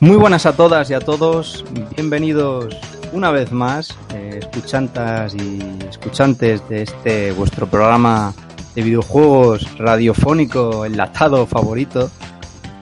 Muy 0.00 0.16
buenas 0.16 0.46
a 0.46 0.52
todas 0.52 0.88
y 0.90 0.94
a 0.94 1.00
todos, 1.00 1.64
bienvenidos 1.96 2.76
una 3.12 3.32
vez 3.32 3.50
más, 3.50 3.96
eh, 4.14 4.38
escuchantas 4.40 5.34
y 5.34 5.58
escuchantes 5.90 6.66
de 6.68 6.82
este 6.82 7.32
vuestro 7.32 7.66
programa 7.66 8.32
de 8.76 8.82
videojuegos 8.82 9.76
radiofónico 9.76 10.84
enlatado 10.84 11.48
favorito, 11.48 12.12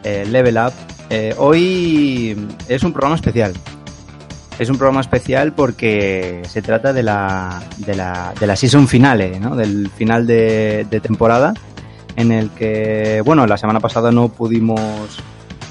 eh, 0.05 0.27
Level 0.29 0.59
Up. 0.59 0.75
Eh, 1.09 1.35
hoy 1.39 2.37
es 2.69 2.83
un 2.83 2.93
programa 2.93 3.17
especial. 3.17 3.55
Es 4.59 4.69
un 4.69 4.77
programa 4.77 5.01
especial 5.01 5.55
porque 5.55 6.43
se 6.47 6.61
trata 6.61 6.93
de 6.93 7.03
la, 7.03 7.63
de 7.79 7.95
la, 7.95 8.35
de 8.39 8.47
la 8.47 8.57
season 8.57 8.89
finale, 8.89 9.41
¿no? 9.41 9.57
del 9.57 9.89
final 9.89 10.27
de, 10.27 10.87
de 10.91 11.01
temporada, 11.01 11.55
en 12.15 12.31
el 12.31 12.51
que, 12.51 13.23
bueno, 13.25 13.47
la 13.47 13.57
semana 13.57 13.81
pasada 13.81 14.13
no 14.13 14.29
pudimos 14.29 15.23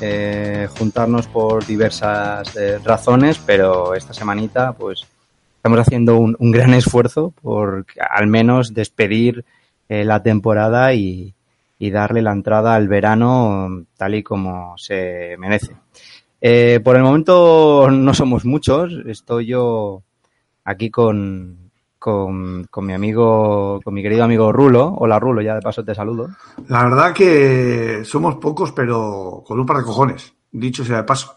eh, 0.02 0.68
juntarnos 0.78 1.28
por 1.28 1.66
diversas 1.66 2.56
eh, 2.56 2.80
razones, 2.84 3.40
pero 3.46 3.94
esta 3.94 4.14
semanita 4.14 4.74
pues 4.74 5.06
estamos 5.58 5.80
haciendo 5.80 6.18
un, 6.18 6.52
gran 6.52 6.74
esfuerzo 6.74 7.34
por 7.42 7.86
al 7.98 8.28
menos 8.28 8.74
despedir 8.74 9.46
eh, 9.90 10.06
la 10.06 10.22
temporada 10.22 10.94
y, 10.94 11.34
y, 11.80 11.90
darle 11.90 12.22
la 12.22 12.32
entrada 12.32 12.76
al 12.76 12.88
verano 12.88 13.86
tal 13.98 14.16
y 14.16 14.24
como 14.24 14.78
se 14.78 15.36
merece. 15.38 15.76
Eh, 16.42 16.80
por 16.84 16.96
el 16.96 17.02
momento 17.02 17.90
no 17.90 18.14
somos 18.14 18.46
muchos, 18.46 18.94
estoy 19.08 19.48
yo 19.48 20.04
aquí 20.64 20.92
con, 20.92 21.65
con, 22.06 22.66
con, 22.66 22.86
mi 22.86 22.94
amigo, 22.94 23.82
con 23.84 23.92
mi 23.92 24.04
querido 24.04 24.24
amigo 24.24 24.52
Rulo. 24.52 24.94
Hola 25.00 25.20
Rulo, 25.20 25.42
ya 25.42 25.56
de 25.56 25.62
paso 25.62 25.84
te 25.84 25.96
saludo. 25.96 26.30
La 26.68 26.84
verdad 26.84 27.16
que 27.16 28.02
somos 28.04 28.36
pocos, 28.36 28.72
pero 28.74 29.44
con 29.44 29.60
un 29.60 29.66
par 29.66 29.78
de 29.78 29.86
cojones, 29.86 30.36
dicho 30.52 30.86
sea 30.86 30.98
de 30.98 31.04
paso. 31.04 31.34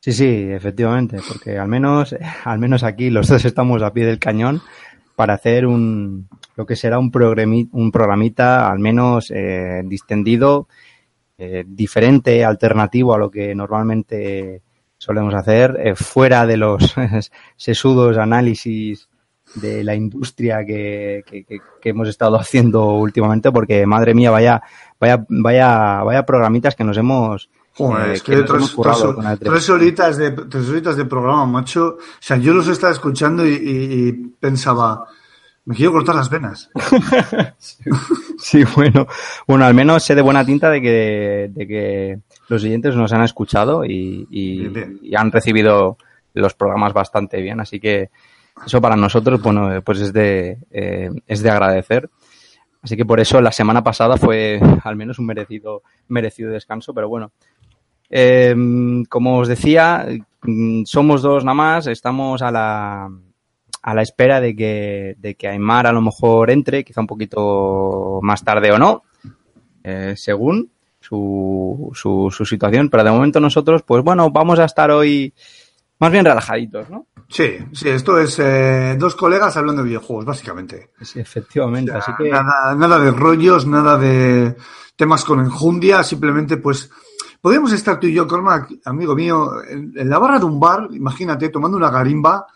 Sí, 0.00 0.14
sí, 0.14 0.46
efectivamente, 0.48 1.18
porque 1.28 1.58
al 1.58 1.68
menos, 1.68 2.16
al 2.44 2.58
menos 2.58 2.82
aquí 2.82 3.10
los 3.10 3.28
dos 3.28 3.44
estamos 3.44 3.82
a 3.82 3.92
pie 3.92 4.06
del 4.06 4.18
cañón 4.18 4.62
para 5.16 5.34
hacer 5.34 5.66
un, 5.66 6.30
lo 6.56 6.64
que 6.64 6.76
será 6.76 6.98
un, 6.98 7.10
programi, 7.10 7.68
un 7.72 7.92
programita 7.92 8.70
al 8.70 8.78
menos 8.78 9.30
eh, 9.30 9.82
distendido, 9.84 10.66
eh, 11.36 11.62
diferente, 11.66 12.42
alternativo 12.42 13.12
a 13.12 13.18
lo 13.18 13.30
que 13.30 13.54
normalmente 13.54 14.62
solemos 14.96 15.34
hacer, 15.34 15.78
eh, 15.78 15.94
fuera 15.94 16.46
de 16.46 16.56
los 16.56 16.94
sesudos 17.56 18.16
análisis 18.16 19.10
de 19.54 19.84
la 19.84 19.94
industria 19.94 20.64
que, 20.64 21.22
que, 21.26 21.44
que, 21.44 21.88
hemos 21.88 22.08
estado 22.08 22.36
haciendo 22.40 22.94
últimamente, 22.94 23.52
porque 23.52 23.86
madre 23.86 24.14
mía, 24.14 24.30
vaya, 24.30 24.62
vaya, 25.00 25.24
vaya, 25.28 26.02
vaya 26.02 26.26
programitas 26.26 26.74
que 26.74 26.84
nos 26.84 26.96
hemos. 26.96 27.48
Joder, 27.76 28.10
eh, 28.10 28.12
es 28.14 28.22
que, 28.22 28.36
que 28.36 28.42
tres, 28.42 28.74
tres, 28.80 29.38
tres, 29.40 29.70
horitas 29.70 30.16
de, 30.16 30.30
tres 30.30 30.68
horitas 30.68 30.96
de 30.96 31.04
programa, 31.06 31.44
macho. 31.46 31.96
O 31.98 31.98
sea, 32.20 32.36
yo 32.36 32.54
los 32.54 32.68
estaba 32.68 32.92
escuchando 32.92 33.44
y, 33.44 33.50
y, 33.50 34.08
y 34.08 34.12
pensaba, 34.12 35.08
me 35.64 35.74
quiero 35.74 35.92
cortar 35.92 36.14
las 36.14 36.30
venas. 36.30 36.70
sí, 37.58 37.82
sí, 38.38 38.64
bueno. 38.76 39.06
Bueno, 39.46 39.64
al 39.64 39.74
menos 39.74 40.04
sé 40.04 40.14
de 40.14 40.22
buena 40.22 40.44
tinta 40.44 40.70
de 40.70 40.80
que, 40.80 41.50
de 41.52 41.66
que 41.66 42.18
los 42.48 42.62
siguientes 42.62 42.94
nos 42.94 43.12
han 43.12 43.22
escuchado 43.22 43.84
y, 43.84 44.28
y, 44.30 44.70
y 45.02 45.16
han 45.16 45.32
recibido 45.32 45.96
los 46.34 46.54
programas 46.54 46.92
bastante 46.92 47.40
bien, 47.40 47.60
así 47.60 47.80
que 47.80 48.10
eso 48.64 48.80
para 48.80 48.96
nosotros, 48.96 49.42
bueno, 49.42 49.82
pues 49.82 50.00
es 50.00 50.12
de, 50.12 50.58
eh, 50.70 51.10
es 51.26 51.42
de 51.42 51.50
agradecer. 51.50 52.08
Así 52.82 52.96
que 52.96 53.04
por 53.04 53.18
eso 53.18 53.40
la 53.40 53.52
semana 53.52 53.82
pasada 53.82 54.16
fue 54.16 54.60
al 54.84 54.96
menos 54.96 55.18
un 55.18 55.26
merecido, 55.26 55.82
merecido 56.08 56.50
descanso, 56.50 56.92
pero 56.94 57.08
bueno. 57.08 57.32
Eh, 58.10 58.54
como 59.08 59.38
os 59.38 59.48
decía, 59.48 60.06
somos 60.84 61.22
dos 61.22 61.44
nada 61.44 61.54
más, 61.54 61.86
estamos 61.86 62.42
a 62.42 62.50
la, 62.50 63.08
a 63.82 63.94
la 63.94 64.02
espera 64.02 64.40
de 64.40 64.54
que, 64.54 65.16
de 65.18 65.34
que 65.34 65.48
Aymar 65.48 65.86
a 65.86 65.92
lo 65.92 66.02
mejor 66.02 66.50
entre, 66.50 66.84
quizá 66.84 67.00
un 67.00 67.06
poquito 67.06 68.20
más 68.22 68.44
tarde 68.44 68.70
o 68.70 68.78
no, 68.78 69.02
eh, 69.82 70.14
según 70.16 70.70
su, 71.00 71.90
su 71.94 72.44
situación, 72.44 72.88
pero 72.88 73.04
de 73.04 73.10
momento 73.10 73.40
nosotros, 73.40 73.82
pues 73.82 74.04
bueno, 74.04 74.30
vamos 74.30 74.58
a 74.58 74.66
estar 74.66 74.90
hoy 74.90 75.34
más 75.98 76.12
bien 76.12 76.24
relajaditos, 76.24 76.90
¿no? 76.90 77.06
Sí, 77.28 77.58
sí, 77.72 77.88
esto 77.88 78.18
es 78.18 78.38
eh, 78.38 78.96
dos 78.98 79.16
colegas 79.16 79.56
hablando 79.56 79.82
de 79.82 79.88
videojuegos, 79.88 80.24
básicamente. 80.24 80.90
Sí, 81.00 81.20
efectivamente. 81.20 81.90
O 81.90 81.94
sea, 81.94 82.14
así 82.14 82.22
que... 82.22 82.30
nada, 82.30 82.74
nada 82.74 82.98
de 82.98 83.10
rollos, 83.10 83.66
nada 83.66 83.96
de 83.96 84.56
temas 84.96 85.24
con 85.24 85.40
enjundia, 85.40 86.02
simplemente 86.02 86.58
pues 86.58 86.90
podríamos 87.40 87.72
estar 87.72 87.98
tú 87.98 88.06
y 88.06 88.14
yo, 88.14 88.26
Cormac, 88.26 88.70
amigo 88.84 89.14
mío, 89.14 89.62
en, 89.68 89.92
en, 89.96 90.08
la 90.08 90.18
barra 90.18 90.38
de 90.38 90.44
un 90.44 90.60
bar, 90.60 90.88
imagínate, 90.92 91.48
tomando 91.48 91.76
una 91.76 91.90
garimba 91.90 92.46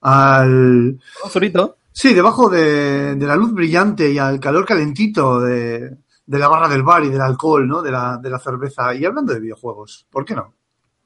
al... 0.00 1.00
Zurito. 1.28 1.76
Sí, 1.92 2.14
debajo 2.14 2.48
de, 2.48 3.16
de, 3.16 3.26
la 3.26 3.36
luz 3.36 3.52
brillante 3.52 4.10
y 4.10 4.18
al 4.18 4.38
calor 4.38 4.64
calentito 4.64 5.40
de, 5.40 5.96
de, 6.24 6.38
la 6.38 6.48
barra 6.48 6.68
del 6.68 6.82
bar 6.82 7.04
y 7.04 7.10
del 7.10 7.20
alcohol, 7.20 7.66
¿no? 7.66 7.82
De 7.82 7.90
la, 7.90 8.16
de 8.16 8.30
la 8.30 8.38
cerveza 8.38 8.94
y 8.94 9.04
hablando 9.04 9.34
de 9.34 9.40
videojuegos. 9.40 10.06
¿Por 10.10 10.24
qué 10.24 10.34
no? 10.34 10.54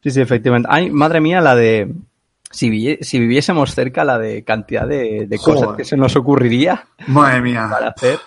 Sí, 0.05 0.11
sí, 0.11 0.21
efectivamente. 0.21 0.69
Ay, 0.71 0.91
madre 0.91 1.19
mía, 1.23 1.41
la 1.41 1.55
de 1.57 1.95
si, 2.51 2.69
vi 2.69 2.99
si, 3.01 3.19
viviésemos 3.19 3.75
cerca 3.75 4.05
la 4.05 4.19
de 4.19 4.45
cantidad 4.45 4.87
de, 4.87 5.27
de 5.27 5.39
cosas 5.39 5.75
que 5.75 5.85
se 5.85 5.97
nos 5.97 6.15
ocurriría 6.15 6.87
Madre 7.07 7.41
mía. 7.41 7.67
para 7.71 7.89
hacer. 7.89 8.19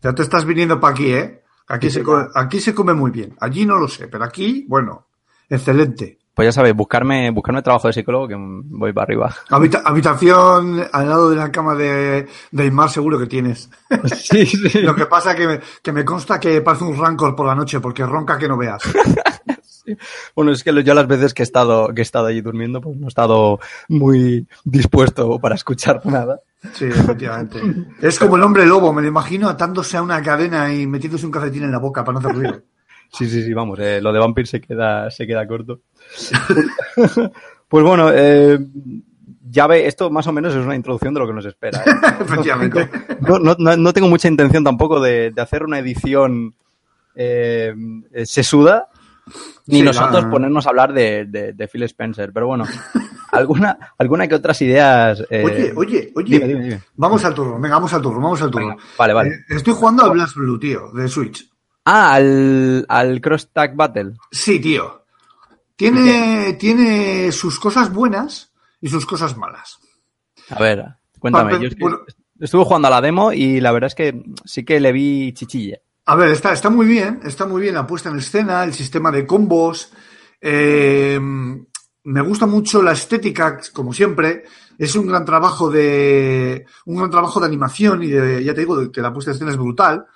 Ya 0.00 0.14
te 0.14 0.22
estás 0.22 0.46
viniendo 0.46 0.80
para 0.80 0.94
aquí, 0.94 1.12
¿eh? 1.12 1.42
Aquí, 1.68 1.90
sí, 1.90 1.98
se 1.98 2.02
come, 2.02 2.24
aquí 2.34 2.60
se 2.60 2.74
come 2.74 2.94
muy 2.94 3.10
bien. 3.10 3.36
Allí 3.40 3.66
no 3.66 3.76
lo 3.76 3.88
sé, 3.88 4.08
pero 4.08 4.24
aquí, 4.24 4.64
bueno, 4.66 5.08
excelente. 5.50 6.18
Pues 6.34 6.46
ya 6.48 6.52
sabéis, 6.52 6.74
buscarme, 6.74 7.30
buscarme 7.30 7.60
trabajo 7.60 7.88
de 7.88 7.92
psicólogo 7.92 8.26
que 8.26 8.36
voy 8.38 8.94
para 8.94 9.04
arriba. 9.04 9.36
Habita 9.50 9.82
habitación 9.84 10.82
al 10.90 11.08
lado 11.10 11.28
de 11.28 11.36
la 11.36 11.52
cama 11.52 11.74
de, 11.74 12.26
de 12.50 12.88
seguro 12.88 13.18
que 13.18 13.26
tienes. 13.26 13.68
Sí, 14.16 14.46
sí. 14.46 14.80
Lo 14.80 14.94
que 14.94 15.04
pasa 15.04 15.34
que 15.34 15.46
me, 15.46 15.60
que 15.82 15.92
me 15.92 16.06
consta 16.06 16.40
que 16.40 16.62
parece 16.62 16.84
un 16.84 16.96
rancor 16.96 17.36
por 17.36 17.46
la 17.46 17.54
noche 17.54 17.80
porque 17.80 18.06
ronca 18.06 18.38
que 18.38 18.48
no 18.48 18.56
veas. 18.56 18.82
Sí. 19.84 19.96
Bueno, 20.34 20.52
es 20.52 20.62
que 20.62 20.82
yo 20.82 20.94
las 20.94 21.06
veces 21.06 21.34
que 21.34 21.42
he 21.42 21.44
estado, 21.44 21.92
que 21.94 22.00
he 22.00 22.02
estado 22.02 22.26
allí 22.26 22.40
durmiendo, 22.40 22.80
pues 22.80 22.96
no 22.96 23.06
he 23.06 23.08
estado 23.08 23.58
muy 23.88 24.46
dispuesto 24.64 25.38
para 25.38 25.54
escuchar 25.56 26.04
nada. 26.06 26.40
Sí, 26.72 26.84
efectivamente. 26.84 27.60
es 28.00 28.18
como 28.18 28.36
el 28.36 28.42
hombre 28.42 28.64
lobo, 28.64 28.92
me 28.92 29.02
lo 29.02 29.08
imagino 29.08 29.48
atándose 29.48 29.96
a 29.96 30.02
una 30.02 30.22
cadena 30.22 30.72
y 30.72 30.86
metiéndose 30.86 31.26
un 31.26 31.32
calcetín 31.32 31.64
en 31.64 31.72
la 31.72 31.78
boca 31.78 32.04
para 32.04 32.14
no 32.14 32.18
hacer 32.20 32.34
ruido. 32.34 32.62
Sí, 33.14 33.28
sí, 33.28 33.42
sí, 33.44 33.52
vamos, 33.52 33.78
eh, 33.78 34.00
lo 34.00 34.10
de 34.10 34.18
Vampir 34.18 34.46
se 34.46 34.58
queda, 34.58 35.10
se 35.10 35.26
queda 35.26 35.46
corto. 35.46 35.80
pues 37.68 37.84
bueno, 37.84 38.10
eh, 38.10 38.58
ya 39.50 39.66
ve, 39.66 39.86
esto 39.86 40.10
más 40.10 40.26
o 40.26 40.32
menos 40.32 40.54
es 40.54 40.64
una 40.64 40.74
introducción 40.74 41.12
de 41.12 41.20
lo 41.20 41.26
que 41.26 41.34
nos 41.34 41.44
espera. 41.44 41.78
¿eh? 41.80 41.90
Efectivamente. 42.22 42.88
No, 43.20 43.38
no, 43.38 43.54
no, 43.58 43.76
no, 43.76 43.92
tengo 43.92 44.08
mucha 44.08 44.28
intención 44.28 44.64
tampoco 44.64 44.98
de, 44.98 45.30
de 45.30 45.42
hacer 45.42 45.62
una 45.62 45.78
edición 45.78 46.54
eh, 47.14 47.74
sesuda, 48.24 48.88
ni 49.66 49.78
sí, 49.78 49.82
nosotros 49.82 50.24
ponernos 50.26 50.66
a 50.66 50.70
hablar 50.70 50.92
de, 50.92 51.26
de, 51.26 51.52
de, 51.52 51.68
Phil 51.68 51.84
Spencer, 51.84 52.32
pero 52.32 52.48
bueno, 52.48 52.64
alguna, 53.32 53.78
alguna 53.98 54.26
que 54.26 54.34
otras 54.34 54.60
ideas. 54.62 55.22
Eh... 55.30 55.44
Oye, 55.44 55.72
oye, 55.76 56.12
oye, 56.14 56.38
dime, 56.38 56.48
dime, 56.48 56.64
dime. 56.64 56.82
vamos 56.96 57.24
al 57.24 57.34
turno, 57.34 57.60
venga, 57.60 57.76
vamos 57.76 57.92
al 57.92 58.02
turno, 58.02 58.20
vamos 58.20 58.42
al 58.42 58.50
turno. 58.50 58.68
Venga, 58.68 58.82
vale, 58.98 59.12
vale. 59.12 59.30
Eh, 59.30 59.44
estoy 59.56 59.74
jugando 59.74 60.04
al 60.04 60.10
Blast 60.10 60.36
Blue, 60.36 60.58
tío, 60.58 60.90
de 60.92 61.08
Switch. 61.08 61.48
Ah, 61.84 62.14
al, 62.14 62.84
al 62.88 63.20
Cross 63.20 63.52
Tag 63.52 63.74
Battle. 63.74 64.14
Sí, 64.30 64.60
tío. 64.60 65.04
Tiene, 65.76 66.52
tiene 66.54 67.32
sus 67.32 67.58
cosas 67.58 67.92
buenas 67.92 68.52
y 68.80 68.88
sus 68.88 69.06
cosas 69.06 69.36
malas. 69.36 69.78
A 70.50 70.60
ver, 70.60 70.84
cuéntame. 71.18 71.52
Para, 71.52 71.62
yo 71.62 71.68
es 71.68 71.74
que 71.74 71.80
bueno, 71.80 71.98
estuve 72.38 72.64
jugando 72.64 72.88
a 72.88 72.90
la 72.90 73.00
demo 73.00 73.32
y 73.32 73.60
la 73.60 73.72
verdad 73.72 73.88
es 73.88 73.94
que 73.94 74.22
sí 74.44 74.64
que 74.64 74.80
le 74.80 74.92
vi 74.92 75.32
chichilla. 75.32 75.78
A 76.04 76.16
ver, 76.16 76.32
está, 76.32 76.52
está 76.52 76.68
muy 76.68 76.86
bien, 76.86 77.20
está 77.24 77.46
muy 77.46 77.62
bien 77.62 77.74
la 77.74 77.86
puesta 77.86 78.08
en 78.08 78.18
escena, 78.18 78.64
el 78.64 78.74
sistema 78.74 79.12
de 79.12 79.24
combos. 79.24 79.92
Eh, 80.40 81.20
me 82.04 82.20
gusta 82.22 82.46
mucho 82.46 82.82
la 82.82 82.92
estética, 82.92 83.60
como 83.72 83.92
siempre. 83.92 84.42
Es 84.78 84.96
un 84.96 85.06
gran 85.06 85.24
trabajo 85.24 85.70
de 85.70 86.66
un 86.86 86.96
gran 86.96 87.10
trabajo 87.10 87.38
de 87.38 87.46
animación 87.46 88.02
y 88.02 88.08
de, 88.08 88.42
ya 88.42 88.52
te 88.52 88.62
digo, 88.62 88.90
que 88.90 89.00
la 89.00 89.12
puesta 89.12 89.30
en 89.30 89.36
escena 89.36 89.52
es 89.52 89.56
brutal. 89.56 90.06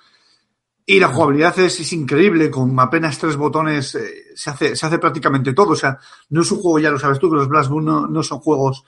Y 0.85 0.99
la 0.99 1.07
jugabilidad 1.07 1.57
es, 1.59 1.93
increíble, 1.93 2.49
con 2.49 2.77
apenas 2.79 3.17
tres 3.17 3.37
botones 3.37 3.95
eh, 3.95 4.25
se, 4.35 4.49
hace, 4.49 4.75
se 4.75 4.85
hace 4.85 4.99
prácticamente 4.99 5.53
todo. 5.53 5.71
O 5.71 5.75
sea, 5.75 5.97
no 6.29 6.41
es 6.41 6.51
un 6.51 6.59
juego, 6.59 6.79
ya 6.79 6.91
lo 6.91 6.99
sabes 6.99 7.19
tú, 7.19 7.29
que 7.29 7.37
los 7.37 7.47
Blast 7.47 7.71
no 7.71 8.23
son 8.23 8.39
juegos 8.39 8.83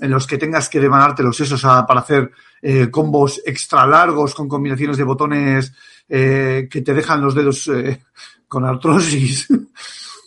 en 0.00 0.10
los 0.10 0.26
que 0.26 0.38
tengas 0.38 0.68
que 0.68 0.80
devanarte 0.80 1.22
los 1.22 1.36
sesos 1.36 1.64
a, 1.64 1.86
para 1.86 2.00
hacer 2.00 2.30
eh, 2.62 2.90
combos 2.90 3.40
extra 3.44 3.86
largos 3.86 4.34
con 4.34 4.48
combinaciones 4.48 4.96
de 4.96 5.04
botones 5.04 5.72
eh, 6.08 6.68
que 6.70 6.82
te 6.82 6.94
dejan 6.94 7.20
los 7.20 7.34
dedos 7.34 7.68
eh, 7.68 8.00
con 8.48 8.64
artrosis. 8.64 9.48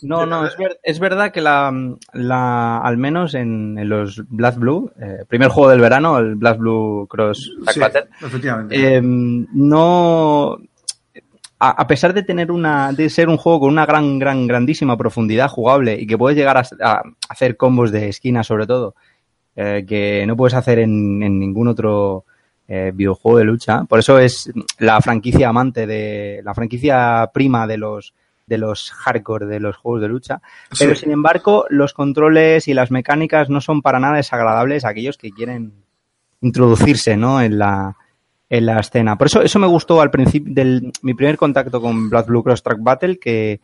No, 0.02 0.26
no, 0.26 0.44
es, 0.46 0.54
ver, 0.58 0.78
es 0.82 0.98
verdad 0.98 1.32
que 1.32 1.40
la, 1.40 1.72
la, 2.12 2.76
al 2.78 2.98
menos 2.98 3.32
en, 3.32 3.78
en 3.78 3.88
los 3.88 4.22
Blast 4.28 4.58
Blue, 4.58 4.92
primer 5.28 5.48
juego 5.48 5.70
del 5.70 5.80
verano, 5.80 6.18
el 6.18 6.34
Blast 6.34 6.58
Blue 6.60 7.06
Cross 7.08 7.52
Sí, 7.72 7.80
Battle, 7.80 8.08
efectivamente. 8.20 8.96
eh, 8.96 9.00
no, 9.02 10.58
a, 11.58 11.70
a 11.70 11.86
pesar 11.86 12.12
de 12.12 12.22
tener 12.22 12.50
una, 12.50 12.92
de 12.92 13.08
ser 13.08 13.30
un 13.30 13.38
juego 13.38 13.60
con 13.60 13.70
una 13.70 13.86
gran, 13.86 14.18
gran, 14.18 14.46
grandísima 14.46 14.98
profundidad 14.98 15.48
jugable 15.48 15.98
y 15.98 16.06
que 16.06 16.18
puedes 16.18 16.36
llegar 16.36 16.58
a, 16.58 16.64
a 16.82 17.02
hacer 17.30 17.56
combos 17.56 17.90
de 17.90 18.10
esquina 18.10 18.42
sobre 18.44 18.66
todo, 18.66 18.96
eh, 19.56 19.84
que 19.86 20.24
no 20.26 20.36
puedes 20.36 20.54
hacer 20.54 20.78
en, 20.80 21.22
en 21.22 21.38
ningún 21.38 21.68
otro 21.68 22.24
eh, 22.66 22.92
videojuego 22.94 23.38
de 23.38 23.44
lucha. 23.44 23.84
Por 23.84 23.98
eso 23.98 24.18
es 24.18 24.50
la 24.78 25.00
franquicia 25.00 25.48
amante 25.48 25.86
de, 25.86 26.40
la 26.44 26.54
franquicia 26.54 27.30
prima 27.32 27.66
de 27.66 27.76
los, 27.76 28.14
de 28.46 28.58
los 28.58 28.90
hardcore 28.90 29.46
de 29.46 29.60
los 29.60 29.76
juegos 29.76 30.00
de 30.02 30.08
lucha. 30.08 30.40
Pero 30.78 30.94
Sí. 30.94 31.02
sin 31.02 31.12
embargo, 31.12 31.66
los 31.70 31.92
controles 31.92 32.66
y 32.68 32.74
las 32.74 32.90
mecánicas 32.90 33.50
no 33.50 33.60
son 33.60 33.82
para 33.82 34.00
nada 34.00 34.16
desagradables 34.16 34.84
a 34.84 34.88
aquellos 34.90 35.18
que 35.18 35.30
quieren 35.30 35.72
introducirse, 36.40 37.16
¿no? 37.16 37.40
En 37.42 37.58
la, 37.58 37.96
en 38.50 38.66
la 38.66 38.80
escena. 38.80 39.16
Por 39.16 39.26
eso, 39.28 39.42
eso 39.42 39.58
me 39.58 39.66
gustó 39.66 40.00
al 40.00 40.10
principio 40.10 40.52
del 40.54 40.92
mi 41.02 41.14
primer 41.14 41.36
contacto 41.36 41.80
con 41.80 42.08
Blood 42.10 42.26
Blue 42.26 42.42
Cross 42.42 42.62
Track 42.62 42.78
Battle, 42.80 43.18
que, 43.18 43.60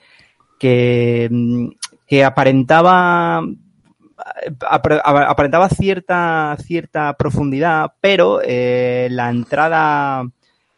que, 0.59 1.29
mm, 1.31 1.69
que 2.07 2.25
aparentaba 2.25 3.43
aparentaba 4.69 5.69
cierta 5.69 6.57
cierta 6.59 7.15
profundidad, 7.15 7.93
pero 8.01 8.41
eh, 8.43 9.09
la 9.11 9.31
entrada 9.31 10.29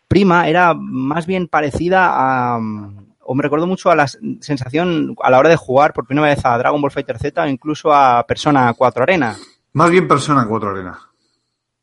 prima 0.08 0.48
era 0.48 0.74
más 0.74 1.26
bien 1.26 1.48
parecida 1.48 2.10
a 2.12 2.60
o 3.24 3.34
me 3.34 3.42
recuerdo 3.42 3.66
mucho 3.66 3.90
a 3.90 3.96
la 3.96 4.06
sensación 4.06 5.16
a 5.22 5.30
la 5.30 5.38
hora 5.38 5.48
de 5.48 5.56
jugar 5.56 5.92
por 5.92 6.06
primera 6.06 6.28
vez 6.28 6.44
a 6.44 6.58
Dragon 6.58 6.80
Ball 6.80 6.90
Fighter 6.90 7.18
Z 7.18 7.42
o 7.42 7.46
incluso 7.46 7.92
a 7.92 8.24
Persona 8.26 8.74
4 8.74 9.02
Arena. 9.02 9.36
Más 9.72 9.90
bien 9.90 10.08
Persona 10.08 10.46
4 10.46 10.70
Arena. 10.70 10.98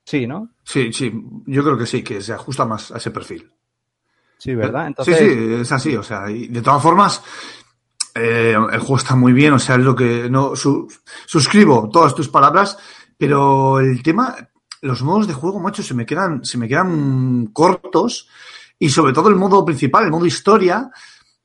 Sí, 0.03 0.27
¿no? 0.27 0.49
Sí, 0.63 0.91
sí, 0.91 1.11
yo 1.45 1.63
creo 1.63 1.77
que 1.77 1.85
sí, 1.85 2.03
que 2.03 2.21
se 2.21 2.33
ajusta 2.33 2.65
más 2.65 2.91
a 2.91 2.97
ese 2.97 3.11
perfil. 3.11 3.51
Sí, 4.37 4.55
¿verdad? 4.55 4.87
Entonces, 4.87 5.17
Sí, 5.17 5.25
sí, 5.25 5.53
es 5.53 5.71
así, 5.71 5.95
o 5.95 6.03
sea, 6.03 6.29
y 6.29 6.47
de 6.47 6.61
todas 6.61 6.81
formas, 6.81 7.21
eh, 8.15 8.55
el 8.71 8.79
juego 8.79 8.97
está 8.97 9.15
muy 9.15 9.33
bien, 9.33 9.53
o 9.53 9.59
sea, 9.59 9.75
es 9.75 9.81
lo 9.81 9.95
que 9.95 10.29
no 10.29 10.55
su- 10.55 10.87
suscribo 11.25 11.89
todas 11.91 12.13
tus 12.15 12.29
palabras, 12.29 12.77
pero 13.17 13.79
el 13.79 14.01
tema, 14.03 14.35
los 14.81 15.01
modos 15.01 15.27
de 15.27 15.33
juego, 15.33 15.59
macho, 15.59 15.83
se 15.83 15.93
me 15.93 16.05
quedan, 16.05 16.43
se 16.43 16.57
me 16.57 16.67
quedan 16.67 17.47
cortos, 17.53 18.27
y 18.77 18.89
sobre 18.89 19.13
todo 19.13 19.29
el 19.29 19.35
modo 19.35 19.63
principal, 19.65 20.05
el 20.05 20.11
modo 20.11 20.25
historia, 20.25 20.89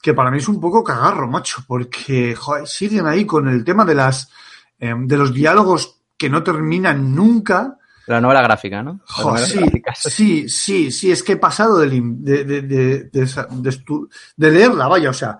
que 0.00 0.14
para 0.14 0.31
mí 0.31 0.38
es 0.38 0.49
un 0.49 0.61
poco 0.61 0.84
cagarro, 0.84 1.28
macho, 1.28 1.64
porque 1.66 2.34
joder, 2.37 2.66
siguen 2.69 3.06
ahí 3.06 3.25
con 3.25 3.49
el 3.49 3.64
tema 3.64 3.84
de 3.84 3.94
las 3.94 4.31
eh, 4.78 4.94
de 4.96 5.16
los 5.16 5.32
diálogos 5.32 6.00
que 6.16 6.28
no 6.28 6.43
terminan 6.43 7.14
nunca. 7.14 7.76
la 8.06 8.20
novela 8.20 8.43
gráfica, 8.43 8.82
¿no? 8.82 9.00
Sí, 9.46 9.58
sí, 10.11 10.49
sí, 10.49 10.90
sí, 10.93 11.11
es 11.11 11.22
que 11.22 11.32
he 11.32 11.37
pasado 11.37 11.78
de, 11.78 11.88
de, 11.88 12.44
de, 12.44 13.11
de 14.37 14.50
leerla, 14.50 14.88
vaya, 14.88 15.11
o 15.11 15.14
sea, 15.14 15.38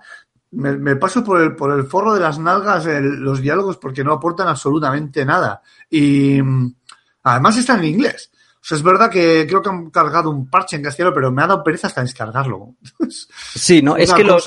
me, 0.55 0.77
me 0.77 0.95
paso 0.95 1.23
por 1.23 1.41
el, 1.41 1.55
por 1.55 1.71
el 1.77 1.85
forro 1.85 2.13
de 2.13 2.19
las 2.21 2.39
nalgas 2.39 2.85
el- 2.87 3.15
los 3.19 3.41
diálogos 3.41 3.77
porque 3.77 4.03
no 4.03 4.13
aportan 4.13 4.47
absolutamente 4.47 5.23
nada. 5.25 5.61
Y 5.89 6.41
mm, 6.41 6.73
además 7.23 7.57
están 7.57 7.79
en 7.79 7.85
inglés. 7.85 8.31
O 8.55 8.67
sea, 8.67 8.77
es 8.77 8.83
verdad 8.83 9.11
que 9.11 9.45
creo 9.47 9.61
que 9.61 9.69
han 9.69 9.91
cargado 9.91 10.31
un 10.31 10.49
parche 10.49 10.75
en 10.75 10.81
castellano, 10.83 11.13
pero 11.13 11.31
me 11.31 11.43
ha 11.43 11.47
dado 11.47 11.63
pereza 11.63 11.87
hasta 11.87 12.01
descargarlo. 12.01 12.75
Sí, 13.55 13.81
no, 13.81 13.95
es 13.95 14.11
que 14.13 14.23
los. 14.23 14.43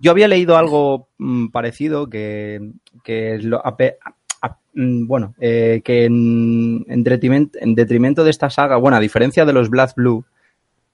Yo 0.00 0.10
había 0.12 0.28
leído 0.28 0.56
algo 0.56 1.08
mm, 1.18 1.48
parecido 1.48 2.08
que, 2.08 2.72
que 3.02 3.38
lo, 3.38 3.62
ape- 3.62 3.96
a- 4.42 4.56
mm, 4.74 5.06
bueno, 5.06 5.34
eh, 5.40 5.82
que 5.84 6.04
en, 6.04 6.84
en, 6.88 7.02
detrimento, 7.02 7.58
en 7.60 7.74
detrimento 7.74 8.22
de 8.24 8.30
esta 8.30 8.48
saga, 8.50 8.76
bueno, 8.76 8.96
a 8.96 9.00
diferencia 9.00 9.44
de 9.44 9.52
los 9.52 9.70
Blood 9.70 9.90
Blue, 9.96 10.24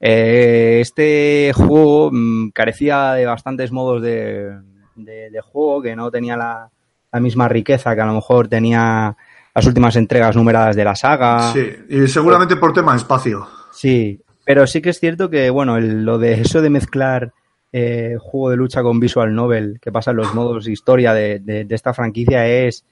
eh, 0.06 0.80
este 0.82 1.50
juego 1.54 2.10
mm, 2.12 2.50
carecía 2.50 3.12
de 3.14 3.24
bastantes 3.24 3.72
modos 3.72 4.02
de, 4.02 4.50
de, 4.96 5.30
de 5.30 5.40
juego, 5.40 5.80
que 5.80 5.96
no 5.96 6.10
tenía 6.10 6.36
la, 6.36 6.68
la 7.10 7.20
misma 7.20 7.48
riqueza 7.48 7.94
que 7.94 8.02
a 8.02 8.06
lo 8.06 8.12
mejor 8.12 8.48
tenía 8.48 9.16
las 9.54 9.66
últimas 9.66 9.96
entregas 9.96 10.36
numeradas 10.36 10.76
de 10.76 10.84
la 10.84 10.94
saga. 10.94 11.52
Sí, 11.54 11.72
y 11.88 12.06
seguramente 12.06 12.56
por 12.56 12.74
tema 12.74 12.92
de 12.92 12.98
espacio. 12.98 13.46
Sí, 13.72 14.20
pero 14.44 14.66
sí 14.66 14.82
que 14.82 14.90
es 14.90 15.00
cierto 15.00 15.30
que, 15.30 15.48
bueno, 15.48 15.78
el- 15.78 16.04
lo 16.04 16.18
de 16.18 16.34
eso 16.34 16.60
de 16.60 16.68
mezclar 16.68 17.32
eh, 17.72 18.16
juego 18.20 18.50
de 18.50 18.56
lucha 18.56 18.82
con 18.82 19.00
visual 19.00 19.34
novel, 19.34 19.78
que 19.80 19.90
pasa 19.90 20.10
en 20.10 20.18
los 20.18 20.34
modos 20.34 20.68
historia 20.68 21.14
de, 21.14 21.40
de- 21.40 21.64
de 21.64 21.74
esta 21.74 21.94
franquicia, 21.94 22.46
es 22.46 22.84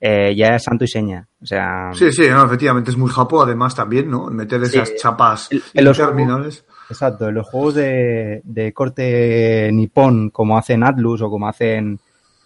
eh, 0.00 0.34
ya 0.34 0.56
es 0.56 0.62
santo 0.64 0.84
y 0.84 0.88
seña. 0.88 1.28
O 1.42 1.46
sea, 1.46 1.90
Sí, 1.92 2.10
sí, 2.12 2.22
no, 2.30 2.44
efectivamente 2.44 2.90
es 2.90 2.96
muy 2.96 3.10
japo, 3.10 3.42
además 3.42 3.74
también, 3.74 4.10
¿no? 4.10 4.26
Meter 4.26 4.62
esas 4.62 4.88
Sí. 4.88 4.94
chapas 4.98 5.48
En- 5.74 5.84
los 5.84 5.98
interminables. 5.98 6.64
exacto, 6.88 7.28
en 7.28 7.34
los 7.34 7.46
juegos 7.46 7.74
de, 7.74 8.40
de 8.44 8.72
corte 8.72 9.70
nipón, 9.72 10.30
como 10.30 10.56
hacen 10.58 10.82
Atlus 10.84 11.20
o 11.22 11.28
como 11.30 11.48
hacen 11.48 11.98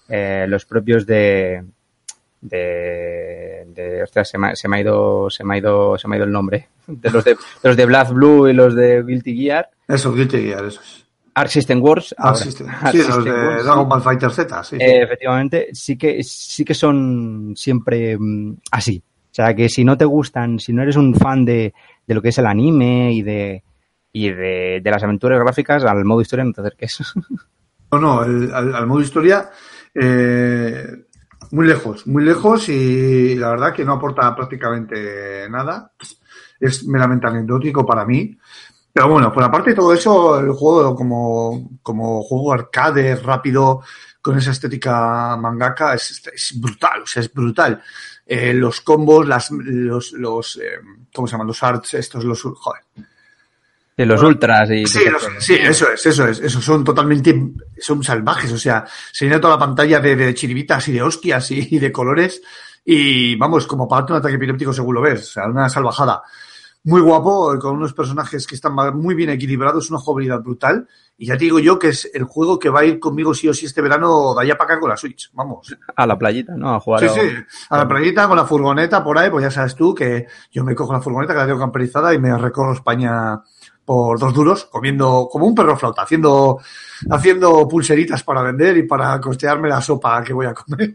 eh, 0.09 0.47
los 0.49 0.65
propios 0.67 1.07
de 1.07 1.65
de, 2.41 3.65
de 3.69 4.03
ostras, 4.03 4.29
se 4.29 4.37
me, 4.39 4.49
ha- 4.49 4.55
se 4.57 4.69
me 4.69 4.77
ha 4.77 4.81
ido 4.81 5.31
se 5.31 5.45
me 5.45 5.55
ha 5.55 5.59
ido 5.59 5.97
se 5.99 6.07
me 6.09 6.15
ha 6.15 6.19
ido 6.19 6.27
el 6.27 6.33
nombre 6.33 6.69
de 6.87 7.11
los 7.11 7.25
de, 7.25 7.33
de 7.33 7.39
los 7.63 7.77
de 7.77 7.87
Black 7.87 8.11
Blue 8.13 8.49
y 8.49 8.53
los 8.53 8.75
de 8.75 9.03
Guilty 9.03 9.37
Gear 9.37 9.71
Eso, 9.89 10.13
Guilty 10.13 10.39
Gear, 10.43 10.65
eso 10.67 10.81
es. 10.83 11.04
Arc 11.35 11.49
System 11.49 11.83
Wars. 11.83 12.15
Ah, 12.19 12.29
ahora. 12.29 12.37
sí, 12.37 12.49
Arc 12.69 12.95
los 12.95 13.05
System 13.05 13.25
de 13.25 13.31
Wars. 13.33 13.65
Dragon 13.65 13.89
Ball 13.89 14.03
Fighter 14.03 14.31
Z, 14.31 14.65
sí. 14.65 14.77
Eh, 14.77 15.03
efectivamente, 15.03 15.69
sí 15.73 15.97
que, 15.99 16.23
sí 16.23 16.65
que 16.65 16.75
son 16.75 17.55
siempre 17.57 18.17
mm, 18.19 18.57
así. 18.71 19.03
O 19.07 19.35
sea, 19.35 19.53
que 19.55 19.69
si 19.69 19.85
no 19.85 19.97
te 19.99 20.05
gustan, 20.05 20.61
si 20.61 20.73
no 20.73 20.83
eres 20.83 20.95
un 20.97 21.15
fan 21.15 21.45
de, 21.45 21.75
de 22.07 22.15
lo 22.15 22.23
que 22.23 22.29
es 22.29 22.39
el 22.39 22.47
anime 22.47 23.13
y 23.13 23.23
de, 23.23 23.65
y 24.13 24.31
de, 24.31 24.81
de 24.83 24.91
las 24.91 25.03
aventuras 25.03 25.41
gráficas, 25.41 25.83
al 25.85 26.05
modo 26.05 26.21
historia 26.21 26.45
no 26.45 26.53
te 26.53 26.61
acerques. 26.61 26.99
No, 27.93 28.01
no, 28.01 28.25
el- 28.25 28.53
al, 28.53 28.75
al 28.75 28.87
modo 28.89 29.01
historia, 29.03 29.51
eh, 29.95 30.85
muy 31.53 31.65
lejos, 31.67 32.07
muy 32.09 32.25
lejos 32.25 32.69
y 32.69 33.37
la 33.37 33.51
verdad 33.51 33.73
que 33.73 33.85
no 33.85 33.93
aporta 33.93 34.35
prácticamente 34.35 35.49
nada. 35.49 35.93
Es 36.59 36.85
meramente 36.87 37.27
anecdótico 37.29 37.87
para 37.87 38.05
mí. 38.05 38.37
Pero 38.95 39.09
bueno, 39.09 39.33
por 39.33 39.43
aparte 39.43 39.71
de 39.71 39.77
todo 39.77 39.93
eso, 39.93 40.39
el 40.39 40.53
juego 40.53 40.95
como, 40.95 41.69
como 41.83 42.23
juego 42.23 42.53
arcade, 42.53 43.17
rápido, 43.17 43.83
con 44.23 44.39
esa 44.39 44.53
estética 44.53 45.37
mangaka, 45.37 45.95
es, 45.95 46.23
es 46.33 46.59
brutal, 46.61 47.03
o 47.03 47.07
sea, 47.07 47.21
es 47.21 47.31
brutal. 47.35 47.83
Eh, 48.25 48.55
los 48.55 48.81
combos, 48.83 49.27
las, 49.27 49.51
los, 49.51 50.13
los 50.13 50.57
eh, 50.63 50.79
¿cómo 51.13 51.27
se 51.27 51.33
llaman? 51.33 51.49
Los 51.49 51.63
arts, 51.63 51.95
estos, 51.95 52.25
los, 52.25 52.41
joder, 52.41 52.83
De 53.97 54.07
los 54.07 54.23
ultras 54.23 54.71
y... 54.71 54.87
Sí, 54.87 55.01
los- 55.11 55.29
sí, 55.45 55.55
eso 55.55 55.91
es, 55.93 56.07
eso 56.07 56.29
es, 56.29 56.39
eso 56.41 56.61
son 56.63 56.85
totalmente, 56.85 57.35
son 57.79 58.03
salvajes, 58.03 58.53
o 58.53 58.59
sea, 58.59 58.85
se 59.13 59.25
llena 59.27 59.41
toda 59.41 59.55
la 59.55 59.59
pantalla 59.61 59.99
de, 60.01 60.15
de 60.17 60.35
chiribitas 60.35 60.87
y 60.89 60.93
de 60.93 61.03
hostias 61.03 61.51
y, 61.51 61.69
y 61.71 61.79
de 61.81 61.91
colores 61.93 62.41
y 62.85 63.35
vamos, 63.37 63.67
como 63.67 63.89
para 63.89 64.03
darte 64.03 64.13
un 64.15 64.19
ataque 64.21 64.37
epiléptico 64.37 64.73
según 64.73 64.95
lo 64.95 65.01
ves, 65.03 65.23
o 65.23 65.33
sea, 65.33 65.47
una 65.47 65.69
salvajada. 65.69 66.23
Muy 66.87 67.01
guapo, 67.01 67.59
con 67.59 67.77
unos 67.77 67.95
personajes 67.95 68.47
que 68.47 68.55
están 68.55 68.75
muy 68.97 69.15
bien 69.15 69.31
equilibrados, 69.31 69.89
una 69.91 69.99
jugabilidad 69.99 70.41
brutal 70.43 70.87
y 71.17 71.27
ya 71.27 71.35
te 71.39 71.45
digo 71.45 71.59
yo 71.59 71.79
que 71.79 71.89
es 71.89 72.11
el 72.13 72.25
juego 72.25 72.59
que 72.59 72.69
va 72.69 72.81
a 72.81 72.85
ir 72.85 73.01
conmigo 73.01 73.33
sí 73.33 73.49
o 73.49 73.55
sí 73.55 73.65
este 73.65 73.81
verano 73.81 74.35
de 74.35 74.43
allá 74.43 74.59
para 74.59 74.73
acá 74.75 74.81
con 74.81 74.91
la 74.91 74.97
Switch, 74.99 75.31
vamos. 75.33 75.75
A 75.97 76.07
la 76.07 76.19
playita, 76.19 76.55
¿no? 76.57 76.75
A 76.75 76.81
jugar 76.81 77.01
Sí, 77.01 77.07
a- 77.07 77.09
sí, 77.09 77.21
a 77.71 77.79
la 77.79 77.89
playita 77.89 78.29
con 78.29 78.37
la 78.37 78.45
furgoneta 78.45 79.03
por 79.03 79.17
ahí, 79.17 79.31
pues 79.31 79.45
ya 79.45 79.51
sabes 79.51 79.75
tú 79.75 79.95
que 79.95 80.27
yo 80.53 80.63
me 80.63 80.75
cojo 80.75 80.93
la 80.93 81.01
furgoneta 81.01 81.33
que 81.33 81.39
la 81.41 81.47
tengo 81.47 81.59
camperizada 81.61 82.13
y 82.13 82.19
me 82.19 82.37
recorro 82.37 82.75
España 82.75 83.41
por 83.83 84.19
dos 84.19 84.35
duros, 84.35 84.67
comiendo 84.67 85.27
como 85.33 85.47
un 85.47 85.55
perro 85.55 85.77
flauta, 85.79 86.03
haciendo, 86.03 86.59
haciendo 87.11 87.67
pulseritas 87.67 88.23
para 88.23 88.43
vender 88.43 88.77
y 88.77 88.83
para 88.83 89.19
costearme 89.21 89.69
la 89.71 89.81
sopa 89.81 90.23
que 90.23 90.33
voy 90.35 90.47
a 90.47 90.53
comer. 90.55 90.93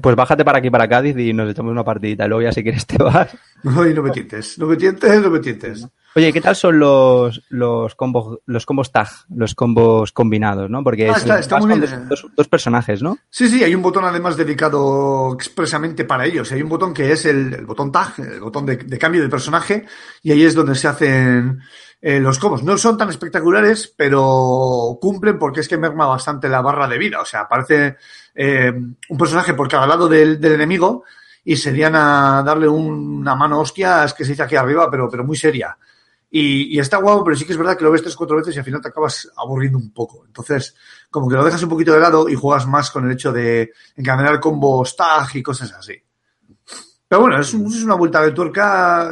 Pues 0.00 0.14
bájate 0.16 0.44
para 0.44 0.58
aquí, 0.58 0.70
para 0.70 0.88
Cádiz 0.88 1.16
y 1.18 1.32
nos 1.32 1.50
echamos 1.50 1.72
una 1.72 1.84
partidita. 1.84 2.26
Luego 2.28 2.42
ya 2.42 2.52
si 2.52 2.62
quieres 2.62 2.86
te 2.86 2.96
vas. 3.02 3.28
No, 3.62 3.84
no 3.84 4.02
me 4.02 4.10
tientes, 4.10 4.58
no 4.58 4.64
me 4.64 4.74
tientes, 4.76 5.20
no 5.20 5.28
me 5.28 5.38
tientes. 5.38 5.86
Oye, 6.16 6.32
¿qué 6.32 6.40
tal 6.40 6.56
son 6.56 6.78
los, 6.78 7.42
los 7.50 7.94
combos, 7.94 8.38
los 8.46 8.64
combos 8.64 8.90
tag, 8.90 9.08
los 9.36 9.54
combos 9.54 10.12
combinados, 10.12 10.70
no? 10.70 10.82
Porque 10.82 11.10
Ah, 11.10 11.14
está- 11.18 11.38
está 11.38 11.58
muy 11.58 11.78
dos, 11.78 11.90
bien. 11.90 12.08
dos- 12.08 12.26
dos 12.34 12.48
personajes, 12.48 13.02
¿no? 13.02 13.18
Sí, 13.28 13.48
sí, 13.48 13.62
hay 13.62 13.74
un 13.74 13.82
botón 13.82 14.06
además 14.06 14.38
dedicado 14.38 15.34
expresamente 15.34 16.06
para 16.06 16.24
ellos. 16.24 16.50
Hay 16.52 16.62
un 16.62 16.70
botón 16.70 16.94
que 16.94 17.12
es 17.12 17.26
el, 17.26 17.52
el 17.52 17.66
botón 17.66 17.92
tag, 17.92 18.14
el 18.18 18.40
botón 18.40 18.64
de, 18.64 18.76
de 18.78 18.98
cambio 18.98 19.20
de 19.20 19.28
personaje, 19.28 19.84
y 20.22 20.32
ahí 20.32 20.42
es 20.42 20.54
donde 20.54 20.74
se 20.74 20.88
hacen 20.88 21.60
eh, 22.00 22.18
los 22.18 22.38
combos. 22.38 22.62
No 22.62 22.78
son 22.78 22.96
tan 22.96 23.10
espectaculares, 23.10 23.92
pero 23.94 24.96
cumplen 25.02 25.38
porque 25.38 25.60
es 25.60 25.68
que 25.68 25.76
merma 25.76 26.06
bastante 26.06 26.48
la 26.48 26.62
barra 26.62 26.88
de 26.88 26.96
vida. 26.96 27.20
O 27.20 27.26
sea, 27.26 27.40
aparece 27.42 27.96
eh, 28.34 28.72
un 28.72 29.18
personaje 29.18 29.54
por 29.54 29.68
cada 29.68 29.86
lado 29.86 30.08
del, 30.08 30.42
enemigo 30.44 31.04
y 31.44 31.56
serían 31.56 31.94
a 31.96 32.42
darle 32.44 32.68
una 32.68 33.34
mano 33.34 33.60
hostias 33.60 34.14
que 34.14 34.24
se 34.24 34.32
dice 34.32 34.42
aquí 34.42 34.56
arriba, 34.56 34.90
pero, 34.90 35.08
pero 35.08 35.24
muy 35.24 35.36
seria. 35.36 35.76
Y, 36.32 36.78
está 36.78 36.98
guapo, 36.98 37.24
pero 37.24 37.36
sí 37.36 37.44
que 37.44 37.52
es 37.52 37.58
verdad 37.58 37.76
que 37.76 37.82
lo 37.82 37.90
ves 37.90 38.02
tres 38.02 38.14
cuatro 38.14 38.36
veces 38.36 38.54
y 38.54 38.58
al 38.58 38.64
final 38.64 38.80
te 38.80 38.88
acabas 38.88 39.28
aburriendo 39.36 39.78
un 39.78 39.92
poco. 39.92 40.24
Entonces, 40.26 40.76
como 41.10 41.28
que 41.28 41.34
lo 41.34 41.44
dejas 41.44 41.62
un 41.64 41.68
poquito 41.70 41.92
de 41.92 42.00
lado 42.00 42.28
y 42.28 42.34
juegas 42.36 42.66
más 42.68 42.90
con 42.90 43.04
el 43.06 43.12
hecho 43.12 43.32
de 43.32 43.72
encadenar 43.96 44.38
combos 44.38 44.94
tag 44.94 45.34
y 45.34 45.42
cosas 45.42 45.72
así. 45.72 46.00
Pero 47.08 47.22
bueno, 47.22 47.40
es, 47.40 47.52
un- 47.52 47.66
es 47.66 47.82
una 47.82 47.96
vuelta 47.96 48.22
de 48.22 48.30
tuerca, 48.30 49.10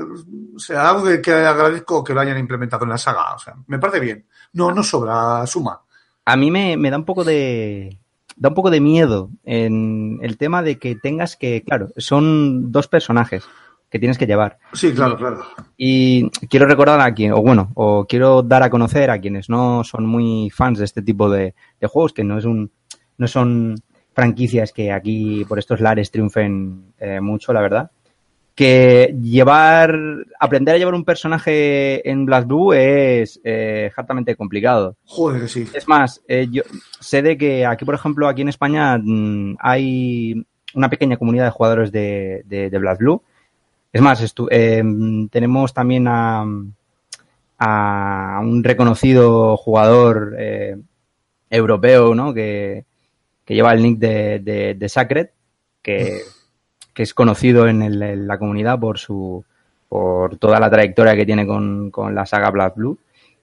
o 0.55 0.59
sea, 0.61 0.91
algo 0.91 1.05
que, 1.05 1.21
que 1.21 1.33
agradezco 1.33 2.05
que 2.05 2.15
lo 2.15 2.21
hayan 2.21 2.39
implementado 2.39 2.85
en 2.85 2.91
la 2.91 2.99
saga. 2.99 3.35
O 3.35 3.39
sea, 3.41 3.57
me 3.67 3.81
parece 3.81 3.99
bien. 3.99 4.27
No, 4.53 4.71
no 4.71 4.85
sobra, 4.85 5.45
suma. 5.49 5.83
A 6.25 6.37
mí 6.37 6.51
me, 6.53 6.77
me 6.77 6.91
da 6.91 6.99
un 6.99 7.05
poco 7.05 7.25
de. 7.25 7.99
Da 8.39 8.51
un 8.51 8.55
poco 8.55 8.71
de 8.71 8.81
miedo 8.81 9.31
en 9.45 10.19
el 10.23 10.39
tema 10.39 10.63
de 10.63 10.79
que 10.79 10.95
tengas 10.95 11.37
que. 11.37 11.63
Claro, 11.63 11.89
son 11.97 12.71
dos 12.71 12.89
personajes 12.89 13.45
que 13.91 13.99
tienes 13.99 14.19
que 14.19 14.27
llevar. 14.27 14.59
Sí, 14.75 14.93
claro, 14.93 15.17
claro. 15.17 15.45
Y 15.77 16.29
quiero 16.49 16.67
recordar 16.67 17.01
a 17.01 17.15
quien, 17.15 17.33
o 17.33 17.43
bueno, 17.43 17.71
o 17.75 18.07
quiero 18.07 18.43
dar 18.43 18.63
a 18.63 18.71
conocer 18.71 19.11
a 19.11 19.19
quienes 19.19 19.49
no 19.49 19.83
son 19.83 20.07
muy 20.07 20.51
fans 20.51 20.79
de 20.79 20.85
este 20.85 21.03
tipo 21.03 21.31
de, 21.31 21.55
de 21.81 21.87
juegos, 21.87 22.13
que 22.13 22.25
no 22.25 22.39
es 22.39 22.45
un, 22.45 22.71
no 23.17 23.27
son 23.27 23.77
franquicias 24.13 24.73
que 24.73 24.91
aquí 24.93 25.45
por 25.45 25.59
estos 25.59 25.81
lares 25.81 26.11
triunfen 26.11 26.93
eh, 26.99 27.21
mucho, 27.21 27.53
la 27.53 27.61
verdad. 27.61 27.91
Que 28.59 29.15
llevar, 29.23 29.97
aprender 30.41 30.75
a 30.75 30.79
llevar 30.79 30.95
un 30.95 31.05
personaje 31.05 32.11
en 32.11 32.27
Black 32.27 32.45
Blue 32.49 32.73
es 32.73 33.41
eh, 33.45 33.89
hartamente 33.97 34.35
complicado. 34.35 34.97
Joder, 35.05 35.43
que 35.43 35.49
sí. 35.49 35.69
Es 35.73 35.87
más, 35.87 36.21
eh, 36.27 36.49
yo 36.51 36.63
sé 36.99 37.23
de 37.23 37.39
que 37.39 37.65
aquí, 37.65 37.85
por 37.85 37.95
ejemplo, 37.95 38.27
aquí 38.27 38.43
en 38.43 38.49
España 38.49 38.99
mm, 38.99 39.59
hay 39.61 40.45
una 40.75 40.91
pequeña 40.91 41.17
comunidad 41.19 41.45
de 41.45 41.51
jugadores 41.53 41.93
de, 41.93 42.43
de, 42.47 42.69
de 42.69 42.79
Blast 42.79 43.01
Blue. 43.01 43.23
Es 43.93 44.03
más, 44.03 44.21
estu- 44.25 44.49
eh, 44.51 44.83
tenemos 45.31 45.73
también 45.73 46.07
a, 46.09 46.45
a 47.59 48.41
un 48.43 48.65
reconocido 48.65 49.57
jugador 49.57 50.35
eh, 50.37 50.77
europeo, 51.49 52.13
¿no? 52.13 52.35
Que, 52.35 52.85
que 53.45 53.55
lleva 53.55 53.73
el 53.73 53.83
nick 53.85 53.99
de, 53.99 54.41
de, 54.41 54.75
de 54.75 54.89
Sacred, 54.89 55.29
que, 55.81 56.23
que 56.99 57.05
es 57.05 57.15
conocido 57.15 57.69
en, 57.69 58.27
la 58.27 58.39
comunidad 58.41 58.81
por 58.81 58.99
su 58.99 59.45
por 59.89 60.37
toda 60.37 60.59
la 60.59 60.69
trayectoria 60.69 61.15
que 61.15 61.25
tiene 61.25 61.47
con, 61.47 61.93
con 61.93 62.13
la 62.13 62.27
saga 62.27 62.51
Black 62.51 62.75
Blue. 62.75 62.99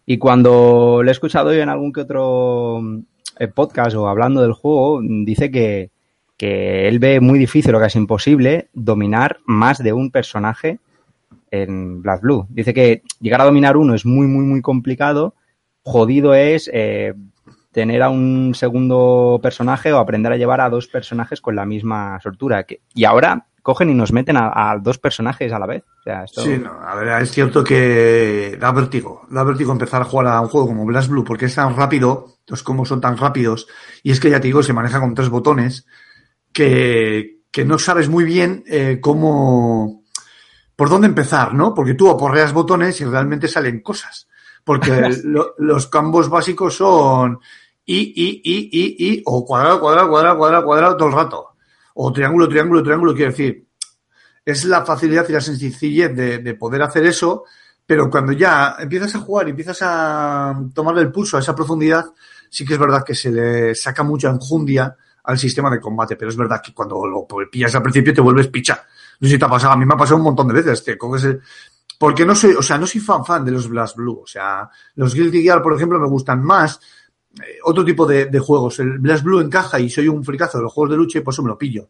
Y 0.05 0.17
cuando 0.17 0.99
lo 1.01 1.09
he 1.09 1.11
escuchado 1.13 1.53
yo 1.53 1.61
en 1.61 1.69
algún 1.69 1.93
que 1.93 2.01
otro 2.01 2.81
eh, 3.39 3.47
podcast 3.47 3.95
o 3.95 4.09
hablando 4.09 4.41
del 4.41 4.51
juego, 4.51 4.99
dice 5.01 5.51
que, 5.51 5.89
que 6.35 6.89
él 6.89 6.99
ve 6.99 7.21
muy 7.21 7.39
difícil 7.39 7.73
o 7.73 7.79
casi 7.79 7.97
imposible 7.97 8.67
dominar 8.73 9.37
más 9.45 9.81
de 9.81 9.93
un 9.93 10.11
personaje 10.11 10.79
en 11.49 12.01
Black 12.01 12.23
Blue. 12.23 12.47
Dice 12.49 12.73
que 12.73 13.03
llegar 13.21 13.39
a 13.39 13.45
dominar 13.45 13.77
uno 13.77 13.95
es 13.95 14.05
muy, 14.05 14.27
muy, 14.27 14.43
muy 14.43 14.61
complicado. 14.61 15.33
Jodido 15.81 16.33
es 16.33 16.69
eh, 16.73 17.13
tener 17.75 18.01
a 18.01 18.09
un 18.09 18.53
segundo 18.55 19.37
personaje 19.43 19.91
o 19.91 19.97
aprender 19.99 20.31
a 20.31 20.37
llevar 20.37 20.61
a 20.61 20.69
dos 20.69 20.87
personajes 20.87 21.41
con 21.41 21.57
la 21.57 21.65
misma 21.65 22.17
soltura. 22.23 22.63
Que, 22.63 22.79
y 22.93 23.03
ahora 23.03 23.47
cogen 23.61 23.89
y 23.89 23.93
nos 23.93 24.13
meten 24.13 24.37
a, 24.37 24.71
a 24.71 24.77
dos 24.79 24.97
personajes 24.97 25.51
a 25.51 25.59
la 25.59 25.65
vez. 25.65 25.83
O 25.99 26.03
sea, 26.03 26.23
esto... 26.23 26.41
Sí, 26.41 26.57
no, 26.57 26.71
a 26.71 26.95
ver, 26.95 27.21
es 27.21 27.31
cierto 27.31 27.65
que 27.65 28.57
da 28.57 28.71
vértigo, 28.71 29.23
da 29.29 29.43
vértigo 29.43 29.73
empezar 29.73 30.01
a 30.01 30.05
jugar 30.05 30.27
a 30.27 30.39
un 30.39 30.47
juego 30.47 30.67
como 30.67 30.85
Blast 30.85 31.09
Blue 31.09 31.25
porque 31.25 31.47
es 31.47 31.55
tan 31.55 31.75
rápido, 31.75 32.37
los 32.47 32.63
combos 32.63 32.87
son 32.87 33.01
tan 33.01 33.17
rápidos, 33.17 33.67
y 34.03 34.11
es 34.11 34.21
que 34.21 34.29
ya 34.29 34.39
te 34.39 34.47
digo, 34.47 34.63
se 34.63 34.71
maneja 34.71 35.01
con 35.01 35.13
tres 35.13 35.27
botones 35.27 35.85
que, 36.53 37.39
que 37.51 37.65
no 37.65 37.77
sabes 37.77 38.07
muy 38.07 38.23
bien 38.23 38.63
eh, 38.67 38.99
cómo, 39.01 40.03
por 40.77 40.89
dónde 40.89 41.07
empezar, 41.07 41.53
¿no? 41.53 41.73
Porque 41.73 41.93
tú 41.95 42.09
aporreas 42.09 42.53
botones 42.53 43.01
y 43.01 43.05
realmente 43.05 43.47
salen 43.49 43.81
cosas. 43.81 44.27
Porque 44.63 44.91
lo- 45.23 45.53
los 45.57 45.87
combos 45.87 46.29
básicos 46.29 46.75
son 46.75 47.39
y, 47.85 47.97
y, 47.97 48.41
y, 48.43 48.69
y, 48.71 49.13
y, 49.13 49.21
o 49.25 49.45
cuadrado, 49.45 49.79
cuadrado, 49.79 50.09
cuadrado, 50.09 50.37
cuadrado, 50.37 50.65
cuadrado 50.65 50.97
todo 50.97 51.09
el 51.09 51.15
rato. 51.15 51.47
O 51.95 52.11
triángulo, 52.11 52.49
triángulo, 52.49 52.83
triángulo, 52.83 53.13
quiero 53.13 53.31
decir, 53.31 53.67
es 54.43 54.65
la 54.65 54.85
facilidad 54.85 55.27
y 55.29 55.33
la 55.33 55.41
sencillez 55.41 56.15
de, 56.15 56.39
de 56.39 56.53
poder 56.55 56.81
hacer 56.81 57.05
eso, 57.05 57.45
pero 57.85 58.09
cuando 58.09 58.31
ya 58.31 58.75
empiezas 58.79 59.15
a 59.15 59.19
jugar 59.19 59.47
y 59.47 59.51
empiezas 59.51 59.79
a 59.81 60.59
tomarle 60.73 61.01
el 61.01 61.11
pulso 61.11 61.37
a 61.37 61.39
esa 61.39 61.55
profundidad, 61.55 62.05
sí 62.49 62.65
que 62.65 62.73
es 62.73 62.79
verdad 62.79 63.03
que 63.03 63.15
se 63.15 63.31
le 63.31 63.75
saca 63.75 64.03
mucha 64.03 64.29
enjundia 64.29 64.95
al 65.23 65.37
sistema 65.37 65.69
de 65.69 65.79
combate, 65.79 66.15
pero 66.15 66.29
es 66.29 66.37
verdad 66.37 66.61
que 66.63 66.73
cuando 66.73 67.05
lo 67.05 67.27
pillas 67.49 67.73
al 67.75 67.81
principio 67.81 68.13
te 68.13 68.21
vuelves 68.21 68.47
picha. 68.47 68.85
No 69.19 69.27
sé 69.27 69.33
si 69.33 69.39
te 69.39 69.45
ha 69.45 69.49
pasado, 69.49 69.73
a 69.73 69.77
mí 69.77 69.85
me 69.85 69.93
ha 69.93 69.97
pasado 69.97 70.17
un 70.17 70.23
montón 70.23 70.47
de 70.47 70.53
veces, 70.53 70.83
te 70.83 70.97
coges 70.97 71.23
el... 71.23 71.41
Porque 71.97 72.25
no 72.25 72.35
soy, 72.35 72.53
o 72.53 72.61
sea, 72.61 72.77
no 72.77 72.85
soy 72.85 72.99
fan 72.99 73.23
fan 73.23 73.45
de 73.45 73.51
los 73.51 73.69
Blast 73.69 73.95
Blue, 73.95 74.21
o 74.23 74.27
sea, 74.27 74.69
los 74.95 75.13
Guilty 75.13 75.41
Gear, 75.41 75.61
por 75.61 75.73
ejemplo, 75.73 75.97
me 75.97 76.09
gustan 76.09 76.43
más, 76.43 76.79
otro 77.63 77.83
tipo 77.83 78.05
de, 78.05 78.39
juegos. 78.39 78.79
El 78.79 78.99
Blast 78.99 79.23
Blue 79.23 79.39
encaja 79.39 79.79
y 79.79 79.89
soy 79.89 80.07
un 80.07 80.23
fricazo 80.23 80.57
de 80.57 80.63
los 80.63 80.73
juegos 80.73 80.91
de 80.91 80.97
lucha 80.97 81.19
y 81.19 81.21
por 81.21 81.33
eso 81.33 81.43
me 81.43 81.49
lo 81.49 81.57
pillo 81.57 81.87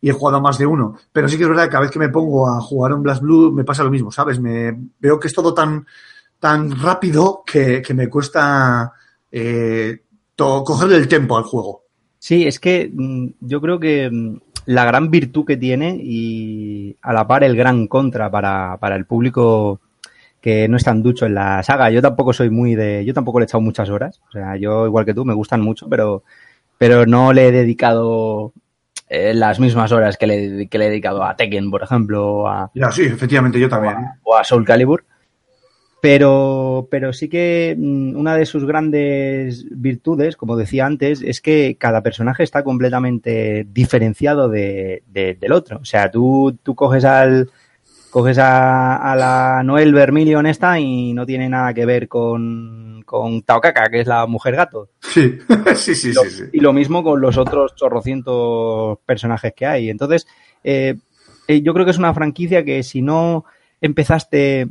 y 0.00 0.10
he 0.10 0.12
jugado 0.12 0.40
más 0.40 0.58
de 0.58 0.66
uno. 0.66 0.96
Pero 1.12 1.28
sí 1.28 1.36
que 1.36 1.42
es 1.42 1.48
verdad 1.48 1.64
que 1.64 1.70
cada 1.70 1.82
vez 1.82 1.90
que 1.90 1.98
me 1.98 2.08
pongo 2.08 2.48
a 2.48 2.60
jugar 2.60 2.92
un 2.92 3.02
Blast 3.02 3.22
Blue 3.22 3.52
me 3.52 3.64
pasa 3.64 3.84
lo 3.84 3.90
mismo, 3.90 4.12
¿sabes? 4.12 4.38
Me 4.40 4.76
veo 5.00 5.18
que 5.18 5.28
es 5.28 5.34
todo 5.34 5.52
tan, 5.52 5.86
tan 6.38 6.80
rápido 6.80 7.42
que, 7.44 7.82
que 7.82 7.94
me 7.94 8.08
cuesta 8.08 8.92
eh, 9.30 10.02
el 10.38 11.08
tempo 11.08 11.36
al 11.36 11.44
juego. 11.44 11.84
Sí, 12.18 12.46
es 12.46 12.58
que 12.60 12.90
mm, 12.92 13.26
yo 13.40 13.60
creo 13.60 13.78
que 13.78 14.10
mm, 14.10 14.36
la 14.66 14.84
gran 14.84 15.10
virtud 15.10 15.44
que 15.44 15.56
tiene 15.56 15.98
y 16.00 16.96
a 17.02 17.12
la 17.12 17.26
par 17.26 17.44
el 17.44 17.56
gran 17.56 17.86
contra 17.86 18.30
para, 18.30 18.76
para 18.78 18.96
el 18.96 19.06
público 19.06 19.80
que 20.40 20.68
no 20.68 20.76
es 20.76 20.84
tan 20.84 21.02
ducho 21.02 21.26
en 21.26 21.34
la 21.34 21.62
saga. 21.62 21.90
Yo 21.90 22.00
tampoco 22.02 22.32
soy 22.32 22.50
muy 22.50 22.74
de. 22.74 23.04
Yo 23.04 23.12
tampoco 23.14 23.38
le 23.40 23.44
he 23.44 23.46
echado 23.46 23.60
muchas 23.60 23.90
horas. 23.90 24.20
O 24.28 24.32
sea, 24.32 24.56
yo 24.56 24.86
igual 24.86 25.04
que 25.04 25.14
tú, 25.14 25.24
me 25.24 25.34
gustan 25.34 25.60
mucho, 25.60 25.88
pero, 25.88 26.22
pero 26.78 27.06
no 27.06 27.32
le 27.32 27.48
he 27.48 27.52
dedicado 27.52 28.52
eh, 29.08 29.34
las 29.34 29.58
mismas 29.60 29.90
horas 29.92 30.16
que 30.16 30.26
le, 30.26 30.68
que 30.68 30.78
le 30.78 30.86
he 30.86 30.90
dedicado 30.90 31.24
a 31.24 31.34
Tekken, 31.36 31.70
por 31.70 31.82
ejemplo, 31.82 32.26
o 32.26 32.46
a, 32.48 32.70
Ya, 32.74 32.90
sí, 32.92 33.02
efectivamente, 33.04 33.58
yo 33.58 33.68
también. 33.68 33.96
o 34.22 34.36
a 34.36 34.44
Soul 34.44 34.64
Calibur. 34.64 35.04
Pero, 36.00 36.86
pero 36.92 37.12
sí 37.12 37.28
que 37.28 37.74
mm, 37.76 38.14
una 38.16 38.36
de 38.36 38.46
sus 38.46 38.64
grandes 38.64 39.66
virtudes, 39.70 40.36
como 40.36 40.56
decía 40.56 40.86
antes, 40.86 41.22
es 41.22 41.40
que 41.40 41.76
cada 41.76 42.02
personaje 42.04 42.44
está 42.44 42.62
completamente 42.62 43.66
diferenciado 43.72 44.48
de, 44.48 45.02
de- 45.08 45.34
del 45.34 45.50
otro. 45.52 45.78
O 45.78 45.84
sea, 45.84 46.08
tú, 46.08 46.56
tú 46.62 46.76
coges 46.76 47.04
al 47.04 47.50
coges 48.18 48.38
a, 48.38 48.96
a 48.96 49.14
la 49.14 49.62
Noel 49.62 49.94
Vermilion 49.94 50.44
esta 50.46 50.80
y 50.80 51.12
no 51.12 51.24
tiene 51.24 51.48
nada 51.48 51.72
que 51.72 51.86
ver 51.86 52.08
con, 52.08 53.02
con 53.06 53.42
Taokaka, 53.42 53.88
que 53.88 54.00
es 54.00 54.08
la 54.08 54.26
mujer 54.26 54.56
gato. 54.56 54.88
Sí, 55.00 55.38
sí, 55.76 55.94
sí, 55.94 56.12
Lo- 56.12 56.22
sí, 56.22 56.30
sí. 56.30 56.44
Y 56.52 56.58
lo 56.60 56.72
mismo 56.72 57.04
con 57.04 57.20
los 57.20 57.36
otros 57.38 57.76
chorrocientos 57.76 58.98
personajes 59.06 59.52
que 59.54 59.66
hay. 59.66 59.88
Entonces, 59.88 60.26
eh, 60.64 60.96
eh, 61.46 61.62
yo 61.62 61.72
creo 61.74 61.84
que 61.84 61.92
es 61.92 61.98
una 61.98 62.12
franquicia 62.12 62.64
que 62.64 62.82
si 62.82 63.02
no 63.02 63.44
empezaste 63.80 64.66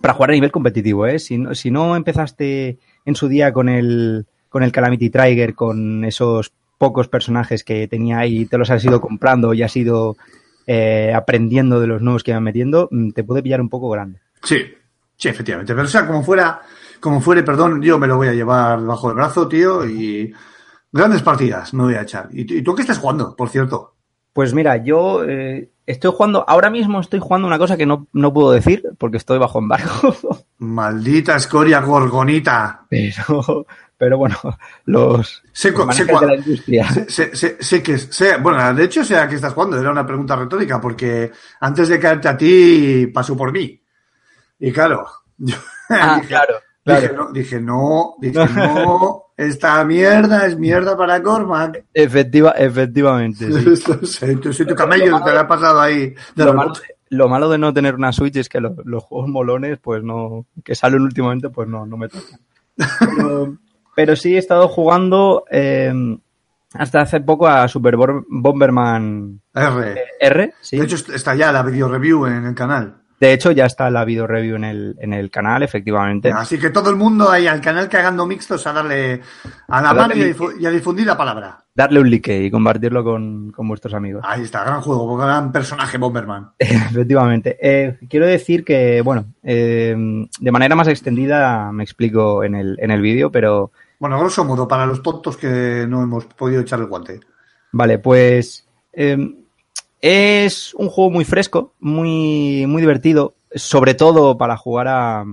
para 0.00 0.14
jugar 0.14 0.30
a 0.30 0.34
nivel 0.34 0.50
competitivo, 0.50 1.06
¿eh? 1.06 1.20
Si 1.20 1.38
no, 1.38 1.54
si 1.54 1.70
no 1.70 1.94
empezaste 1.94 2.78
en 3.04 3.14
su 3.14 3.28
día 3.28 3.52
con 3.52 3.68
el, 3.68 4.26
con 4.48 4.64
el 4.64 4.72
Calamity 4.72 5.10
Trigger, 5.10 5.54
con 5.54 6.04
esos 6.04 6.52
pocos 6.76 7.06
personajes 7.06 7.62
que 7.62 7.86
tenía 7.86 8.18
ahí, 8.18 8.46
te 8.46 8.58
los 8.58 8.70
has 8.70 8.84
ido 8.84 9.00
comprando 9.00 9.54
y 9.54 9.62
has 9.62 9.76
ido 9.76 10.16
eh, 10.72 11.12
aprendiendo 11.12 11.80
de 11.80 11.86
los 11.88 12.00
nuevos 12.00 12.22
que 12.22 12.30
iban 12.30 12.44
metiendo, 12.44 12.88
mm, 12.92 13.10
te 13.10 13.24
puede 13.24 13.42
pillar 13.42 13.60
un 13.60 13.68
poco 13.68 13.90
grande. 13.90 14.20
Sí, 14.44 14.58
sí, 15.16 15.28
efectivamente. 15.28 15.74
Pero 15.74 15.86
o 15.86 15.90
sea, 15.90 16.06
como 16.06 16.22
fuera, 16.22 16.60
como 17.00 17.20
fuere, 17.20 17.42
perdón, 17.42 17.82
yo 17.82 17.98
me 17.98 18.06
lo 18.06 18.16
voy 18.16 18.28
a 18.28 18.34
llevar 18.34 18.80
bajo 18.84 19.08
el 19.08 19.16
brazo, 19.16 19.48
tío, 19.48 19.84
y 19.84 20.32
grandes 20.92 21.22
partidas 21.22 21.74
me 21.74 21.82
voy 21.82 21.94
a 21.94 22.02
echar. 22.02 22.28
¿Y, 22.32 22.44
tú- 22.44 22.54
y 22.54 22.62
tú 22.62 22.74
qué 22.76 22.82
estás 22.82 22.98
jugando, 22.98 23.34
por 23.34 23.48
cierto? 23.48 23.94
Pues 24.32 24.54
mira, 24.54 24.76
yo 24.76 25.24
eh, 25.24 25.70
estoy 25.86 26.12
jugando, 26.14 26.44
ahora 26.46 26.70
mismo 26.70 27.00
estoy 27.00 27.18
jugando 27.18 27.48
una 27.48 27.58
cosa 27.58 27.76
que 27.76 27.84
no, 27.86 28.06
no 28.12 28.32
puedo 28.32 28.52
decir 28.52 28.84
porque 28.96 29.16
estoy 29.16 29.38
bajo 29.38 29.58
embargo. 29.58 30.14
Maldita 30.58 31.34
escoria 31.34 31.80
gorgonita. 31.80 32.86
Pero, 32.88 33.66
pero 34.00 34.16
bueno, 34.16 34.36
los, 34.86 35.42
Sé, 35.52 35.72
los 35.72 35.94
sé, 35.94 36.06
de 36.06 36.26
la 36.26 36.34
industria. 36.36 36.88
sé, 37.06 37.36
sé, 37.36 37.56
sé 37.60 37.82
que 37.82 37.98
bueno, 38.42 38.72
de 38.74 38.84
hecho 38.84 39.04
sé 39.04 39.14
a 39.18 39.28
qué 39.28 39.34
estás 39.34 39.52
jugando, 39.52 39.78
era 39.78 39.90
una 39.92 40.06
pregunta 40.06 40.34
retórica, 40.36 40.80
porque 40.80 41.30
antes 41.60 41.86
de 41.90 42.00
caerte 42.00 42.28
a 42.28 42.36
ti 42.36 43.08
pasó 43.12 43.36
por 43.36 43.52
mí. 43.52 43.78
Y 44.58 44.72
claro, 44.72 45.06
yo 45.38 45.54
Ah, 45.90 46.14
dije, 46.16 46.28
claro, 46.28 46.54
dije, 46.82 47.08
claro. 47.10 47.24
no, 47.26 47.32
dije, 47.32 47.60
no, 47.60 48.14
dije, 48.20 48.48
no, 48.54 49.24
esta 49.36 49.84
mierda 49.84 50.46
es 50.46 50.58
mierda 50.58 50.96
para 50.96 51.22
Cormac. 51.22 51.84
Efectiva, 51.92 52.52
efectivamente, 52.52 53.52
sí. 53.52 53.76
soy, 54.06 54.36
tu- 54.36 54.74
camello, 54.74 55.22
te 55.22 55.32
la 55.34 55.40
ha 55.40 55.46
pasado 55.48 55.78
ahí. 55.78 56.14
de 56.34 56.44
Lo 56.46 56.54
malo, 56.54 56.72
lo 57.10 57.28
malo 57.28 57.50
de 57.50 57.58
no 57.58 57.74
tener 57.74 57.96
una 57.96 58.12
Switch 58.14 58.36
es 58.36 58.48
que 58.48 58.60
lo- 58.62 58.76
los 58.84 59.02
juegos 59.04 59.28
molones, 59.28 59.78
pues 59.78 60.02
no, 60.02 60.46
que 60.64 60.74
salen 60.74 61.02
últimamente, 61.02 61.50
pues 61.50 61.68
no, 61.68 61.84
no 61.84 61.98
me 61.98 62.08
tocan. 62.08 62.40
Pero, 62.98 63.56
pero 63.94 64.16
sí 64.16 64.34
he 64.34 64.38
estado 64.38 64.68
jugando 64.68 65.44
eh, 65.50 65.92
hasta 66.74 67.00
hace 67.00 67.20
poco 67.20 67.48
a 67.48 67.66
Super 67.68 67.96
Bomberman 67.96 69.40
R. 69.54 70.04
R, 70.20 70.54
sí. 70.60 70.78
De 70.78 70.84
hecho, 70.84 70.96
está 71.12 71.34
ya 71.34 71.52
la 71.52 71.62
video 71.62 71.88
review 71.88 72.26
en 72.26 72.44
el 72.46 72.54
canal. 72.54 72.99
De 73.20 73.34
hecho, 73.34 73.52
ya 73.52 73.66
está 73.66 73.90
la 73.90 74.06
video 74.06 74.26
review 74.26 74.56
en 74.56 74.64
el, 74.64 74.96
en 74.98 75.12
el 75.12 75.30
canal, 75.30 75.62
efectivamente. 75.62 76.32
Así 76.32 76.58
que 76.58 76.70
todo 76.70 76.88
el 76.88 76.96
mundo 76.96 77.30
ahí 77.30 77.46
al 77.46 77.60
canal 77.60 77.86
cagando 77.86 78.24
mixtos 78.26 78.66
a 78.66 78.72
darle 78.72 79.20
a 79.68 79.82
la 79.82 79.92
mano 79.92 80.14
y 80.16 80.34
y 80.58 80.64
a 80.66 80.70
difundir 80.70 81.06
la 81.06 81.18
palabra. 81.18 81.58
Darle 81.74 82.00
un 82.00 82.10
like 82.10 82.44
y 82.46 82.50
compartirlo 82.50 83.04
con, 83.04 83.52
con 83.52 83.68
vuestros 83.68 83.92
amigos. 83.92 84.24
Ahí 84.26 84.42
está, 84.44 84.64
gran 84.64 84.80
juego, 84.80 85.18
gran 85.18 85.52
personaje 85.52 85.98
Bomberman. 85.98 86.52
Efectivamente. 86.58 87.58
Eh, 87.60 87.98
quiero 88.08 88.26
decir 88.26 88.64
que, 88.64 89.02
bueno, 89.02 89.26
eh, 89.42 89.94
de 90.40 90.50
manera 90.52 90.74
más 90.74 90.88
extendida 90.88 91.70
me 91.72 91.84
explico 91.84 92.42
en 92.42 92.54
el, 92.54 92.78
en 92.80 92.90
el 92.90 93.02
vídeo, 93.02 93.30
pero 93.30 93.70
Bueno, 93.98 94.18
grosso 94.18 94.46
modo, 94.46 94.66
para 94.66 94.86
los 94.86 95.02
tontos 95.02 95.36
que 95.36 95.84
no 95.86 96.02
hemos 96.02 96.24
podido 96.24 96.62
echar 96.62 96.80
el 96.80 96.86
guante. 96.86 97.20
vale, 97.72 97.98
pues 97.98 98.66
eh, 98.94 99.16
es 100.00 100.74
un 100.74 100.88
juego 100.88 101.10
muy 101.10 101.24
fresco, 101.24 101.72
muy, 101.80 102.64
muy 102.66 102.80
divertido, 102.82 103.34
sobre 103.54 103.94
todo 103.94 104.38
para 104.38 104.56
jugar 104.56 105.26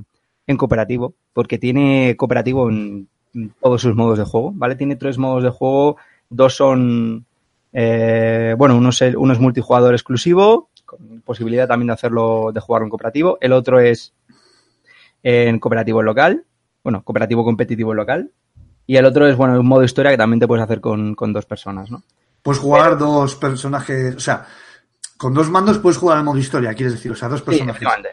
en 0.47 0.57
cooperativo, 0.57 1.13
porque 1.33 1.57
tiene 1.57 2.15
cooperativo 2.17 2.69
en 2.69 3.07
todos 3.61 3.81
sus 3.81 3.95
modos 3.95 4.17
de 4.17 4.25
juego, 4.25 4.51
¿vale? 4.55 4.75
Tiene 4.75 4.95
tres 4.95 5.17
modos 5.17 5.43
de 5.43 5.49
juego, 5.49 5.97
dos 6.29 6.55
son, 6.55 7.25
eh, 7.73 8.55
bueno, 8.57 8.75
uno 8.77 8.89
es, 8.89 9.01
el- 9.01 9.17
uno 9.17 9.33
es 9.33 9.39
multijugador 9.39 9.93
exclusivo, 9.93 10.69
con 10.85 11.21
posibilidad 11.21 11.67
también 11.67 11.87
de 11.87 11.93
hacerlo, 11.93 12.51
de 12.53 12.59
jugarlo 12.59 12.85
en 12.85 12.89
cooperativo, 12.89 13.37
el 13.41 13.51
otro 13.53 13.79
es 13.79 14.13
en 15.23 15.59
cooperativo 15.59 16.01
local, 16.01 16.43
bueno, 16.83 17.03
cooperativo 17.03 17.43
competitivo 17.43 17.93
local, 17.93 18.31
y 18.85 18.95
el 18.95 19.05
otro 19.05 19.27
es, 19.27 19.35
bueno, 19.35 19.59
un 19.59 19.67
modo 19.67 19.83
historia 19.83 20.11
que 20.11 20.17
también 20.17 20.39
te 20.39 20.47
puedes 20.47 20.63
hacer 20.63 20.79
con, 20.79 21.13
con 21.15 21.33
dos 21.33 21.45
personas, 21.45 21.91
¿no? 21.91 22.03
Puedes 22.41 22.59
jugar 22.61 22.97
dos 22.97 23.35
personajes, 23.35 24.15
o 24.15 24.19
sea, 24.19 24.45
con 25.17 25.33
dos 25.33 25.49
mandos 25.49 25.79
puedes 25.79 25.97
jugar 25.97 26.17
al 26.17 26.23
modo 26.23 26.37
historia, 26.37 26.73
quieres 26.73 26.93
decir, 26.93 27.11
o 27.11 27.15
sea, 27.15 27.27
dos 27.29 27.39
Sí, 27.39 27.45
personajes. 27.45 27.81
efectivamente. 27.81 28.09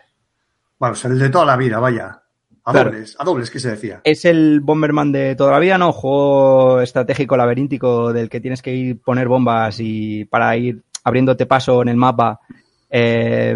bueno, 0.79 0.93
o 0.93 0.97
sea, 0.97 1.11
el 1.11 1.19
de 1.19 1.31
toda 1.31 1.45
la 1.47 1.57
vida, 1.57 1.79
vaya. 1.79 2.21
A 2.67 2.73
Claro. 2.73 2.91
dobles, 2.91 3.15
a 3.19 3.25
dobles, 3.25 3.51
¿qué 3.51 3.61
se 3.61 3.71
decía? 3.73 4.01
Es 4.05 4.25
el 4.25 4.61
Bomberman 4.61 5.13
de 5.13 5.37
toda 5.37 5.53
la 5.53 5.59
vida, 5.59 5.77
¿no? 5.77 5.93
Juego 5.93 6.81
estratégico 6.81 7.37
laberíntico 7.37 8.11
del 8.11 8.31
que 8.31 8.41
tienes 8.41 8.63
que 8.63 8.75
ir 8.75 9.03
poner 9.03 9.29
bombas 9.29 9.77
y 9.81 10.25
para 10.25 10.57
ir 10.57 10.83
abriéndote 11.05 11.45
paso 11.45 11.83
en 11.83 11.89
el 11.89 11.97
mapa, 11.97 12.41
eh, 12.89 13.55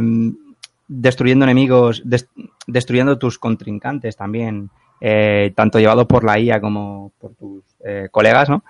destruyendo 0.87 1.45
enemigos, 1.45 2.03
des- 2.05 2.29
destruyendo 2.67 3.19
tus 3.19 3.39
contrincantes 3.39 4.15
también, 4.17 4.69
eh, 5.01 5.53
tanto 5.57 5.79
llevado 5.79 6.07
por 6.07 6.25
la 6.25 6.39
IA 6.39 6.61
como 6.61 7.13
por 7.19 7.35
tus 7.35 7.63
eh, 7.85 8.09
colegas, 8.11 8.49
¿no? 8.51 8.63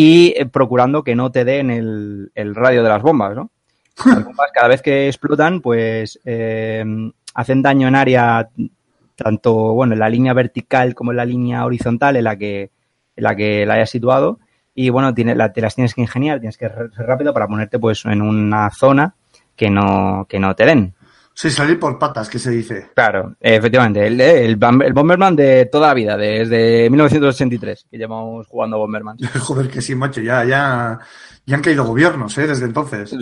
Y 0.00 0.32
eh, 0.36 0.46
procurando 0.46 1.02
que 1.02 1.16
no 1.16 1.32
te 1.32 1.44
den 1.44 1.70
el, 1.70 2.30
el 2.36 2.54
radio 2.54 2.84
de 2.84 2.88
las 2.88 3.02
bombas, 3.02 3.34
¿no? 3.34 3.50
Las 4.06 4.24
bombas 4.24 4.50
cada 4.54 4.68
vez 4.68 4.80
que 4.80 5.08
explotan, 5.08 5.60
pues 5.60 6.20
eh, 6.24 6.84
hacen 7.34 7.62
daño 7.62 7.88
en 7.88 7.96
área 7.96 8.48
tanto 9.16 9.52
bueno 9.74 9.94
en 9.94 9.98
la 9.98 10.08
línea 10.08 10.32
vertical 10.34 10.94
como 10.94 11.10
en 11.10 11.16
la 11.16 11.24
línea 11.24 11.64
horizontal 11.66 12.14
en 12.14 12.22
la 12.24 12.36
que 12.36 12.70
en 13.16 13.24
la 13.24 13.34
que 13.34 13.66
la 13.66 13.74
hayas 13.74 13.90
situado 13.90 14.38
y 14.72 14.90
bueno 14.90 15.12
tiene, 15.14 15.34
la- 15.34 15.52
te 15.52 15.60
las 15.60 15.74
tienes 15.74 15.94
que 15.94 16.02
ingeniar 16.02 16.38
tienes 16.38 16.56
que 16.56 16.68
ser 16.68 16.90
rápido 16.98 17.34
para 17.34 17.48
ponerte 17.48 17.80
pues 17.80 18.04
en 18.04 18.22
una 18.22 18.70
zona 18.70 19.16
que 19.56 19.68
no 19.70 20.26
que 20.28 20.38
no 20.38 20.54
te 20.54 20.64
den 20.66 20.94
Sí, 21.40 21.50
salir 21.50 21.78
por 21.78 22.00
patas, 22.00 22.28
¿qué 22.28 22.40
se 22.40 22.50
dice? 22.50 22.88
claro 22.96 23.36
efectivamente 23.38 24.04
el, 24.04 24.20
el, 24.20 24.56
Bomberman 24.56 25.36
de 25.36 25.66
toda 25.66 25.86
la 25.86 25.94
vida 25.94 26.16
desde 26.16 26.90
1983 26.90 27.86
que 27.88 27.96
llevamos 27.96 28.48
jugando 28.48 28.74
a 28.74 28.80
Bomberman 28.80 29.18
Joder, 29.38 29.68
que 29.68 29.80
sí, 29.80 29.94
macho, 29.94 30.20
ya, 30.20 30.44
ya, 30.44 30.98
ya 31.46 31.54
han 31.54 31.62
caído 31.62 31.84
gobiernos, 31.84 32.36
¿eh? 32.38 32.46
Desde 32.48 32.64
entonces. 32.64 33.14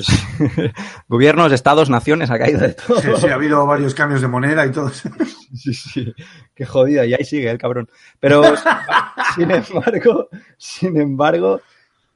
gobiernos 1.08 1.52
estados 1.52 1.90
naciones 1.90 2.30
ha 2.30 2.38
caído 2.38 2.60
de 2.60 2.72
todo 2.72 3.02
Sí, 3.02 3.08
sí, 3.18 3.26
ha 3.28 3.34
habido 3.34 3.66
varios 3.66 3.94
cambios 3.94 4.22
de 4.22 4.28
moneda 4.28 4.64
y 4.64 4.72
todo. 4.72 4.90
Sí, 5.54 5.72
sí, 5.74 6.14
qué 6.54 6.66
jodida, 6.66 7.06
y 7.06 7.14
ahí 7.14 7.24
sigue 7.24 7.50
el 7.50 7.56
cabrón. 7.56 7.88
Pero, 8.18 8.42
sin 9.34 9.50
embargo, 9.50 10.28
sin 10.58 11.00
embargo, 11.00 11.60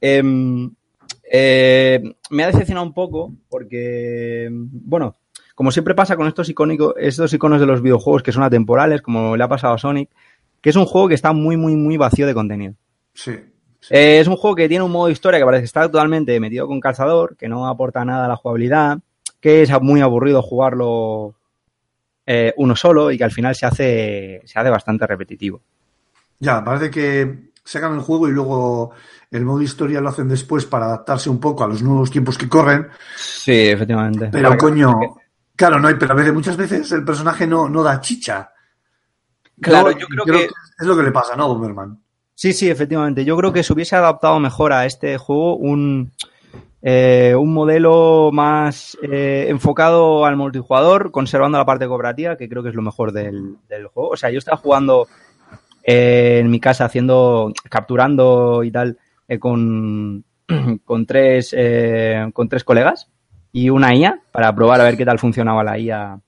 em, 0.01 0.69
eh, 1.31 2.03
me 2.29 2.43
ha 2.43 2.47
decepcionado 2.47 2.85
un 2.85 2.93
poco 2.93 3.33
porque, 3.49 4.49
bueno, 4.51 5.15
como 5.55 5.71
siempre 5.71 5.95
pasa 5.95 6.15
con 6.15 6.27
estos 6.27 6.49
icónicos, 6.49 6.93
estos 6.97 7.33
iconos 7.33 7.59
de 7.59 7.65
los 7.65 7.81
videojuegos 7.81 8.23
que 8.23 8.31
son 8.31 8.43
atemporales, 8.43 9.01
como 9.01 9.35
le 9.35 9.43
ha 9.43 9.47
pasado 9.47 9.73
a 9.73 9.77
Sonic, 9.77 10.09
que 10.61 10.69
es 10.69 10.75
un 10.75 10.85
juego 10.85 11.07
que 11.07 11.15
está 11.15 11.33
muy, 11.33 11.57
muy, 11.57 11.75
muy 11.75 11.97
vacío 11.97 12.27
de 12.27 12.33
contenido. 12.33 12.73
Sí. 13.13 13.31
Eh, 13.89 14.19
es 14.19 14.27
un 14.27 14.37
juego 14.37 14.55
que 14.55 14.69
tiene 14.69 14.83
un 14.83 14.91
modo 14.91 15.09
historia 15.09 15.39
que 15.39 15.45
parece 15.45 15.61
que 15.61 15.65
está 15.65 15.89
totalmente 15.89 16.39
metido 16.39 16.67
con 16.67 16.79
calzador, 16.79 17.35
que 17.35 17.47
no 17.47 17.67
aporta 17.67 18.05
nada 18.05 18.25
a 18.25 18.29
la 18.29 18.35
jugabilidad, 18.35 18.99
que 19.39 19.63
es 19.63 19.81
muy 19.81 20.01
aburrido 20.01 20.41
jugarlo 20.41 21.35
eh, 22.25 22.53
uno 22.57 22.75
solo 22.75 23.11
y 23.11 23.17
que 23.17 23.23
al 23.23 23.31
final 23.31 23.55
se 23.55 23.65
hace, 23.65 24.41
se 24.45 24.59
hace 24.59 24.69
bastante 24.69 25.07
repetitivo. 25.07 25.61
Ya, 26.39 26.63
parece 26.63 26.91
que 26.91 27.51
sacan 27.63 27.95
el 27.95 28.01
juego 28.01 28.27
y 28.27 28.31
luego 28.31 28.91
el 29.31 29.45
modo 29.45 29.61
historia 29.61 30.01
lo 30.01 30.09
hacen 30.09 30.27
después 30.27 30.65
para 30.65 30.85
adaptarse 30.85 31.29
un 31.29 31.39
poco 31.39 31.63
a 31.63 31.67
los 31.67 31.81
nuevos 31.81 32.11
tiempos 32.11 32.37
que 32.37 32.49
corren. 32.49 32.87
Sí, 33.15 33.69
efectivamente. 33.69 34.29
Pero 34.31 34.57
coño, 34.57 34.93
claro, 35.61 35.79
no 35.79 35.87
hay, 35.89 35.93
pero 35.93 36.13
a 36.13 36.15
veces, 36.15 36.33
muchas 36.33 36.57
veces 36.57 36.91
el 36.91 37.05
personaje 37.05 37.45
no, 37.45 37.69
no 37.69 37.83
da 37.83 38.01
chicha. 38.01 38.49
Claro, 39.61 39.91
No, 39.91 39.99
yo 39.99 40.07
creo 40.07 40.25
que- 40.25 40.45
es 40.45 40.87
lo 40.87 40.97
que 40.97 41.03
le 41.03 41.11
pasa, 41.11 41.35
¿no, 41.35 41.47
Bomberman? 41.49 42.01
Sí, 42.33 42.51
sí, 42.51 42.67
efectivamente. 42.67 43.23
Yo 43.23 43.37
creo 43.37 43.53
que 43.53 43.61
se 43.61 43.71
hubiese 43.71 43.95
adaptado 43.95 44.39
mejor 44.39 44.73
a 44.73 44.87
este 44.87 45.19
juego 45.19 45.55
un, 45.57 46.11
eh, 46.81 47.35
un 47.37 47.53
modelo 47.53 48.31
más 48.33 48.97
eh, 49.03 49.45
enfocado 49.49 50.25
al 50.25 50.35
multijugador, 50.35 51.11
conservando 51.11 51.59
la 51.59 51.65
parte 51.67 51.85
cooperativa, 51.85 52.37
que 52.37 52.49
creo 52.49 52.63
que 52.63 52.69
es 52.69 52.75
lo 52.75 52.81
mejor 52.81 53.11
del, 53.11 53.57
del 53.69 53.85
juego. 53.85 54.09
O 54.09 54.17
sea, 54.17 54.31
yo 54.31 54.39
estaba 54.39 54.57
jugando 54.57 55.07
eh, 55.83 56.39
en 56.41 56.49
mi 56.49 56.59
casa, 56.59 56.85
haciendo, 56.85 57.53
capturando 57.69 58.63
y 58.63 58.71
tal, 58.71 58.97
con, 59.39 60.25
con 60.85 61.05
tres, 61.05 61.55
con 62.33 62.49
tres 62.49 62.63
colegas 62.63 63.11
y 63.51 63.69
una 63.69 63.93
IA 63.95 64.19
para 64.31 64.53
probar 64.55 64.81
a 64.81 64.85
ver 64.85 64.97
qué 64.97 65.05
tal 65.05 65.19
funcionaba 65.19 65.63
la 65.63 65.77
IA. 65.77 66.19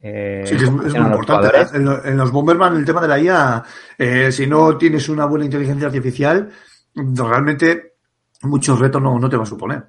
eh, 0.00 0.44
Sí, 0.46 0.56
que 0.56 0.64
es, 0.64 0.70
muy 0.70 0.84
los 0.84 0.94
importante. 0.94 1.50
en 1.74 2.16
los 2.16 2.30
Bomberman, 2.30 2.76
el 2.76 2.84
tema 2.84 3.00
de 3.00 3.08
la 3.08 3.18
IA, 3.18 3.62
eh, 3.98 4.32
si 4.32 4.46
no 4.46 4.76
tienes 4.76 5.08
una 5.08 5.26
buena 5.26 5.44
inteligencia 5.44 5.86
artificial, 5.86 6.50
realmente 6.94 7.94
muchos 8.42 8.78
retos 8.78 9.00
no, 9.02 9.18
no 9.18 9.28
te 9.28 9.36
va 9.36 9.44
a 9.44 9.46
suponer. 9.46 9.84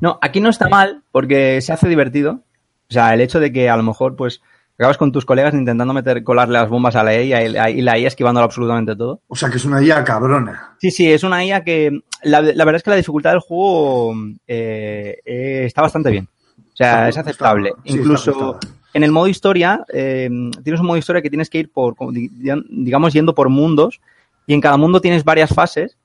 No, 0.00 0.18
aquí 0.20 0.40
no 0.40 0.50
está 0.50 0.68
mal 0.68 1.02
porque 1.12 1.60
se 1.60 1.72
hace 1.72 1.88
divertido. 1.88 2.42
O 2.90 2.92
sea, 2.92 3.14
el 3.14 3.20
hecho 3.20 3.40
de 3.40 3.52
que 3.52 3.70
a 3.70 3.76
lo 3.76 3.82
mejor 3.82 4.16
pues 4.16 4.42
acabas 4.76 4.96
con 4.98 5.12
tus 5.12 5.24
colegas 5.24 5.54
intentando 5.54 5.92
meter 5.94 6.22
colarle 6.24 6.54
las 6.58 6.68
bombas 6.68 6.96
a 6.96 7.04
la 7.04 7.14
IA 7.20 7.44
y 7.44 7.48
la, 7.50 7.68
la 7.70 7.98
IA 7.98 8.08
esquivándolo 8.08 8.44
absolutamente 8.44 8.96
todo. 8.96 9.20
O 9.28 9.36
sea, 9.36 9.48
que 9.50 9.56
es 9.56 9.64
una 9.64 9.82
IA 9.82 10.02
cabrona. 10.04 10.76
Sí, 10.80 10.90
sí, 10.90 11.10
es 11.10 11.22
una 11.22 11.44
IA 11.44 11.62
que 11.64 12.00
la, 12.22 12.40
la 12.42 12.64
verdad 12.64 12.76
es 12.76 12.82
que 12.82 12.90
la 12.90 12.96
dificultad 12.96 13.30
del 13.30 13.40
juego 13.40 14.14
eh, 14.46 15.18
eh, 15.24 15.62
está 15.66 15.82
bastante 15.82 16.10
bien. 16.10 16.28
O 16.58 16.76
sea, 16.76 17.08
Está- 17.08 17.08
es 17.08 17.18
aceptable. 17.18 17.72
sí, 17.84 17.98
Incluso 17.98 18.58
en 18.92 19.02
el 19.04 19.12
modo 19.12 19.28
historia, 19.28 19.84
eh, 19.92 20.28
tienes 20.62 20.80
un 20.80 20.86
modo 20.86 20.96
historia 20.96 21.22
que 21.22 21.30
tienes 21.30 21.50
que 21.50 21.58
ir 21.58 21.70
por, 21.72 21.94
digamos, 22.12 23.12
yendo 23.12 23.34
por 23.34 23.48
mundos 23.48 24.00
y 24.46 24.54
en 24.54 24.60
cada 24.60 24.76
mundo 24.76 25.00
tienes 25.00 25.24
varias 25.24 25.50
fases 25.54 25.96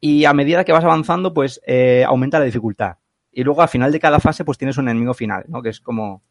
y 0.00 0.24
a 0.24 0.32
medida 0.32 0.64
que 0.64 0.72
vas 0.72 0.84
avanzando, 0.84 1.32
pues 1.34 1.60
eh, 1.66 2.04
aumenta 2.06 2.38
la 2.38 2.44
dificultad. 2.44 2.96
Y 3.32 3.44
luego 3.44 3.62
al 3.62 3.68
final 3.68 3.92
de 3.92 4.00
cada 4.00 4.18
fase, 4.18 4.44
pues 4.44 4.58
tienes 4.58 4.76
un 4.78 4.88
enemigo 4.88 5.14
final, 5.14 5.44
¿no? 5.48 5.62
Que 5.62 5.68
es 5.68 5.80
como, 5.80 6.22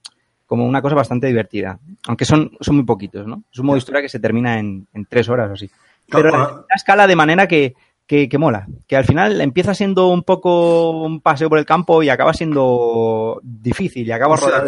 como 0.50 0.66
una 0.66 0.82
cosa 0.82 0.96
bastante 0.96 1.28
divertida. 1.28 1.78
Aunque 2.08 2.26
son, 2.26 2.52
son 2.60 2.78
muy 2.78 2.84
poquitos, 2.86 3.28
¿no? 3.28 3.44
Es 3.54 3.60
un 3.60 3.68
modo 3.68 3.78
historia 3.78 4.02
que 4.02 4.10
se 4.10 4.20
termina 4.20 4.58
en, 4.60 4.88
en 4.96 5.06
tres 5.06 5.30
horas 5.30 5.52
o 5.52 5.54
así. 5.54 5.70
Pero 6.12 6.32
la, 6.32 6.38
la 6.40 6.76
escala 6.76 7.06
de 7.06 7.16
manera 7.16 7.48
que, 7.48 7.76
que, 8.08 8.28
que 8.28 8.38
mola. 8.40 8.66
Que 8.88 8.98
al 8.98 9.06
final 9.06 9.40
empieza 9.42 9.76
siendo 9.76 10.08
un 10.08 10.24
poco 10.24 10.90
un 11.04 11.22
paseo 11.22 11.50
por 11.50 11.60
el 11.60 11.68
campo 11.68 12.02
y 12.02 12.10
acaba 12.10 12.34
siendo 12.34 13.40
difícil 13.44 14.08
y 14.08 14.12
acaba 14.12 14.34
O 14.34 14.38
sea, 14.38 14.64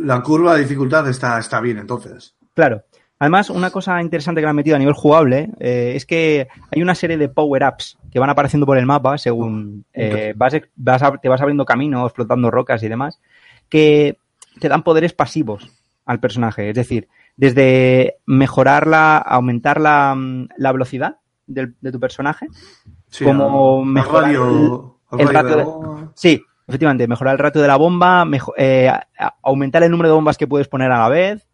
la, 0.00 0.22
curva 0.22 0.54
de 0.54 0.60
dificultad 0.62 1.06
está, 1.10 1.38
está 1.38 1.60
bien, 1.60 1.76
entonces. 1.76 2.34
Claro. 2.54 2.82
Además, 3.18 3.50
una 3.50 3.70
cosa 3.70 4.00
interesante 4.00 4.40
que 4.40 4.46
le 4.46 4.50
han 4.50 4.56
metido 4.56 4.76
a 4.76 4.78
nivel 4.78 4.94
jugable 4.94 5.50
eh, 5.60 5.92
es 5.96 6.06
que 6.06 6.48
hay 6.74 6.82
una 6.82 6.94
serie 6.94 7.18
de 7.18 7.28
power-ups 7.28 7.98
que 8.10 8.18
van 8.18 8.30
apareciendo 8.30 8.64
por 8.64 8.78
el 8.78 8.86
mapa 8.86 9.18
según 9.18 9.84
eh, 9.92 10.32
vas, 10.34 10.54
vas 10.76 11.02
a- 11.02 11.16
te 11.18 11.28
vas 11.28 11.40
abriendo 11.42 11.64
caminos, 11.66 12.06
explotando 12.06 12.50
rocas 12.50 12.82
y 12.82 12.88
demás, 12.88 13.20
que 13.68 14.16
te 14.60 14.68
dan 14.68 14.82
poderes 14.82 15.12
pasivos 15.12 15.70
al 16.04 16.20
personaje. 16.20 16.68
Es 16.70 16.74
decir, 16.74 17.08
desde 17.36 18.16
mejorar 18.26 18.86
la, 18.86 19.18
aumentar 19.18 19.80
la, 19.80 20.14
mm, 20.16 20.48
la 20.56 20.72
velocidad 20.72 21.16
del- 21.46 21.74
de 21.80 21.92
tu 21.92 22.00
personaje, 22.00 22.46
Sí, 23.08 23.24
como 23.24 23.80
al 23.80 23.86
mejorar 23.86 24.22
radio, 24.24 24.98
el 25.12 25.18
radio 25.28 25.32
ratio 25.42 25.56
de- 25.56 25.64
bomba. 25.64 26.12
Sí, 26.14 26.42
efectivamente, 26.66 27.06
mejorar 27.08 27.34
el 27.34 27.38
ratio 27.38 27.62
de 27.62 27.68
la 27.68 27.76
bomba, 27.76 28.24
eh, 28.56 28.90
aumentar 29.42 29.82
el 29.82 29.90
número 29.90 30.08
de 30.08 30.14
bombas 30.14 30.36
que 30.36 30.46
puedes 30.48 30.68
poner 30.68 30.90
a 30.92 30.98
la 31.00 31.08
vez. 31.08 31.46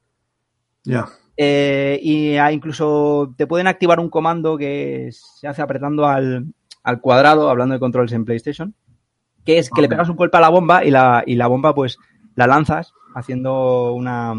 Ya. 0.85 1.07
eh, 1.37 1.99
y 2.03 2.37
incluso 2.53 3.33
te 3.37 3.47
pueden 3.47 3.67
activar 3.67 3.99
un 4.01 4.11
comando 4.11 4.59
que 4.59 5.09
se 5.13 5.47
hace 5.49 5.63
apretando 5.63 6.07
al, 6.07 6.47
al 6.83 7.01
cuadrado, 7.01 7.49
hablando 7.49 7.73
de 7.75 7.81
controles 7.81 8.13
en 8.13 8.25
PlayStation, 8.27 8.75
que 9.45 9.59
es 9.59 9.71
que 9.71 9.81
le 9.81 9.89
pegas 9.89 10.09
un 10.09 10.17
golpe 10.17 10.37
a 10.37 10.41
la 10.41 10.51
bomba 10.51 10.85
y 10.85 10.91
la, 10.91 11.23
y 11.27 11.37
la 11.37 11.47
bomba 11.47 11.75
pues 11.75 11.97
la 12.35 12.47
lanzas 12.47 12.93
haciendo 13.15 13.93
una 13.95 14.35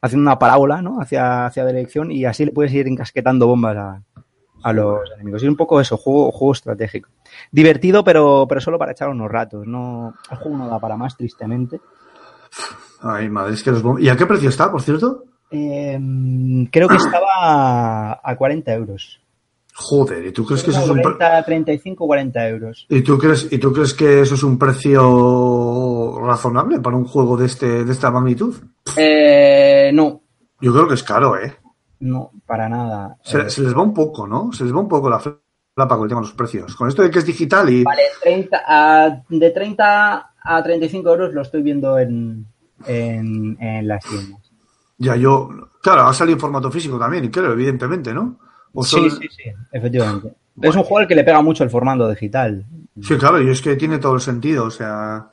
haciendo 0.00 0.28
una 0.30 0.38
parábola 0.38 0.82
¿no? 0.82 1.00
hacia, 1.00 1.46
hacia 1.46 1.64
la 1.64 1.70
dirección 1.72 2.10
y 2.10 2.24
así 2.24 2.44
le 2.44 2.52
puedes 2.52 2.72
ir 2.74 2.88
encasquetando 2.88 3.46
bombas 3.46 3.76
a, 3.76 4.02
a 4.64 4.72
los 4.72 5.00
enemigos. 5.14 5.42
Y 5.42 5.46
es 5.46 5.50
un 5.50 5.56
poco 5.56 5.80
eso, 5.80 5.96
juego, 5.96 6.32
juego 6.32 6.52
estratégico. 6.52 7.08
Divertido, 7.52 8.02
pero, 8.02 8.46
pero 8.48 8.60
solo 8.60 8.78
para 8.78 8.92
echar 8.92 9.08
unos 9.08 9.30
ratos. 9.30 9.66
No, 9.66 10.12
el 10.30 10.36
juego 10.38 10.58
no 10.58 10.68
da 10.68 10.78
para 10.80 10.96
más, 10.96 11.16
tristemente. 11.16 11.80
Ay, 13.00 13.28
madre, 13.28 13.54
es 13.54 13.62
que 13.62 13.70
los 13.70 13.82
¿Y 14.00 14.08
a 14.08 14.16
qué 14.16 14.26
precio 14.26 14.48
está, 14.48 14.70
por 14.70 14.82
cierto? 14.82 15.24
Eh, 15.50 15.98
creo 16.70 16.88
que 16.88 16.96
estaba 16.96 18.20
a 18.22 18.36
40 18.36 18.72
euros. 18.74 19.20
Joder, 19.74 20.26
¿y 20.26 20.32
tú 20.32 20.44
crees 20.44 20.62
que 20.62 20.70
eso 20.70 20.80
es 20.80 20.88
un 20.88 20.96
pre- 20.96 21.16
40, 21.16 21.44
35, 21.44 22.06
40 22.06 22.48
euros. 22.48 22.86
¿Y 22.90 23.00
tú 23.02 23.16
crees, 23.18 23.50
y 23.50 23.58
tú 23.58 23.72
crees 23.72 23.94
que 23.94 24.20
eso 24.20 24.34
es 24.34 24.42
un 24.42 24.58
precio 24.58 25.00
razonable 26.26 26.80
para 26.80 26.96
un 26.96 27.04
juego 27.04 27.36
de 27.36 27.46
este, 27.46 27.84
de 27.84 27.92
esta 27.92 28.10
magnitud? 28.10 28.54
Eh, 28.96 29.90
no, 29.94 30.20
Yo 30.60 30.72
creo 30.72 30.88
que 30.88 30.94
es 30.94 31.02
caro, 31.02 31.36
¿eh? 31.38 31.54
no, 32.00 32.30
para 32.46 32.68
nada. 32.68 33.16
Se, 33.22 33.42
Eh, 33.42 33.50
se 33.50 33.62
les 33.62 33.76
va 33.76 33.82
un 33.82 33.94
poco, 33.94 34.26
¿no? 34.26 34.52
Se 34.52 34.64
les 34.64 34.74
va 34.74 34.80
un 34.80 34.88
poco 34.88 35.08
la 35.08 35.20
flapa 35.20 35.38
con 35.96 36.02
el 36.02 36.08
tema 36.08 36.20
de 36.20 36.26
los 36.26 36.34
precios. 36.36 36.74
Con 36.74 36.88
esto 36.88 37.02
de 37.02 37.10
que 37.10 37.20
es 37.20 37.26
digital 37.26 37.70
y. 37.70 37.84
Vale, 37.84 38.02
30, 38.22 38.60
a- 38.66 39.22
de 39.28 39.50
30 39.50 40.30
a 40.42 40.62
35 40.62 41.08
euros 41.10 41.32
lo 41.34 41.42
estoy 41.42 41.62
viendo 41.62 41.96
en, 41.98 42.44
en, 42.86 43.56
en 43.60 43.86
las 43.88 44.04
tiendas. 44.04 44.40
Ya 44.98 45.14
yo. 45.16 45.48
Claro, 45.80 46.02
ha 46.02 46.12
salido 46.14 46.36
en 46.36 46.40
formato 46.40 46.70
físico 46.70 46.98
también, 46.98 47.24
y 47.24 47.28
claro, 47.30 47.52
evidentemente, 47.52 48.12
¿no? 48.12 48.38
O 48.74 48.84
Sí, 48.84 48.96
son- 48.96 49.10
sí, 49.20 49.28
sí, 49.30 49.50
efectivamente. 49.70 50.34
Es 50.60 50.74
un 50.76 50.82
juego 50.82 50.98
al 50.98 51.08
que 51.08 51.14
le 51.14 51.24
pega 51.24 51.40
mucho 51.40 51.62
el 51.64 51.70
formato 51.70 52.08
digital. 52.10 52.64
Sí, 53.00 53.16
claro, 53.16 53.40
y 53.40 53.48
es 53.48 53.62
que 53.62 53.74
tiene 53.76 53.98
todo 53.98 54.14
el 54.14 54.20
sentido, 54.20 54.64
o 54.66 54.70
sea. 54.70 55.28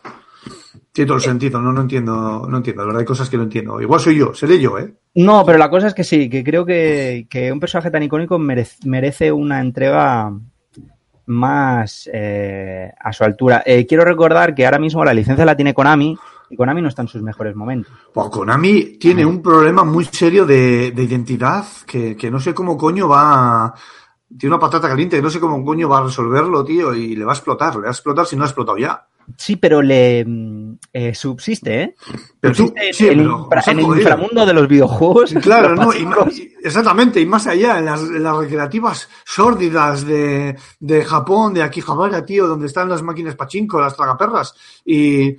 Tiene 1.00 1.08
todo 1.08 1.16
el 1.18 1.24
sentido, 1.24 1.62
no, 1.62 1.72
no 1.72 1.80
entiendo, 1.80 2.46
no 2.50 2.58
entiendo, 2.58 2.82
la 2.82 2.88
verdad 2.88 3.00
hay 3.00 3.06
cosas 3.06 3.30
que 3.30 3.38
no 3.38 3.44
entiendo. 3.44 3.80
Igual 3.80 4.02
soy 4.02 4.18
yo, 4.18 4.34
seré 4.34 4.60
yo, 4.60 4.78
¿eh? 4.78 4.94
No, 5.16 5.46
pero 5.46 5.58
la 5.58 5.70
cosa 5.70 5.88
es 5.88 5.94
que 5.94 6.04
sí, 6.04 6.30
que 6.30 6.44
creo 6.44 6.66
que, 6.66 7.26
que 7.30 7.54
un 7.54 7.60
personaje 7.62 7.90
tan 7.90 8.04
icónico 8.04 8.38
merece, 8.38 8.78
merece 8.86 9.32
una 9.32 9.62
entrega 9.62 10.30
más 11.28 12.10
eh, 12.12 12.92
a 13.00 13.14
su 13.14 13.24
altura. 13.24 13.64
Eh, 13.66 13.86
quiero 13.88 14.04
recordar 14.04 14.54
que 14.54 14.66
ahora 14.66 14.80
mismo 14.80 15.06
la 15.06 15.14
licencia 15.14 15.46
la 15.46 15.56
tiene 15.56 15.74
Konami 15.74 16.18
y 16.50 16.56
Konami 16.58 16.82
no 16.82 16.88
está 16.90 17.04
en 17.04 17.08
sus 17.08 17.22
mejores 17.22 17.56
momentos. 17.56 17.94
Pues 18.14 18.28
Konami 18.30 18.98
tiene 19.00 19.26
un 19.26 19.42
problema 19.42 19.86
muy 19.86 20.06
serio 20.06 20.46
de, 20.46 20.92
de 20.92 21.04
identidad 21.04 21.64
que, 21.86 22.18
que 22.18 22.30
no 22.32 22.42
sé 22.42 22.54
cómo 22.54 22.78
coño 22.78 23.08
va. 23.08 23.66
a- 23.68 23.74
Tiene 24.38 24.56
una 24.56 24.60
patata 24.62 24.90
caliente 24.90 25.16
que 25.16 25.22
no 25.22 25.30
sé 25.30 25.40
cómo 25.40 25.64
coño 25.64 25.88
va 25.88 26.00
a 26.00 26.04
resolverlo, 26.04 26.66
tío, 26.66 26.94
y 26.94 27.16
le 27.16 27.24
va 27.26 27.32
a 27.32 27.36
explotar, 27.36 27.76
le 27.76 27.84
va 27.84 27.88
a 27.88 27.92
explotar 27.92 28.26
si 28.26 28.36
no 28.36 28.44
ha 28.44 28.48
explotado 28.48 28.78
ya. 28.78 29.06
Sí, 29.38 29.56
pero 29.56 29.82
le 29.82 30.24
mm, 30.26 30.74
eh, 30.94 31.14
subsiste, 31.16 31.82
¿eh? 31.84 31.96
Pero 32.40 32.54
tú- 32.56 32.68
Subsiste 32.68 32.94
sí, 32.94 33.08
en, 33.08 33.20
el 33.20 33.26
pero 33.26 33.38
infra- 33.38 33.62
se 33.62 33.70
ha 33.70 33.74
en 33.74 33.80
el 33.80 33.86
jodido. 33.86 34.02
inframundo 34.02 34.46
de 34.46 34.54
los 34.54 34.68
videojuegos. 34.68 35.34
Claro, 35.42 35.70
los 35.76 35.86
no, 35.86 35.94
y 35.94 36.06
más- 36.06 36.42
exactamente, 36.64 37.20
y 37.22 37.26
más 37.26 37.48
allá, 37.48 37.80
en 37.80 37.86
las, 37.86 38.02
en 38.02 38.24
las 38.24 38.38
recreativas 38.38 39.10
sórdidas 39.26 40.06
de, 40.06 40.58
de 40.80 41.06
Japón, 41.06 41.54
de 41.54 41.64
Akihabara, 41.64 42.26
tío, 42.26 42.48
donde 42.48 42.68
están 42.68 42.90
las 42.90 43.02
máquinas 43.04 43.36
pachinko, 43.36 43.80
las 43.80 43.96
tragaperras, 43.96 44.54
y, 44.86 45.36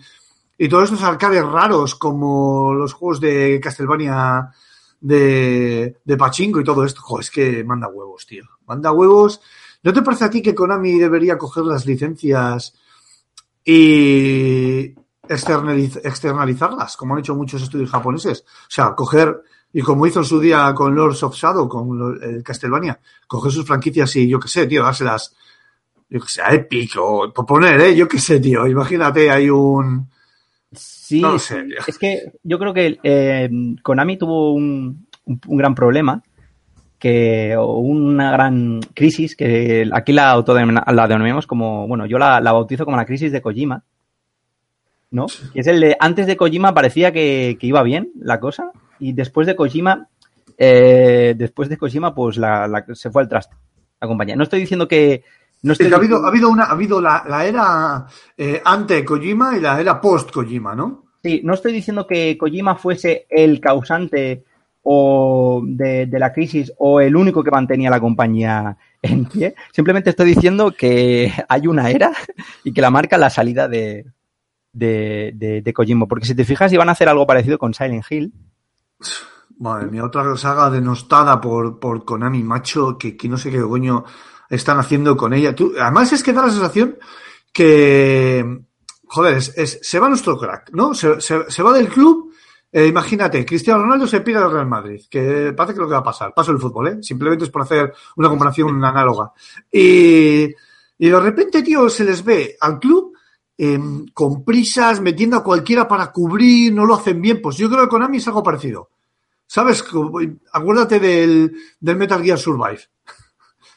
y 0.59 0.69
todos 0.69 0.85
estos 0.85 1.03
arcades 1.03 1.45
raros 1.45 1.95
como 1.95 2.73
los 2.75 2.93
juegos 2.93 3.21
de 3.21 3.61
Castlevania 3.63 4.51
de, 5.01 5.97
de 6.05 6.17
pachinko 6.17 6.61
y 6.61 6.65
todo 6.65 6.85
esto, 6.85 7.01
jo, 7.03 7.21
es 7.21 7.31
que 7.31 7.65
manda 7.65 7.89
huevos, 7.89 8.27
tío, 8.27 8.45
manda 8.67 8.93
huevos. 8.93 9.41
¿No 9.83 9.93
te 9.95 10.03
parece 10.03 10.25
a 10.27 10.31
ti 10.31 10.43
que 10.43 10.55
Konami 10.55 10.99
debería 10.99 11.39
coger 11.39 11.65
las 11.65 11.87
licencias 11.87 12.75
y 13.65 14.95
externaliz- 15.29 16.01
externalizarlas, 16.05 16.97
como 16.97 17.15
han 17.15 17.21
hecho 17.21 17.35
muchos 17.35 17.63
estudios 17.63 17.91
japoneses? 17.91 18.45
O 18.47 18.71
sea, 18.71 18.95
coger, 18.95 19.43
y 19.73 19.83
como 19.83 20.07
hizo 20.07 20.21
en 20.21 20.25
su 20.25 20.41
día 20.41 20.73
con 20.75 20.95
Lords 20.95 21.23
of 21.23 21.35
Shadow, 21.37 21.69
con 21.69 22.19
el 22.23 22.43
Castlevania, 22.43 22.99
coger 23.27 23.53
sus 23.53 23.67
franquicias 23.67 24.15
y 24.17 24.29
yo 24.29 24.41
qué 24.41 24.49
sé, 24.49 24.67
tío, 24.67 24.83
dárselas, 24.83 25.35
yo 26.09 26.21
qué 26.21 26.29
sé, 26.29 26.43
a 26.43 26.53
Epic 26.55 26.93
o 26.99 27.33
por 27.33 27.47
poner, 27.47 27.81
¿eh? 27.81 27.95
Yo 27.97 28.09
qué 28.09 28.19
sé, 28.19 28.41
tío, 28.41 28.67
imagínate, 28.67 29.31
hay 29.31 29.49
un... 29.51 30.09
Sí, 30.73 31.21
No 31.21 31.37
sé, 31.39 31.65
es 31.87 31.99
que 31.99 32.33
yo 32.45 32.57
creo 32.59 32.73
que 32.73 32.99
eh, 33.03 33.51
Konami 33.83 34.17
tuvo 34.17 34.53
un, 34.55 35.07
un- 35.25 35.41
un 35.47 35.57
gran 35.57 35.75
problema, 35.75 36.23
que 37.01 37.57
una 37.59 38.31
gran 38.31 38.81
crisis, 38.95 39.35
que 39.35 39.89
aquí 39.93 40.13
la, 40.13 40.37
la 40.37 41.09
denominamos 41.09 41.47
como, 41.49 41.89
bueno, 41.89 42.07
yo 42.07 42.19
la, 42.19 42.41
la 42.41 42.53
bautizo 42.53 42.85
como 42.85 42.97
la 42.99 43.07
crisis 43.07 43.33
de 43.33 43.41
Kojima, 43.43 43.83
¿no? 45.11 45.27
Que 45.53 45.61
es 45.61 45.67
el 45.67 45.81
de, 45.81 45.97
antes 45.99 46.27
de 46.27 46.37
Kojima 46.37 46.73
parecía 46.75 47.11
que, 47.13 47.57
que 47.59 47.67
iba 47.67 47.83
bien 47.83 48.13
la 48.21 48.39
cosa, 48.39 48.71
y 48.99 49.13
después 49.15 49.47
de 49.47 49.57
Kojima, 49.57 50.09
eh, 50.59 51.35
después 51.37 51.69
de 51.69 51.79
Kojima, 51.79 52.15
pues 52.15 52.37
la, 52.37 52.69
la- 52.69 52.85
se 52.93 53.11
fue 53.11 53.23
al 53.23 53.29
traste, 53.29 53.57
la 54.01 54.07
compañía. 54.07 54.37
No 54.37 54.43
estoy 54.45 54.61
diciendo 54.61 54.87
que... 54.87 55.25
No 55.63 55.73
ha 55.73 55.75
habido, 55.75 55.99
diciendo- 56.01 56.25
ha 56.27 56.29
habido, 56.29 56.49
una, 56.51 56.65
ha 56.65 56.71
habido 56.73 57.01
la, 57.01 57.25
la 57.29 57.45
era 57.47 58.07
eh, 58.37 58.61
ante 58.65 59.05
Kojima 59.05 59.57
y 59.57 59.61
la 59.61 59.81
era 59.81 60.01
post 60.01 60.31
Kojima, 60.31 60.75
¿no? 60.75 61.05
Sí, 61.23 61.41
no 61.45 61.55
estoy 61.55 61.73
diciendo 61.73 62.07
que 62.07 62.37
Kojima 62.39 62.77
fuese 62.77 63.27
el 63.31 63.61
causante 63.61 64.45
o 64.83 65.63
de, 65.65 66.07
la 66.07 66.33
crisis 66.33 66.73
o 66.79 67.01
el 67.01 67.17
único 67.17 67.43
que 67.45 67.51
mantenía 67.51 67.91
la 67.91 68.01
compañía 68.01 68.77
en 69.03 69.27
pie. 69.27 69.55
Simplemente 69.73 70.11
estoy 70.11 70.27
diciendo 70.35 70.73
que 70.77 71.33
hay 71.49 71.67
una 71.67 71.91
era 71.91 72.13
y 72.65 72.73
que 72.73 72.81
la 72.81 72.91
marca 72.91 73.19
la 73.19 73.31
salida 73.31 73.69
de, 73.69 74.07
de, 74.73 75.33
de, 75.35 75.63
de. 75.63 76.07
Porque 76.09 76.27
si 76.27 76.35
te 76.35 76.45
fijas, 76.45 76.73
iban 76.73 76.89
a 76.89 76.93
hacer 76.93 77.09
algo 77.09 77.27
parecido 77.27 77.59
con 77.59 77.75
Silent 77.75 78.05
Hill. 78.11 78.33
Madre 79.59 79.91
mía, 79.91 80.05
otra 80.05 80.37
saga 80.37 80.71
denostada 80.71 81.41
por, 81.41 81.79
por 81.79 82.05
Konami, 82.05 82.43
macho, 82.43 82.97
que, 82.97 83.17
que 83.17 83.29
no 83.29 83.37
sé 83.37 83.51
qué 83.51 83.61
coño 83.61 84.05
están 84.49 84.79
haciendo 84.79 85.17
con 85.17 85.35
ella. 85.35 85.55
Además 85.81 86.13
es 86.13 86.23
que 86.23 86.33
da 86.33 86.47
la 86.47 86.51
sensación 86.51 86.97
que, 87.53 88.63
joder, 89.07 89.43
se 89.43 89.99
va 89.99 90.09
nuestro 90.09 90.39
crack, 90.39 90.71
¿no? 90.73 90.95
Se, 90.95 91.21
se- 91.21 91.51
se 91.51 91.63
va 91.63 91.75
del 91.75 91.89
club. 91.89 92.30
Eh, 92.73 92.87
imagínate, 92.87 93.45
Cristiano 93.45 93.83
Ronaldo 93.83 94.07
se 94.07 94.21
pide 94.21 94.39
al 94.39 94.53
Real 94.53 94.67
Madrid, 94.67 95.03
que 95.11 95.53
parece 95.57 95.75
que 95.75 95.79
es 95.79 95.83
lo 95.83 95.89
que 95.89 95.95
va 95.95 96.01
a 96.01 96.05
pasar. 96.05 96.33
Paso 96.35 96.53
el 96.53 96.59
fútbol, 96.59 96.89
¿eh? 96.89 96.99
Simplemente 97.03 97.45
es 97.45 97.51
por 97.51 97.63
hacer 97.63 97.93
una 98.17 98.29
comparación 98.29 98.83
análoga. 98.85 99.33
Y, 99.73 100.45
y 100.99 101.09
de 101.09 101.21
repente, 101.21 101.63
tío, 101.63 101.89
se 101.89 102.05
les 102.05 102.25
ve 102.25 102.57
al 102.61 102.79
club 102.79 103.13
em, 103.59 104.07
con 104.15 104.45
prisas, 104.45 105.01
metiendo 105.01 105.37
a 105.37 105.43
cualquiera 105.43 105.89
para 105.89 106.13
cubrir, 106.13 106.73
no 106.73 106.87
lo 106.87 106.95
hacen 106.95 107.21
bien. 107.21 107.41
Pues 107.43 107.57
yo 107.57 107.69
creo 107.69 107.83
que 107.83 107.89
Konami 107.89 108.19
es 108.19 108.29
algo 108.29 108.43
parecido. 108.43 108.91
¿Sabes? 109.47 109.85
Acuérdate 110.53 111.01
del, 111.01 111.53
del 111.81 111.97
Metal 111.97 112.23
Gear 112.23 112.39
Survive. 112.39 112.83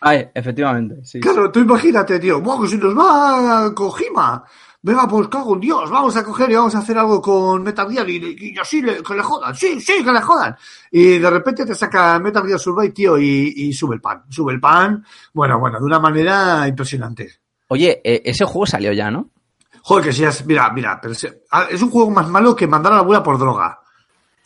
Ay, 0.02 0.30
efectivamente, 0.36 1.04
sí. 1.04 1.20
Claro, 1.20 1.50
tú 1.50 1.62
imagínate, 1.62 2.20
tío, 2.20 2.42
"Buah, 2.42 2.62
que 2.62 2.68
si 2.68 2.78
nos 2.78 2.96
va 2.96 3.74
Kojima, 3.74 4.44
venga, 4.84 5.08
pues 5.08 5.28
cago 5.30 5.56
en 5.56 5.62
Dios, 5.62 5.90
vamos 5.90 6.16
a 6.16 6.24
coger 6.24 6.52
y 6.52 6.56
vamos 6.56 6.76
a 6.76 6.80
hacer 6.80 6.98
algo 6.98 7.22
con 7.22 7.64
Metal 7.64 7.90
Gear 7.92 8.08
y, 8.10 8.38
y 8.54 8.60
así 8.60 8.82
le- 8.82 9.02
que 9.02 9.14
le 9.16 9.24
jodan, 9.24 9.56
sí, 9.56 9.82
sí, 9.82 10.04
que 10.04 10.12
le 10.12 10.22
jodan. 10.22 10.56
Y 10.92 11.18
de 11.18 11.30
repente 11.30 11.66
te 11.66 11.74
saca 11.74 12.20
Metal 12.20 12.46
Gear 12.46 12.60
Survive, 12.60 12.92
tío, 12.94 13.18
y, 13.18 13.54
y 13.58 13.74
sube 13.74 13.96
el 13.96 14.02
pan, 14.02 14.24
sube 14.30 14.54
el 14.54 14.60
pan, 14.60 15.04
bueno, 15.34 15.58
bueno, 15.60 15.80
de 15.80 15.86
una 15.86 16.00
manera 16.00 16.68
impresionante. 16.68 17.32
Oye, 17.70 18.02
eh, 18.04 18.22
ese 18.26 18.46
juego 18.46 18.66
salió 18.68 18.92
ya, 18.94 19.10
¿no? 19.10 19.30
Joder, 19.82 20.06
que 20.06 20.14
si 20.14 20.24
es, 20.24 20.46
mira, 20.46 20.70
mira, 20.72 21.00
pero 21.02 21.14
es, 21.14 21.28
ah, 21.52 21.68
es 21.70 21.82
un 21.82 21.90
juego 21.90 22.10
más 22.12 22.30
malo 22.30 22.56
que 22.56 22.68
mandar 22.68 22.94
a 22.94 22.96
la 22.98 23.02
abuela 23.02 23.24
por 23.24 23.38
droga. 23.40 23.80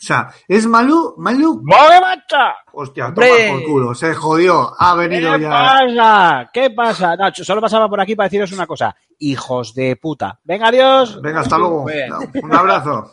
sea, 0.00 0.28
es 0.46 0.64
malo, 0.66 1.14
malo, 1.18 1.54
¡Mogue 1.60 2.00
macha! 2.00 2.54
hostia, 2.72 3.12
toma 3.12 3.26
por 3.50 3.64
culo, 3.64 3.94
se 3.96 4.14
jodió, 4.14 4.72
ha 4.78 4.94
venido 4.94 5.34
¿Qué 5.34 5.40
ya. 5.42 5.50
pasa? 5.50 6.50
¿Qué 6.52 6.70
pasa? 6.70 7.16
Nacho, 7.16 7.44
solo 7.44 7.60
pasaba 7.60 7.88
por 7.88 8.00
aquí 8.00 8.14
para 8.14 8.28
deciros 8.28 8.52
una 8.52 8.66
cosa. 8.66 8.94
Hijos 9.18 9.74
de 9.74 9.96
puta. 9.96 10.38
Venga, 10.44 10.68
adiós. 10.68 11.20
Venga, 11.20 11.40
hasta 11.40 11.58
luego. 11.58 11.86
Un 12.42 12.54
abrazo. 12.54 13.12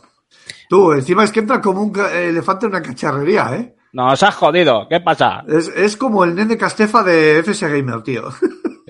Tú, 0.70 0.92
encima 0.94 1.24
es 1.24 1.32
que 1.32 1.40
entra 1.40 1.60
como 1.60 1.82
un 1.82 1.94
elefante 2.00 2.68
en 2.68 2.74
una 2.74 2.82
cacharrería, 2.84 3.56
¿eh? 3.56 3.76
Nos 3.94 4.22
has 4.22 4.36
jodido. 4.36 4.88
¿Qué 4.88 5.00
pasa? 5.00 5.44
Es, 5.48 5.70
es 5.70 5.98
como 5.98 6.24
el 6.24 6.36
nene 6.36 6.58
Castefa 6.58 7.02
de 7.02 7.40
FS 7.40 7.68
Gamer, 7.68 8.04
tío. 8.04 8.26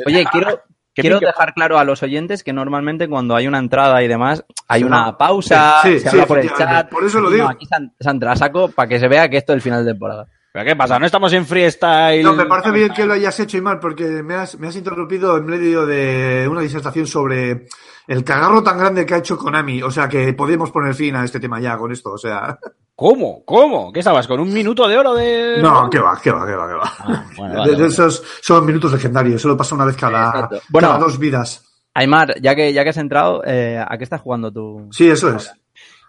Oye, 0.05 0.25
quiero, 0.31 0.49
¿Qué 0.58 0.74
quiero 1.01 1.19
pique- 1.19 1.27
dejar 1.27 1.53
claro 1.53 1.77
a 1.77 1.84
los 1.84 2.01
oyentes 2.03 2.43
que 2.43 2.53
normalmente 2.53 3.08
cuando 3.08 3.36
hay 3.36 3.47
una 3.47 3.60
entrada 3.60 4.01
y 4.03 4.08
demás, 4.08 4.43
hay 4.67 4.81
Sí, 4.81 4.86
una 4.88 5.05
no. 5.08 5.17
pausa, 5.17 5.79
Sí, 5.81 5.93
sí, 5.93 5.99
se 5.99 5.99
sí, 6.01 6.08
habla 6.10 6.25
por 6.25 6.39
el 6.39 6.53
chat. 6.53 6.89
Por 6.89 7.03
eso 7.05 7.19
lo 7.19 7.27
Aquí 7.29 7.38
no, 7.38 7.43
digo. 7.43 7.49
aquí 7.49 7.65
se, 7.65 7.75
se 8.03 8.10
entra 8.10 8.31
a 8.31 8.36
saco 8.36 8.69
para 8.69 8.88
que 8.89 8.99
se 8.99 9.08
vea 9.08 9.29
que 9.29 9.38
esto 9.38 9.53
es 9.53 9.58
el 9.58 9.62
final 9.62 9.86
de 9.86 9.91
temporada. 9.91 10.25
¿Pero 10.53 10.65
qué 10.67 10.75
pasa? 10.77 10.97
¿No 10.97 11.05
estamos 11.05 11.34
en 11.34 11.45
freestyle? 11.45 12.23
No, 12.23 12.34
me 12.34 12.45
parece 12.45 12.71
bien 12.71 12.89
que 12.93 13.05
lo 13.05 13.12
hayas 13.13 13.38
hecho, 13.41 13.58
Imar, 13.58 13.77
porque 13.81 14.05
me 14.05 14.36
has, 14.36 14.58
me 14.58 14.67
has 14.67 14.75
interrumpido 14.77 15.36
en 15.38 15.45
medio 15.47 15.86
de 15.86 16.47
una 16.49 16.62
disertación 16.62 17.05
sobre 17.08 17.67
el 18.08 18.23
cagarro 18.23 18.63
tan 18.63 18.77
grande 18.79 19.05
que 19.05 19.15
ha 19.15 19.17
hecho 19.17 19.38
Konami. 19.38 19.84
O 19.84 19.91
sea, 19.91 20.08
que 20.08 20.31
podemos 20.31 20.71
poner 20.71 20.93
fin 20.95 21.13
a 21.17 21.25
este 21.25 21.41
tema 21.41 21.60
ya 21.60 21.75
con 21.75 21.91
esto. 21.91 22.13
O 22.13 22.17
sea, 22.17 22.58
¿Cómo? 22.95 23.43
¿Cómo? 23.45 23.91
¿Qué 23.91 23.99
estabas? 23.99 24.27
¿Con 24.27 24.39
un 24.39 24.53
minuto 24.53 24.88
de 24.88 24.97
oro 24.97 25.13
de.? 25.13 25.58
no, 25.62 25.89
que 25.89 25.99
va, 25.99 26.19
que 26.21 26.31
va, 26.31 26.45
que 26.45 26.55
va, 26.55 26.67
que 26.67 26.73
va. 26.75 26.93
Ah, 26.99 27.25
bueno, 27.38 27.53
De- 27.53 27.60
vale, 27.60 27.71
de 27.71 27.75
vale. 27.77 27.88
esos 27.88 28.23
son 28.41 28.65
minutos 28.65 28.93
legendarios. 28.93 29.41
Solo 29.41 29.58
pasa 29.58 29.75
una 29.75 29.86
vez 29.86 29.97
cada. 29.97 30.49
Bueno. 30.69 30.88
cada 30.88 30.99
dos 30.99 31.19
vidas. 31.19 31.63
Aymar, 31.93 32.39
ya 32.41 32.55
que, 32.55 32.71
ya 32.73 32.84
que 32.84 32.89
has 32.89 32.97
entrado, 32.97 33.41
eh, 33.45 33.84
¿a 33.86 33.97
qué 33.97 34.03
estás 34.03 34.21
jugando 34.21 34.51
tú? 34.51 34.88
Sí, 34.91 35.10
eso 35.10 35.34
es. 35.36 35.51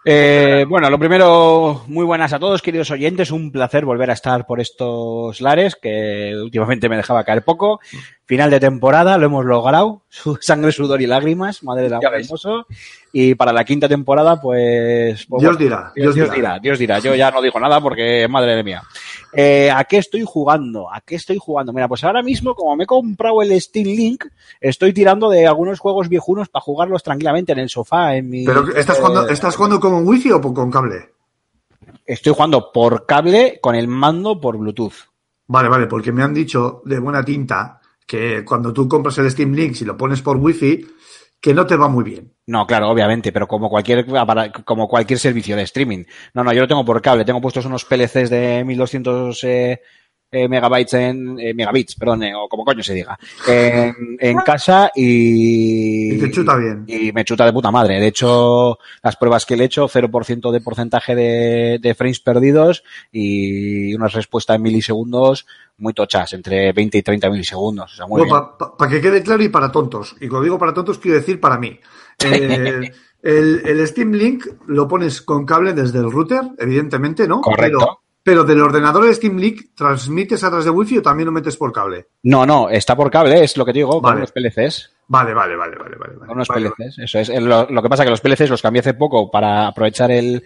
Eh, 0.09 0.64
bueno, 0.68 0.88
lo 0.88 0.99
primero, 1.01 1.83
muy 1.88 2.05
buenas 2.05 2.33
a 2.33 2.38
todos, 2.38 2.62
queridos 2.62 2.92
oyentes. 2.92 3.33
Un 3.33 3.51
placer 3.51 3.85
volver 3.85 4.11
a 4.11 4.12
estar 4.12 4.46
por 4.46 4.61
estos 4.61 5.40
lares, 5.40 5.75
que 5.75 6.33
últimamente 6.40 6.88
me 6.88 6.96
dejaba 6.96 7.25
caer 7.25 7.42
poco. 7.44 7.81
Final 8.29 8.51
de 8.51 8.59
temporada, 8.59 9.17
lo 9.19 9.27
hemos 9.27 9.45
logrado. 9.45 10.03
Su- 10.09 10.37
Sangre, 10.41 10.73
sudor 10.73 11.01
y 11.01 11.07
lágrimas, 11.07 11.62
madre 11.62 11.83
del 11.85 11.93
Ya 11.93 12.09
amor 12.09 12.21
hermoso. 12.21 12.67
Y 13.12 13.35
para 13.37 13.53
la 13.53 13.65
quinta 13.65 13.89
temporada, 13.89 14.41
pues. 14.41 15.25
pues 15.29 15.41
Dios 15.41 15.53
bueno, 15.55 15.59
dirá, 15.59 15.93
Dios, 15.95 16.15
Dios 16.15 16.15
Dios 16.17 16.27
dirá. 16.35 16.35
dirá, 16.55 16.59
Dios 16.59 16.79
dirá. 16.79 16.99
Yo 16.99 17.15
ya 17.15 17.31
no 17.31 17.41
digo 17.41 17.59
nada 17.61 17.81
porque 17.81 18.27
madre 18.29 18.57
de 18.57 18.65
mía. 18.65 18.83
Eh, 19.33 19.71
¿A 19.73 19.85
qué 19.85 19.99
estoy 19.99 20.25
jugando? 20.27 20.93
¿A 20.93 21.01
qué 21.03 21.15
estoy 21.15 21.39
jugando? 21.39 21.73
Mira, 21.73 21.87
pues 21.89 22.03
ahora 22.05 22.23
mismo, 22.23 22.55
como 22.55 22.75
me 22.77 22.85
he 22.85 22.87
comprado 22.87 23.41
el 23.43 23.59
Steam 23.61 23.87
Link, 23.87 24.25
estoy 24.61 24.93
tirando 24.93 25.31
de 25.31 25.47
algunos 25.47 25.79
juegos 25.79 26.09
viejunos 26.09 26.49
para 26.49 26.62
jugarlos 26.62 27.03
tranquilamente 27.05 27.53
en 27.53 27.61
el 27.61 27.69
sofá, 27.69 28.17
en 28.17 28.29
mi. 28.29 28.45
Pero 28.45 28.75
¿estás 28.77 28.99
jugando, 28.99 29.29
eh, 29.29 29.33
¿estás 29.33 29.55
jugando 29.57 29.79
con 29.81 29.95
un 29.95 30.07
wifi 30.07 30.33
o 30.33 30.41
con 30.41 30.71
cable? 30.71 31.11
Estoy 32.05 32.35
jugando 32.35 32.73
por 32.73 33.07
cable 33.07 33.59
con 33.62 33.75
el 33.77 33.89
mando 33.89 34.41
por 34.41 34.57
Bluetooth. 34.59 34.95
Vale, 35.47 35.69
vale, 35.69 35.87
porque 35.87 36.11
me 36.12 36.23
han 36.23 36.35
dicho 36.35 36.83
de 36.85 36.99
buena 36.99 37.25
tinta 37.25 37.81
que 38.07 38.45
cuando 38.45 38.73
tú 38.73 38.88
compras 38.88 39.19
el 39.19 39.31
Steam 39.31 39.53
Link 39.53 39.77
y 39.81 39.85
lo 39.85 39.97
pones 39.97 40.23
por 40.23 40.37
wifi, 40.37 40.87
que 41.40 41.53
no 41.55 41.66
te 41.66 41.77
va 41.77 41.88
muy 41.88 42.05
bien. 42.05 42.33
No, 42.47 42.66
claro, 42.66 42.88
obviamente, 42.88 43.33
pero 43.33 43.47
como 43.47 43.69
cualquier 43.69 44.07
como 44.64 44.88
cualquier 44.88 45.19
servicio 45.19 45.57
de 45.57 45.62
streaming. 45.62 46.05
No, 46.33 46.45
no, 46.45 46.53
yo 46.53 46.61
lo 46.61 46.69
tengo 46.69 46.85
por 46.85 47.03
cable. 47.03 47.25
Tengo 47.25 47.40
puestos 47.40 47.66
unos 47.66 47.85
PLCs 47.85 48.31
de 48.31 48.64
1200 48.64 49.45
eh, 49.45 49.81
eh, 50.37 50.49
megabytes 50.49 50.94
en 50.94 51.38
eh, 51.38 51.55
megabits, 51.55 51.94
perdón, 51.94 52.22
o 52.35 52.49
como 52.49 52.64
coño 52.64 52.83
se 52.83 52.94
diga, 52.94 53.18
en, 53.46 53.94
en 54.18 54.37
casa 54.38 54.90
y 54.94 56.14
Y 56.14 56.18
te 56.18 56.31
chuta 56.31 56.57
bien. 56.57 56.85
y 56.87 57.12
me 57.12 57.25
chuta 57.25 57.44
de 57.44 57.53
puta 57.53 57.70
madre. 57.70 58.01
De 58.01 58.09
hecho, 58.09 58.79
las 59.03 59.16
pruebas 59.16 59.46
que 59.46 59.57
le 59.57 59.64
he 59.64 59.66
hecho, 59.66 59.88
0% 59.88 60.51
de 60.53 60.61
porcentaje 60.61 61.14
de, 61.14 61.79
de 61.81 61.94
frames 61.94 62.20
perdidos 62.20 62.85
y 63.11 63.94
una 63.94 64.09
respuesta 64.09 64.55
en 64.55 64.62
milisegundos 64.62 65.46
muy 65.79 65.92
tochas, 65.92 66.33
entre 66.33 66.72
20 66.72 66.99
y 66.99 67.03
30 67.03 67.31
milisegundos. 67.31 67.92
O 67.92 67.96
sea, 67.96 68.07
muy 68.07 68.22
bien. 68.22 68.35
Para 68.79 68.90
que 68.90 69.01
quede 69.01 69.22
claro 69.22 69.42
y 69.42 69.49
para 69.49 69.70
tontos. 69.70 70.16
Y 70.20 70.29
cuando 70.29 70.44
digo 70.44 70.59
para 70.59 70.72
tontos, 70.75 70.99
quiero 70.99 71.18
decir 71.18 71.40
para 71.40 71.59
mí. 71.59 71.79
Eh, 72.18 72.90
el, 73.22 73.62
el 73.66 73.87
Steam 73.88 74.12
Link 74.12 74.46
lo 74.68 74.87
pones 74.87 75.20
con 75.20 75.44
cable 75.44 75.72
desde 75.72 75.99
el 75.99 76.11
router, 76.11 76.42
evidentemente, 76.59 77.27
¿no? 77.27 77.40
Correcto. 77.40 77.79
Pero, 77.79 78.01
pero 78.27 78.43
del 78.43 78.61
ordenador 78.61 79.05
de 79.05 79.15
Steam 79.15 79.37
Link, 79.37 79.67
¿transmites 79.73 80.43
a 80.43 80.49
través 80.49 80.65
de 80.65 80.73
wifi 80.73 80.99
o 80.99 81.03
también 81.03 81.27
lo 81.27 81.33
metes 81.33 81.57
por 81.57 81.71
cable? 81.73 82.09
No, 82.25 82.45
no, 82.45 82.69
está 82.69 82.97
por 82.97 83.09
cable, 83.09 83.45
es 83.45 83.57
lo 83.57 83.65
que 83.65 83.73
te 83.73 83.79
digo, 83.79 84.03
con 84.03 84.19
los 84.19 84.33
PLCs. 84.33 84.91
Vale, 85.07 85.33
vale, 85.33 85.55
vale, 85.55 85.77
vale, 85.77 85.95
vale. 85.95 86.15
Con 86.17 86.31
unos 86.31 86.49
Vale, 86.49 86.73
PLCs, 86.73 86.99
eso 86.99 87.21
es. 87.21 87.29
Lo, 87.41 87.71
lo 87.71 87.83
que 87.83 87.89
pasa 87.89 88.03
es 88.03 88.07
que 88.09 88.11
los 88.11 88.21
PLCs 88.21 88.51
los 88.51 88.62
cambié 88.62 88.81
hace 88.81 88.95
poco 88.95 89.31
para 89.31 89.69
aprovechar 89.69 90.11
el, 90.11 90.43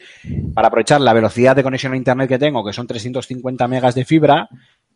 para 0.53 0.69
aprovechar 0.69 1.01
la 1.01 1.15
velocidad 1.15 1.57
de 1.57 1.63
conexión 1.63 1.95
a 1.95 1.97
internet 1.97 2.29
que 2.29 2.39
tengo, 2.39 2.63
que 2.63 2.75
son 2.75 2.87
350 2.87 3.67
megas 3.67 3.95
de 3.95 4.05
fibra, 4.05 4.47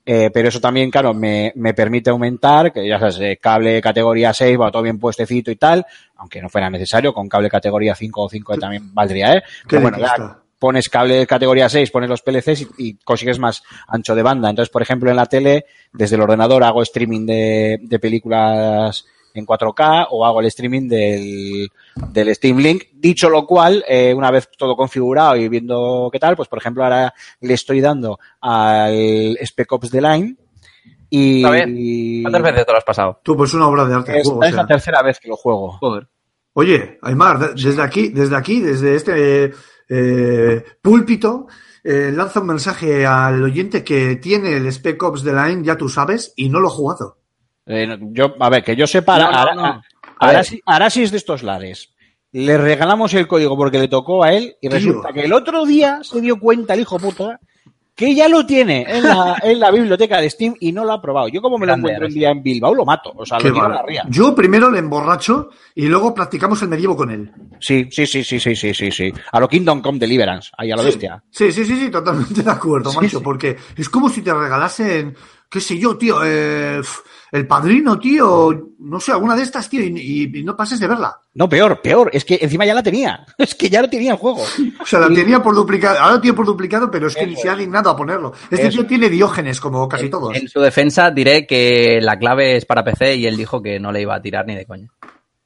eh, 0.05 0.31
pero 0.31 0.49
eso 0.49 0.61
también, 0.61 0.91
claro, 0.91 1.15
me, 1.15 1.55
me 1.57 1.73
permite 1.73 2.11
aumentar, 2.11 2.71
que 2.71 2.87
ya 2.87 2.99
sabes, 2.99 3.19
eh, 3.21 3.39
cable 3.41 3.81
categoría 3.81 4.35
6, 4.35 4.61
va 4.61 4.71
todo 4.71 4.83
bien 4.83 4.99
puestecito 4.99 5.51
y 5.51 5.57
tal, 5.57 5.87
aunque 6.17 6.43
no 6.43 6.51
fuera 6.51 6.69
necesario, 6.69 7.15
con 7.15 7.31
cable 7.31 7.49
categoría 7.49 7.95
5 7.95 8.25
o 8.25 8.29
5 8.29 8.59
también 8.59 8.93
valdría, 8.93 9.37
¿eh? 9.37 9.43
Pero 9.67 9.81
bueno, 9.81 9.97
ya. 9.97 10.44
Pones 10.65 10.89
cable 10.89 11.27
categoría 11.27 11.69
6, 11.69 11.91
pones 11.91 12.09
los 12.09 12.23
PLCs 12.23 12.63
y, 12.63 12.69
y 12.79 12.95
consigues 13.05 13.39
más 13.39 13.63
ancho 13.87 14.15
de 14.15 14.23
banda. 14.23 14.49
Entonces, 14.49 14.73
por 14.73 14.81
ejemplo, 14.81 15.11
en 15.11 15.17
la 15.17 15.27
tele, 15.27 15.67
desde 15.93 16.17
el 16.17 16.23
ordenador 16.23 16.65
hago 16.65 16.81
streaming 16.81 17.27
de, 17.27 17.79
de 17.83 17.99
películas 17.99 19.05
en 19.35 19.45
4K 19.45 20.07
o 20.11 20.25
hago 20.25 20.41
el 20.41 20.47
streaming 20.47 20.89
del, 20.89 21.69
del 22.13 22.35
Steam 22.35 22.57
Link. 22.57 22.85
Dicho 22.95 23.29
lo 23.29 23.45
cual, 23.47 23.85
eh, 23.87 24.15
una 24.17 24.31
vez 24.31 24.49
todo 24.57 24.75
configurado 24.75 25.37
y 25.37 25.49
viendo 25.51 26.09
qué 26.11 26.19
tal, 26.19 26.35
pues 26.35 26.49
por 26.49 26.61
ejemplo 26.61 26.83
ahora 26.83 27.13
le 27.43 27.53
estoy 27.53 27.83
dando 27.83 28.19
al 28.41 29.37
Spec 29.45 29.71
Ops 29.71 29.91
The 29.91 30.01
Line 30.01 30.37
y... 31.11 32.23
¿Cuántas 32.23 32.43
veces 32.43 32.65
te 32.65 32.73
lo 32.73 32.79
has 32.79 32.85
pasado? 32.85 33.21
Tú, 33.23 33.37
pues 33.37 33.53
una 33.53 33.69
obra 33.69 33.85
de 33.85 33.95
arte. 33.95 34.19
Es, 34.19 34.25
juego, 34.27 34.41
o 34.41 34.45
es 34.45 34.55
la 34.55 34.67
tercera 34.67 35.03
vez 35.03 35.21
que 35.21 35.29
lo 35.29 35.37
juego. 35.37 35.73
Joder. 35.73 36.09
Oye, 36.55 36.99
Aymar, 37.03 37.39
de- 37.41 37.55
desde 37.63 37.83
aquí, 37.83 38.09
desde 38.11 38.37
aquí, 38.37 38.61
desde 38.61 38.95
este 38.95 39.53
eh, 39.89 40.65
púlpito, 40.81 41.47
eh, 41.83 42.11
lanza 42.15 42.41
un 42.41 42.47
mensaje 42.49 43.05
al 43.07 43.43
oyente 43.43 43.85
que 43.85 44.17
tiene 44.17 44.57
el 44.57 44.67
Spec 44.73 45.03
Ops 45.03 45.23
de 45.23 45.33
Line, 45.33 45.65
ya 45.65 45.77
tú 45.77 45.89
sabes, 45.89 46.33
y 46.37 46.49
no 46.49 46.61
lo 46.61 46.69
ha 46.69 46.73
jugado. 46.73 47.19
Eh, 47.67 47.99
yo, 48.13 48.35
a 48.41 48.51
ver, 48.51 48.63
que 48.65 48.77
yo 48.77 48.87
sepa, 48.87 49.19
No, 49.19 49.27
ahora, 49.27 49.55
no. 49.55 49.65
A 49.65 49.83
ahora 50.19 50.39
ver. 50.39 50.45
sí- 50.45 50.61
ahora 50.67 50.91
sí 50.91 51.03
es 51.03 51.11
de 51.11 51.17
estos 51.19 51.43
lares. 51.43 51.91
Le 52.33 52.59
regalamos 52.59 53.15
el 53.15 53.29
código 53.29 53.57
porque 53.57 53.79
le 53.79 53.89
tocó 53.89 54.25
a 54.25 54.33
él 54.33 54.57
y 54.61 54.69
Tío. 54.69 54.77
resulta 54.77 55.13
que 55.13 55.25
el 55.25 55.33
otro 55.33 55.65
día 55.65 56.01
se 56.03 56.21
dio 56.21 56.39
cuenta 56.41 56.75
el 56.75 56.81
hijo 56.81 56.99
puta 56.99 57.39
que 57.97 58.15
ya 58.15 58.29
lo 58.29 58.45
tiene 58.45 58.85
en 58.89 59.05
la, 59.05 59.37
en 59.43 59.61
la 59.61 59.71
biblioteca 59.71 60.21
de 60.21 60.29
Steam 60.29 60.55
y 60.61 60.73
no 60.73 60.85
lo 60.85 60.93
ha 60.93 61.01
probado. 61.01 61.29
Yo 61.29 61.41
como 61.41 61.59
me 61.59 61.67
lo 61.67 61.75
encuentro 61.75 62.07
un 62.07 62.13
día 62.15 62.31
en 62.31 62.43
Bilbao 62.43 62.75
lo 62.75 62.85
mato, 62.85 63.13
o 63.17 63.25
sea, 63.25 63.39
Qué 63.39 63.49
lo 63.49 63.55
tiro 63.55 63.67
a 63.67 63.69
la 63.69 63.83
ría. 63.83 64.05
Yo 64.09 64.35
primero 64.35 64.71
le 64.71 64.79
emborracho 64.81 65.51
y 65.75 65.87
luego 65.87 66.13
practicamos 66.15 66.61
el 66.63 66.69
medievo 66.69 66.97
con 66.97 67.11
él. 67.11 67.31
Sí, 67.61 67.87
sí, 67.91 68.07
sí, 68.07 68.25
sí, 68.25 68.41
sí, 68.41 68.57
sí, 68.57 68.75
sí, 68.75 68.91
sí. 68.91 69.13
A 69.33 69.39
lo 69.41 69.49
Kingdom 69.49 69.81
Come 69.81 69.99
Deliverance, 69.99 70.51
ahí 70.59 70.71
a 70.73 70.77
lo 70.77 70.83
Sí. 70.83 70.87
bestia. 70.89 71.23
Sí, 71.31 71.53
sí, 71.53 71.65
sí, 71.65 71.77
sí, 71.77 71.91
totalmente 71.91 72.43
de 72.43 72.51
acuerdo, 72.51 72.91
Sí, 72.91 72.97
macho, 72.97 73.19
sí. 73.19 73.25
porque 73.25 73.57
es 73.77 73.89
como 73.89 74.09
si 74.09 74.23
te 74.23 74.35
regalasen, 74.35 75.15
qué 75.55 75.61
sé 75.61 75.79
yo, 75.79 75.97
tío, 75.97 76.19
eh, 76.25 76.81
el 77.31 77.47
padrino, 77.47 77.97
tío, 77.97 78.73
no 78.81 78.99
sé, 78.99 79.13
alguna 79.13 79.37
de 79.37 79.45
estas, 79.45 79.69
tío, 79.71 79.81
y, 79.85 79.87
y- 79.97 80.41
y 80.41 80.43
no 80.43 80.57
pases 80.57 80.81
de 80.81 80.89
verla. 80.89 81.17
No, 81.35 81.49
peor, 81.49 81.81
peor, 81.81 82.11
es 82.13 82.25
que 82.25 82.41
encima 82.43 82.67
ya 82.67 82.75
la 82.75 82.83
tenía. 82.83 83.25
Es 83.39 83.55
que 83.55 83.71
ya 83.71 83.81
lo 83.83 83.89
tenía 83.89 84.11
el 84.13 84.19
juego. 84.19 84.43
O 84.81 84.85
sea, 84.87 84.99
la 84.99 85.13
Y- 85.13 85.15
tenía 85.15 85.41
por 85.41 85.55
duplicado, 85.55 85.99
ahora 86.01 86.15
lo 86.17 86.21
tiene 86.21 86.37
por 86.37 86.47
duplicado, 86.47 86.91
pero 86.91 87.07
es 87.07 87.15
que 87.15 87.25
ni 87.27 87.37
se 87.37 87.49
ha 87.49 87.55
dignado 87.55 87.89
a 87.91 87.97
ponerlo. 87.97 88.33
Este 88.51 88.67
Eso 88.67 88.79
tío 88.81 88.87
tiene 88.87 89.09
diógenes, 89.09 89.61
como 89.61 89.89
casi 89.89 90.11
todos. 90.11 90.37
En 90.37 90.49
su 90.49 90.61
defensa 90.61 91.13
diré 91.13 91.47
que 91.47 92.01
la 92.03 92.19
clave 92.19 92.57
es 92.57 92.65
para 92.67 92.83
PC 92.83 93.15
y 93.15 93.27
él 93.27 93.37
dijo 93.37 93.63
que 93.63 93.79
no 93.79 93.93
le 93.93 94.03
iba 94.03 94.17
a 94.17 94.21
tirar 94.23 94.45
ni 94.47 94.57
de 94.57 94.67
coña. 94.67 94.89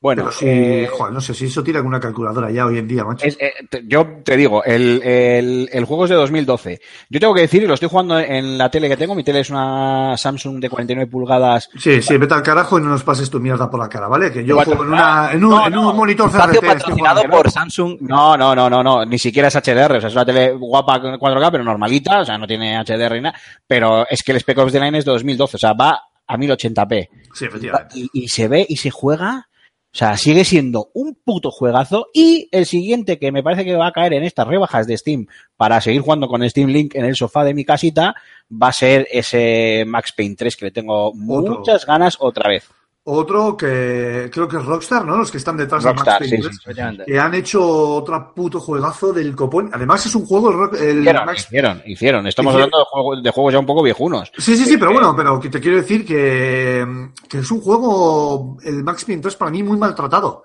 Bueno, 0.01 0.23
Pero 0.27 0.33
sí, 0.33 0.47
eh, 0.49 0.89
joder, 0.93 1.13
no 1.13 1.21
sé 1.21 1.35
si 1.35 1.47
eso 1.47 1.61
tira 1.65 1.79
alguna 1.79 1.99
calculadora 1.99 2.53
ya 2.53 2.67
hoy 2.67 2.79
en 2.79 2.87
día, 2.87 3.03
macho. 3.03 3.27
Es- 3.27 3.37
eh, 3.41 3.53
te- 3.69 3.83
yo 3.85 4.07
te 4.25 4.37
digo, 4.37 4.63
el, 4.63 5.03
el, 5.03 5.69
el 5.73 5.85
juego 5.87 6.05
es 6.05 6.11
de 6.11 6.15
2012. 6.17 6.81
Yo 7.11 7.19
tengo 7.19 7.35
que 7.35 7.41
decir, 7.41 7.65
y 7.65 7.67
lo 7.67 7.75
estoy 7.75 7.89
jugando 7.89 8.17
en 8.21 8.57
la 8.57 8.71
tele 8.71 8.89
que 8.89 8.97
tengo, 8.97 9.17
mi 9.17 9.25
tele 9.25 9.41
es 9.41 9.51
una 9.51 10.17
Samsung 10.17 10.61
de 10.61 10.71
49 10.71 11.11
pulgadas. 11.11 11.69
Sí, 11.77 12.01
sí, 12.01 12.17
vete 12.17 12.33
al 12.35 12.45
carajo 12.45 12.79
y 12.79 12.83
no 12.83 12.91
nos 12.91 13.03
pases 13.03 13.29
tu 13.29 13.41
mierda 13.41 13.69
por 13.69 13.81
la 13.81 13.89
cara, 13.89 14.07
¿vale? 14.07 14.31
Que 14.31 14.45
yo 14.45 14.55
juego 14.63 14.85
en, 14.85 14.91
una, 14.93 15.33
en 15.33 15.43
un, 15.45 15.51
No, 15.51 15.67
en 15.67 15.73
no, 15.73 15.91
un 15.91 15.97
monitor 15.97 16.31
CRT. 16.31 16.65
patrocinado 16.65 17.23
por 17.25 17.51
Samsung. 17.51 17.97
No, 18.03 18.37
no, 18.37 18.55
no, 18.55 18.71
no, 18.71 18.85
no, 18.85 19.05
ni 19.05 19.19
siquiera 19.19 19.49
es 19.49 19.57
HDR, 19.57 19.97
o 19.97 20.01
sea, 20.01 20.09
es 20.11 20.15
una 20.15 20.25
tele 20.25 20.53
guapa 20.53 21.01
con 21.01 21.15
4K, 21.19 21.51
pero 21.51 21.65
normalita, 21.65 22.21
o 22.21 22.25
sea, 22.25 22.39
no 22.39 22.47
tiene 22.47 22.79
HDR 22.85 23.15
ni 23.17 23.23
nada, 23.23 23.37
pero 23.67 24.07
es 24.09 24.23
que 24.23 24.31
el 24.31 24.39
Spec 24.39 24.59
Ops 24.59 24.71
The 24.73 24.79
Line 24.81 24.99
es 24.99 25.05
de 25.05 25.11
2012, 25.11 25.57
o 25.57 25.59
sea, 25.59 25.73
va 25.73 26.01
a 26.29 26.37
1080p. 26.37 27.09
Sí, 27.35 27.47
efectivamente. 27.47 27.99
Y, 27.99 28.11
y 28.13 28.29
se 28.29 28.47
ve 28.47 28.65
y 28.69 28.77
se 28.77 28.91
juega, 28.91 29.48
o 29.91 29.97
sea, 29.99 30.17
sigue 30.17 30.45
siendo 30.45 30.91
un 30.93 31.15
puto 31.15 31.51
juegazo. 31.51 32.09
Y 32.13 32.49
el 32.53 32.67
siguiente 32.67 33.19
que 33.19 33.33
me 33.33 33.43
parece 33.43 33.65
que 33.65 33.75
va 33.75 33.89
a 33.89 33.93
caer 33.93 34.13
en 34.13 34.23
estas 34.23 34.47
rebajas 34.47 34.87
de 34.87 34.97
Steam 34.97 35.27
para 35.57 35.81
seguir 35.81 36.03
jugando 36.03 36.29
con 36.29 36.49
Steam 36.49 36.69
Link 36.69 36.95
en 36.95 37.05
el 37.05 37.17
sofá 37.17 37.43
de 37.43 37.55
mi 37.55 37.65
casita 37.65 38.15
va 38.51 38.69
a 38.69 38.73
ser 38.73 39.09
ese 39.11 39.85
Max 39.87 40.13
Payne 40.13 40.37
3 40.37 40.57
que 40.57 40.65
le 40.67 40.71
tengo 40.71 41.13
muchas 41.15 41.87
ganas 41.87 42.17
otra 42.21 42.49
vez. 42.49 42.69
Otro 43.11 43.57
que 43.57 44.29
creo 44.31 44.47
que 44.47 44.59
es 44.59 44.65
Rockstar, 44.67 45.03
¿no? 45.05 45.17
Los 45.17 45.31
que 45.31 45.39
están 45.39 45.57
detrás 45.57 45.83
Rockstar, 45.83 46.05
de 46.05 46.11
Max 46.21 46.25
sí, 46.27 46.31
Payne 46.31 46.43
sí, 46.43 46.49
3, 46.49 46.61
Efectivamente. 46.63 47.05
que 47.07 47.19
han 47.19 47.35
hecho 47.35 47.67
otro 47.67 48.35
puto 48.35 48.61
juegazo 48.61 49.13
del 49.15 49.35
copón. 49.35 49.71
Además 49.73 50.05
es 50.05 50.15
un 50.15 50.27
juego, 50.27 50.51
el, 50.51 50.57
Rock- 50.59 50.75
el 50.75 50.99
Hicieron, 51.01 51.25
Max... 51.25 51.41
hicieron, 51.47 51.83
hicieron. 51.87 52.27
Estamos 52.27 52.53
Hicieron. 52.53 52.65
hablando 52.75 52.79
de, 52.79 52.85
juego- 52.91 53.23
de 53.23 53.31
juegos 53.31 53.53
ya 53.55 53.59
un 53.61 53.67
poco 53.67 53.83
viejunos. 53.83 54.31
Sí, 54.37 54.57
sí, 54.57 54.67
sí, 54.67 54.77
pero 54.77 54.93
bueno, 54.93 55.15
pero 55.17 55.41
que 55.41 55.49
te 55.49 55.59
quiero 55.59 55.79
decir 55.79 56.05
que, 56.05 57.09
que 57.29 57.39
es 57.39 57.51
un 57.51 57.61
juego, 57.63 58.59
el 58.63 58.85
Max 58.85 59.05
Payne 59.07 59.23
3 59.23 59.37
para 59.37 59.51
mí 59.51 59.63
muy 59.63 59.79
maltratado. 59.79 60.45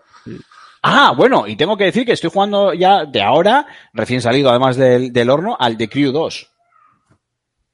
Ah, 0.84 1.14
bueno, 1.18 1.48
y 1.48 1.56
tengo 1.58 1.76
que 1.76 1.86
decir 1.86 2.06
que 2.06 2.12
estoy 2.14 2.30
jugando 2.30 2.74
ya 2.74 3.06
de 3.06 3.22
ahora, 3.22 3.66
recién 3.94 4.22
salido 4.22 4.50
además 4.50 4.78
del, 4.78 5.12
del 5.12 5.30
horno, 5.30 5.56
al 5.60 5.76
The 5.78 5.90
Crew 5.90 6.12
2. 6.12 6.50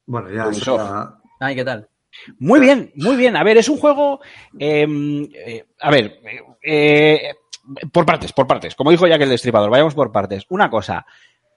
Bueno, 0.06 0.30
ya 0.30 0.50
Ay, 1.40 1.54
¿qué 1.54 1.64
tal? 1.64 1.88
Muy 2.38 2.60
bien, 2.60 2.92
muy 2.96 3.16
bien. 3.16 3.36
A 3.36 3.44
ver, 3.44 3.56
es 3.58 3.68
un 3.68 3.78
juego. 3.78 4.20
eh, 4.58 4.86
eh, 5.34 5.64
a 5.80 5.90
ver, 5.90 6.20
eh, 6.62 7.32
por 7.92 8.04
partes, 8.06 8.32
por 8.32 8.46
partes. 8.46 8.74
Como 8.74 8.90
dijo 8.90 9.06
ya 9.06 9.14
el 9.16 9.28
destripador, 9.28 9.70
vayamos 9.70 9.94
por 9.94 10.12
partes. 10.12 10.44
Una 10.48 10.68
cosa. 10.70 11.06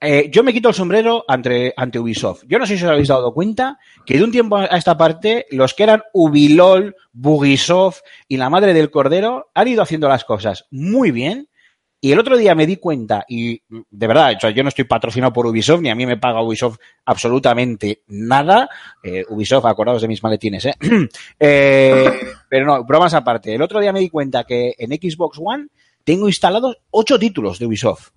eh, 0.01 0.29
yo 0.31 0.43
me 0.43 0.51
quito 0.51 0.67
el 0.69 0.75
sombrero 0.75 1.23
ante, 1.27 1.73
ante 1.77 1.97
Ubisoft. 1.99 2.43
Yo 2.47 2.59
no 2.59 2.65
sé 2.65 2.77
si 2.77 2.83
os 2.83 2.91
habéis 2.91 3.07
dado 3.07 3.33
cuenta 3.33 3.79
que 4.05 4.17
de 4.17 4.23
un 4.23 4.31
tiempo 4.31 4.57
a 4.57 4.65
esta 4.65 4.97
parte, 4.97 5.45
los 5.51 5.73
que 5.73 5.83
eran 5.83 6.03
Ubilol, 6.13 6.95
Bugisoft 7.13 8.01
y 8.27 8.35
la 8.37 8.49
madre 8.49 8.73
del 8.73 8.91
cordero 8.91 9.49
han 9.53 9.67
ido 9.69 9.81
haciendo 9.81 10.09
las 10.09 10.25
cosas 10.25 10.65
muy 10.71 11.11
bien. 11.11 11.47
Y 12.05 12.11
el 12.11 12.19
otro 12.19 12.35
día 12.35 12.53
me 12.53 12.67
di 12.67 12.75
cuenta, 12.75 13.23
y 13.29 13.61
de 13.69 14.07
verdad, 14.07 14.33
yo 14.53 14.61
no 14.61 14.67
estoy 14.67 14.83
patrocinado 14.83 15.31
por 15.31 15.45
Ubisoft, 15.47 15.79
ni 15.79 15.89
a 15.89 15.95
mí 15.95 16.05
me 16.05 16.17
paga 16.17 16.43
Ubisoft 16.43 16.77
absolutamente 17.05 18.01
nada. 18.07 18.69
Eh, 19.01 19.23
Ubisoft, 19.29 19.63
acordaos 19.65 20.01
de 20.01 20.09
mis 20.09 20.21
maletines, 20.21 20.65
¿eh? 20.65 20.73
Eh, 21.39 22.03
pero 22.49 22.65
no, 22.65 22.83
bromas 22.83 23.13
aparte. 23.13 23.55
El 23.55 23.61
otro 23.61 23.79
día 23.79 23.93
me 23.93 24.01
di 24.01 24.09
cuenta 24.09 24.43
que 24.43 24.75
en 24.77 24.89
Xbox 24.91 25.39
One 25.41 25.67
tengo 26.03 26.27
instalados 26.27 26.75
ocho 26.91 27.17
títulos 27.17 27.57
de 27.57 27.67
Ubisoft. 27.67 28.09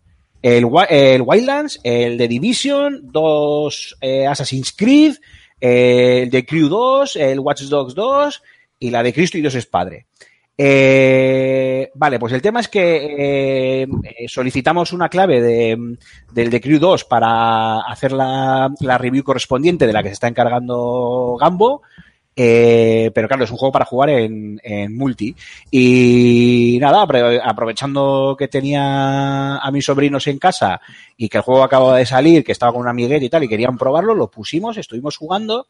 El, 0.42 0.64
Wi- 0.64 0.86
el 0.90 1.22
Wildlands, 1.22 1.78
el 1.84 2.18
de 2.18 2.26
Division, 2.26 3.02
dos 3.04 3.96
eh, 4.00 4.26
Assassin's 4.26 4.72
Creed, 4.72 5.14
el 5.60 6.28
de 6.28 6.44
Crew 6.44 6.68
2, 6.68 7.14
el 7.14 7.38
Watch 7.38 7.62
Dogs 7.62 7.94
2 7.94 8.42
y 8.80 8.90
la 8.90 9.04
de 9.04 9.12
Cristo 9.12 9.38
y 9.38 9.42
Dios 9.42 9.54
es 9.54 9.66
Padre. 9.66 10.06
Eh, 10.58 11.90
vale, 11.94 12.18
pues 12.18 12.32
el 12.32 12.40
tema 12.42 12.60
es 12.60 12.68
que 12.68 13.82
eh, 13.82 13.82
eh, 13.82 14.26
solicitamos 14.28 14.92
una 14.92 15.08
clave 15.08 15.40
de, 15.42 15.96
del 16.32 16.50
de 16.50 16.60
Crew 16.60 16.78
2 16.78 17.04
para 17.04 17.80
hacer 17.80 18.12
la, 18.12 18.70
la 18.80 18.98
review 18.98 19.22
correspondiente 19.22 19.86
de 19.86 19.92
la 19.92 20.02
que 20.02 20.08
se 20.08 20.14
está 20.14 20.28
encargando 20.28 21.36
Gambo. 21.40 21.82
Eh, 22.38 23.10
pero 23.14 23.28
claro, 23.28 23.44
es 23.44 23.50
un 23.50 23.56
juego 23.56 23.72
para 23.72 23.86
jugar 23.86 24.10
en, 24.10 24.60
en 24.62 24.94
multi. 24.94 25.34
Y 25.70 26.76
nada, 26.82 27.02
apro- 27.06 27.40
aprovechando 27.42 28.36
que 28.38 28.48
tenía 28.48 29.56
a 29.56 29.70
mis 29.70 29.86
sobrinos 29.86 30.26
en 30.26 30.38
casa 30.38 30.80
y 31.16 31.30
que 31.30 31.38
el 31.38 31.42
juego 31.44 31.62
acababa 31.64 31.96
de 31.96 32.04
salir, 32.04 32.44
que 32.44 32.52
estaba 32.52 32.72
con 32.72 32.82
un 32.82 32.88
amiguete 32.88 33.24
y 33.24 33.30
tal, 33.30 33.44
y 33.44 33.48
querían 33.48 33.78
probarlo, 33.78 34.14
lo 34.14 34.30
pusimos, 34.30 34.76
estuvimos 34.76 35.16
jugando. 35.16 35.66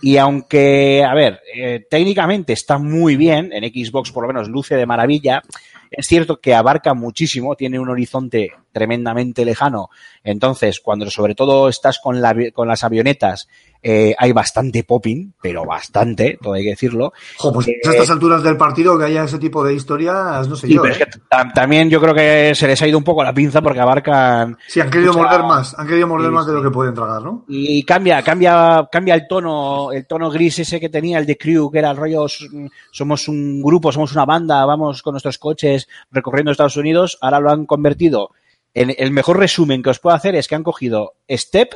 Y 0.00 0.16
aunque, 0.16 1.04
a 1.04 1.14
ver, 1.14 1.40
eh, 1.54 1.84
técnicamente 1.90 2.52
está 2.52 2.78
muy 2.78 3.16
bien, 3.16 3.50
en 3.52 3.64
Xbox 3.64 4.12
por 4.12 4.22
lo 4.22 4.28
menos 4.28 4.48
luce 4.48 4.76
de 4.76 4.86
maravilla, 4.86 5.42
es 5.90 6.06
cierto 6.06 6.40
que 6.40 6.54
abarca 6.54 6.94
muchísimo, 6.94 7.56
tiene 7.56 7.78
un 7.78 7.88
horizonte 7.88 8.52
tremendamente 8.72 9.44
lejano. 9.44 9.90
Entonces, 10.22 10.80
cuando 10.80 11.10
sobre 11.10 11.34
todo 11.34 11.68
estás 11.68 11.98
con, 11.98 12.20
la, 12.20 12.34
con 12.52 12.68
las 12.68 12.84
avionetas, 12.84 13.48
eh, 13.82 14.14
hay 14.18 14.32
bastante 14.32 14.82
popping, 14.84 15.34
pero 15.40 15.64
bastante, 15.64 16.38
todo 16.42 16.54
hay 16.54 16.64
que 16.64 16.70
decirlo. 16.70 17.12
Jo, 17.36 17.52
pues 17.52 17.68
Eh, 17.68 17.74
a 17.86 17.90
estas 17.90 18.10
alturas 18.10 18.42
del 18.42 18.56
partido 18.56 18.98
que 18.98 19.04
haya 19.04 19.24
ese 19.24 19.38
tipo 19.38 19.62
de 19.64 19.74
historias, 19.74 20.48
no 20.48 20.56
sé 20.56 20.66
Sí, 20.66 20.74
yo. 20.74 20.82
pero 20.82 20.94
¿eh? 20.94 20.98
es 21.00 21.04
que 21.06 21.20
tam- 21.30 21.52
también 21.52 21.88
yo 21.88 22.00
creo 22.00 22.14
que 22.14 22.52
se 22.54 22.66
les 22.66 22.80
ha 22.82 22.88
ido 22.88 22.98
un 22.98 23.04
poco 23.04 23.22
la 23.22 23.32
pinza 23.32 23.62
porque 23.62 23.80
abarcan 23.80 24.56
Sí, 24.66 24.80
han 24.80 24.90
querido 24.90 25.12
mucha- 25.12 25.24
morder 25.24 25.42
más, 25.46 25.78
han 25.78 25.86
querido 25.86 26.06
morder 26.08 26.28
Sí, 26.30 26.34
más 26.34 26.46
de 26.46 26.52
lo 26.52 26.62
que 26.62 26.70
pueden 26.70 26.94
tragar, 26.94 27.22
¿no? 27.22 27.44
y 27.48 27.82
cambia, 27.84 28.22
cambia, 28.22 28.88
cambia 28.90 29.14
el 29.14 29.26
tono, 29.28 29.92
el 29.92 30.06
tono 30.06 30.30
gris 30.30 30.58
ese 30.58 30.80
que 30.80 30.88
tenía 30.88 31.18
el 31.18 31.26
de 31.26 31.36
Crew, 31.38 31.70
que 31.70 31.78
era 31.78 31.90
el 31.90 31.96
rollo, 31.96 32.26
s- 32.26 32.46
somos 32.90 33.28
un 33.28 33.62
grupo, 33.62 33.92
somos 33.92 34.12
una 34.12 34.24
banda, 34.24 34.64
vamos 34.66 35.02
con 35.02 35.12
nuestros 35.12 35.38
coches 35.38 35.88
recorriendo 36.10 36.50
Estados 36.50 36.76
Unidos, 36.76 37.16
ahora 37.20 37.40
lo 37.40 37.50
han 37.50 37.64
convertido 37.66 38.30
en 38.74 38.94
el 38.98 39.10
mejor 39.12 39.38
resumen 39.38 39.82
que 39.82 39.90
os 39.90 39.98
puedo 39.98 40.14
hacer 40.14 40.34
es 40.36 40.46
que 40.46 40.54
han 40.54 40.62
cogido 40.62 41.14
Step, 41.30 41.70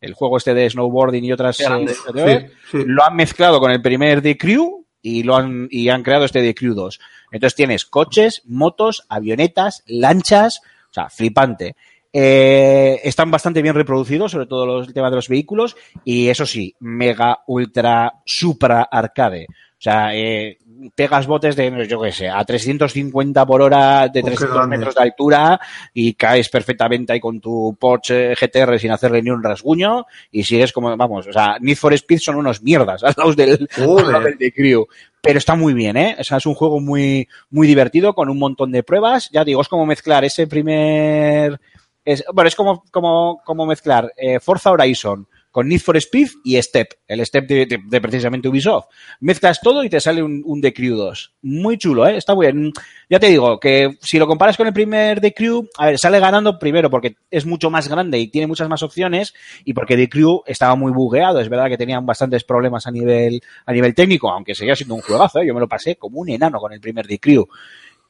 el 0.00 0.14
juego 0.14 0.36
este 0.36 0.54
de 0.54 0.68
snowboarding 0.70 1.24
y 1.24 1.32
otras, 1.32 1.56
Qué 1.56 1.64
grande. 1.64 1.92
eh, 2.14 2.50
Sí, 2.70 2.78
sí. 2.78 2.84
lo 2.86 3.04
han 3.04 3.16
mezclado 3.16 3.60
con 3.60 3.70
el 3.70 3.82
primer 3.82 4.22
de 4.22 4.36
Crew 4.36 4.84
y 5.02 5.22
lo 5.22 5.36
han 5.36 5.68
y 5.70 5.88
han 5.88 6.02
creado 6.02 6.24
este 6.24 6.42
de 6.42 6.54
Crew 6.54 6.74
2. 6.74 7.00
Entonces 7.32 7.56
tienes 7.56 7.84
coches, 7.84 8.42
motos, 8.46 9.04
avionetas, 9.08 9.82
lanchas, 9.86 10.60
o 10.90 10.94
sea, 10.94 11.08
flipante. 11.10 11.76
Eh, 12.12 13.00
están 13.04 13.30
bastante 13.30 13.60
bien 13.60 13.74
reproducidos, 13.74 14.32
sobre 14.32 14.46
todo 14.46 14.64
los, 14.66 14.88
el 14.88 14.94
tema 14.94 15.10
de 15.10 15.16
los 15.16 15.28
vehículos, 15.28 15.76
y 16.04 16.28
eso 16.28 16.46
sí, 16.46 16.74
mega, 16.80 17.40
ultra, 17.46 18.14
supra 18.24 18.88
arcade. 18.90 19.46
O 19.78 19.80
sea, 19.80 20.12
eh, 20.12 20.58
pegas 20.96 21.28
botes 21.28 21.54
de, 21.54 21.86
yo 21.86 22.00
qué 22.00 22.10
sé, 22.10 22.28
a 22.28 22.44
350 22.44 23.46
por 23.46 23.62
hora 23.62 24.08
de 24.08 24.20
Oh, 24.20 24.24
qué 24.24 24.30
300 24.30 24.54
grande. 24.56 24.76
metros 24.76 24.94
de 24.96 25.02
altura 25.02 25.60
y 25.94 26.14
caes 26.14 26.48
perfectamente 26.48 27.12
ahí 27.12 27.20
con 27.20 27.40
tu 27.40 27.76
Porsche 27.78 28.34
GTR 28.34 28.76
sin 28.80 28.90
hacerle 28.90 29.22
ni 29.22 29.30
un 29.30 29.40
rasguño 29.42 30.04
y 30.32 30.42
sigues 30.42 30.72
como, 30.72 30.96
vamos, 30.96 31.28
o 31.28 31.32
sea, 31.32 31.58
Need 31.60 31.76
for 31.76 31.92
Speed 31.94 32.18
son 32.18 32.34
unos 32.36 32.60
mierdas 32.60 33.04
al 33.04 33.14
lado 33.16 33.32
del, 33.34 33.68
Joder. 33.76 34.06
al 34.06 34.12
lado 34.12 34.24
del 34.24 34.38
de 34.38 34.52
Crew. 34.52 34.86
Pero 35.20 35.38
está 35.38 35.54
muy 35.54 35.74
bien, 35.74 35.96
¿eh? 35.96 36.16
O 36.18 36.24
sea, 36.24 36.38
es 36.38 36.46
un 36.46 36.54
juego 36.54 36.80
muy, 36.80 37.28
muy 37.50 37.66
divertido 37.68 38.14
con 38.14 38.28
un 38.28 38.38
montón 38.38 38.72
de 38.72 38.82
pruebas. 38.82 39.30
Ya 39.30 39.44
digo, 39.44 39.60
es 39.60 39.68
como 39.68 39.86
mezclar 39.86 40.24
ese 40.24 40.48
primer, 40.48 41.60
es, 42.04 42.24
bueno, 42.32 42.48
es 42.48 42.56
como, 42.56 42.82
como, 42.90 43.40
como 43.44 43.64
mezclar 43.66 44.12
eh, 44.16 44.40
Forza 44.40 44.72
Horizon 44.72 45.28
con 45.58 45.66
Need 45.66 45.80
for 45.80 45.96
Speed 45.96 46.28
y 46.44 46.62
Step, 46.62 46.86
el 47.08 47.26
Step 47.26 47.48
de, 47.48 48.00
precisamente 48.00 48.48
Ubisoft. 48.48 48.86
Mezclas 49.18 49.60
todo 49.60 49.82
y 49.82 49.90
te 49.90 49.98
sale 49.98 50.22
un, 50.22 50.40
un 50.46 50.60
The 50.60 50.72
Crew 50.72 50.94
2. 50.94 51.34
Muy 51.42 51.76
chulo, 51.78 52.06
¿eh? 52.06 52.16
Está 52.16 52.36
bien. 52.36 52.72
Ya 53.10 53.18
te 53.18 53.26
digo 53.26 53.58
que 53.58 53.98
si 54.00 54.20
lo 54.20 54.28
comparas 54.28 54.56
con 54.56 54.68
el 54.68 54.72
primer 54.72 55.20
The 55.20 55.34
a 55.76 55.86
ver, 55.86 55.98
sale 55.98 56.20
ganando 56.20 56.60
primero 56.60 56.90
porque 56.90 57.16
es 57.28 57.44
mucho 57.44 57.70
más 57.70 57.88
grande 57.88 58.20
y 58.20 58.28
tiene 58.28 58.46
muchas 58.46 58.68
más 58.68 58.84
opciones 58.84 59.34
y 59.64 59.72
porque 59.72 59.96
The 59.96 60.08
Crew 60.08 60.44
estaba 60.46 60.76
muy 60.76 60.92
bugueado. 60.92 61.40
Es 61.40 61.48
verdad 61.48 61.66
que 61.66 61.76
tenían 61.76 62.06
bastantes 62.06 62.44
problemas 62.44 62.86
a 62.86 62.92
nivel, 62.92 63.40
a 63.66 63.72
nivel 63.72 63.96
técnico, 63.96 64.30
aunque 64.30 64.54
seguía 64.54 64.76
siendo 64.76 64.94
un 64.94 65.00
juegazo, 65.00 65.40
¿eh? 65.40 65.46
Yo 65.48 65.54
me 65.54 65.60
lo 65.60 65.66
pasé 65.66 65.96
como 65.96 66.20
un 66.20 66.28
enano 66.28 66.60
con 66.60 66.72
el 66.72 66.80
primer 66.80 67.08
The. 67.08 67.48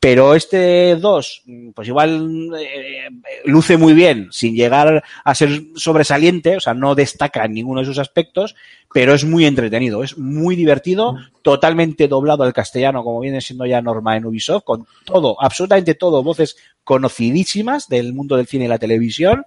Pero 0.01 0.37
este 0.37 0.95
2, 0.95 1.43
pues 1.75 1.89
igual 1.89 2.51
eh, 2.57 3.09
luce 3.45 3.77
muy 3.77 3.95
bien, 3.95 4.29
sin 4.31 4.55
llegar 4.55 5.03
a 5.25 5.35
ser 5.35 5.63
sobresaliente, 5.75 6.57
o 6.57 6.61
sea, 6.61 6.73
no 6.73 6.95
destaca 6.95 7.45
en 7.45 7.55
ninguno 7.55 7.81
de 7.81 7.87
sus 7.87 7.99
aspectos, 7.99 8.55
pero 8.95 9.13
es 9.13 9.25
muy 9.25 9.45
entretenido, 9.45 10.05
es 10.05 10.17
muy 10.17 10.55
divertido, 10.55 11.17
totalmente 11.43 12.07
doblado 12.07 12.45
al 12.45 12.53
castellano, 12.53 13.03
como 13.03 13.19
viene 13.19 13.41
siendo 13.41 13.67
ya 13.67 13.83
norma 13.83 14.17
en 14.17 14.27
Ubisoft, 14.27 14.63
con 14.63 14.87
todo, 15.05 15.37
absolutamente 15.43 15.95
todo, 15.95 16.23
voces 16.23 16.57
conocidísimas 16.85 17.89
del 17.89 18.13
mundo 18.13 18.37
del 18.37 18.47
cine 18.47 18.67
y 18.67 18.69
la 18.69 18.79
televisión, 18.79 19.45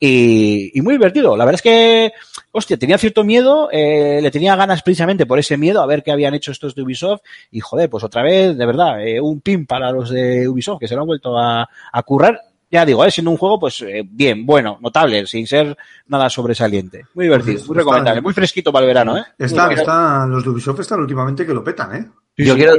y, 0.00 0.76
y 0.76 0.80
muy 0.82 0.94
divertido. 0.94 1.36
La 1.36 1.44
verdad 1.44 1.56
es 1.58 1.62
que, 1.62 2.12
hostia, 2.52 2.78
tenía 2.78 2.96
cierto 2.98 3.22
miedo, 3.22 3.68
eh, 3.70 4.18
le 4.22 4.30
tenía 4.30 4.56
ganas 4.56 4.82
precisamente 4.82 5.26
por 5.26 5.38
ese 5.38 5.58
miedo 5.58 5.82
a 5.82 5.86
ver 5.86 6.02
qué 6.02 6.10
habían 6.10 6.34
hecho 6.34 6.50
estos 6.50 6.74
de 6.74 6.82
Ubisoft 6.82 7.20
y 7.50 7.60
joder, 7.60 7.90
pues 7.90 8.02
otra 8.02 8.22
vez, 8.22 8.56
de 8.56 8.66
verdad, 8.66 9.06
eh, 9.06 9.20
un 9.20 9.40
pin 9.42 9.66
para 9.66 9.92
los 9.92 10.08
de 10.10 10.48
Ubisoft 10.48 10.80
que 10.80 10.88
se 10.88 10.94
lo 10.94 11.02
han 11.02 11.06
vuelto 11.06 11.38
a, 11.38 11.68
a 11.92 12.02
currar. 12.02 12.40
Ya 12.72 12.86
digo, 12.86 13.04
eh, 13.04 13.10
siendo 13.10 13.32
un 13.32 13.36
juego, 13.36 13.58
pues 13.58 13.82
eh, 13.82 14.02
bien, 14.08 14.46
bueno, 14.46 14.78
notable, 14.80 15.26
sin 15.26 15.44
ser 15.46 15.76
nada 16.06 16.30
sobresaliente. 16.30 17.04
Muy 17.14 17.24
divertido, 17.24 17.54
Pues 17.56 17.66
muy 17.66 17.74
está 17.74 17.80
recomendable, 17.80 18.16
bien. 18.20 18.24
muy 18.24 18.32
fresquito 18.32 18.72
para 18.72 18.84
el 18.84 18.88
verano, 18.88 19.18
¿eh? 19.18 19.24
Muy- 19.38 19.74
están, 19.74 20.30
los 20.30 20.44
de 20.44 20.50
Ubisoft 20.50 20.80
están 20.80 21.00
últimamente 21.00 21.44
que 21.44 21.52
lo 21.52 21.64
petan, 21.64 21.96
¿eh? 21.96 22.06
Sí, 22.36 22.44
yo, 22.44 22.54
sí. 22.54 22.58
quiero, 22.60 22.74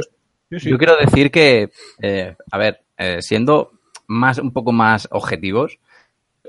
Sí, 0.50 0.60
sí. 0.60 0.70
yo 0.70 0.78
quiero 0.78 0.96
decir 0.96 1.30
que, 1.30 1.70
eh, 2.00 2.34
a 2.50 2.58
ver, 2.58 2.80
eh, 2.96 3.18
siendo 3.20 3.72
más 4.06 4.38
un 4.38 4.50
poco 4.52 4.72
más 4.72 5.06
objetivos, 5.10 5.78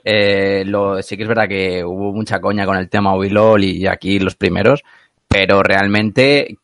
eh, 0.03 0.63
lo, 0.65 1.01
sí 1.01 1.15
que 1.17 1.23
es 1.23 1.29
verdad 1.29 1.47
que 1.47 1.83
hubo 1.83 2.13
mucha 2.13 2.39
coña 2.39 2.65
con 2.65 2.77
el 2.77 2.89
tema 2.89 3.15
Ubilol 3.15 3.63
y 3.63 3.87
aquí 3.87 4.19
los 4.19 4.35
primeros, 4.35 4.83
pero 5.27 5.63
realmente 5.63 6.57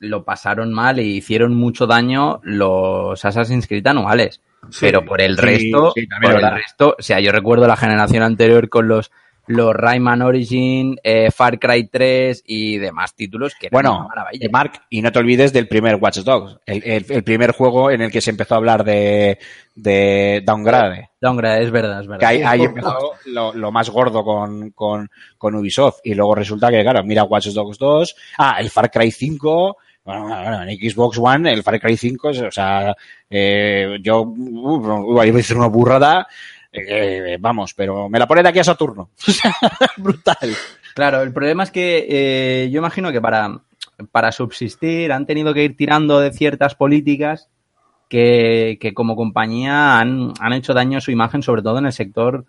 lo 0.00 0.24
pasaron 0.24 0.72
mal 0.72 0.98
e 0.98 1.04
hicieron 1.04 1.54
mucho 1.54 1.86
daño 1.86 2.40
los 2.42 3.24
Assassin's 3.24 3.66
Creed 3.66 3.86
anuales. 3.86 4.40
Sí. 4.70 4.78
pero 4.86 5.04
por 5.04 5.20
el 5.20 5.36
Sí, 5.36 5.42
resto, 5.42 5.92
sí, 5.92 6.06
por 6.22 6.34
el 6.36 6.50
resto, 6.52 6.94
o 6.96 7.02
sea, 7.02 7.18
yo 7.18 7.32
recuerdo 7.32 7.66
la 7.66 7.76
generación 7.76 8.22
anterior 8.22 8.68
con 8.68 8.86
los 8.86 9.10
los 9.46 9.74
Rayman 9.74 10.22
Origin, 10.22 10.96
eh, 11.02 11.30
Far 11.30 11.58
Cry 11.58 11.88
3 11.88 12.44
y 12.46 12.78
demás 12.78 13.14
títulos 13.14 13.54
que 13.58 13.66
eran 13.66 13.72
Bueno, 13.72 14.08
y 14.32 14.48
Mark, 14.48 14.72
y 14.88 15.02
no 15.02 15.10
te 15.10 15.18
olvides 15.18 15.52
del 15.52 15.66
primer 15.68 15.96
Watch 15.96 16.18
Dogs, 16.18 16.58
el, 16.66 16.82
el- 16.84 17.06
el 17.08 17.24
primer 17.24 17.52
juego 17.52 17.90
en 17.90 18.02
el 18.02 18.10
que 18.12 18.20
se 18.20 18.30
empezó 18.30 18.54
a 18.54 18.58
hablar 18.58 18.84
de, 18.84 19.38
de 19.74 20.42
Downgrade. 20.46 21.10
Downgrade, 21.20 21.64
es 21.64 21.70
verdad, 21.70 22.00
es 22.00 22.06
verdad. 22.06 22.20
Que 22.20 22.26
ahí, 22.26 22.42
ahí 22.42 22.62
empezó 22.62 23.12
lo, 23.26 23.52
lo 23.52 23.72
más 23.72 23.90
gordo 23.90 24.22
con, 24.24 24.70
con, 24.70 25.10
con 25.38 25.54
Ubisoft. 25.56 26.00
Y 26.04 26.14
luego 26.14 26.34
resulta 26.34 26.70
que, 26.70 26.82
claro, 26.82 27.02
mira 27.04 27.24
Watch 27.24 27.48
Dogs 27.48 27.78
2, 27.78 28.16
ah, 28.38 28.56
el 28.60 28.70
Far 28.70 28.90
Cry 28.90 29.10
5, 29.10 29.76
bueno, 30.04 30.24
bueno, 30.26 30.62
en 30.64 30.76
Xbox 30.90 31.18
One, 31.18 31.52
el 31.52 31.62
Far 31.62 31.80
Cry 31.80 31.96
5, 31.96 32.30
es, 32.30 32.40
o 32.42 32.50
sea, 32.50 32.94
eh, 33.30 33.98
yo, 34.02 34.22
uh, 34.22 35.12
iba 35.12 35.22
a 35.22 35.26
decir 35.26 35.56
una 35.56 35.68
burrada, 35.68 36.26
eh, 36.72 37.36
vamos, 37.40 37.74
pero 37.74 38.08
me 38.08 38.18
la 38.18 38.26
pone 38.26 38.42
de 38.42 38.48
aquí 38.48 38.58
a 38.58 38.64
Saturno. 38.64 39.10
Brutal. 39.96 40.56
Claro, 40.94 41.22
el 41.22 41.32
problema 41.32 41.62
es 41.62 41.70
que 41.70 42.06
eh, 42.08 42.70
yo 42.70 42.78
imagino 42.78 43.12
que 43.12 43.20
para, 43.20 43.60
para 44.10 44.32
subsistir 44.32 45.12
han 45.12 45.26
tenido 45.26 45.54
que 45.54 45.64
ir 45.64 45.76
tirando 45.76 46.20
de 46.20 46.32
ciertas 46.32 46.74
políticas 46.74 47.48
que, 48.08 48.78
que 48.80 48.92
como 48.92 49.16
compañía 49.16 49.98
han, 49.98 50.32
han 50.38 50.52
hecho 50.52 50.74
daño 50.74 50.98
a 50.98 51.00
su 51.00 51.10
imagen, 51.10 51.42
sobre 51.42 51.62
todo 51.62 51.78
en 51.78 51.86
el 51.86 51.92
sector 51.92 52.44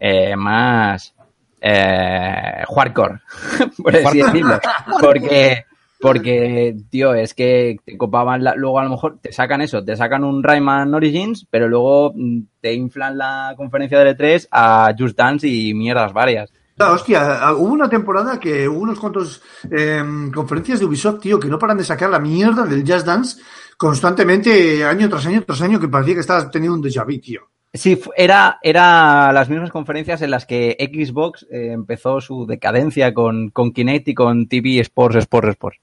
eh, 0.00 0.34
más, 0.36 1.14
eh, 1.60 2.64
hardcore, 2.74 3.20
por 3.82 3.96
así 3.96 4.22
decirlo. 4.22 4.58
Porque, 5.00 5.64
porque, 6.02 6.76
tío, 6.90 7.14
es 7.14 7.32
que 7.32 7.76
te 7.84 7.96
copaban, 7.96 8.44
la- 8.44 8.54
luego 8.56 8.78
a 8.80 8.84
lo 8.84 8.90
mejor 8.90 9.18
te 9.20 9.32
sacan 9.32 9.60
eso, 9.62 9.82
te 9.84 9.96
sacan 9.96 10.24
un 10.24 10.42
Rayman 10.42 10.92
Origins, 10.92 11.46
pero 11.50 11.68
luego 11.68 12.12
mm, 12.14 12.40
te 12.60 12.74
inflan 12.74 13.16
la 13.16 13.54
conferencia 13.56 13.98
de 14.00 14.16
E3 14.16 14.48
a 14.50 14.92
Just 14.98 15.16
Dance 15.16 15.48
y 15.48 15.72
mierdas 15.74 16.12
varias. 16.12 16.52
Ah, 16.78 16.92
hostia, 16.92 17.38
ah, 17.46 17.54
hubo 17.54 17.72
una 17.72 17.88
temporada 17.88 18.40
que 18.40 18.66
hubo 18.66 18.80
unos 18.80 18.98
cuantos 18.98 19.42
eh, 19.70 20.02
conferencias 20.34 20.80
de 20.80 20.86
Ubisoft, 20.86 21.20
tío, 21.20 21.38
que 21.38 21.48
no 21.48 21.58
paran 21.58 21.76
de 21.78 21.84
sacar 21.84 22.10
la 22.10 22.18
mierda 22.18 22.64
del 22.64 22.80
Just 22.86 23.06
Dance 23.06 23.40
constantemente, 23.76 24.84
año 24.84 25.08
tras 25.08 25.26
año 25.26 25.42
tras 25.44 25.60
año, 25.62 25.78
que 25.78 25.88
parecía 25.88 26.14
que 26.14 26.20
estabas 26.20 26.50
teniendo 26.50 26.74
un 26.76 26.82
déjà 26.82 27.04
vu, 27.04 27.20
tío. 27.20 27.42
Sí, 27.74 27.98
era, 28.16 28.58
era 28.62 29.32
las 29.32 29.48
mismas 29.48 29.70
conferencias 29.70 30.20
en 30.22 30.30
las 30.30 30.44
que 30.44 30.76
Xbox 30.78 31.46
eh, 31.50 31.72
empezó 31.72 32.20
su 32.20 32.46
decadencia 32.46 33.14
con, 33.14 33.50
con 33.50 33.72
Kinect 33.72 34.08
y 34.08 34.14
con 34.14 34.46
TV 34.48 34.80
Sports, 34.80 35.16
Sports, 35.16 35.48
Sports. 35.50 35.78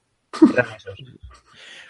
Eran 0.52 0.66
esos. 0.76 0.98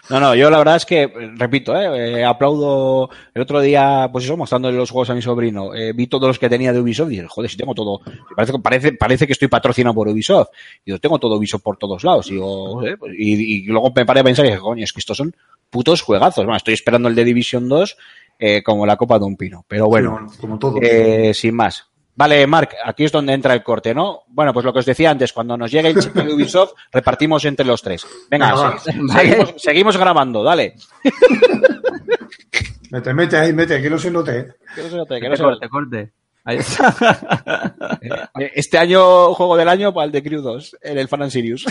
No, 0.09 0.19
no, 0.19 0.35
yo 0.35 0.49
la 0.49 0.57
verdad 0.57 0.75
es 0.75 0.85
que, 0.85 1.07
repito, 1.37 1.73
eh, 1.79 2.19
eh, 2.19 2.25
aplaudo 2.25 3.09
el 3.33 3.41
otro 3.43 3.61
día, 3.61 4.09
pues 4.11 4.25
eso, 4.25 4.35
mostrándole 4.35 4.75
los 4.75 4.89
juegos 4.89 5.09
a 5.09 5.13
mi 5.13 5.21
sobrino. 5.21 5.73
eh, 5.73 5.93
vi 5.93 6.07
todos 6.07 6.27
los 6.27 6.39
que 6.39 6.49
tenía 6.49 6.73
de 6.73 6.81
Ubisoft 6.81 7.07
y 7.11 7.15
dije, 7.17 7.27
joder, 7.29 7.49
si 7.49 7.55
tengo 7.55 7.73
todo. 7.73 8.01
Parece, 8.35 8.59
parece, 8.59 8.93
parece 8.93 9.25
que 9.27 9.33
estoy 9.33 9.47
patrocinado 9.47 9.93
por 9.93 10.09
Ubisoft. 10.09 10.49
Y 10.83 10.89
yo 10.91 10.99
tengo 10.99 11.17
todo 11.17 11.37
Ubisoft 11.37 11.61
por 11.61 11.77
todos 11.77 12.03
lados. 12.03 12.27
Y, 12.29 12.33
digo, 12.33 12.85
eh, 12.85 12.97
pues, 12.97 13.13
y, 13.17 13.59
y 13.61 13.63
luego 13.67 13.93
me 13.95 14.05
paré 14.05 14.19
a 14.19 14.23
pensar 14.23 14.43
y 14.45 14.49
dije, 14.49 14.59
coño, 14.59 14.83
es 14.83 14.91
que 14.91 14.99
estos 14.99 15.15
son 15.15 15.33
putos 15.69 16.01
juegazos. 16.01 16.43
Bueno, 16.43 16.57
estoy 16.57 16.73
esperando 16.73 17.07
el 17.07 17.15
de 17.15 17.23
Division 17.23 17.69
2 17.69 17.97
eh, 18.39 18.63
como 18.63 18.85
la 18.85 18.97
copa 18.97 19.17
de 19.17 19.25
un 19.25 19.37
pino. 19.37 19.63
Pero 19.67 19.85
bueno, 19.85 20.27
Sí, 20.29 20.39
como 20.41 20.59
todo. 20.59 20.77
sin 21.33 21.55
más. 21.55 21.87
Vale, 22.15 22.45
Marc, 22.45 22.73
aquí 22.83 23.05
es 23.05 23.11
donde 23.11 23.33
entra 23.33 23.53
el 23.53 23.63
corte, 23.63 23.93
¿no? 23.95 24.23
Bueno, 24.27 24.53
pues 24.53 24.65
lo 24.65 24.73
que 24.73 24.79
os 24.79 24.85
decía 24.85 25.09
antes, 25.11 25.31
cuando 25.33 25.55
nos 25.57 25.71
llegue 25.71 25.89
el 25.89 25.99
chip 25.99 26.13
de 26.13 26.33
Ubisoft, 26.33 26.73
repartimos 26.91 27.43
entre 27.45 27.65
los 27.65 27.81
tres. 27.81 28.05
Venga, 28.29 28.77
se- 28.79 28.91
seguimos, 28.91 29.53
seguimos 29.57 29.97
grabando, 29.97 30.43
dale. 30.43 30.75
Mete, 32.91 33.13
mete 33.13 33.37
ahí, 33.37 33.53
mete, 33.53 33.81
que 33.81 33.89
no 33.89 33.97
se 33.97 34.11
note. 34.11 34.55
Que 34.75 34.83
no 34.83 34.89
se 34.89 34.95
note, 34.97 35.19
que 35.21 35.29
no 35.29 35.35
se 35.37 35.43
corte, 35.43 35.65
note. 35.65 35.69
corte. 35.69 36.11
Ahí 36.43 36.57
está. 36.57 37.75
Eh, 38.39 38.51
Este 38.55 38.77
año, 38.77 39.33
juego 39.33 39.55
del 39.55 39.69
año 39.69 39.93
para 39.93 40.05
el 40.05 40.11
de 40.11 40.21
Crew 40.23 40.41
2, 40.41 40.77
en 40.81 40.97
el 40.97 41.07
Fan 41.07 41.21
and 41.23 41.31
Sirius. 41.31 41.65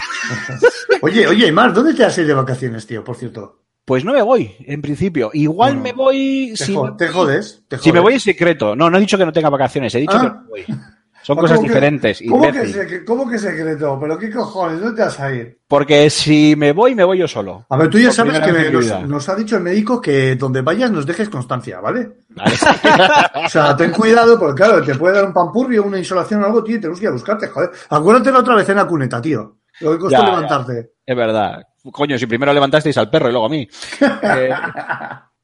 Oye, 1.03 1.26
oye, 1.26 1.51
Mar, 1.53 1.72
¿dónde 1.74 1.93
te 1.93 2.05
has 2.05 2.16
ido 2.18 2.28
de 2.28 2.34
vacaciones, 2.34 2.86
tío, 2.86 3.03
por 3.05 3.16
cierto? 3.16 3.59
Pues 3.91 4.05
no 4.05 4.12
me 4.12 4.22
voy, 4.22 4.55
en 4.68 4.80
principio. 4.80 5.30
Igual 5.32 5.72
Bueno, 5.78 5.82
me 5.82 5.93
voy. 5.93 6.55
Te, 6.57 6.64
Si, 6.64 6.72
jo- 6.76 6.84
me, 6.84 6.93
te 6.93 7.09
jodes, 7.09 7.64
te 7.66 7.76
si 7.76 7.91
me 7.91 7.99
voy 7.99 8.14
en 8.14 8.20
secreto. 8.20 8.76
No, 8.76 8.88
no 8.88 8.97
he 8.97 9.01
dicho 9.01 9.18
que 9.18 9.26
no 9.26 9.32
tenga 9.32 9.51
vacaciones, 9.51 9.93
he 9.97 9.99
dicho 9.99 10.16
Ah. 10.16 10.20
que 10.20 10.26
no 10.28 10.45
voy. 10.49 10.64
Son 11.24 11.34
¿Cómo 11.36 11.41
cosas 11.41 11.59
que- 11.59 11.66
diferentes. 11.66 12.22
¿Cómo 12.28 12.41
que, 12.43 12.49
imbécil. 12.51 12.76
secre- 12.76 13.05
¿Cómo 13.05 13.28
que 13.28 13.36
secreto? 13.36 13.99
¿Pero 14.01 14.16
qué 14.16 14.30
cojones? 14.30 14.78
¿Dónde 14.80 14.95
te 14.97 15.03
vas 15.03 15.18
a 15.18 15.34
ir? 15.34 15.59
Porque 15.66 16.09
si 16.09 16.55
me 16.55 16.70
voy, 16.70 16.95
me 16.95 17.03
voy 17.03 17.18
yo 17.18 17.26
solo. 17.26 17.66
A 17.68 17.76
ver, 17.76 17.91
tú 17.91 17.99
ya 17.99 18.12
sabes 18.12 18.38
que 18.38 18.53
me- 18.53 18.70
nos, 19.09 19.28
ha 19.28 19.34
dicho 19.34 19.57
el 19.57 19.64
médico 19.64 20.01
que 20.01 20.36
donde 20.36 20.62
vayas 20.62 20.93
nos 20.93 21.05
dejes 21.05 21.28
constancia, 21.28 21.80
¿vale? 21.80 22.12
Vale. 22.28 22.53
O 23.45 23.49
sea, 23.49 23.76
ten 23.76 23.91
cuidado, 23.91 24.38
porque 24.38 24.62
claro, 24.62 24.84
te 24.84 24.95
puede 24.95 25.16
dar 25.16 25.24
un 25.24 25.32
pampurrio, 25.32 25.82
una 25.82 25.99
insolación 25.99 26.45
o 26.45 26.47
algo, 26.47 26.62
tío, 26.62 26.76
y 26.76 26.78
tenemos 26.80 27.01
que 27.01 27.07
ir 27.07 27.11
a 27.11 27.14
buscarte, 27.14 27.49
joder. 27.49 27.70
Acuérdate 27.88 28.30
la 28.30 28.38
otra 28.38 28.55
vez 28.55 28.68
en 28.68 28.76
la 28.76 28.86
cuneta, 28.86 29.20
tío. 29.20 29.57
Lo 29.80 29.91
que 29.95 29.99
costó 29.99 30.16
Ya, 30.16 30.24
ya. 30.26 30.30
levantarte. 30.36 30.91
Es 31.05 31.16
verdad. 31.16 31.62
Coño, 31.93 32.18
si 32.18 32.26
primero 32.26 32.53
levantasteis 32.53 32.99
al 32.99 33.11
perro 33.11 33.28
y 33.28 33.33
luego 33.33 33.47
a 33.47 33.51
mí. 33.51 33.68
Eh, 34.22 34.51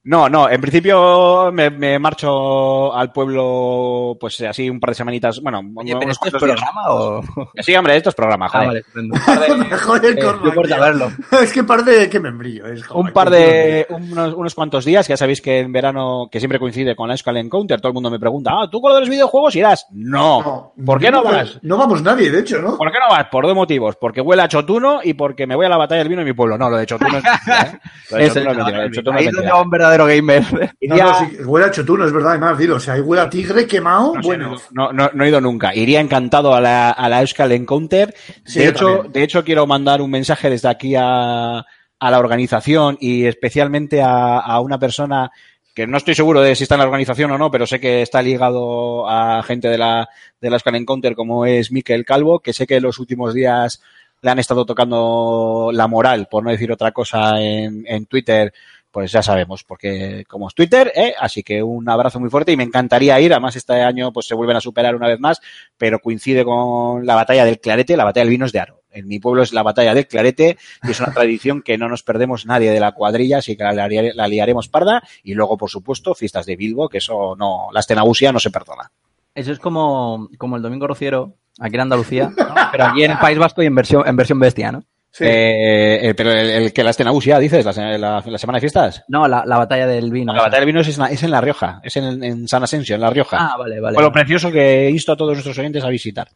no, 0.07 0.29
no, 0.29 0.49
en 0.49 0.61
principio 0.61 1.51
me, 1.53 1.71
me 1.71 1.99
marcho 1.99 2.95
al 2.95 3.13
pueblo, 3.13 4.17
pues 4.21 4.41
así 4.43 4.71
un 4.71 4.81
par 4.81 4.91
de 4.91 4.95
semanitas. 4.95 5.41
Bueno, 5.43 5.61
Oye, 5.75 5.95
unos 5.95 6.11
¿esto 6.25 6.27
es 6.27 6.33
días. 6.33 6.61
programa 6.61 6.83
o...? 6.91 7.23
Sí, 7.61 7.75
hombre, 7.75 7.97
esto 7.97 8.11
es 8.11 8.15
programa, 8.15 8.47
Ah, 8.47 8.51
joder. 8.51 8.67
vale, 8.67 8.79
estupendo. 8.81 9.17
joder, 9.85 10.19
eh, 10.19 10.69
saberlo. 10.69 11.11
Es 11.43 11.53
que 11.53 11.65
parece 11.65 12.09
que 12.09 12.21
membrillo. 12.21 12.67
Es, 12.67 12.87
joder, 12.87 13.07
Un 13.07 13.13
par 13.13 13.31
de, 13.31 13.87
unos, 13.91 14.35
unos 14.35 14.55
cuantos 14.55 14.85
días, 14.85 15.07
ya 15.09 15.17
sabéis 15.17 15.41
que 15.43 15.61
en 15.61 15.73
verano, 15.73 16.29
que 16.31 16.39
siempre 16.39 16.59
coincide 16.59 16.95
con 16.97 17.09
la 17.09 17.17
Skull 17.17 17.37
Encounter, 17.37 17.81
todo 17.81 17.89
el 17.89 17.95
mundo 17.95 18.11
me 18.11 18.19
pregunta, 18.19 18.51
ah, 18.55 18.69
¿tú 18.71 18.81
con 18.81 18.91
lo 18.91 18.95
de 18.95 19.01
los 19.01 19.11
videojuegos 19.11 19.57
irás? 19.57 19.87
No. 19.91 20.73
¿Por 20.85 21.01
qué 21.01 21.11
no 21.11 21.23
vas? 21.25 21.59
No 21.63 21.77
vamos 21.77 22.03
nadie, 22.03 22.31
de 22.31 22.41
hecho, 22.41 22.61
¿no? 22.63 22.77
¿Por 22.79 22.93
qué 22.93 22.99
no 22.99 23.15
vas? 23.15 23.27
Por 23.31 23.45
dos 23.47 23.55
motivos. 23.55 23.97
Porque 24.01 24.21
huele 24.21 24.43
a 24.43 24.49
chotuno 24.49 25.01
y 25.03 25.15
porque 25.15 25.47
me 25.47 25.57
voy 25.57 25.67
a 25.67 25.69
la 25.69 25.77
batalla 25.77 25.99
del 26.01 26.09
vino 26.09 26.21
en 26.23 26.29
mi 26.29 26.33
pueblo. 26.35 26.57
No, 26.57 26.71
lo 26.71 26.77
de 26.77 26.87
chotuno 26.87 27.19
es 27.19 27.25
¿eh? 27.49 27.79
Lo 28.11 28.17
de 28.19 28.31
chotuno 28.31 28.51
es 28.51 28.57
mentira, 28.57 28.77
lo 28.79 28.83
de 28.85 28.91
chotuno 28.91 29.19
es 29.19 29.21
ahí 29.21 29.25
donde 29.27 29.41
mentira. 29.41 29.55
Verdadero 29.97 30.07
gamer. 30.07 30.45
No, 30.89 30.95
Iría- 30.95 31.05
no, 31.05 31.19
sí, 31.31 31.37
huele 31.45 31.67
a 31.67 31.71
chotuno, 31.71 32.05
es 32.05 32.13
verdad, 32.13 32.31
además, 32.33 32.59
dilo. 32.59 32.77
O 32.77 32.81
sea, 32.81 32.95
huele 33.03 33.23
a 33.23 33.31
tigre 33.31 33.67
quemado, 33.67 34.15
No 34.15 34.23
sé, 34.23 34.27
bueno. 34.29 34.57
no, 34.73 34.93
no, 34.93 35.11
no 35.13 35.25
he 35.25 35.29
ido 35.29 35.41
nunca. 35.41 35.75
Iría 35.75 36.01
encantado 36.01 36.55
a 36.55 36.61
la, 36.61 36.91
a 36.91 37.09
la 37.09 37.21
Euskal 37.21 37.53
Encounter. 37.53 38.15
Sí, 38.45 38.61
de, 38.61 38.69
hecho, 38.69 38.87
también. 38.87 39.13
de 39.13 39.23
hecho, 39.25 39.45
quiero 39.45 39.67
mandar 39.67 40.01
un 40.01 40.11
mensaje 40.11 40.49
desde 40.51 40.69
aquí 40.69 40.95
a, 40.97 41.59
a 41.59 42.11
la 42.11 42.19
organización 42.19 42.97
y 43.01 43.25
especialmente 43.27 44.01
a, 44.03 44.39
a 44.39 44.61
una 44.61 44.79
persona 44.79 45.31
que 45.75 45.87
no 45.87 45.99
estoy 45.99 46.15
seguro 46.15 46.41
de 46.41 46.55
si 46.55 46.63
está 46.63 46.77
en 46.77 46.81
la 46.81 46.87
organización 46.87 47.31
o 47.33 47.39
no, 47.39 47.51
pero 47.51 47.67
sé 47.67 47.79
que 47.81 48.01
está 48.01 48.23
ligado 48.23 49.09
a 49.11 49.43
gente 49.43 49.69
de 49.69 49.77
la, 49.77 50.09
de 50.41 50.49
la 50.51 50.57
Euskal 50.57 50.77
Encounter 50.77 51.15
como 51.15 51.45
es 51.45 51.71
Miquel 51.71 52.05
Calvo, 52.07 52.41
que 52.41 52.53
sé 52.55 52.67
que 52.67 52.77
en 52.77 52.83
los 52.85 52.99
últimos 52.99 53.35
días 53.35 53.83
le 54.23 54.31
han 54.31 54.39
estado 54.39 54.65
tocando 54.65 55.71
la 55.75 55.87
moral, 55.87 56.29
por 56.31 56.43
no 56.43 56.51
decir 56.51 56.73
otra 56.73 56.93
cosa, 56.93 57.39
en, 57.43 57.85
en 57.87 58.07
Twitter 58.07 58.55
pues 58.97 59.13
ya 59.13 59.21
sabemos, 59.23 59.63
porque 59.63 60.25
como 60.27 60.49
es 60.49 60.55
Twitter, 60.55 60.91
¿eh? 60.97 61.13
así 61.21 61.43
que 61.43 61.63
un 61.63 61.87
abrazo 61.87 62.19
muy 62.19 62.31
fuerte 62.31 62.53
y 62.53 62.57
me 62.57 62.63
encantaría 62.63 63.21
ir, 63.21 63.31
además 63.35 63.55
este 63.55 63.75
año 63.83 64.11
pues 64.11 64.27
se 64.27 64.35
vuelven 64.35 64.57
a 64.57 64.61
superar 64.63 64.97
una 64.97 65.07
vez 65.07 65.21
más, 65.21 65.43
pero 65.77 65.99
coincide 65.99 66.47
con 66.47 67.05
la 67.05 67.15
batalla 67.15 67.45
del 67.45 67.61
Clarete, 67.61 67.95
la 67.95 68.05
batalla 68.05 68.25
del 68.25 68.31
vino 68.31 68.47
es 68.47 68.53
de 68.53 68.61
Aro. 68.61 68.81
En 68.91 69.07
mi 69.07 69.19
pueblo 69.19 69.43
es 69.43 69.53
la 69.53 69.63
batalla 69.63 69.93
del 69.93 70.07
Clarete 70.09 70.57
y 70.83 70.91
es 70.93 70.99
una 71.01 71.13
tradición 71.13 71.61
que 71.61 71.77
no 71.77 71.91
nos 71.91 72.03
perdemos 72.03 72.47
nadie 72.47 72.71
de 72.71 72.81
la 72.81 72.93
cuadrilla, 72.93 73.37
así 73.37 73.55
que 73.55 73.65
la, 73.65 73.75
liare- 73.87 74.15
la 74.15 74.29
liaremos 74.29 74.71
parda 74.71 75.03
y 75.23 75.35
luego, 75.35 75.59
por 75.59 75.69
supuesto, 75.69 76.15
fiestas 76.15 76.47
de 76.47 76.57
Bilbo, 76.57 76.89
que 76.89 76.97
eso 76.97 77.37
no, 77.37 77.69
la 77.73 77.81
estenausia 77.81 78.33
no 78.33 78.41
se 78.41 78.51
perdona. 78.51 78.91
Eso 79.35 79.53
es 79.53 79.59
como, 79.59 80.31
como 80.39 80.57
el 80.57 80.63
Domingo 80.63 80.87
Rociero, 80.87 81.35
aquí 81.61 81.75
en 81.75 81.83
Andalucía, 81.83 82.33
pero 82.73 82.85
aquí 82.87 83.05
en 83.05 83.11
el 83.11 83.19
País 83.19 83.37
Vasco 83.39 83.63
y 83.63 83.67
en 83.67 83.75
versión, 83.75 84.09
en 84.09 84.17
versión 84.17 84.41
bestia, 84.41 84.73
¿no? 84.73 84.85
Sí. 85.19 85.25
Eh, 85.25 86.09
eh, 86.11 86.15
pero 86.15 86.31
el, 86.31 86.51
el 86.51 86.73
que 86.75 86.85
la 86.85 86.91
estenausia, 86.91 87.39
dices, 87.39 87.65
la, 87.65 87.97
la- 87.97 88.23
la 88.27 88.39
semana 88.39 88.59
de 88.59 88.61
fiestas. 88.61 89.03
No, 89.09 89.27
la, 89.27 89.45
la 89.47 89.57
batalla 89.57 89.87
del 89.87 90.11
vino. 90.11 90.31
La 90.35 90.41
esa. 90.41 90.45
batalla 90.49 90.61
del 90.61 90.67
vino 90.67 90.81
es 90.83 90.89
en, 90.95 90.99
la- 91.03 91.07
es 91.11 91.23
en 91.23 91.31
La 91.31 91.41
Rioja, 91.41 91.81
es 91.83 91.97
en, 91.97 92.23
en 92.23 92.47
San 92.47 92.63
Asensio, 92.63 92.97
en 92.97 93.01
La 93.01 93.09
Rioja. 93.09 93.39
Ah, 93.41 93.57
vale, 93.59 93.81
vale. 93.81 93.95
Fue 93.95 94.03
lo 94.03 94.11
vale. 94.11 94.21
precioso 94.25 94.53
que 94.53 94.91
insto 94.91 95.13
a 95.13 95.17
todos 95.17 95.33
nuestros 95.33 95.57
oyentes 95.59 95.83
a 95.85 95.89
visitar. 95.89 96.29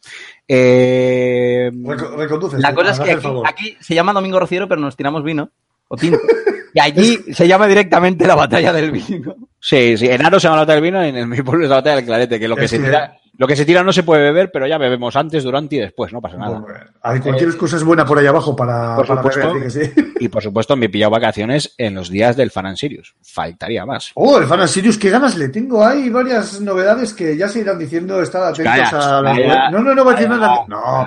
Eh, 0.48 1.70
Reco- 1.72 2.16
reconduce, 2.16 2.58
La 2.58 2.74
cosa 2.74 2.90
es 2.92 3.00
que 3.00 3.10
aquí, 3.12 3.28
aquí 3.44 3.76
se 3.80 3.94
llama 3.94 4.12
Domingo 4.12 4.38
Rociero, 4.40 4.66
pero 4.68 4.80
nos 4.80 4.96
tiramos 4.96 5.22
vino 5.24 5.50
o 5.88 5.96
tinto. 5.96 6.18
Y 6.72 6.78
allí 6.78 7.18
se 7.32 7.48
llama 7.48 7.66
directamente 7.66 8.24
la 8.28 8.36
batalla 8.36 8.72
del 8.72 8.92
vino. 8.92 9.34
sí, 9.58 9.96
sí, 9.96 10.06
en 10.06 10.24
Aro 10.24 10.38
se 10.38 10.44
llama 10.46 10.58
la 10.58 10.62
batalla 10.62 10.80
del 10.80 10.84
vino 10.84 11.04
y 11.04 11.08
en 11.20 11.28
mi 11.28 11.42
pueblo 11.42 11.64
es 11.64 11.68
la 11.68 11.74
batalla 11.76 11.96
del 11.96 12.04
clarete, 12.04 12.38
que 12.38 12.46
lo 12.46 12.54
que, 12.54 12.66
Es 12.66 12.70
se 12.70 12.78
tira, 12.78 13.18
lo 13.40 13.46
que 13.46 13.56
se 13.56 13.64
tira 13.64 13.82
no 13.82 13.90
se 13.90 14.02
puede 14.02 14.20
beber, 14.24 14.50
pero 14.52 14.66
ya 14.66 14.76
bebemos 14.76 15.16
antes, 15.16 15.42
durante 15.42 15.76
y 15.76 15.78
después, 15.78 16.12
no 16.12 16.20
pasa 16.20 16.36
nada. 16.36 16.58
Bueno, 16.58 16.78
hay 17.00 17.20
cualquier 17.20 17.48
excusa 17.48 17.76
es 17.76 17.84
buena 17.84 18.04
por 18.04 18.18
ahí 18.18 18.26
abajo 18.26 18.54
para, 18.54 18.94
Por 18.96 19.06
para 19.06 19.22
supuesto. 19.22 19.54
beber, 19.54 19.66
así 19.68 19.78
que 19.78 19.86
sí. 19.86 20.12
Y 20.20 20.28
por 20.28 20.42
supuesto 20.42 20.76
me 20.76 20.84
he 20.84 20.88
pillado 20.90 21.10
vacaciones 21.12 21.74
en 21.78 21.94
los 21.94 22.10
días 22.10 22.36
del 22.36 22.50
Fan 22.50 22.66
and 22.66 22.76
Sirius. 22.76 23.14
Faltaría 23.22 23.86
más. 23.86 24.10
Oh, 24.14 24.36
el 24.36 24.44
Fan 24.44 24.60
and 24.60 24.68
Sirius, 24.68 24.98
qué 24.98 25.08
ganas 25.08 25.38
le 25.38 25.48
tengo. 25.48 25.82
Hay 25.82 26.10
varias 26.10 26.60
novedades 26.60 27.14
que 27.14 27.34
ya 27.34 27.48
se 27.48 27.60
irán 27.60 27.78
diciendo. 27.78 28.20
Estad 28.20 28.46
atentos 28.46 28.74
Calla, 28.90 29.18
a 29.18 29.22
la 29.22 29.32
calla, 29.32 29.70
No, 29.70 29.78
no, 29.80 29.94
no 29.94 30.04
voy 30.04 30.12
a 30.12 30.16
decir 30.16 30.28
calla, 30.28 30.40
nada. 30.42 30.64
No, 30.68 31.06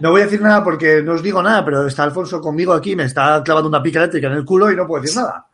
no 0.00 0.10
voy 0.10 0.22
a 0.22 0.24
decir 0.24 0.40
nada 0.40 0.64
porque 0.64 1.02
no 1.02 1.12
os 1.12 1.22
digo 1.22 1.42
nada, 1.42 1.66
pero 1.66 1.86
está 1.86 2.02
Alfonso 2.02 2.40
conmigo 2.40 2.72
aquí, 2.72 2.96
me 2.96 3.04
está 3.04 3.42
clavando 3.44 3.68
una 3.68 3.82
pica 3.82 3.98
eléctrica 3.98 4.28
en 4.28 4.32
el 4.32 4.46
culo 4.46 4.72
y 4.72 4.76
no 4.76 4.86
puedo 4.86 5.02
decir 5.02 5.20
nada. 5.20 5.47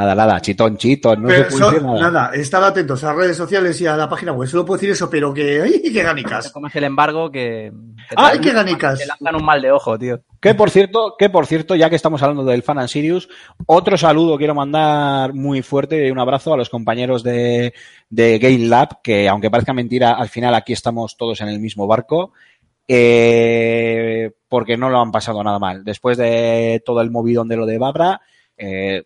Nada, 0.00 0.14
nada, 0.14 0.40
chitón, 0.40 0.78
chitón, 0.78 1.20
no 1.20 1.28
Pero 1.28 1.44
se 1.44 1.50
puede 1.50 1.58
so- 1.64 1.70
decir 1.72 1.82
nada. 1.86 2.00
nada, 2.10 2.30
estad 2.34 2.64
atentos 2.64 3.04
a 3.04 3.08
las 3.08 3.16
redes 3.16 3.36
sociales 3.36 3.78
y 3.82 3.86
a 3.86 3.96
la 3.98 4.08
página 4.08 4.32
web. 4.32 4.48
Solo 4.48 4.64
puedo 4.64 4.78
decir 4.78 4.90
eso, 4.90 5.10
pero 5.10 5.34
que. 5.34 5.60
¡Ay, 5.60 5.82
qué 5.82 5.90
Te 5.90 6.02
ganicas! 6.02 6.50
comes 6.52 6.74
el 6.74 6.84
embargo 6.84 7.30
que... 7.30 7.70
que 8.08 8.14
¡Ay, 8.16 8.38
te- 8.38 8.44
qué 8.44 8.52
ganicas! 8.54 8.98
Te 8.98 9.06
lanzan 9.06 9.36
un 9.36 9.44
mal 9.44 9.60
de 9.60 9.70
ojo, 9.72 9.98
tío. 9.98 10.20
Que 10.40 10.54
por 10.54 10.70
cierto, 10.70 11.16
que 11.18 11.28
por 11.28 11.44
cierto, 11.46 11.74
ya 11.74 11.90
que 11.90 11.96
estamos 11.96 12.22
hablando 12.22 12.44
del 12.44 12.62
Fan 12.62 12.78
and 12.78 12.88
Sirius, 12.88 13.28
otro 13.66 13.98
saludo 13.98 14.38
quiero 14.38 14.54
mandar 14.54 15.34
muy 15.34 15.60
fuerte 15.60 16.06
y 16.06 16.10
un 16.10 16.18
abrazo 16.18 16.54
a 16.54 16.56
los 16.56 16.70
compañeros 16.70 17.22
de, 17.22 17.74
de 18.08 18.38
Game 18.38 18.60
Lab, 18.68 19.02
que 19.02 19.28
aunque 19.28 19.50
parezca 19.50 19.74
mentira, 19.74 20.12
al 20.14 20.30
final 20.30 20.54
aquí 20.54 20.72
estamos 20.72 21.18
todos 21.18 21.42
en 21.42 21.48
el 21.48 21.60
mismo 21.60 21.86
barco, 21.86 22.32
eh, 22.88 24.30
porque 24.48 24.76
no 24.76 24.88
lo 24.90 25.00
han 25.00 25.12
pasado 25.12 25.42
nada 25.44 25.58
mal. 25.58 25.84
Después 25.84 26.16
de 26.16 26.82
todo 26.84 27.00
el 27.00 27.10
movidón 27.10 27.48
de 27.48 27.56
lo 27.56 27.66
de 27.66 27.78
Babra, 27.78 28.20
eh, 28.56 29.04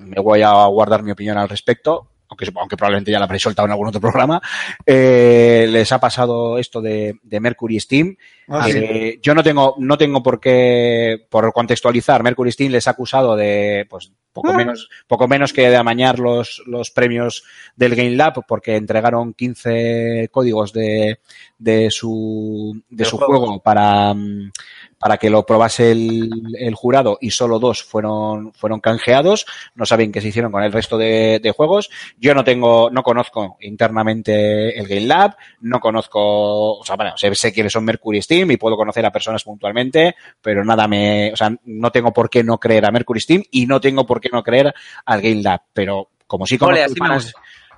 me 0.00 0.20
voy 0.20 0.42
a 0.42 0.66
guardar 0.66 1.02
mi 1.02 1.12
opinión 1.12 1.38
al 1.38 1.48
respecto. 1.48 2.08
aunque, 2.28 2.48
aunque 2.54 2.76
probablemente 2.76 3.10
ya 3.10 3.18
la 3.18 3.24
habréis 3.24 3.42
soltado 3.42 3.66
en 3.66 3.72
algún 3.72 3.88
otro 3.88 4.00
programa, 4.00 4.40
eh, 4.86 5.66
les 5.68 5.90
ha 5.90 5.98
pasado 5.98 6.58
esto 6.58 6.80
de, 6.80 7.16
de 7.22 7.40
Mercury 7.40 7.80
Steam. 7.80 8.16
Ah, 8.48 8.68
Eh, 8.68 9.12
sí. 9.14 9.20
Yo 9.20 9.34
no 9.34 9.42
tengo, 9.42 9.74
no 9.78 9.98
tengo 9.98 10.22
por 10.22 10.38
qué, 10.40 11.26
por 11.28 11.52
contextualizar, 11.52 12.22
Mercury 12.22 12.52
Steam 12.52 12.70
les 12.72 12.86
ha 12.86 12.92
acusado 12.92 13.34
de, 13.34 13.84
pues, 13.90 14.12
poco 14.32 14.52
menos, 14.52 14.88
poco 15.08 15.26
menos 15.26 15.52
que 15.52 15.68
de 15.68 15.76
amañar 15.76 16.20
los, 16.20 16.62
los 16.66 16.92
premios 16.92 17.42
del 17.74 17.96
Game 17.96 18.14
Lab 18.14 18.44
porque 18.46 18.76
entregaron 18.76 19.34
15 19.34 20.28
códigos 20.30 20.72
de, 20.72 21.18
de 21.58 21.90
su, 21.90 22.80
de 22.88 23.04
su 23.04 23.18
juego. 23.18 23.38
juego 23.38 23.60
para, 23.60 24.14
mm, 24.14 24.52
para 25.00 25.16
que 25.16 25.30
lo 25.30 25.46
probase 25.46 25.92
el, 25.92 26.30
el 26.58 26.74
jurado 26.74 27.16
y 27.22 27.30
solo 27.30 27.58
dos 27.58 27.82
fueron, 27.82 28.52
fueron 28.52 28.80
canjeados. 28.80 29.46
No 29.74 29.86
saben 29.86 30.12
qué 30.12 30.20
se 30.20 30.28
hicieron 30.28 30.52
con 30.52 30.62
el 30.62 30.72
resto 30.72 30.98
de, 30.98 31.40
de 31.42 31.50
juegos. 31.52 31.88
Yo 32.18 32.34
no 32.34 32.44
tengo, 32.44 32.90
no 32.90 33.02
conozco 33.02 33.56
internamente 33.62 34.78
el 34.78 34.86
Game 34.86 35.06
Lab, 35.06 35.36
no 35.62 35.80
conozco, 35.80 36.78
o 36.78 36.84
sea, 36.84 36.96
bueno, 36.96 37.16
sé, 37.16 37.34
sé 37.34 37.50
quiénes 37.50 37.72
son 37.72 37.86
Mercury 37.86 38.20
Steam 38.20 38.50
y 38.50 38.58
puedo 38.58 38.76
conocer 38.76 39.06
a 39.06 39.10
personas 39.10 39.42
puntualmente, 39.42 40.16
pero 40.42 40.62
nada 40.66 40.86
me, 40.86 41.32
o 41.32 41.36
sea, 41.36 41.50
no 41.64 41.90
tengo 41.90 42.12
por 42.12 42.28
qué 42.28 42.44
no 42.44 42.58
creer 42.58 42.84
a 42.84 42.90
Mercury 42.90 43.20
Steam 43.20 43.42
y 43.50 43.64
no 43.64 43.80
tengo 43.80 44.04
por 44.04 44.20
qué 44.20 44.28
no 44.30 44.42
creer 44.42 44.74
al 45.06 45.22
Game 45.22 45.42
Lab, 45.42 45.62
pero 45.72 46.10
como 46.26 46.44
sí 46.44 46.58
conozco 46.58 47.04
Ole, 47.04 47.20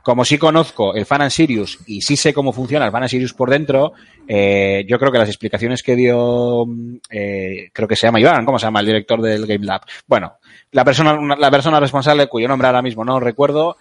como 0.03 0.25
sí 0.25 0.39
conozco 0.39 0.95
el 0.95 1.07
Fan 1.07 1.23
and 1.23 1.31
Sirius 1.31 1.79
y 1.87 2.03
sí 2.03 2.17
sé 2.17 2.33
cómo 2.35 2.53
funciona 2.53 2.85
el 2.87 2.93
Fan 2.93 3.03
and 3.05 3.11
Sirius 3.11 3.35
por 3.35 3.51
dentro, 3.51 3.93
eh, 4.29 4.85
yo 4.89 4.99
creo 4.99 5.11
que 5.13 5.19
las 5.19 5.29
explicaciones 5.29 5.83
que 5.83 5.97
dio, 5.97 6.65
mm, 6.67 6.97
eh, 7.11 7.71
creo 7.73 7.89
que 7.89 7.97
se 7.97 8.07
llama 8.07 8.21
Iván, 8.21 8.45
¿cómo 8.45 8.59
se 8.59 8.67
llama? 8.67 8.81
El 8.81 8.87
director 8.87 9.21
del 9.23 9.47
Game 9.47 9.65
Lab. 9.65 9.83
Bueno, 10.07 10.35
la 10.73 10.85
persona, 10.85 11.15
una- 11.15 11.37
la 11.37 11.51
persona 11.51 11.79
responsable, 11.81 12.27
cuyo 12.29 12.49
nombre 12.49 12.67
ahora 12.69 12.83
mismo 12.83 13.05
no 13.05 13.21
recuerdo, 13.21 13.77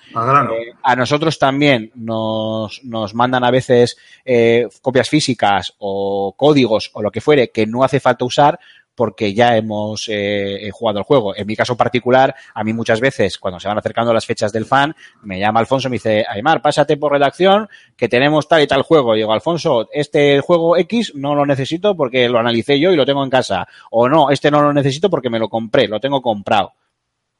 eh, 0.55 0.73
a 0.83 0.95
nosotros 0.95 1.39
también 1.39 1.91
nos, 1.95 2.81
nos 2.83 3.13
mandan 3.15 3.43
a 3.43 3.51
veces 3.51 3.97
eh, 4.25 4.67
copias 4.81 5.09
físicas 5.09 5.73
o 5.79 6.33
códigos 6.37 6.91
o 6.93 7.01
lo 7.01 7.11
que 7.11 7.21
fuere 7.21 7.49
que 7.49 7.65
no 7.65 7.83
hace 7.83 7.99
falta 7.99 8.25
usar 8.25 8.59
porque 8.95 9.33
ya 9.33 9.55
hemos 9.55 10.07
eh, 10.09 10.67
eh, 10.67 10.71
jugado 10.71 10.99
el 10.99 11.05
juego. 11.05 11.35
En 11.35 11.47
mi 11.47 11.55
caso 11.55 11.75
particular, 11.75 12.35
a 12.53 12.63
mí 12.63 12.73
muchas 12.73 12.99
veces, 12.99 13.37
cuando 13.37 13.59
se 13.59 13.67
van 13.67 13.77
acercando 13.77 14.13
las 14.13 14.25
fechas 14.25 14.51
del 14.51 14.65
fan, 14.65 14.95
me 15.23 15.39
llama 15.39 15.59
Alfonso 15.59 15.87
y 15.87 15.91
me 15.91 15.95
dice, 15.95 16.25
Aymar, 16.27 16.61
pásate 16.61 16.97
por 16.97 17.11
redacción, 17.11 17.67
que 17.95 18.09
tenemos 18.09 18.47
tal 18.47 18.61
y 18.61 18.67
tal 18.67 18.81
juego. 18.83 19.15
Y 19.15 19.19
digo, 19.19 19.33
Alfonso, 19.33 19.87
este 19.91 20.41
juego 20.41 20.77
X 20.77 21.13
no 21.15 21.35
lo 21.35 21.45
necesito 21.45 21.95
porque 21.95 22.27
lo 22.29 22.39
analicé 22.39 22.79
yo 22.79 22.91
y 22.91 22.95
lo 22.95 23.05
tengo 23.05 23.23
en 23.23 23.29
casa. 23.29 23.67
O 23.91 24.09
no, 24.09 24.29
este 24.29 24.51
no 24.51 24.61
lo 24.61 24.73
necesito 24.73 25.09
porque 25.09 25.29
me 25.29 25.39
lo 25.39 25.49
compré, 25.49 25.87
lo 25.87 25.99
tengo 25.99 26.21
comprado. 26.21 26.73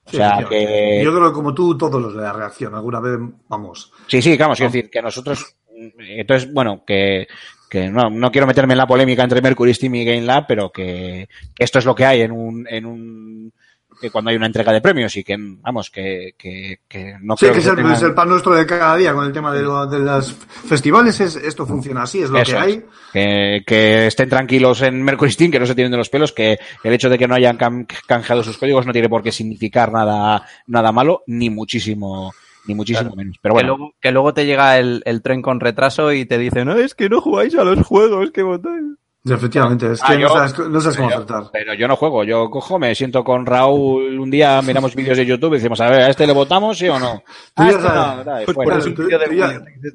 O 0.06 0.12
sea 0.12 0.46
que... 0.50 1.02
Yo 1.04 1.14
creo 1.14 1.30
que 1.30 1.34
como 1.34 1.54
tú, 1.54 1.78
todos 1.78 2.02
los 2.02 2.16
de 2.16 2.22
la 2.22 2.34
reacción, 2.34 2.74
alguna 2.74 3.00
vez, 3.00 3.20
vamos. 3.48 3.94
Sí, 4.08 4.22
sí, 4.22 4.36
vamos, 4.36 4.58
quiero 4.58 4.72
decir 4.72 4.90
que 4.90 5.02
nosotros, 5.02 5.56
entonces, 6.00 6.52
bueno, 6.52 6.84
que, 6.86 7.28
que 7.72 7.90
no, 7.90 8.10
no 8.10 8.30
quiero 8.32 8.46
meterme 8.48 8.74
en 8.74 8.80
la 8.80 8.86
polémica 8.88 9.24
entre 9.24 9.42
Mercury 9.42 9.74
Steam 9.74 9.96
y 9.96 10.04
Game 10.04 10.24
Lab, 10.24 10.44
pero 10.46 10.70
que, 10.74 11.30
que 11.56 11.64
esto 11.64 11.80
es 11.80 11.86
lo 11.86 11.96
que 11.96 12.06
hay 12.06 12.20
en 12.22 12.34
un, 12.34 12.68
en 12.70 12.86
un, 12.86 13.54
que 14.02 14.10
cuando 14.10 14.30
hay 14.30 14.36
una 14.36 14.48
entrega 14.48 14.74
de 14.74 14.82
premios 14.82 15.16
y 15.16 15.24
que, 15.24 15.38
vamos, 15.40 15.90
que, 15.90 16.34
que, 16.38 16.80
que 16.86 17.16
no 17.22 17.38
Sí, 17.38 17.46
creo 17.46 17.54
que 17.54 17.60
es 17.60 17.66
el, 17.68 17.76
tengan- 17.78 17.94
es 17.94 18.02
el 18.02 18.14
pan 18.14 18.28
nuestro 18.28 18.54
de 18.56 18.66
cada 18.66 18.98
día 18.98 19.14
con 19.14 19.26
el 19.26 19.32
tema 19.32 19.54
de, 19.54 19.62
lo- 19.62 19.86
de 19.88 20.00
los 20.00 20.34
festivales. 20.34 21.22
Es, 21.22 21.38
esto 21.38 21.66
funciona 21.66 22.04
así, 22.04 22.22
es 22.22 22.30
lo 22.30 22.40
Eso 22.40 22.52
que 22.52 22.58
hay. 22.58 22.86
Que, 23.14 23.64
que 23.66 24.08
estén 24.08 24.28
tranquilos 24.28 24.82
en 24.82 25.02
Mercury 25.02 25.32
Steam, 25.32 25.52
que 25.52 25.60
no 25.60 25.66
se 25.66 25.76
tienen 25.76 25.92
de 25.92 25.98
los 25.98 26.10
pelos, 26.10 26.34
que 26.34 26.60
el 26.84 26.94
hecho 26.94 27.10
de 27.10 27.18
que 27.18 27.28
no 27.28 27.36
hayan 27.36 27.58
cam- 27.58 27.88
canjeado 28.06 28.44
sus 28.44 28.58
códigos 28.58 28.86
no 28.86 28.92
tiene 28.92 29.08
por 29.08 29.24
qué 29.24 29.32
significar 29.32 29.94
nada, 29.94 30.46
nada 30.68 30.92
malo, 30.92 31.24
ni 31.28 31.50
muchísimo, 31.50 32.34
ni 32.66 32.76
muchísimo 32.76 33.16
menos. 33.16 33.38
Pero 33.42 33.54
Que, 33.54 33.62
bueno, 33.64 33.78
luego, 33.78 33.94
que 34.02 34.12
luego 34.12 34.34
te 34.34 34.46
llega 34.46 34.78
el, 34.78 35.02
el 35.06 35.22
tren 35.22 35.42
con 35.42 35.60
retraso 35.60 36.12
y 36.14 36.26
te 36.26 36.38
dice, 36.38 36.64
no, 36.66 36.74
es 36.78 36.96
que 36.96 37.10
no 37.10 37.22
jugáis 37.22 37.56
a 37.56 37.64
los 37.64 37.86
juegos 37.86 38.32
que 38.32 38.44
votáis. 38.44 38.84
Sí, 39.24 39.32
Efectivamente, 39.34 39.92
es 39.92 40.02
Ah, 40.02 40.08
que 40.08 40.14
no 40.16 40.20
yo- 40.22 40.30
sabes, 40.30 40.58
no 40.72 40.82
sabes 40.82 40.98
cómo 40.98 41.10
pero- 41.10 41.22
acertar. 41.22 41.44
Pero 41.54 41.74
yo 41.76 41.88
no 41.88 41.96
juego, 41.96 42.24
yo 42.24 42.50
cojo, 42.50 42.80
me 42.80 42.96
siento 42.96 43.24
con 43.24 43.46
Raúl 43.46 44.20
un 44.20 44.32
día, 44.32 44.60
miramos 44.64 44.96
vídeos 44.96 45.16
de 45.16 45.28
YouTube 45.28 45.52
y 45.54 45.58
decimos, 45.58 45.80
a 45.80 45.90
ver, 45.92 46.02
¿a 46.02 46.10
este 46.10 46.26
le 46.26 46.34
votamos, 46.34 46.76
sí 46.80 46.90
o 46.90 46.98
no? 46.98 47.22
Tú 47.56 47.62
Ah, 47.62 47.66
ya 47.66 47.70
este 47.70 47.84
sabes. 47.84 48.96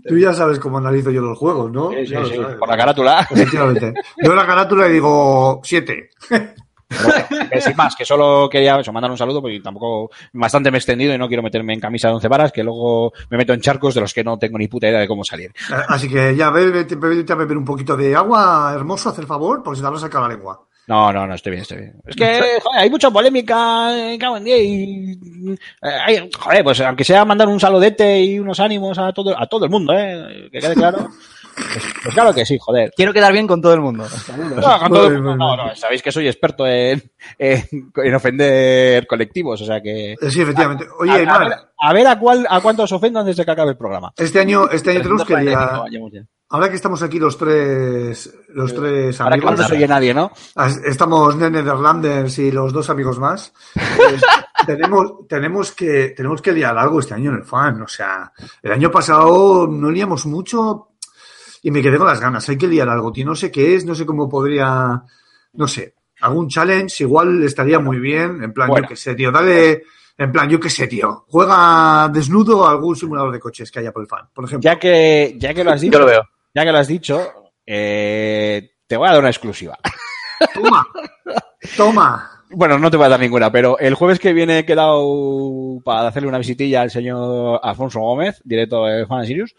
tú, 0.06 0.16
ya, 0.18 0.32
sabes 0.32 0.60
cómo 0.60 0.78
analizo 0.78 1.10
yo 1.10 1.22
los 1.22 1.36
juegos, 1.36 1.72
¿no? 1.72 1.90
Sí, 1.90 2.14
por 2.58 2.68
la 2.68 2.76
carátula. 2.76 3.26
Efectivamente. 3.28 3.94
Yo 4.22 4.32
la 4.32 4.46
carátula 4.46 4.88
y 4.88 4.92
digo 4.92 5.60
siete. 5.64 6.10
Bueno, 6.88 7.48
que 7.50 7.60
sin 7.60 7.76
más, 7.76 7.96
que 7.96 8.04
solo 8.04 8.48
quería 8.48 8.78
eso, 8.78 8.92
mandar 8.92 9.10
un 9.10 9.18
saludo 9.18 9.42
porque 9.42 9.60
tampoco 9.60 10.10
bastante 10.32 10.70
me 10.70 10.76
he 10.76 10.78
extendido 10.78 11.14
y 11.14 11.18
no 11.18 11.26
quiero 11.26 11.42
meterme 11.42 11.74
en 11.74 11.80
camisa 11.80 12.08
de 12.08 12.14
once 12.14 12.28
varas, 12.28 12.52
que 12.52 12.62
luego 12.62 13.12
me 13.30 13.36
meto 13.36 13.52
en 13.52 13.60
charcos 13.60 13.94
de 13.94 14.00
los 14.00 14.14
que 14.14 14.22
no 14.22 14.38
tengo 14.38 14.58
ni 14.58 14.68
puta 14.68 14.88
idea 14.88 15.00
de 15.00 15.08
cómo 15.08 15.24
salir. 15.24 15.52
Así 15.88 16.08
que 16.08 16.36
ya, 16.36 16.50
vete, 16.50 16.94
a 16.94 17.36
beber 17.36 17.56
un 17.56 17.64
poquito 17.64 17.96
de 17.96 18.14
agua, 18.14 18.72
hermoso, 18.74 19.08
haz 19.08 19.18
el 19.18 19.26
favor, 19.26 19.62
porque 19.62 19.78
se 19.78 19.82
te 19.82 19.90
va 19.90 19.96
a 19.96 20.00
sacar 20.00 20.22
la 20.22 20.28
lengua. 20.28 20.60
No, 20.86 21.12
no, 21.12 21.26
no, 21.26 21.34
estoy 21.34 21.50
bien, 21.50 21.62
estoy 21.62 21.78
bien. 21.78 21.94
Es 22.06 22.14
que, 22.14 22.60
joder, 22.62 22.80
hay 22.80 22.88
mucha 22.88 23.10
polémica, 23.10 24.12
eh, 24.12 24.16
cago 24.18 24.36
en 24.36 24.44
día, 24.44 24.56
y, 24.56 25.18
eh, 25.82 26.30
joder, 26.38 26.62
pues 26.62 26.80
aunque 26.82 27.02
sea 27.02 27.24
mandar 27.24 27.48
un 27.48 27.58
saludete 27.58 28.20
y 28.22 28.38
unos 28.38 28.60
ánimos 28.60 28.96
a 28.96 29.12
todo, 29.12 29.36
a 29.36 29.46
todo 29.48 29.64
el 29.64 29.70
mundo, 29.72 29.92
eh, 29.92 30.48
que 30.52 30.60
quede 30.60 30.74
claro. 30.74 31.08
Pues, 31.56 31.84
pues 32.02 32.14
claro 32.14 32.34
que 32.34 32.44
sí, 32.44 32.58
joder. 32.60 32.92
Quiero 32.94 33.12
quedar 33.12 33.32
bien 33.32 33.46
con 33.46 33.60
todo 33.62 33.72
el 33.74 33.80
mundo. 33.80 34.04
No, 34.56 34.78
con 34.80 34.92
todo- 34.92 35.02
Muy 35.10 35.20
bien, 35.20 35.24
no, 35.38 35.56
no, 35.56 35.74
sabéis 35.74 36.02
que 36.02 36.12
soy 36.12 36.26
experto 36.28 36.66
en, 36.66 37.02
en, 37.38 37.64
en 37.96 38.14
ofender 38.14 39.06
colectivos, 39.06 39.60
o 39.62 39.64
sea 39.64 39.80
que... 39.80 40.12
Eh, 40.12 40.16
Sí, 40.30 40.42
efectivamente. 40.42 40.84
A, 40.84 40.94
Oye, 41.02 41.12
a 41.26 41.38
ver, 41.38 41.52
a 41.78 41.92
ver 41.92 42.06
a 42.06 42.18
cuál, 42.18 42.46
a 42.48 42.60
cuántos 42.60 42.92
ofendo 42.92 43.20
antes 43.20 43.36
de 43.36 43.44
que 43.44 43.50
acabe 43.50 43.70
el 43.70 43.76
programa. 43.76 44.12
este 44.16 44.40
año, 44.40 44.68
este 44.70 44.90
año 44.90 45.00
tenemos 45.02 45.24
que 45.24 45.34
345 45.34 45.72
liar. 45.72 45.80
vayamos 45.82 46.12
ya. 46.12 46.20
Ahora 46.48 46.68
que 46.68 46.76
estamos 46.76 47.02
aquí 47.02 47.18
los 47.18 47.36
tres, 47.36 48.32
los 48.50 48.72
tres 48.72 49.20
Ahora 49.20 49.34
que 49.36 49.42
amigos, 49.46 49.60
no 49.62 49.66
se 49.68 49.74
oye 49.74 49.88
nadie, 49.88 50.14
¿no? 50.14 50.30
estamos 50.86 51.34
Nene 51.34 51.60
Derlanders 51.64 52.38
y 52.38 52.52
los 52.52 52.72
dos 52.72 52.88
amigos 52.88 53.18
más, 53.18 53.52
pues, 53.96 54.22
tenemos, 54.66 55.26
tenemos 55.28 55.72
que, 55.72 56.14
tenemos 56.16 56.40
que 56.40 56.52
liar 56.52 56.78
algo 56.78 57.00
este 57.00 57.14
año 57.14 57.30
en 57.32 57.38
el 57.38 57.44
fan. 57.44 57.82
O 57.82 57.88
sea, 57.88 58.30
el 58.62 58.70
año 58.72 58.92
pasado 58.92 59.66
no 59.66 59.90
liamos 59.90 60.24
mucho 60.26 60.90
y 61.66 61.70
me 61.72 61.82
quedé 61.82 61.98
con 61.98 62.06
las 62.06 62.20
ganas. 62.20 62.48
Hay 62.48 62.56
que 62.56 62.68
liar 62.68 62.88
algo, 62.88 63.10
tío. 63.10 63.26
No 63.26 63.34
sé 63.34 63.50
qué 63.50 63.74
es, 63.74 63.84
no 63.84 63.94
sé 63.96 64.06
cómo 64.06 64.28
podría, 64.28 65.02
no 65.54 65.66
sé, 65.66 65.94
algún 66.20 66.48
challenge 66.48 67.02
igual 67.02 67.42
estaría 67.42 67.80
muy 67.80 67.98
bien. 67.98 68.40
En 68.44 68.52
plan, 68.52 68.68
Bueno. 68.68 68.84
yo 68.86 68.90
qué 68.90 68.94
sé, 68.96 69.16
tío, 69.16 69.32
dale, 69.32 69.82
en 70.16 70.30
plan, 70.30 70.48
yo 70.48 70.60
qué 70.60 70.70
sé, 70.70 70.86
tío. 70.86 71.24
Juega 71.28 72.08
desnudo 72.12 72.64
a 72.64 72.70
algún 72.70 72.94
simulador 72.94 73.32
de 73.32 73.40
coches 73.40 73.72
que 73.72 73.80
haya 73.80 73.90
por 73.90 74.02
el 74.02 74.08
fan, 74.08 74.28
por 74.32 74.44
ejemplo. 74.44 74.62
Ya 74.70 74.78
que, 74.78 75.34
ya 75.38 75.52
que 75.52 75.64
lo 75.64 75.72
has 75.72 75.80
dicho, 75.80 75.94
Yo 75.94 75.98
lo 75.98 76.06
veo. 76.06 76.22
ya 76.54 76.64
que 76.64 76.70
lo 76.70 76.78
has 76.78 76.86
dicho, 76.86 77.20
eh, 77.66 78.70
te 78.86 78.96
voy 78.96 79.08
a 79.08 79.10
dar 79.10 79.20
una 79.20 79.30
exclusiva. 79.30 79.76
Toma, 80.54 80.86
toma. 81.76 82.30
Bueno, 82.50 82.78
no 82.78 82.90
te 82.92 82.96
voy 82.96 83.06
a 83.06 83.08
dar 83.08 83.18
ninguna, 83.20 83.50
pero 83.50 83.76
el 83.80 83.94
jueves 83.94 84.20
que 84.20 84.32
viene 84.32 84.60
he 84.60 84.64
quedado 84.64 85.80
para 85.84 86.06
hacerle 86.06 86.28
una 86.28 86.38
visitilla 86.38 86.82
al 86.82 86.92
señor 86.92 87.58
Alfonso 87.60 87.98
Gómez, 88.00 88.40
director 88.44 88.88
de 88.88 89.04
Fan 89.06 89.18
and 89.18 89.26
Sirius, 89.26 89.56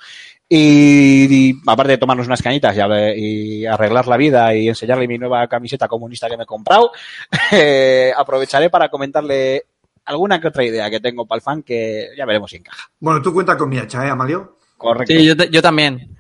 y, 0.50 1.50
y 1.50 1.62
aparte 1.68 1.92
de 1.94 1.98
tomarnos 1.98 2.28
unas 2.28 2.42
cañitas 2.42 2.76
y, 3.16 3.66
arreglar 3.66 4.08
la 4.08 4.18
vida 4.18 4.56
y 4.56 4.70
enseñarle 4.70 5.08
mi 5.08 5.18
nueva 5.18 5.48
camiseta 5.48 5.88
comunista 5.88 6.30
que 6.30 6.38
me 6.38 6.44
he 6.44 6.48
comprado, 6.48 6.92
eh, 7.52 8.12
aprovecharé 8.16 8.70
para 8.70 8.90
comentarle 8.90 9.64
alguna 10.06 10.40
que 10.40 10.48
otra 10.48 10.64
idea 10.64 10.90
que 10.90 11.00
tengo 11.02 11.26
para 11.26 11.38
el 11.38 11.42
fan 11.44 11.64
que 11.64 12.10
ya 12.18 12.26
veremos 12.26 12.50
si 12.50 12.58
encaja. 12.58 12.90
Bueno, 13.00 13.22
tú 13.22 13.34
cuenta 13.34 13.58
con 13.58 13.70
mi 13.70 13.78
hacha, 13.78 14.06
¿eh, 14.06 14.10
Amalio? 14.10 14.58
Correcto. 14.78 15.14
Sí, 15.14 15.26
yo, 15.26 15.36
te- 15.36 15.50
yo 15.50 15.62
también. 15.62 16.16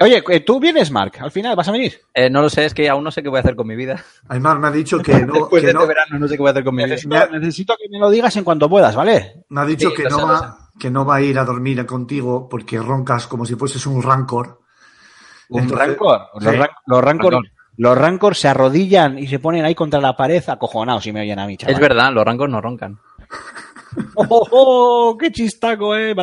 Oye, 0.00 0.22
eh, 0.28 0.40
¿tú 0.40 0.58
vienes, 0.58 0.90
Mark? 0.90 1.12
Al 1.20 1.30
final, 1.30 1.54
¿vas 1.54 1.68
a 1.68 1.72
venir? 1.72 2.00
Eh, 2.12 2.28
no 2.28 2.42
lo 2.42 2.50
sé, 2.50 2.64
es 2.64 2.74
que 2.74 2.88
aún 2.88 3.04
no 3.04 3.12
sé 3.12 3.22
qué 3.22 3.28
voy 3.28 3.36
a 3.36 3.40
hacer 3.40 3.54
con 3.54 3.66
mi 3.68 3.76
vida. 3.76 4.04
Aymar 4.28 4.58
me 4.58 4.66
ha 4.66 4.70
dicho 4.72 4.98
que 4.98 5.12
no, 5.24 5.32
Después 5.34 5.60
que 5.62 5.68
de 5.68 5.72
no, 5.72 5.82
este 5.82 5.88
verano 5.94 6.18
no 6.18 6.26
sé 6.28 6.34
qué 6.34 6.40
voy 6.40 6.48
a 6.48 6.50
hacer 6.50 6.64
con 6.64 6.74
mi 6.74 6.84
vida. 6.84 6.96
Necesito, 7.30 7.76
que 7.80 7.88
me 7.88 7.98
lo 8.00 8.10
digas 8.10 8.36
en 8.36 8.42
cuanto 8.44 8.68
puedas, 8.68 8.94
¿vale? 8.96 9.44
me 9.48 9.60
ha 9.60 9.64
dicho 9.64 9.90
Sí, 9.90 9.94
que 9.96 10.02
no 10.04 10.16
sé, 10.18 10.22
va, 10.24 10.63
que 10.78 10.90
no 10.90 11.04
va 11.04 11.16
a 11.16 11.20
ir 11.22 11.38
a 11.38 11.44
dormir 11.44 11.84
contigo 11.86 12.48
porque 12.48 12.78
roncas 12.78 13.26
como 13.26 13.44
si 13.46 13.54
fueses 13.54 13.86
un 13.86 14.02
rancor. 14.02 14.60
Un 15.48 15.62
Entonces- 15.62 15.88
rancor. 15.88 16.20
Los, 16.40 16.52
Sí. 16.52 16.58
ran- 16.58 16.70
los 16.86 17.04
rancor, 17.04 17.38
los 17.76 17.98
rancor 17.98 18.34
se 18.36 18.48
arrodillan 18.48 19.18
y 19.18 19.26
se 19.26 19.38
ponen 19.38 19.64
ahí 19.64 19.74
contra 19.74 20.00
la 20.00 20.16
pared 20.16 20.42
acojonados 20.48 21.04
si 21.04 21.12
me 21.12 21.20
oyen 21.22 21.38
a 21.38 21.46
mí, 21.46 21.56
chaval. 21.56 21.74
Es 21.74 21.80
verdad, 21.80 22.12
los 22.12 22.24
rancos 22.24 22.48
no 22.48 22.60
roncan. 22.60 22.98
¡Oh, 24.16 24.26
oh, 24.28 24.48
oh! 24.50 25.18
¡Qué 25.18 25.30
chistaco, 25.30 25.94
eh! 25.96 26.14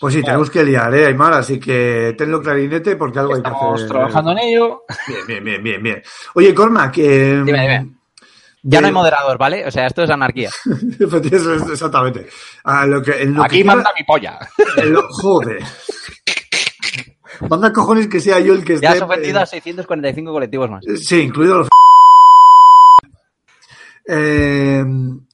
Pues 0.00 0.12
sí, 0.14 0.22
tenemos 0.22 0.50
que 0.50 0.64
liar, 0.64 0.92
¿eh, 0.94 1.06
Aymar? 1.06 1.32
Así 1.34 1.58
que 1.60 2.14
tenlo 2.18 2.42
clarinete 2.42 2.96
porque 2.96 3.18
algo 3.20 3.34
hay 3.34 3.42
que 3.42 3.48
Estamos 3.48 3.74
hacer. 3.76 3.88
trabajando 3.88 4.32
en 4.32 4.38
ello. 4.38 4.82
Bien, 5.06 5.24
bien, 5.26 5.44
bien, 5.44 5.62
bien, 5.62 5.82
bien. 5.82 6.02
Oye, 6.34 6.52
Corma, 6.54 6.90
que... 6.90 7.42
Dime, 7.44 7.60
dime. 7.62 7.95
Ya 8.68 8.80
no 8.80 8.88
hay 8.88 8.92
moderador, 8.92 9.38
¿vale? 9.38 9.64
O 9.66 9.70
sea, 9.70 9.86
esto 9.86 10.02
es 10.02 10.10
anarquía. 10.10 10.50
Exactamente. 11.00 12.26
A 12.64 12.84
lo 12.86 13.00
que, 13.00 13.22
en 13.22 13.34
lo 13.34 13.44
Aquí 13.44 13.58
que 13.58 13.64
manda 13.64 13.90
mi 13.96 14.04
polla. 14.04 14.38
lo- 14.84 15.06
joder. 15.10 15.62
Manda 17.48 17.72
cojones 17.72 18.08
que 18.08 18.18
sea 18.18 18.40
yo 18.40 18.54
el 18.54 18.64
que 18.64 18.74
esté... 18.74 18.86
Ya 18.86 18.92
has 18.92 19.02
ofendido 19.02 19.38
a 19.40 19.46
645 19.46 20.32
colectivos 20.32 20.70
más. 20.70 20.84
Sí, 21.04 21.20
incluido 21.20 21.58
los... 21.58 21.68
Eh, 24.08 24.84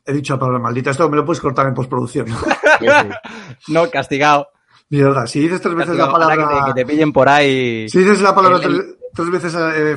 he 0.07 0.13
dicho 0.13 0.35
la 0.35 0.39
palabra 0.41 0.59
maldita. 0.61 0.91
Esto 0.91 1.09
me 1.09 1.17
lo 1.17 1.25
puedes 1.25 1.41
cortar 1.41 1.67
en 1.69 1.75
postproducción. 1.75 2.27
¿no? 2.29 2.37
No, 3.69 3.89
castigado. 3.91 4.49
Mierda, 4.91 5.27
si 5.27 5.41
dices 5.41 5.61
tres 5.61 5.75
veces 5.75 5.97
la 5.97 6.07
Castigado. 6.07 6.13
Palabra. 6.35 6.49
Que 6.49 6.61
te, 6.61 6.67
que 6.67 6.85
te 6.85 6.87
pillen 6.93 7.13
por 7.13 7.29
ahí. 7.29 7.89
Si 7.89 7.99
dices 8.01 8.21
la 8.21 8.35
palabra 8.35 8.59
El- 8.59 8.63
tres, 8.65 8.97
tres 9.15 9.31
veces 9.31 9.55
eh, 9.55 9.97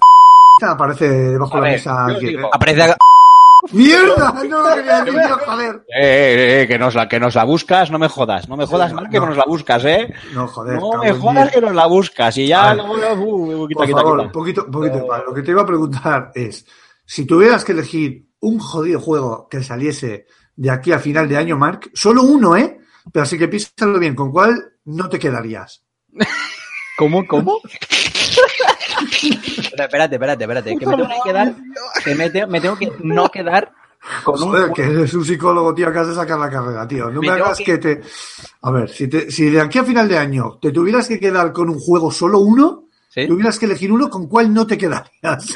aparece 0.62 1.10
debajo 1.10 1.58
A 1.58 1.62
de 1.62 1.66
la 1.66 1.72
mesa 1.74 2.06
digo- 2.20 2.48
¿eh? 2.48 2.50
Aparece. 2.54 2.94
¡Mierda! 3.72 4.34
No 4.50 4.62
lo 4.70 4.76
quería 4.76 5.02
decir 5.04 5.22
joder. 5.46 5.76
Eh, 5.88 6.02
eh, 6.02 6.62
eh, 6.62 6.68
que 6.68 6.78
nos 6.78 6.94
la 6.96 7.08
que 7.10 7.20
nos 7.20 7.36
la 7.36 7.44
buscas, 7.44 7.90
no 7.92 7.98
me 8.00 8.08
jodas, 8.08 8.48
no 8.48 8.56
me 8.58 8.66
jodas 8.66 8.90
Sí, 8.90 8.96
mal 8.96 9.10
que 9.10 9.20
no. 9.20 9.28
nos 9.28 9.38
la 9.38 9.44
buscas, 9.48 9.84
eh. 9.86 10.14
No, 10.34 10.48
joder. 10.48 10.80
No 10.80 10.98
me 11.00 11.14
jodas 11.14 11.52
que 11.52 11.62
nos 11.62 11.74
la 11.74 11.86
buscas 11.88 12.38
y 12.38 12.48
ya 12.48 12.72
A 12.72 12.76
ver. 12.76 12.86
luego 12.86 13.24
uh, 13.64 13.68
Por 13.74 13.90
favor, 13.90 14.20
un 14.20 14.32
poquito, 14.32 14.70
poquito 14.70 14.96
de. 14.98 15.24
Lo 15.26 15.34
que 15.34 15.42
te 15.42 15.52
iba 15.52 15.62
a 15.64 15.66
preguntar 15.66 16.32
es, 16.36 16.66
si 17.06 17.26
tuvieras 17.26 17.64
que 17.64 17.72
elegir 17.72 18.28
un 18.42 18.60
jodido 18.60 19.00
juego 19.00 19.48
que 19.50 19.64
saliese 19.64 20.28
de 20.56 20.70
aquí 20.70 20.92
a 20.92 21.00
final 21.00 21.28
de 21.28 21.38
año, 21.38 21.58
Mark, 21.58 21.90
solo 21.94 22.22
uno, 22.24 22.56
¿eh? 22.56 22.80
Pero 23.12 23.24
así 23.24 23.38
que 23.38 23.48
piénsalo 23.48 24.00
bien, 24.00 24.16
¿con 24.16 24.32
cuál 24.32 24.74
no 24.86 25.10
te 25.10 25.20
quedarías? 25.20 25.84
¿Cómo? 26.98 27.26
¿Cómo? 27.28 27.60
espérate, 29.78 30.16
espérate, 30.16 30.44
espérate. 30.44 30.78
Que 30.78 30.86
me 30.86 30.96
tengo 30.96 31.08
que 31.10 31.30
quedar. 31.30 31.56
Que 32.04 32.16
me, 32.16 32.30
tengo- 32.30 32.48
me 32.48 32.62
tengo 32.62 32.78
que 32.78 32.92
no 33.04 33.30
quedar 33.30 33.72
con 34.24 34.42
un. 34.42 34.50
Joder, 34.52 34.72
que 34.72 34.84
eres 34.84 35.14
un 35.14 35.26
psicólogo, 35.26 35.74
tío, 35.74 35.88
acabas 35.88 36.10
de 36.10 36.16
sacar 36.16 36.40
la 36.40 36.50
carrera, 36.50 36.88
tío. 36.88 37.10
No 37.10 37.22
me, 37.22 37.30
hagas 37.30 37.58
que- 37.58 37.64
que... 37.66 37.78
te... 37.78 38.02
A 38.62 38.72
ver, 38.72 38.90
si, 38.90 39.08
te- 39.08 39.30
si 39.32 39.50
de 39.50 39.62
aquí 39.62 39.80
a 39.80 39.84
final 39.84 40.08
de 40.08 40.18
año 40.18 40.58
te 40.62 40.72
tuvieras 40.72 41.08
que 41.08 41.20
quedar 41.20 41.52
con 41.52 41.70
un 41.70 41.80
juego 41.80 42.12
solo 42.12 42.40
uno, 42.40 42.86
¿Sí? 43.10 43.28
tuvieras 43.28 43.58
que 43.60 43.66
elegir 43.66 43.92
uno, 43.92 44.10
¿con 44.10 44.28
cuál 44.28 44.54
no 44.54 44.66
te 44.68 44.78
quedarías? 44.78 45.56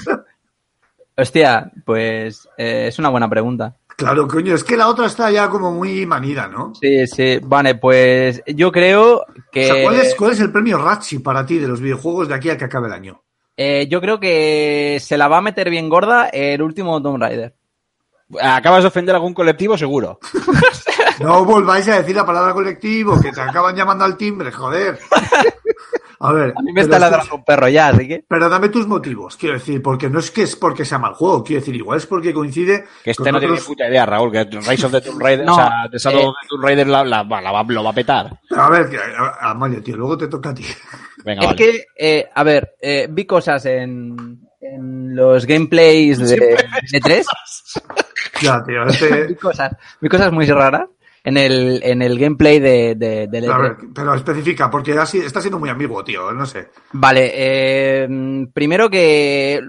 Hostia, 1.17 1.71
pues 1.85 2.47
eh, 2.57 2.87
es 2.87 2.97
una 2.99 3.09
buena 3.09 3.29
pregunta. 3.29 3.75
Claro, 3.99 4.27
coño, 4.27 4.55
es 4.55 4.63
que 4.63 4.77
la 4.77 4.87
otra 4.87 5.05
está 5.05 5.29
ya 5.29 5.49
como 5.49 5.71
muy 5.71 6.05
manida, 6.05 6.47
¿no? 6.47 6.73
Sí, 6.79 7.05
sí. 7.05 7.39
Vale, 7.43 7.75
pues 7.75 8.41
yo 8.47 8.71
creo 8.71 9.25
que. 9.51 9.69
O 9.69 9.73
sea, 9.73 9.83
¿cuál 9.83 9.95
es, 9.99 10.15
¿cuál 10.15 10.31
es 10.31 10.39
el 10.39 10.51
premio 10.51 10.77
Ratchi 10.77 11.19
para 11.19 11.45
ti 11.45 11.59
de 11.59 11.67
los 11.67 11.81
videojuegos 11.81 12.29
de 12.29 12.35
aquí 12.35 12.49
a 12.49 12.57
que 12.57 12.65
acabe 12.65 12.87
el 12.87 12.93
año? 12.93 13.21
eh, 13.61 13.87
yo 13.89 13.99
creo 13.99 14.21
que 14.21 14.99
se 15.01 15.17
la 15.17 15.27
va 15.27 15.39
a 15.39 15.41
meter 15.41 15.69
bien 15.69 15.89
gorda 15.89 16.29
el 16.29 16.61
último 16.61 17.01
Tomb 17.01 17.21
Raider. 17.21 17.53
Acabas 18.41 18.83
de 18.83 18.87
ofender 18.87 19.13
a 19.13 19.17
algún 19.17 19.33
colectivo, 19.33 19.77
seguro. 19.77 20.19
No 21.19 21.43
volváis 21.45 21.87
a 21.89 21.97
decir 21.99 22.15
la 22.15 22.25
palabra 22.25 22.53
colectivo, 22.53 23.19
que 23.21 23.31
te 23.31 23.41
acaban 23.41 23.75
llamando 23.75 24.05
al 24.05 24.15
timbre, 24.17 24.51
joder. 24.51 24.97
A 26.21 26.33
ver, 26.33 26.53
A 26.57 26.61
mí 26.61 26.73
me 26.73 26.81
está 26.81 26.99
ladrando 26.99 27.35
un 27.35 27.45
perro 27.45 27.69
ya, 27.69 27.87
así 27.89 28.05
que. 28.07 28.25
Pero 28.27 28.49
dame 28.49 28.67
tus 28.69 28.87
motivos, 28.87 29.37
quiero 29.37 29.55
decir, 29.55 29.81
porque 29.81 30.09
no 30.09 30.19
es 30.19 30.31
que 30.31 30.41
es 30.43 30.55
porque 30.57 30.83
sea 30.83 30.97
mal 30.97 31.13
juego, 31.13 31.43
quiero 31.43 31.61
decir, 31.61 31.75
igual 31.75 31.97
es 31.97 32.05
porque 32.05 32.33
coincide 32.33 32.83
Que 33.03 33.11
este 33.11 33.23
con 33.23 33.31
no 33.31 33.39
tiene 33.39 33.53
ni 33.53 33.59
otros- 33.59 33.67
puta 33.67 33.87
idea, 33.87 34.05
Raúl, 34.05 34.31
que 34.31 34.43
Rise 34.43 34.85
of 34.85 34.91
the 34.91 35.01
Tomb 35.01 35.21
Raider, 35.21 35.45
No, 35.45 35.53
o 35.53 35.55
sea, 35.55 35.71
Shadow 35.93 36.19
eh, 36.21 36.25
of 36.27 36.35
the 36.41 36.47
Tomb 36.49 36.63
Raider 36.65 36.87
la, 36.87 37.03
la- 37.05 37.23
lo 37.23 37.83
va 37.83 37.89
a 37.89 37.93
petar. 37.93 38.37
A 38.55 38.69
ver, 38.69 38.89
que, 38.89 38.97
a- 38.97 39.49
Amalia, 39.51 39.81
tío, 39.81 39.95
luego 39.95 40.17
te 40.17 40.27
toca 40.27 40.49
a 40.49 40.53
ti. 40.53 40.65
Venga, 41.23 41.41
Es 41.41 41.47
vale. 41.47 41.57
que, 41.57 41.83
eh, 41.97 42.29
a 42.35 42.43
ver, 42.43 42.75
eh, 42.81 43.07
vi 43.09 43.25
cosas 43.25 43.65
en, 43.65 44.41
en 44.59 45.15
los 45.15 45.45
gameplays 45.45 46.19
de, 46.19 46.35
de 46.91 46.99
3 46.99 47.25
Ya, 48.41 48.63
tío, 48.63 48.85
vi 48.85 48.91
este... 48.91 49.35
cosas, 49.41 49.75
vi 50.01 50.09
cosas 50.09 50.31
muy 50.31 50.45
raras 50.45 50.87
en 51.23 51.37
el, 51.37 51.81
en 51.83 52.01
el 52.01 52.17
gameplay 52.17 52.59
de, 52.59 52.95
de, 52.95 53.27
del 53.27 53.51
A 53.51 53.57
E3. 53.57 53.61
ver, 53.61 53.75
pero 53.93 54.13
especifica, 54.15 54.69
porque 54.69 54.93
así, 54.97 55.19
está 55.19 55.41
siendo 55.41 55.59
muy 55.59 55.69
ambiguo, 55.69 56.03
tío, 56.03 56.31
no 56.31 56.45
sé. 56.45 56.69
Vale, 56.93 57.31
eh, 57.33 58.07
primero 58.53 58.89
que 58.89 59.59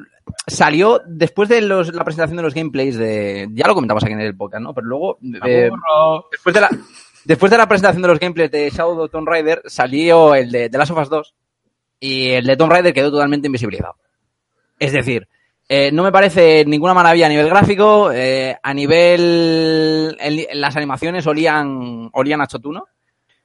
salió 0.47 1.01
después 1.07 1.49
de 1.49 1.61
los, 1.61 1.93
la 1.93 2.05
presentación 2.05 2.37
de 2.37 2.43
los 2.43 2.55
gameplays 2.55 2.97
de. 2.97 3.49
Ya 3.53 3.66
lo 3.66 3.75
comentamos 3.75 4.05
aquí 4.05 4.12
en 4.12 4.21
el 4.21 4.37
podcast, 4.37 4.62
¿no? 4.62 4.75
Pero 4.75 4.87
luego. 4.87 5.18
eh, 5.45 5.71
después, 6.31 6.55
de 6.55 6.61
la, 6.61 6.71
después 7.25 7.51
de 7.51 7.59
la 7.59 7.66
presentación 7.68 8.03
de 8.03 8.09
los 8.09 8.21
gameplays 8.21 8.51
de 8.51 8.71
Shadow 8.71 9.01
of 9.01 9.11
Tomb 9.11 9.29
Raider, 9.29 9.62
salió 9.66 10.35
el 10.35 10.51
de 10.51 10.71
The 10.71 10.79
Last 10.79 10.93
of 10.93 10.99
Us 10.99 11.09
2 11.11 11.35
y 12.01 12.29
el 12.31 12.47
de 12.47 12.57
Tomb 12.57 12.71
Raider 12.71 12.95
quedó 12.95 13.11
totalmente 13.11 13.49
invisibilizado. 13.49 13.97
Es 14.79 14.93
decir, 14.93 15.29
eh, 15.73 15.93
no 15.93 16.03
me 16.03 16.11
parece 16.11 16.64
ninguna 16.66 16.95
maravilla 16.95 17.27
a 17.27 17.29
nivel 17.29 17.49
gráfico, 17.49 18.11
eh, 18.12 18.57
a 18.61 18.75
nivel. 18.75 20.16
el- 20.21 20.49
las 20.55 20.75
animaciones 20.77 21.25
olían, 21.29 22.11
olían 22.12 22.41
a 22.41 22.49
chotuno. 22.49 22.87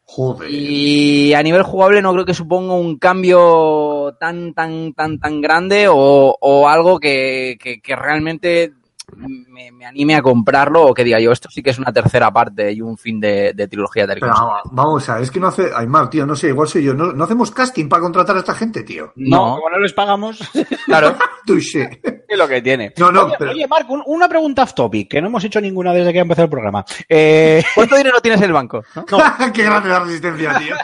Joder. 0.08 0.50
Y 0.52 1.34
a 1.36 1.44
nivel 1.44 1.62
jugable 1.62 2.02
no 2.02 2.14
creo 2.14 2.26
que 2.26 2.34
suponga 2.34 2.74
un 2.74 2.98
cambio 2.98 4.16
tan, 4.20 4.56
tan, 4.56 4.94
tan, 4.94 5.20
tan 5.20 5.40
grande 5.40 5.88
o, 5.88 6.36
o 6.42 6.68
algo 6.68 7.00
que, 7.00 7.58
que- 7.62 7.80
que 7.80 7.96
realmente 7.96 8.74
me, 9.16 9.72
me 9.72 9.86
anime 9.86 10.16
a 10.16 10.22
comprarlo 10.22 10.88
o 10.88 10.94
que 10.94 11.04
diga 11.04 11.20
yo, 11.20 11.32
esto 11.32 11.50
sí 11.50 11.62
que 11.64 11.70
es 11.70 11.80
una 11.80 11.92
tercera 11.94 12.32
parte 12.32 12.72
y 12.72 12.82
un 12.82 12.98
fin 12.98 13.20
de, 13.20 13.54
de 13.54 13.68
trilogía 13.68 14.06
de 14.08 14.16
Pero 14.16 14.28
vamos, 14.28 14.62
vamos 14.72 15.10
a 15.10 15.16
ver, 15.16 15.24
es 15.24 15.32
que 15.32 15.40
no 15.40 15.48
hace... 15.48 15.72
Aymar, 15.76 16.10
tío, 16.10 16.26
no 16.26 16.36
sé, 16.36 16.50
igual 16.50 16.68
soy 16.68 16.84
yo. 16.84 16.94
No, 16.94 17.12
no 17.12 17.24
hacemos 17.24 17.52
casting 17.52 17.88
para 17.88 18.02
contratar 18.02 18.36
a 18.36 18.40
esta 18.40 18.54
gente, 18.54 18.84
tío. 18.84 19.12
No, 19.16 19.38
No, 19.38 19.56
como 19.56 19.70
no 19.70 19.80
les 19.80 19.94
pagamos, 19.94 20.40
claro. 20.86 21.16
Touché. 21.46 22.02
es 22.30 22.38
lo 22.38 22.48
que 22.48 22.62
tiene. 22.62 22.94
No, 22.98 23.12
no, 23.12 23.26
oye, 23.26 23.36
pero- 23.38 23.52
oye, 23.52 23.68
Marco, 23.68 23.94
un- 23.94 24.04
una 24.06 24.28
pregunta 24.30 24.64
off 24.64 24.74
topic, 24.74 25.10
que 25.10 25.22
no 25.22 25.28
hemos 25.28 25.44
hecho 25.44 25.60
ninguna 25.62 25.94
desde 25.94 26.12
que 26.14 26.20
empezó 26.20 26.44
el 26.44 26.50
programa. 26.50 26.84
Eh, 27.10 27.64
¿Cuánto 27.76 27.96
dinero 27.98 28.20
tienes 28.22 28.40
en 28.42 28.48
el 28.48 28.54
banco? 28.54 28.84
¿No? 28.96 29.18
Qué 29.54 29.64
grande 29.64 29.90
la 29.90 30.00
resistencia, 30.00 30.58
tío. 30.60 30.76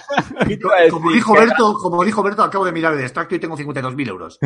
Como 0.89 1.11
dijo 1.11 1.33
Berto, 1.33 1.73
como 1.73 2.03
dijo 2.03 2.23
Berto, 2.23 2.43
acabo 2.43 2.65
de 2.65 2.71
mirar 2.71 2.93
el 2.93 3.01
extracto 3.01 3.35
y 3.35 3.39
tengo 3.39 3.57
52.000 3.57 4.07
euros. 4.07 4.39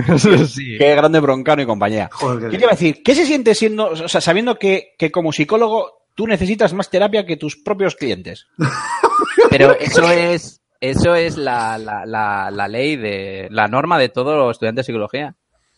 sí. 0.47 0.77
Qué 0.77 0.95
grande 0.95 1.19
broncano 1.19 1.61
y 1.61 1.65
compañía. 1.65 2.09
Joder, 2.13 2.49
¿Qué 2.49 2.57
te 2.57 2.63
iba 2.63 2.71
a 2.71 2.75
decir? 2.75 3.01
¿Qué 3.03 3.15
se 3.15 3.25
siente 3.25 3.55
siendo, 3.55 3.87
o 3.89 4.07
sea, 4.07 4.21
sabiendo 4.21 4.57
que, 4.57 4.93
que 4.97 5.11
como 5.11 5.31
psicólogo 5.31 6.05
tú 6.15 6.27
necesitas 6.27 6.73
más 6.73 6.89
terapia 6.89 7.25
que 7.25 7.37
tus 7.37 7.55
propios 7.57 7.95
clientes? 7.95 8.47
Pero 9.49 9.73
eso 9.79 10.09
es, 10.11 10.61
eso 10.79 11.15
es 11.15 11.37
la, 11.37 11.77
la, 11.77 12.05
la, 12.05 12.49
la 12.51 12.67
ley 12.67 12.95
de, 12.95 13.47
la 13.51 13.67
norma 13.67 13.97
de 13.97 14.09
todos 14.09 14.35
los 14.37 14.51
estudiantes 14.51 14.85
de 14.85 14.91
psicología. 14.93 15.35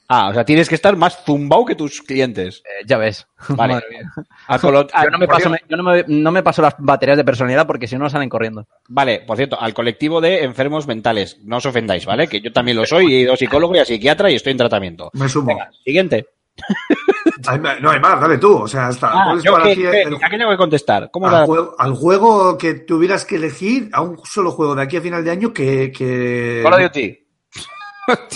Ah, 0.09 0.29
o 0.29 0.33
sea, 0.33 0.45
tienes 0.45 0.69
que 0.69 0.75
estar 0.75 0.95
más 0.95 1.23
zumbao 1.25 1.65
que 1.65 1.75
tus 1.75 2.01
clientes. 2.01 2.63
Eh, 2.65 2.85
ya 2.85 2.97
ves. 2.97 3.27
Vale. 3.49 3.73
Madre 3.73 3.87
mía. 3.89 4.11
A 4.47 4.57
colo- 4.57 4.87
a- 4.93 5.03
Yo 5.03 5.09
no 5.09 5.17
me 5.17 5.27
paso, 5.27 5.49
cierto- 5.49 5.65
yo 5.69 5.77
no 5.77 5.83
me, 5.83 6.05
no 6.07 6.31
me 6.31 6.43
paso 6.43 6.61
las 6.61 6.75
baterías 6.79 7.17
de 7.17 7.25
personalidad 7.25 7.67
porque 7.67 7.87
si 7.87 7.97
no 7.97 8.09
salen 8.09 8.29
corriendo. 8.29 8.65
Vale, 8.87 9.23
por 9.27 9.35
cierto, 9.35 9.59
al 9.59 9.73
colectivo 9.73 10.21
de 10.21 10.43
enfermos 10.43 10.87
mentales, 10.87 11.39
no 11.43 11.57
os 11.57 11.65
ofendáis, 11.65 12.05
¿vale? 12.05 12.27
Que 12.27 12.39
yo 12.39 12.53
también 12.53 12.77
lo 12.77 12.85
soy, 12.85 13.13
he 13.13 13.19
ido 13.19 13.33
a 13.33 13.37
psicólogo 13.37 13.75
y 13.75 13.79
a 13.79 13.85
psiquiatra 13.85 14.31
y 14.31 14.35
estoy 14.35 14.51
en 14.51 14.57
tratamiento. 14.57 15.09
Me 15.13 15.27
sumo. 15.27 15.47
Venga, 15.47 15.69
siguiente. 15.83 16.27
No, 17.81 17.91
Aymar, 17.91 18.19
dale 18.19 18.37
tú. 18.39 18.57
O 18.63 18.67
sea, 18.67 18.87
hasta, 18.87 19.09
Ah, 19.11 19.21
¿cuál 19.25 19.37
es 19.37 19.43
yo, 19.43 19.51
para 19.53 19.65
¿qué- 19.65 19.75
ti 19.75 19.81
qué- 19.83 20.01
el- 20.01 20.15
¿A 20.15 20.29
qué 20.29 20.37
tengo 20.37 20.51
que 20.51 20.57
contestar? 20.57 21.09
¿Cómo 21.11 21.27
al, 21.29 21.45
juego, 21.45 21.75
al 21.77 21.93
juego 21.93 22.57
que 22.57 22.73
tuvieras 22.73 23.25
que 23.25 23.35
elegir, 23.35 23.89
a 23.93 24.01
un 24.01 24.17
solo 24.25 24.51
juego 24.51 24.73
de 24.75 24.81
aquí 24.81 24.97
a 24.97 25.01
final 25.01 25.23
de 25.23 25.31
año 25.31 25.53
que... 25.53 25.91
que... 25.91 26.61
Call 26.63 26.73
of 26.73 26.81
Duty. 26.81 27.26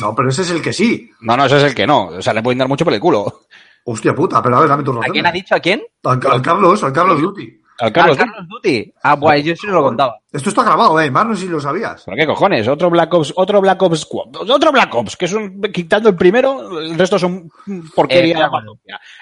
No, 0.02 0.14
pero 0.16 0.30
ese 0.30 0.42
es 0.42 0.52
el 0.52 0.62
que 0.62 0.74
sí. 0.74 1.10
No, 1.22 1.38
no, 1.38 1.46
ese 1.46 1.58
es 1.58 1.64
el 1.64 1.76
que 1.76 1.88
no. 1.88 2.08
O 2.08 2.22
sea, 2.22 2.34
le 2.34 2.44
pueden 2.44 2.58
dar 2.60 2.68
mucho 2.68 2.84
por 2.86 2.94
el 2.94 3.00
culo. 3.00 3.42
Hostia 3.86 4.14
puta, 4.14 4.42
pero 4.44 4.58
a 4.58 4.60
ver, 4.62 4.70
dame 4.70 4.84
tu 4.84 4.92
¿A 4.92 4.96
razón. 4.96 5.12
quién 5.14 5.26
ha 5.26 5.32
dicho 5.32 5.56
a 5.56 5.60
quién? 5.60 5.82
Al, 6.04 6.20
al 6.30 6.42
Carlos, 6.42 6.84
al 6.84 6.94
Carlos 6.94 7.20
Duty. 7.22 7.58
Al 7.80 7.92
Carlos. 7.92 8.16
a 8.20 8.26
Carlos 8.26 8.48
Duty. 8.48 8.94
Ah, 9.02 9.16
guay, 9.16 9.42
yo 9.42 9.56
sí 9.56 9.66
no 9.66 9.74
lo 9.74 9.82
contaba. 9.84 10.20
Esto 10.32 10.50
está 10.50 10.64
grabado, 10.64 11.00
eh, 11.00 11.06
Aymar, 11.06 11.26
no 11.26 11.36
sé 11.36 11.44
si 11.44 11.48
lo 11.48 11.60
sabías. 11.60 12.04
¿Pero 12.06 12.16
qué 12.16 12.28
cojones? 12.28 12.68
Otro 12.68 12.92
Black 12.92 13.12
Ops, 13.12 13.34
otro 13.36 13.60
Black 13.60 13.82
Ops, 13.82 14.08
otro 14.12 14.72
Black 14.72 14.94
Ops, 14.94 15.18
que 15.18 15.26
es 15.26 15.34
un, 15.34 15.60
quitando 15.74 16.10
el 16.10 16.16
primero, 16.16 16.80
el 16.80 16.96
resto 16.96 17.18
son 17.18 17.50
porquería. 17.96 18.36
Eh, 18.38 18.50
claro. 18.50 18.78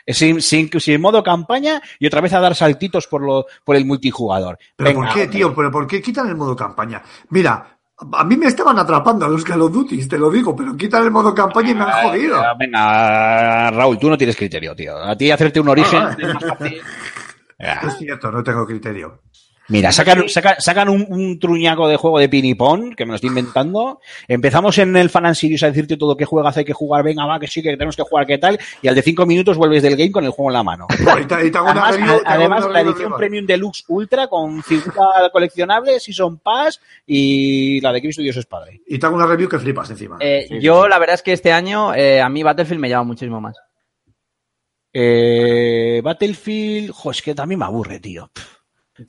sin, 0.08 0.42
sin, 0.42 0.70
sin 0.78 1.00
modo 1.00 1.24
campaña 1.24 1.82
y 2.00 2.08
otra 2.08 2.20
vez 2.20 2.34
a 2.34 2.42
dar 2.42 2.54
saltitos 2.54 3.08
por 3.08 3.22
lo, 3.22 3.46
por 3.64 3.78
el 3.78 3.86
multijugador. 3.86 4.58
¿Pero 4.76 4.90
Venga, 4.90 5.06
por 5.06 5.14
qué, 5.16 5.22
hombre. 5.24 5.38
tío? 5.38 5.56
¿Pero 5.56 5.72
por 5.72 5.88
qué 5.88 6.02
quitan 6.02 6.28
el 6.28 6.36
modo 6.36 6.54
campaña? 6.56 7.02
Mira, 7.30 7.79
a 8.14 8.24
mí 8.24 8.38
me 8.38 8.48
estaban 8.48 8.80
atrapando 8.80 9.26
a 9.26 9.30
los 9.30 9.44
Call 9.44 9.62
of 9.62 9.74
Duty, 9.74 10.08
te 10.08 10.18
lo 10.18 10.30
digo, 10.32 10.56
pero 10.56 10.76
quitan 10.78 11.04
el 11.04 11.12
modo 11.12 11.34
campaña 11.34 11.72
y 11.72 11.76
me 11.76 11.84
han 11.84 11.92
jodido. 12.10 12.38
Ah, 12.40 12.56
Venga, 12.58 13.72
Raúl, 13.72 14.00
tú 14.00 14.10
no 14.10 14.18
tienes 14.18 14.36
criterio, 14.38 14.76
tío. 14.76 14.98
A 14.98 15.16
ti 15.18 15.30
hacerte 15.32 15.60
un 15.60 15.70
origen 15.70 16.02
es 16.20 16.34
más 16.34 16.46
fácil. 16.46 16.82
Ah. 17.60 17.82
Es 17.88 17.98
cierto, 17.98 18.32
no 18.32 18.42
tengo 18.42 18.66
criterio. 18.66 19.22
Mira, 19.70 19.92
sacan, 19.92 20.28
saca- 20.28 20.60
sacan 20.60 20.90
un, 20.90 21.06
un 21.10 21.40
truñaco 21.40 21.88
de 21.88 21.96
juego 21.96 22.20
de 22.20 22.28
pinipón, 22.28 22.96
que 22.96 23.06
me 23.06 23.12
lo 23.12 23.16
estoy 23.16 23.30
inventando. 23.30 24.02
Empezamos 24.28 24.78
en 24.80 24.96
el 24.98 25.10
Fan 25.10 25.28
and 25.28 25.36
Serious 25.36 25.64
a 25.64 25.68
decirte 25.68 25.96
todo 25.96 26.18
qué 26.18 26.26
juegas 26.26 26.58
hay 26.58 26.66
que 26.66 26.74
jugar, 26.74 27.04
venga, 27.04 27.26
va, 27.26 27.40
que 27.40 27.48
sí, 27.48 27.62
que 27.62 27.72
tenemos 27.72 27.96
que 27.96 28.02
jugar, 28.04 28.26
qué 28.26 28.38
tal. 28.40 28.60
Y 28.82 28.88
al 28.88 28.96
de 28.96 29.02
cinco 29.04 29.26
minutos 29.26 29.58
vuelves 29.58 29.84
del 29.84 29.96
game 29.96 30.12
con 30.12 30.26
el 30.26 30.32
juego 30.32 30.50
en 30.50 30.54
la 30.56 30.64
mano. 30.64 30.88
Y 31.22 31.26
te, 31.26 31.48
y 31.48 31.52
Además, 31.54 31.96
review- 31.98 32.22
además, 32.26 32.68
la 32.72 32.82
edición. 32.82 33.14
Premium 33.18 33.46
Deluxe 33.46 33.84
Ultra 33.88 34.28
con 34.28 34.64
figura 34.64 35.30
coleccionable, 35.32 36.00
Season 36.00 36.38
Pass 36.40 36.80
y 37.06 37.80
la 37.82 37.94
de 37.94 38.02
Cristo 38.02 38.22
Dios 38.22 38.38
es 38.38 38.46
Padre. 38.46 38.82
Y 38.88 38.98
te 38.98 39.06
hago 39.06 39.16
una 39.16 39.28
review 39.28 39.48
que 39.50 39.60
flipas 39.60 39.90
encima. 39.92 40.18
Eh, 40.20 40.46
Sí, 40.50 40.60
yo, 40.62 40.84
sí. 40.84 40.90
la 40.90 40.98
verdad 41.00 41.14
es 41.16 41.22
que 41.22 41.34
este 41.34 41.52
año 41.52 41.94
eh, 41.94 42.22
a 42.22 42.30
mí 42.30 42.42
Battlefield 42.44 42.80
me 42.82 42.90
llama 42.90 43.04
muchísimo 43.04 43.40
más. 43.40 43.56
Eh, 44.94 46.02
Battlefield, 46.04 46.92
jo, 46.92 47.12
es 47.12 47.22
que 47.22 47.36
también 47.36 47.60
me 47.60 47.66
aburre, 47.66 48.00
tío. 48.00 48.32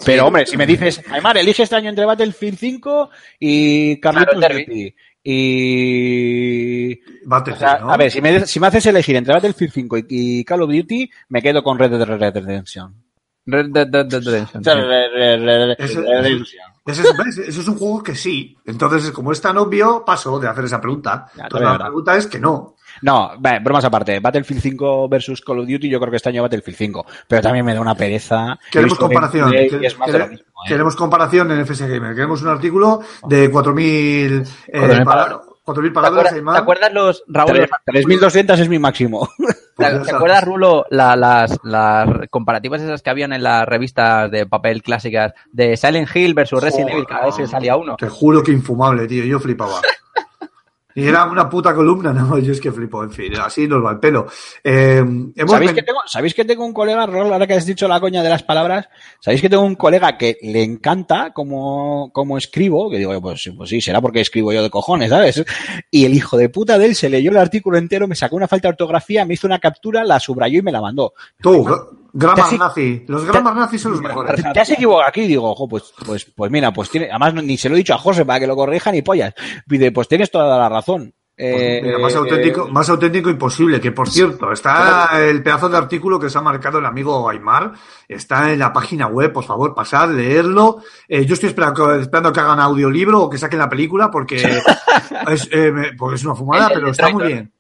Pero 0.04 0.26
hombre, 0.26 0.46
si 0.46 0.56
me 0.56 0.66
dices, 0.66 1.02
Aymar, 1.10 1.36
elige 1.38 1.62
este 1.62 1.76
año 1.76 1.90
entre 1.90 2.04
Battlefield 2.04 2.58
5 2.58 3.10
y 3.38 3.98
Carlitos 4.00 4.34
Claro, 4.36 4.54
Derby. 4.54 4.64
Duty. 4.64 4.94
Y. 5.22 6.94
O 6.94 7.28
Battlefield, 7.28 7.58
sea, 7.70 7.78
¿no? 7.80 7.92
A 7.92 7.96
ver, 7.96 8.10
si 8.10 8.20
me, 8.20 8.46
si 8.46 8.60
me 8.60 8.66
haces 8.68 8.86
elegir 8.86 9.16
entre 9.16 9.34
Battlefield 9.34 9.72
5 9.72 9.98
y, 9.98 10.04
y 10.08 10.44
Call 10.44 10.62
of 10.62 10.70
Duty, 10.70 11.10
me 11.28 11.42
quedo 11.42 11.62
con 11.62 11.78
Red 11.78 11.90
Dead 11.90 12.34
Redemption. 12.34 12.94
Red 13.46 13.70
Dead 13.70 13.88
Redemption. 13.92 14.62
Ese 16.86 17.02
es, 17.02 17.16
¿ves? 17.16 17.38
Ese 17.38 17.60
es 17.60 17.68
un 17.68 17.76
juego 17.78 18.02
que 18.02 18.14
sí. 18.14 18.56
Entonces, 18.66 19.10
como 19.10 19.32
es 19.32 19.40
tan 19.40 19.56
obvio, 19.58 20.04
paso 20.04 20.38
de 20.40 20.48
hacer 20.48 20.64
esa 20.64 20.80
pregunta. 20.80 21.26
Ya, 21.36 21.44
Entonces, 21.44 21.48
también 21.50 21.64
la 21.64 21.72
verdad. 21.72 21.86
pregunta 21.86 22.16
es 22.16 22.26
que 22.26 22.40
no. 22.40 22.76
No, 23.02 23.32
bromas 23.62 23.84
aparte. 23.84 24.20
Battlefield 24.20 24.62
5 24.62 25.08
versus 25.08 25.40
Call 25.40 25.60
of 25.60 25.66
Duty, 25.68 25.88
yo 25.88 25.98
creo 26.00 26.10
que 26.10 26.16
este 26.16 26.28
año 26.28 26.42
Battlefield 26.42 26.76
5. 26.76 27.06
Pero 27.28 27.42
también 27.42 27.64
me 27.64 27.74
da 27.74 27.80
una 27.80 27.94
pereza. 27.94 28.58
Queremos 28.70 28.98
comparación. 28.98 29.50
gameplay 29.50 29.82
y 29.82 29.86
es 29.86 29.98
más 29.98 30.10
de 30.12 30.18
lo 30.18 30.24
Quere- 30.26 30.30
mismo, 30.30 30.44
¿eh? 30.46 30.68
Queremos 30.68 30.96
comparación 30.96 31.50
en 31.52 31.60
FS 31.60 31.88
Gamer. 31.88 32.14
Queremos 32.14 32.42
un 32.42 32.48
artículo 32.48 33.00
de 33.26 33.50
4.000 33.50 34.46
eh, 34.68 34.80
4.000 34.80 35.04
pala- 35.04 35.40
4.000 35.64 35.82
¿Te 35.84 35.90
palabras. 35.90 36.10
acuerdas, 36.10 36.32
Aymar. 36.34 36.54
te 36.56 36.60
acuerdas 36.62 36.92
los, 36.92 37.24
Raúl, 37.28 37.68
Tres- 37.84 38.04
3.200 38.06 38.58
es 38.58 38.68
mi 38.68 38.78
máximo. 38.78 39.28
Pues 39.80 39.88
¿Te, 39.92 39.96
te 39.96 40.02
está. 40.02 40.16
acuerdas, 40.16 40.44
Rulo, 40.44 40.84
la- 40.90 41.16
las, 41.16 41.58
las 41.64 42.06
comparativas 42.28 42.82
esas 42.82 43.00
que 43.00 43.08
habían 43.08 43.32
en 43.32 43.42
las 43.42 43.64
revistas 43.66 44.30
de 44.30 44.44
papel 44.44 44.82
clásicas 44.82 45.32
de 45.52 45.74
Silent 45.78 46.14
Hill 46.14 46.34
versus 46.34 46.62
Resident 46.62 46.90
Evil? 46.90 47.06
Cada 47.06 47.24
vez 47.24 47.34
que 47.36 47.46
salía 47.46 47.76
uno. 47.76 47.96
Te 47.96 48.06
juro 48.10 48.42
que 48.42 48.52
infumable, 48.52 49.06
tío. 49.06 49.24
Yo 49.24 49.40
flipaba. 49.40 49.80
Y 50.94 51.06
era 51.06 51.24
una 51.26 51.48
puta 51.48 51.74
columna, 51.74 52.12
no, 52.14 52.38
yo 52.38 52.52
es 52.52 52.60
que 52.60 52.72
flipo, 52.72 53.02
en 53.02 53.10
fin, 53.10 53.32
así 53.36 53.68
nos 53.68 53.84
va 53.84 53.92
el 53.92 53.98
pelo. 53.98 54.26
Eh, 54.62 54.98
hemos 54.98 55.50
¿Sabéis 55.50 55.72
que, 55.72 55.82
tengo, 55.82 56.00
¿Sabéis 56.06 56.34
que 56.34 56.44
tengo 56.44 56.64
un 56.64 56.72
colega, 56.72 57.06
Rol, 57.06 57.32
ahora 57.32 57.46
que 57.46 57.54
has 57.54 57.66
dicho 57.66 57.88
la 57.88 58.00
coña 58.00 58.22
de 58.22 58.28
las 58.28 58.42
palabras? 58.42 58.88
¿Sabéis 59.20 59.40
que 59.40 59.48
tengo 59.48 59.62
un 59.62 59.76
colega 59.76 60.18
que 60.18 60.38
le 60.42 60.62
encanta 60.62 61.32
cómo, 61.32 62.10
cómo 62.12 62.38
escribo? 62.38 62.90
Que 62.90 62.98
digo, 62.98 63.20
pues, 63.20 63.50
pues 63.56 63.70
sí, 63.70 63.80
será 63.80 64.00
porque 64.00 64.20
escribo 64.20 64.52
yo 64.52 64.62
de 64.62 64.70
cojones, 64.70 65.10
¿sabes? 65.10 65.44
Y 65.90 66.04
el 66.04 66.14
hijo 66.14 66.36
de 66.36 66.48
puta 66.48 66.78
de 66.78 66.86
él 66.86 66.94
se 66.94 67.08
leyó 67.08 67.30
el 67.30 67.38
artículo 67.38 67.78
entero, 67.78 68.08
me 68.08 68.16
sacó 68.16 68.36
una 68.36 68.48
falta 68.48 68.68
de 68.68 68.72
ortografía, 68.72 69.24
me 69.24 69.34
hizo 69.34 69.46
una 69.46 69.58
captura, 69.58 70.04
la 70.04 70.20
subrayó 70.20 70.58
y 70.58 70.62
me 70.62 70.72
la 70.72 70.80
mandó. 70.80 71.14
Tú, 71.40 71.66
grammar 72.12 72.52
nazi. 72.58 73.04
Los 73.06 73.24
grammar 73.24 73.56
nazis 73.56 73.80
son 73.80 73.92
los 73.92 74.00
mejores. 74.00 74.42
¿Te 74.52 74.60
has 74.60 74.70
equivocado 74.70 75.08
aquí? 75.08 75.26
Digo, 75.26 75.50
ojo, 75.50 75.68
pues, 75.68 75.92
pues, 76.06 76.24
pues 76.24 76.50
mira, 76.50 76.72
pues 76.72 76.90
tiene, 76.90 77.08
además 77.10 77.34
ni 77.44 77.56
se 77.56 77.68
lo 77.68 77.74
he 77.74 77.78
dicho 77.78 77.94
a 77.94 77.98
José 77.98 78.24
para 78.24 78.40
que 78.40 78.46
lo 78.46 78.56
corrija 78.56 78.92
ni 78.92 79.02
pollas. 79.02 79.34
Pide, 79.68 79.92
pues 79.92 80.08
tienes 80.08 80.30
toda 80.30 80.58
la 80.58 80.68
razón. 80.68 81.14
Eh, 81.42 81.80
Mira, 81.82 81.98
más 81.98 82.14
auténtico, 82.14 82.68
más 82.68 82.90
auténtico 82.90 83.30
imposible, 83.30 83.80
que 83.80 83.92
por 83.92 84.10
cierto, 84.10 84.52
está 84.52 85.26
el 85.26 85.42
pedazo 85.42 85.70
de 85.70 85.78
artículo 85.78 86.20
que 86.20 86.26
os 86.26 86.36
ha 86.36 86.42
marcado 86.42 86.80
el 86.80 86.84
amigo 86.84 87.30
Aymar, 87.30 87.72
está 88.06 88.52
en 88.52 88.58
la 88.58 88.74
página 88.74 89.06
web, 89.06 89.32
por 89.32 89.44
favor, 89.44 89.74
pasad, 89.74 90.10
leerlo. 90.10 90.82
Eh, 91.08 91.24
yo 91.24 91.32
estoy 91.32 91.48
esperando, 91.48 91.94
esperando 91.94 92.30
que 92.30 92.40
hagan 92.40 92.60
audiolibro 92.60 93.22
o 93.22 93.30
que 93.30 93.38
saquen 93.38 93.58
la 93.58 93.70
película 93.70 94.10
porque 94.10 94.36
es, 95.30 95.48
eh, 95.50 95.72
porque 95.96 96.16
es 96.16 96.24
una 96.26 96.34
fumada, 96.34 96.68
pero 96.74 96.90
está 96.90 97.08
muy 97.08 97.26
bien. 97.28 97.50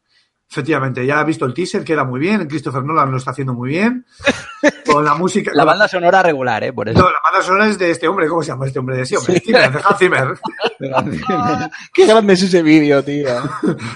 Efectivamente, 0.50 1.06
ya 1.06 1.20
he 1.20 1.24
visto 1.24 1.44
el 1.44 1.54
teaser, 1.54 1.84
queda 1.84 2.02
muy 2.02 2.18
bien, 2.18 2.48
Christopher 2.48 2.82
Nolan 2.82 3.12
lo 3.12 3.18
está 3.18 3.30
haciendo 3.30 3.54
muy 3.54 3.68
bien. 3.70 4.04
Con 4.84 5.04
la 5.04 5.14
música. 5.14 5.52
La 5.54 5.64
banda 5.64 5.86
sonora 5.86 6.22
regular, 6.24 6.64
¿eh? 6.64 6.72
Por 6.72 6.88
eso. 6.88 6.98
No, 6.98 7.06
la 7.08 7.18
banda 7.22 7.40
sonora 7.40 7.68
es 7.68 7.78
de 7.78 7.90
este 7.92 8.08
hombre, 8.08 8.26
¿cómo 8.26 8.42
se 8.42 8.48
llama 8.48 8.66
este 8.66 8.80
hombre? 8.80 8.96
De 8.96 9.02
ese 9.02 9.16
hombre, 9.16 9.38
Zimmer, 9.40 9.70
de 9.72 9.78
Hans 9.78 9.96
Zimmer. 9.98 10.34
Qué 11.94 12.06
grande 12.06 12.32
es 12.32 12.42
ese 12.42 12.62
vídeo, 12.62 13.02
tío. 13.04 13.28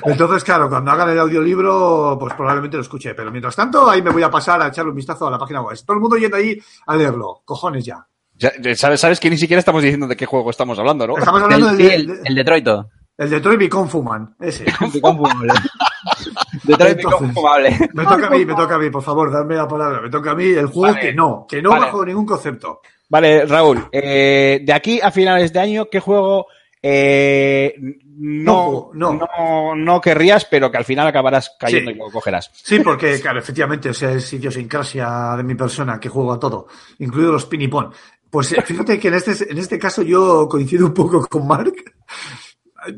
Entonces, 0.04 0.44
claro, 0.44 0.68
cuando 0.68 0.90
hagan 0.92 1.10
el 1.10 1.18
audiolibro, 1.18 2.16
pues 2.20 2.34
probablemente 2.34 2.76
lo 2.76 2.82
escuche. 2.82 3.14
Pero 3.14 3.30
mientras 3.30 3.56
tanto, 3.56 3.88
ahí 3.90 4.02
me 4.02 4.10
voy 4.10 4.22
a 4.22 4.30
pasar 4.30 4.62
a 4.62 4.68
echarle 4.68 4.90
un 4.90 4.96
vistazo 4.96 5.26
a 5.26 5.30
la 5.30 5.38
página 5.38 5.60
web. 5.62 5.76
Todo 5.84 5.94
el 5.96 6.00
mundo 6.00 6.16
yendo 6.16 6.36
ahí 6.36 6.58
a 6.86 6.96
leerlo. 6.96 7.42
Cojones 7.44 7.84
ya. 7.84 8.06
Ya- 8.36 8.52
ya 8.60 8.74
¿Sabes, 8.76 9.00
sabes 9.00 9.20
que 9.20 9.30
ni 9.30 9.38
siquiera 9.38 9.58
estamos 9.60 9.82
diciendo 9.82 10.06
de 10.06 10.16
qué 10.16 10.26
juego 10.26 10.50
estamos 10.50 10.78
hablando, 10.78 11.06
¿no? 11.06 11.18
Estamos 11.18 11.42
hablando 11.42 11.70
El, 11.70 11.76
del, 11.78 11.86
sí, 11.88 11.94
el, 11.94 12.06
del- 12.06 12.20
el 12.24 12.34
Detroito. 12.34 12.88
El 13.16 13.30
Detroit 13.30 13.58
Become 13.58 13.88
Fuman. 13.88 14.34
Ese. 14.40 14.64
Inconfumable. 14.94 15.52
Detroit 16.64 16.96
Entonces, 16.98 17.20
inconfumable. 17.20 17.78
Me 17.92 18.04
toca 18.04 18.26
a 18.26 18.30
mí, 18.30 18.44
me 18.44 18.54
toca 18.54 18.74
a 18.74 18.78
mí, 18.78 18.90
por 18.90 19.02
favor, 19.02 19.30
darme 19.32 19.54
la 19.56 19.68
palabra. 19.68 20.00
Me 20.00 20.10
toca 20.10 20.30
a 20.32 20.34
mí 20.34 20.44
el 20.46 20.66
juego 20.66 20.94
Vale. 20.94 21.00
que 21.00 21.12
no, 21.12 21.46
que 21.48 21.62
no 21.62 21.70
Vale. 21.70 21.86
bajo 21.86 22.04
ningún 22.04 22.26
concepto. 22.26 22.80
Vale, 23.08 23.44
Raúl, 23.46 23.86
eh, 23.92 24.60
de 24.64 24.72
aquí 24.72 25.00
a 25.00 25.10
finales 25.10 25.52
de 25.52 25.60
año, 25.60 25.86
¿qué 25.90 26.00
juego 26.00 26.46
eh, 26.82 27.74
no, 28.16 28.90
no. 28.94 29.12
no. 29.14 29.74
no 29.76 30.00
querrías, 30.00 30.44
pero 30.46 30.70
que 30.70 30.78
al 30.78 30.84
final 30.84 31.06
acabarás 31.06 31.54
cayendo 31.58 31.90
Sí. 31.90 31.96
y 31.96 31.98
lo 31.98 32.10
cogerás? 32.10 32.50
Sí, 32.52 32.80
porque, 32.80 33.20
claro, 33.20 33.38
efectivamente, 33.40 33.90
o 33.90 33.94
sea, 33.94 34.12
es 34.12 34.32
idiosincrasia 34.32 35.34
de 35.36 35.42
mi 35.42 35.54
persona 35.54 35.98
que 36.00 36.08
juego 36.08 36.32
a 36.32 36.38
todo, 36.38 36.66
incluido 36.98 37.32
los 37.32 37.46
pinipón. 37.46 37.92
Pues 38.30 38.52
eh, 38.52 38.62
fíjate 38.62 38.98
que 38.98 39.08
en 39.08 39.14
este, 39.14 39.50
en 39.50 39.58
este 39.58 39.78
caso 39.78 40.02
yo 40.02 40.48
coincido 40.48 40.86
un 40.86 40.94
poco 40.94 41.26
con 41.26 41.46
Mark. 41.46 41.74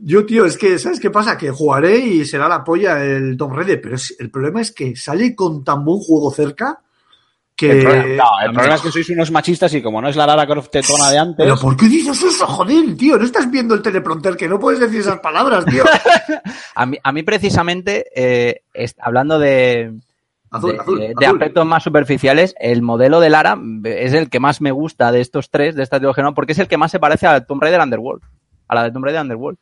Yo, 0.03 0.25
tío, 0.27 0.45
es 0.45 0.57
que, 0.57 0.79
¿sabes 0.79 1.01
qué 1.01 1.11
pasa? 1.11 1.37
Que 1.39 1.51
jugaré 1.51 1.99
y 1.99 2.25
será 2.25 2.49
la 2.49 2.65
polla 2.65 3.03
el 3.05 3.37
Tomb 3.37 3.55
Raider, 3.55 3.81
pero 3.81 3.95
es- 3.97 4.17
el 4.19 4.31
problema 4.31 4.61
es 4.61 4.73
que 4.73 4.97
sale 4.97 5.35
con 5.35 5.63
tan 5.65 5.85
buen 5.85 6.01
juego 6.01 6.31
cerca 6.31 6.81
que... 7.55 7.71
el 7.71 7.83
problema, 7.85 8.25
no, 8.25 8.47
el 8.47 8.53
problema 8.53 8.75
es 8.75 8.81
que 8.83 8.91
sois 8.93 9.09
unos 9.11 9.31
machistas 9.31 9.73
y 9.75 9.81
como 9.83 10.03
no 10.03 10.09
es 10.09 10.17
la 10.17 10.27
Lara 10.27 10.47
Croft 10.47 10.71
tetona 10.71 11.11
de 11.11 11.19
antes, 11.19 11.37
Pero 11.39 11.57
¿por 11.57 11.77
qué 11.77 11.87
dices 11.87 12.23
eso, 12.23 12.47
joder, 12.47 12.97
tío? 12.97 13.17
No 13.19 13.25
estás 13.25 13.51
viendo 13.51 13.75
el 13.75 13.83
teleprompter, 13.83 14.37
que 14.37 14.47
no 14.49 14.59
puedes 14.61 14.81
decir 14.81 15.01
esas 15.01 15.21
palabras, 15.21 15.65
tío. 15.65 15.85
A 16.75 16.85
mí, 16.85 16.99
a 17.03 17.11
mí 17.13 17.23
precisamente, 17.23 18.05
eh, 18.15 18.61
hablando 19.01 19.39
de, 19.39 19.95
Azul, 20.51 20.73
de, 20.73 20.79
azul, 20.79 20.99
de 20.99 21.07
azul. 21.13 21.25
aspectos 21.25 21.65
más 21.67 21.83
superficiales, 21.83 22.55
el 22.61 22.83
modelo 22.83 23.19
de 23.21 23.31
Lara 23.31 23.59
es 23.85 24.13
el 24.13 24.29
que 24.29 24.41
más 24.41 24.61
me 24.61 24.73
gusta 24.73 25.11
de 25.11 25.23
estos 25.23 25.49
tres, 25.49 25.75
de 25.75 25.83
esta 25.83 25.97
trilogía, 25.99 26.23
¿no? 26.25 26.35
porque 26.35 26.53
es 26.53 26.59
el 26.59 26.69
que 26.69 26.77
más 26.77 26.91
se 26.91 26.99
parece 27.01 27.27
a 27.27 27.41
Tomb 27.47 27.63
Raider 27.63 27.81
Underworld. 27.81 28.23
A 28.69 28.75
la 28.75 28.83
de 28.85 28.91
Tomb 28.91 29.05
Raider 29.07 29.23
Underworld. 29.23 29.59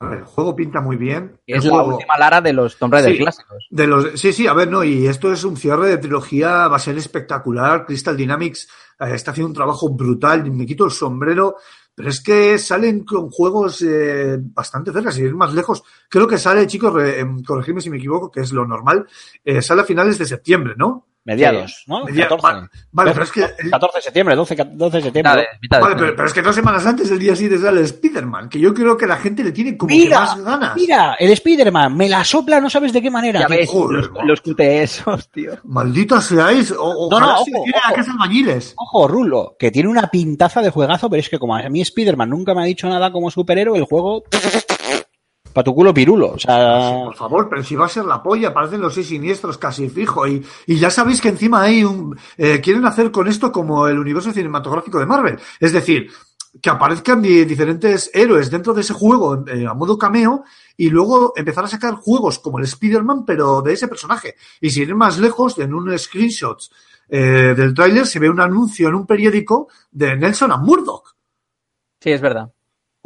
El 0.00 0.24
juego 0.24 0.54
pinta 0.54 0.80
muy 0.82 0.96
bien. 0.96 1.40
Es 1.46 1.64
la 1.64 1.70
juego- 1.70 1.94
última 1.94 2.18
Lara 2.18 2.40
de 2.42 2.52
los 2.52 2.76
Tomb 2.76 2.92
Raider 2.92 3.12
Sí. 3.12 3.18
clásicos. 3.18 3.66
De 3.70 3.86
los, 3.86 4.20
sí, 4.20 4.32
sí, 4.32 4.46
a 4.46 4.52
ver, 4.52 4.70
no, 4.70 4.84
y 4.84 5.06
esto 5.06 5.32
es 5.32 5.42
un 5.44 5.56
cierre 5.56 5.88
de 5.88 5.98
trilogía, 5.98 6.68
va 6.68 6.76
a 6.76 6.80
ser 6.80 6.98
espectacular. 6.98 7.86
Crystal 7.86 8.14
Dynamics 8.16 8.68
eh, 9.00 9.14
está 9.14 9.30
haciendo 9.30 9.48
un 9.48 9.54
trabajo 9.54 9.88
brutal, 9.88 10.50
me 10.52 10.66
quito 10.66 10.84
el 10.84 10.90
sombrero, 10.90 11.56
pero 11.94 12.10
es 12.10 12.20
que 12.22 12.58
salen 12.58 13.04
con 13.04 13.30
juegos 13.30 13.80
eh, 13.82 14.36
bastante 14.38 14.92
cerca, 14.92 15.10
sin 15.10 15.24
ir 15.26 15.34
más 15.34 15.54
lejos. 15.54 15.82
Creo 16.10 16.26
que 16.28 16.36
sale, 16.36 16.66
chicos, 16.66 16.92
re- 16.92 17.20
em, 17.20 17.42
corregidme 17.42 17.80
si 17.80 17.88
me 17.88 17.96
equivoco, 17.96 18.30
que 18.30 18.40
es 18.40 18.52
lo 18.52 18.66
normal, 18.66 19.06
eh, 19.42 19.62
sale 19.62 19.80
a 19.80 19.84
finales 19.84 20.18
de 20.18 20.26
septiembre, 20.26 20.74
¿no? 20.76 21.06
Mediados, 21.26 21.82
¿no? 21.86 22.04
Media- 22.04 22.28
14. 22.28 22.42
Vale, 22.46 22.68
vale, 22.92 23.10
pero 23.12 23.24
es 23.24 23.32
que. 23.32 23.40
el- 23.58 23.70
14 23.70 23.98
de 23.98 24.02
septiembre, 24.02 24.34
12, 24.36 24.56
12 24.72 24.96
de 24.96 25.02
septiembre. 25.02 25.32
Mitad 25.32 25.36
de- 25.36 25.58
mitad 25.60 25.76
de- 25.78 25.82
Vale, 25.82 25.96
pero, 25.96 26.16
pero 26.16 26.28
es 26.28 26.34
que 26.34 26.42
dos 26.42 26.54
semanas 26.54 26.86
antes 26.86 27.10
del 27.10 27.18
día 27.18 27.36
siguiente 27.36 27.62
sale 27.64 27.80
el 27.80 27.84
Spider-Man, 27.86 28.48
que 28.48 28.58
yo 28.60 28.72
creo 28.72 28.96
que 28.96 29.06
la 29.06 29.16
gente 29.16 29.44
le 29.44 29.52
tiene 29.52 29.76
como 29.76 29.88
que 29.88 29.94
Mira, 29.96 30.20
más 30.20 30.40
ganas. 30.42 30.76
mira, 30.76 31.16
el 31.18 31.30
Spider-Man 31.32 31.94
me 31.96 32.08
la 32.08 32.24
sopla, 32.24 32.60
no 32.60 32.70
sabes 32.70 32.92
de 32.92 33.02
qué 33.02 33.10
manera. 33.10 33.40
Ya 33.40 33.48
ves, 33.48 33.68
joder, 33.68 34.08
los, 34.24 34.40
QTEs, 34.40 35.04
tío. 35.32 35.52
Malditos 35.64 36.24
seáis, 36.24 36.70
o, 36.70 36.76
No, 37.10 37.16
ojalá 37.16 37.26
no, 37.26 37.40
ojo, 37.40 37.50
ojo. 37.54 37.94
casa 37.94 38.12
albañiles. 38.12 38.74
Ojo, 38.76 39.08
Rulo, 39.08 39.56
que 39.58 39.70
tiene 39.70 39.88
una 39.88 40.06
pintaza 40.08 40.62
de 40.62 40.70
juegazo, 40.70 41.10
pero 41.10 41.20
es 41.20 41.28
que 41.28 41.38
como 41.38 41.56
a 41.56 41.68
mí 41.68 41.80
Spider-Man 41.80 42.30
nunca 42.30 42.54
me 42.54 42.62
ha 42.62 42.66
dicho 42.66 42.88
nada 42.88 43.10
como 43.10 43.30
superhéroe, 43.30 43.78
el 43.78 43.84
juego... 43.84 44.22
Pa' 45.56 45.64
tu 45.64 45.74
culo 45.74 45.94
pirulo. 45.94 46.32
O 46.32 46.38
sea... 46.38 46.92
Por 47.06 47.14
favor, 47.14 47.48
pero 47.48 47.62
si 47.64 47.74
va 47.76 47.86
a 47.86 47.88
ser 47.88 48.04
la 48.04 48.22
polla, 48.22 48.52
parecen 48.52 48.78
los 48.82 48.92
seis 48.92 49.06
siniestros 49.08 49.56
casi 49.56 49.88
fijo. 49.88 50.26
Y, 50.28 50.44
y 50.66 50.76
ya 50.76 50.90
sabéis 50.90 51.18
que 51.22 51.30
encima 51.30 51.62
hay 51.62 51.82
un. 51.82 52.14
eh, 52.36 52.60
quieren 52.60 52.84
hacer 52.84 53.10
con 53.10 53.26
esto 53.26 53.50
como 53.50 53.88
el 53.88 53.98
universo 53.98 54.32
cinematográfico 54.32 54.98
de 54.98 55.06
Marvel. 55.06 55.38
Es 55.58 55.72
decir, 55.72 56.10
que 56.60 56.68
aparezcan 56.68 57.22
di- 57.22 57.46
diferentes 57.46 58.10
héroes 58.12 58.50
dentro 58.50 58.74
de 58.74 58.82
ese 58.82 58.92
juego 58.92 59.46
eh, 59.48 59.66
a 59.66 59.72
modo 59.72 59.96
cameo 59.96 60.44
y 60.76 60.90
luego 60.90 61.32
empezar 61.34 61.64
a 61.64 61.68
sacar 61.68 61.94
juegos 61.94 62.38
como 62.38 62.58
el 62.58 62.64
Spider-Man, 62.64 63.24
pero 63.24 63.62
de 63.62 63.72
ese 63.72 63.88
personaje. 63.88 64.34
Y 64.60 64.68
sin 64.68 64.82
ir 64.82 64.94
más 64.94 65.18
lejos, 65.18 65.58
en 65.58 65.72
un 65.72 65.98
screenshot 65.98 66.60
eh, 67.08 67.54
del 67.56 67.72
tráiler 67.72 68.06
se 68.06 68.18
ve 68.18 68.28
un 68.28 68.40
anuncio 68.40 68.88
en 68.88 68.94
un 68.94 69.06
periódico 69.06 69.68
de 69.90 70.16
Nelson 70.16 70.52
and 70.52 70.66
Murdoch. 70.66 71.14
Sí, 71.98 72.10
es 72.12 72.20
verdad. 72.20 72.50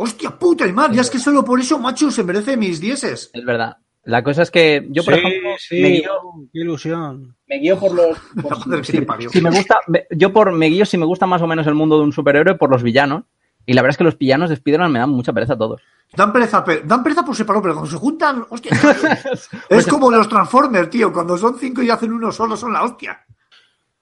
Hostia 0.03 0.31
puta, 0.31 0.67
y 0.67 0.73
más, 0.73 0.91
ya 0.93 1.03
es 1.03 1.11
que 1.11 1.19
solo 1.19 1.45
por 1.45 1.61
eso, 1.61 1.79
macho, 1.79 2.11
se 2.11 2.25
merece 2.25 2.57
mis 2.57 2.81
dieces. 2.81 3.31
Es 3.35 3.45
verdad. 3.45 3.77
La 4.05 4.23
cosa 4.25 4.41
es 4.43 4.51
que 4.51 4.87
yo, 4.89 5.05
por 5.05 5.13
Sí, 5.13 5.21
ejemplo, 5.21 5.51
sí, 5.59 5.83
me 5.83 5.89
guío, 5.91 6.11
qué 6.51 6.59
ilusión. 6.61 7.37
me 7.47 7.59
guío 7.59 7.79
por 7.79 7.95
los. 7.95 8.19
Por- 8.43 8.87
si, 8.87 9.41
me 9.43 9.51
gusta, 9.51 9.79
me- 9.89 10.07
yo 10.11 10.33
por 10.33 10.53
me 10.53 10.67
guío 10.69 10.87
si 10.87 10.97
me 10.97 11.05
gusta 11.05 11.27
más 11.27 11.43
o 11.43 11.47
menos 11.47 11.67
el 11.67 11.75
mundo 11.75 11.99
de 11.99 12.05
un 12.05 12.13
superhéroe 12.13 12.55
por 12.55 12.71
los 12.71 12.83
villanos. 12.83 13.25
Y 13.67 13.75
la 13.75 13.83
verdad 13.83 13.91
es 13.93 13.99
que 13.99 14.05
los 14.05 14.17
villanos 14.17 14.49
de 14.49 14.55
Spider-Man 14.55 14.91
me 14.91 14.99
dan 15.01 15.11
mucha 15.11 15.35
pereza 15.35 15.53
a 15.53 15.59
todos. 15.59 15.83
Dan 16.17 16.33
pereza, 16.33 16.65
pe- 16.65 16.81
dan 16.83 17.03
pereza 17.03 17.23
por 17.23 17.37
separado, 17.37 17.61
pero 17.63 17.75
cuando 17.75 17.91
se 17.91 17.99
juntan, 17.99 18.47
hostia. 18.49 18.73
es 19.69 19.87
como 19.87 20.11
los 20.11 20.29
Transformers, 20.31 20.89
tío. 20.89 21.13
Cuando 21.13 21.37
son 21.37 21.59
cinco 21.59 21.83
y 21.83 21.91
hacen 21.91 22.11
uno 22.11 22.33
solo, 22.33 22.57
son 22.57 22.73
la 22.73 22.85
hostia. 22.85 23.23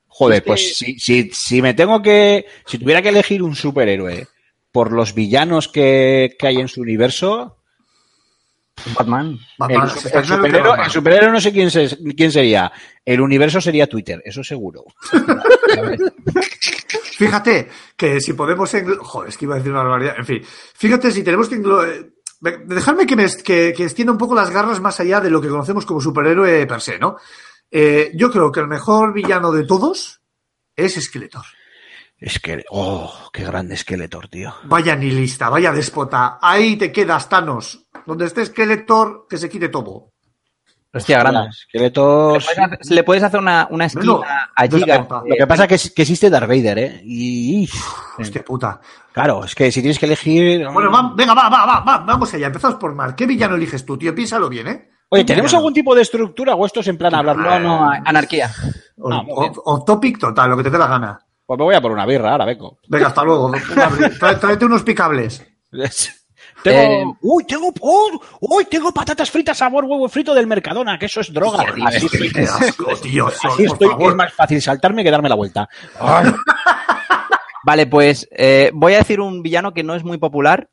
Joder, 0.07 0.36
Es 0.36 0.42
que- 0.42 0.46
pues 0.46 0.76
si, 0.76 0.96
si, 1.01 1.30
si 1.32 1.61
me 1.61 1.74
tengo 1.74 2.01
que... 2.01 2.46
Si 2.66 2.78
tuviera 2.78 3.03
que 3.03 3.09
elegir 3.09 3.42
un 3.42 3.57
superhéroe 3.57 4.28
por 4.73 4.93
los 4.93 5.14
villanos 5.14 5.69
que, 5.69 6.37
que 6.39 6.47
hay 6.47 6.57
en 6.57 6.69
su 6.69 6.81
universo, 6.81 7.57
Batman. 8.97 9.31
el, 9.31 9.39
Batman, 9.59 9.89
superhéroe, 10.25 10.85
el 10.85 10.91
superhéroe 10.91 11.31
no 11.33 11.41
sé 11.41 11.53
quién, 11.53 11.71
se- 11.71 11.99
quién 12.16 12.31
sería. 12.31 12.71
El 13.05 13.21
universo 13.21 13.61
sería 13.61 13.89
Twitter, 13.89 14.23
eso 14.25 14.45
seguro. 14.45 14.85
Fíjate 17.16 17.69
que 17.97 18.21
si 18.21 18.33
podemos. 18.35 18.71
Joder, 19.01 19.29
es 19.29 19.37
que 19.37 19.45
iba 19.45 19.55
a 19.55 19.59
decir 19.59 19.73
una 19.73 19.83
barbaridad. 19.83 20.14
En 20.19 20.25
fin, 20.27 20.43
fíjate 20.75 21.11
si 21.11 21.23
tenemos 21.23 21.49
que. 21.49 21.57
eh, 21.57 22.11
Dejadme 22.66 23.05
que, 23.05 23.16
me, 23.16 23.27
que, 23.43 23.75
que 23.77 23.83
extienda 23.83 24.12
un 24.12 24.19
poco 24.19 24.33
las 24.37 24.51
garras 24.51 24.81
más 24.81 25.01
allá 25.01 25.21
de 25.21 25.29
lo 25.29 25.41
que 25.41 25.49
conocemos 25.49 25.85
como 25.85 26.01
superhéroe 26.01 26.66
per 26.69 26.81
se, 26.81 26.97
¿no? 26.97 27.16
Eh, 27.69 28.12
yo 28.14 28.31
creo 28.31 28.53
que 28.53 28.61
el 28.61 28.69
mejor 28.69 29.12
villano 29.12 29.51
de 29.51 29.64
todos 29.64 30.21
es 30.77 30.95
Skeletor. 31.05 31.45
Es 32.21 32.41
que, 32.41 32.64
oh, 32.71 33.12
qué 33.33 33.45
grande 33.45 33.77
Skeletor, 33.77 34.29
tío. 34.29 34.53
Vaya 34.64 34.97
ni 34.97 35.11
lista, 35.11 35.49
vaya 35.49 35.73
déspota. 35.73 36.39
Ahí 36.43 36.77
te 36.77 36.91
quedas, 36.91 37.29
Thanos. 37.29 37.87
Donde 38.07 38.25
esté 38.27 38.45
Skeletor, 38.45 39.27
que 39.29 39.37
se 39.39 39.49
quite 39.49 39.69
todo. 39.69 40.12
Hostia, 40.93 41.19
grande. 41.21 41.53
Skeletor. 41.53 42.33
Le 42.41 42.41
puedes 42.41 42.59
hacer- 42.59 42.79
Le 42.97 43.05
puedes 43.05 43.23
hacer 43.23 43.39
una, 43.39 43.69
una 43.71 43.85
esquina 43.85 44.51
a 44.57 44.66
no 44.66 44.79
Giga. 44.79 45.07
Lo 45.09 45.37
que 45.39 45.47
pasa 45.47 45.64
es 45.66 45.93
que, 45.93 46.03
existe 46.03 46.29
Darth 46.31 46.49
Vader, 46.49 46.79
¿eh? 46.79 47.01
Y, 47.05 47.69
Hostia 48.19 48.43
puta. 48.45 48.81
claro, 49.12 49.45
es 49.45 49.55
que 49.55 49.71
si 49.71 49.81
tienes 49.81 49.99
que 49.99 50.07
elegir. 50.07 50.66
Bueno, 50.73 50.91
va- 50.91 51.12
venga, 51.14 51.35
va, 51.35 51.49
va, 51.49 51.66
va, 51.66 51.81
va, 51.81 51.99
vamos 51.99 52.33
allá. 52.35 52.47
Empezamos 52.49 52.79
por 52.79 52.95
Mar. 52.95 53.14
¿Qué 53.14 53.27
villano 53.27 53.55
eliges 53.55 53.85
tú, 53.87 53.97
tío? 53.97 54.12
Piénsalo 54.14 54.49
bien, 54.49 54.66
¿eh? 54.66 54.89
Oye, 55.11 55.25
¿tenemos 55.25 55.55
algún 55.55 55.73
tipo 55.73 55.95
de 55.95 56.03
estructura 56.03 56.55
o 56.55 56.66
esto 56.66 56.81
es 56.81 56.89
en 56.89 56.99
plan 56.99 57.14
hablar? 57.14 57.37
No, 57.37 57.61
no, 57.61 57.91
anarquía. 58.05 58.51
O- 58.99 59.09
o- 59.14 59.62
Off 59.66 59.85
topic 59.85 60.19
total, 60.19 60.51
lo 60.51 60.57
que 60.57 60.64
te 60.64 60.71
dé 60.71 60.79
la 60.79 60.87
gana. 60.89 61.21
Pues 61.49 61.57
me 61.57 61.64
voy 61.64 61.74
a 61.76 61.80
por 61.80 61.92
una 61.92 62.05
birra 62.05 62.32
ahora, 62.32 62.44
Beco. 62.44 62.78
Venga, 62.88 63.07
hasta 63.07 63.24
luego. 63.24 63.51
Tráete 64.20 64.66
unos 64.66 64.82
picables. 64.82 65.42
tengo. 66.62 66.78
Eh, 66.78 67.05
uy, 67.22 67.44
tengo. 67.44 67.72
oh, 67.80 68.20
uy, 68.40 68.66
tengo 68.66 68.92
patatas 68.92 69.30
fritas 69.30 69.57
sabor 69.57 69.84
huevo 69.86 70.11
frito 70.11 70.34
del 70.34 70.46
Mercadona, 70.46 70.99
que 70.99 71.07
eso 71.07 71.22
es 71.22 71.32
droga. 71.32 71.64
Joder, 71.66 71.86
Así 71.86 72.07
Qué 72.07 72.42
asco, 72.42 72.94
tío. 72.96 73.28
Así 73.28 73.46
por 73.46 73.61
estoy, 73.62 73.78
que 73.78 73.94
favor. 73.94 74.11
es 74.11 74.16
más 74.16 74.32
fácil 74.34 74.61
saltarme 74.61 75.03
que 75.03 75.11
darme 75.11 75.30
la 75.30 75.36
vuelta. 75.36 75.66
Vale, 77.64 77.86
pues 77.86 78.28
eh, 78.30 78.70
voy 78.74 78.92
a 78.92 78.99
decir 78.99 79.18
un 79.18 79.42
villano 79.42 79.72
que 79.72 79.82
no 79.82 79.94
es 79.94 80.05
muy 80.05 80.18
popular, 80.18 80.68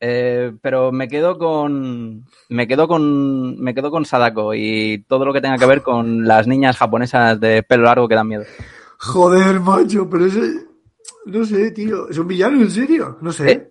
eh, 0.00 0.52
pero 0.60 0.92
me 0.92 1.08
quedo 1.08 1.38
con 1.38 2.26
me 2.50 2.68
quedo 2.68 2.88
con 2.88 3.58
me 3.58 3.74
quedo 3.74 3.90
con 3.90 4.04
Sadako 4.04 4.52
y 4.52 5.02
todo 5.08 5.24
lo 5.24 5.32
que 5.32 5.40
tenga 5.40 5.56
que 5.56 5.64
ver 5.64 5.80
con 5.80 6.28
las 6.28 6.46
niñas 6.46 6.76
japonesas 6.76 7.40
de 7.40 7.62
pelo 7.62 7.84
largo 7.84 8.06
que 8.06 8.16
dan 8.16 8.28
miedo. 8.28 8.44
Joder, 9.04 9.60
macho, 9.60 10.08
pero 10.08 10.26
ese. 10.26 10.66
No 11.26 11.44
sé, 11.44 11.70
tío. 11.72 12.08
¿Es 12.08 12.18
un 12.18 12.26
villano 12.28 12.60
en 12.60 12.70
serio? 12.70 13.18
No 13.20 13.32
sé. 13.32 13.50
Eh, 13.50 13.68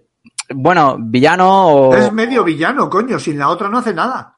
Bueno, 0.54 0.98
villano 1.00 1.68
o 1.68 1.96
Es 1.96 2.12
medio 2.12 2.44
villano, 2.44 2.90
coño. 2.90 3.18
Sin 3.20 3.38
la 3.40 3.50
otra 3.50 3.70
no 3.70 3.78
hace 3.78 3.94
nada. 3.94 4.38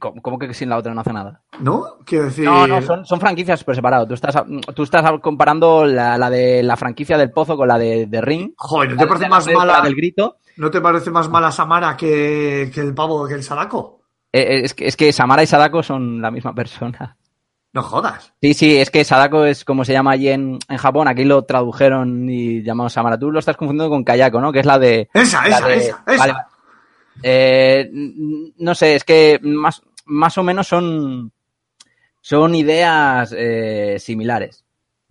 ¿Cómo, 0.00 0.22
cómo 0.22 0.38
que 0.38 0.54
sin 0.54 0.70
la 0.70 0.78
otra 0.78 0.94
no 0.94 1.02
hace 1.02 1.12
nada? 1.12 1.42
¿No? 1.60 1.98
Quiero 2.06 2.24
decir. 2.24 2.46
No, 2.46 2.66
no, 2.66 2.80
son, 2.80 3.04
son 3.04 3.20
franquicias 3.20 3.62
por 3.62 3.74
separado. 3.74 4.06
Tú 4.08 4.14
estás, 4.14 4.34
tú 4.74 4.82
estás 4.84 5.04
comparando 5.20 5.84
la, 5.84 6.16
la 6.16 6.30
de 6.30 6.62
la 6.62 6.78
franquicia 6.78 7.18
del 7.18 7.30
Pozo 7.30 7.58
con 7.58 7.68
la 7.68 7.76
de, 7.78 8.06
de 8.06 8.20
Ring. 8.22 8.52
Joder, 8.56 8.92
¿no 8.92 8.96
te 8.96 9.06
parece 9.06 9.28
más 9.28 9.44
de- 9.44 9.54
mala? 9.54 9.82
del 9.82 9.94
grito. 9.94 10.38
¿No 10.56 10.70
te 10.70 10.80
parece 10.80 11.10
más 11.10 11.28
mala 11.28 11.52
Samara 11.52 11.94
que, 11.96 12.70
que 12.74 12.80
el 12.80 12.94
pavo, 12.94 13.26
que 13.28 13.34
el 13.34 13.42
Sadako? 13.42 14.00
Eh, 14.32 14.40
eh, 14.40 14.60
es, 14.64 14.72
que, 14.72 14.86
es 14.86 14.96
que 14.96 15.12
Samara 15.12 15.42
y 15.42 15.46
Sadako 15.46 15.82
son 15.82 16.22
la 16.22 16.30
misma 16.30 16.54
persona. 16.54 17.18
No 17.72 17.82
jodas. 17.82 18.32
Sí, 18.42 18.52
sí, 18.54 18.76
es 18.78 18.90
que 18.90 19.02
Sadako 19.04 19.46
es 19.46 19.64
como 19.64 19.84
se 19.84 19.92
llama 19.94 20.10
allí 20.12 20.28
en, 20.28 20.58
en 20.68 20.76
Japón. 20.76 21.08
Aquí 21.08 21.24
lo 21.24 21.42
tradujeron 21.44 22.28
y 22.28 22.62
llamamos 22.62 22.92
Samara. 22.92 23.18
Tú 23.18 23.30
lo 23.30 23.38
estás 23.38 23.56
confundiendo 23.56 23.88
con 23.90 24.04
Kayako, 24.04 24.40
¿no? 24.42 24.52
Que 24.52 24.60
es 24.60 24.66
la 24.66 24.78
de. 24.78 25.08
Esa, 25.14 25.48
la 25.48 25.56
esa, 25.56 25.68
de- 25.68 25.76
esa, 25.76 26.02
esa. 26.06 26.16
Vale. 26.18 26.34
Eh, 27.22 27.90
no 28.58 28.74
sé, 28.74 28.94
es 28.94 29.04
que 29.04 29.38
más, 29.42 29.82
más 30.04 30.36
o 30.38 30.42
menos 30.42 30.66
son, 30.66 31.32
son 32.20 32.54
ideas 32.54 33.34
eh, 33.36 33.96
similares. 33.98 34.64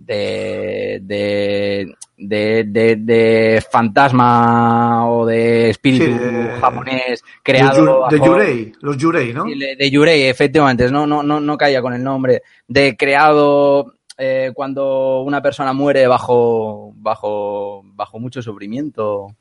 De, 0.03 0.99
de, 1.03 1.95
de, 2.17 2.63
de, 2.67 2.95
de 2.95 3.63
fantasma 3.69 5.09
o 5.09 5.25
de 5.25 5.69
espíritu 5.69 6.05
Sí, 6.05 6.47
japonés 6.59 7.23
creado. 7.43 8.07
De 8.09 8.17
Yurei, 8.17 8.71
los 8.81 8.97
Yurei, 8.97 9.33
¿no? 9.33 9.45
De 9.45 9.91
Yurei, 9.91 10.23
efectivamente, 10.23 10.89
no, 10.91 11.05
no, 11.05 11.21
no, 11.21 11.39
no 11.39 11.57
caía 11.57 11.81
con 11.81 11.93
el 11.93 12.03
nombre. 12.03 12.41
De 12.67 12.97
creado 12.97 13.93
eh, 14.17 14.51
cuando 14.53 15.21
una 15.21 15.41
persona 15.41 15.73
muere 15.73 16.05
bajo, 16.07 16.93
bajo, 16.95 17.81
bajo 17.83 18.19
mucho 18.19 18.41
sufrimiento. 18.41 19.35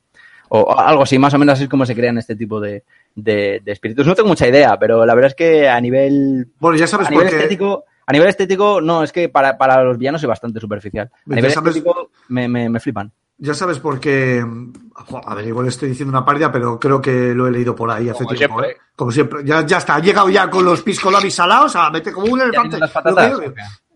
O 0.52 0.76
algo 0.76 1.02
así, 1.02 1.18
más 1.18 1.32
o 1.34 1.38
menos 1.38 1.52
así 1.52 1.64
es 1.64 1.68
como 1.68 1.86
se 1.86 1.94
crean 1.94 2.18
este 2.18 2.34
tipo 2.34 2.60
de, 2.60 2.82
de, 3.14 3.60
de 3.64 3.72
espíritus. 3.72 4.06
No 4.06 4.14
tengo 4.14 4.28
mucha 4.30 4.48
idea, 4.48 4.76
pero 4.78 5.06
la 5.06 5.14
verdad 5.14 5.30
es 5.30 5.36
que 5.36 5.68
a 5.68 5.80
nivel, 5.80 6.48
Bueno, 6.58 6.76
ya 6.76 6.86
sabes 6.86 7.06
a 7.06 7.10
nivel 7.10 7.28
estético, 7.28 7.84
a 8.10 8.12
nivel 8.12 8.28
estético, 8.28 8.80
no, 8.80 9.02
es 9.02 9.12
que 9.12 9.28
para, 9.28 9.56
para 9.56 9.82
los 9.82 9.96
villanos 9.96 10.22
es 10.22 10.28
bastante 10.28 10.60
superficial. 10.60 11.10
A 11.14 11.34
nivel 11.34 11.50
sabes- 11.52 11.68
estético 11.76 12.10
me, 12.28 12.46
me, 12.48 12.68
me 12.68 12.78
flipan. 12.80 13.10
Ya 13.42 13.54
sabes 13.54 13.78
por 13.78 13.98
qué. 13.98 14.44
A 15.24 15.34
ver, 15.34 15.46
igual 15.48 15.66
estoy 15.66 15.88
diciendo 15.88 16.10
una 16.10 16.26
pérdida, 16.26 16.52
pero 16.52 16.78
creo 16.78 17.00
que 17.00 17.32
lo 17.34 17.46
he 17.48 17.50
leído 17.50 17.74
por 17.74 17.90
ahí 17.90 18.10
hace 18.10 18.24
Como 18.24 18.36
tiempo. 18.36 18.58
siempre. 18.60 18.70
¿eh? 18.72 18.76
Como 18.94 19.10
siempre. 19.10 19.40
Ya, 19.46 19.64
ya 19.64 19.78
está. 19.78 19.94
Ha 19.94 20.00
llegado 20.00 20.28
ya 20.28 20.50
con 20.50 20.62
los 20.62 20.82
piscolabis 20.82 21.34
salados 21.36 21.74
a 21.74 21.88
meter 21.90 22.12
como 22.12 22.26
un 22.30 22.42
elefante. 22.42 22.78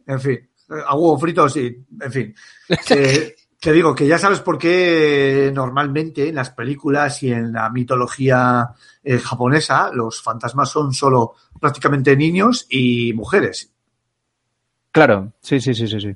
En 0.07 0.21
fin. 0.21 0.33
eh, 0.71 0.83
A 0.87 0.95
huevo 0.95 1.19
frito, 1.19 1.47
sí. 1.51 1.77
En 2.01 2.11
fin. 2.11 2.35
Que, 2.87 3.35
que 3.61 3.73
digo 3.73 3.95
que 3.95 4.07
ya 4.07 4.17
sabes 4.19 4.41
por 4.41 4.57
qué 4.57 5.51
normalmente 5.55 6.27
en 6.29 6.37
las 6.37 6.49
películas 6.51 7.23
y 7.23 7.31
en 7.31 7.53
la 7.53 7.69
mitología 7.69 8.71
eh, 9.03 9.19
japonesa 9.19 9.91
los 9.93 10.23
fantasmas 10.23 10.71
son 10.71 10.95
solo 10.95 11.35
prácticamente 11.61 12.17
niños 12.17 12.67
y 12.71 13.13
mujeres. 13.13 13.74
Claro, 14.95 15.33
sí, 15.41 15.59
sí, 15.61 15.75
sí, 15.75 15.89
sí, 15.89 16.01
sí. 16.01 16.15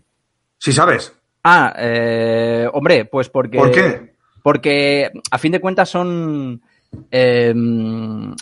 Si 0.57 0.73
sabes. 0.73 1.13
Ah, 1.43 1.75
eh, 1.77 2.69
hombre, 2.73 3.07
pues 3.07 3.29
porque... 3.29 3.59
¿Por 3.59 3.73
qué? 3.73 4.13
Porque 4.41 5.11
a 5.33 5.37
fin 5.39 5.51
de 5.51 5.61
cuentas 5.61 5.89
son 5.91 6.63
eh, 7.11 7.53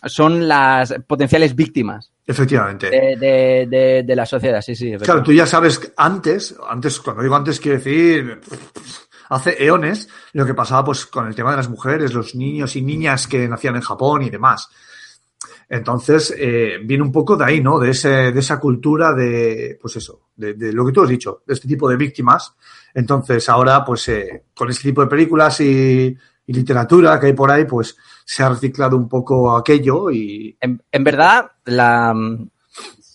son 0.05 0.47
las 0.47 0.95
potenciales 1.07 1.57
víctimas 1.57 2.13
Efectivamente. 2.27 2.91
de, 2.91 3.17
de- 3.17 3.67
de- 3.67 4.03
de 4.05 4.17
la 4.17 4.27
sociedad, 4.27 4.61
sí, 4.61 4.77
sí. 4.77 4.93
Claro, 4.99 5.23
tú 5.23 5.33
ya 5.33 5.47
sabes 5.47 5.91
antes, 5.97 6.55
antes, 6.69 7.01
cuando 7.01 7.23
digo 7.23 7.35
antes, 7.35 7.59
quiero 7.59 7.79
decir, 7.79 8.39
hace 9.31 9.65
eones, 9.65 10.09
lo 10.35 10.45
que 10.45 10.53
pasaba 10.53 10.85
pues 10.85 11.07
con 11.07 11.27
el 11.27 11.35
tema 11.35 11.53
de 11.53 11.57
las 11.57 11.71
mujeres, 11.71 12.13
los 12.13 12.35
niños 12.35 12.77
y 12.77 12.83
niñas 12.83 13.27
que 13.27 13.49
nacían 13.49 13.77
en 13.77 13.83
Japón 13.83 14.21
y 14.23 14.29
demás. 14.31 14.69
Entonces, 15.69 16.33
eh, 16.39 16.79
viene 16.85 17.03
un 17.03 17.11
poco 17.11 17.37
de 17.37 17.45
ahí, 17.45 17.61
¿no? 17.61 17.79
De, 17.79 17.91
ese, 17.91 18.31
de 18.31 18.39
esa 18.41 18.61
cultura 18.61 19.13
de, 19.13 19.79
pues 19.81 19.97
eso, 19.97 20.21
de, 20.37 20.55
de 20.55 20.73
lo 20.73 20.87
que 20.87 20.93
tú 20.93 21.03
has 21.03 21.09
dicho, 21.09 21.43
de 21.47 21.55
este 21.55 21.67
tipo 21.67 21.89
de 21.89 21.97
víctimas. 21.97 22.55
Entonces, 22.95 23.49
ahora, 23.49 23.85
pues, 23.85 24.09
eh, 24.09 24.45
con 24.55 24.71
este 24.71 24.85
tipo 24.91 25.01
de 25.03 25.09
películas 25.09 25.61
y, 25.61 26.17
y 26.47 26.53
literatura 26.53 27.19
que 27.19 27.27
hay 27.27 27.33
por 27.33 27.51
ahí, 27.51 27.65
pues, 27.65 27.97
se 28.25 28.43
ha 28.45 28.49
reciclado 28.49 28.97
un 28.97 29.09
poco 29.09 29.57
aquello 29.57 30.11
y, 30.11 30.57
En, 30.61 30.81
en 30.93 31.05
verdad, 31.05 31.51
la, 31.65 32.15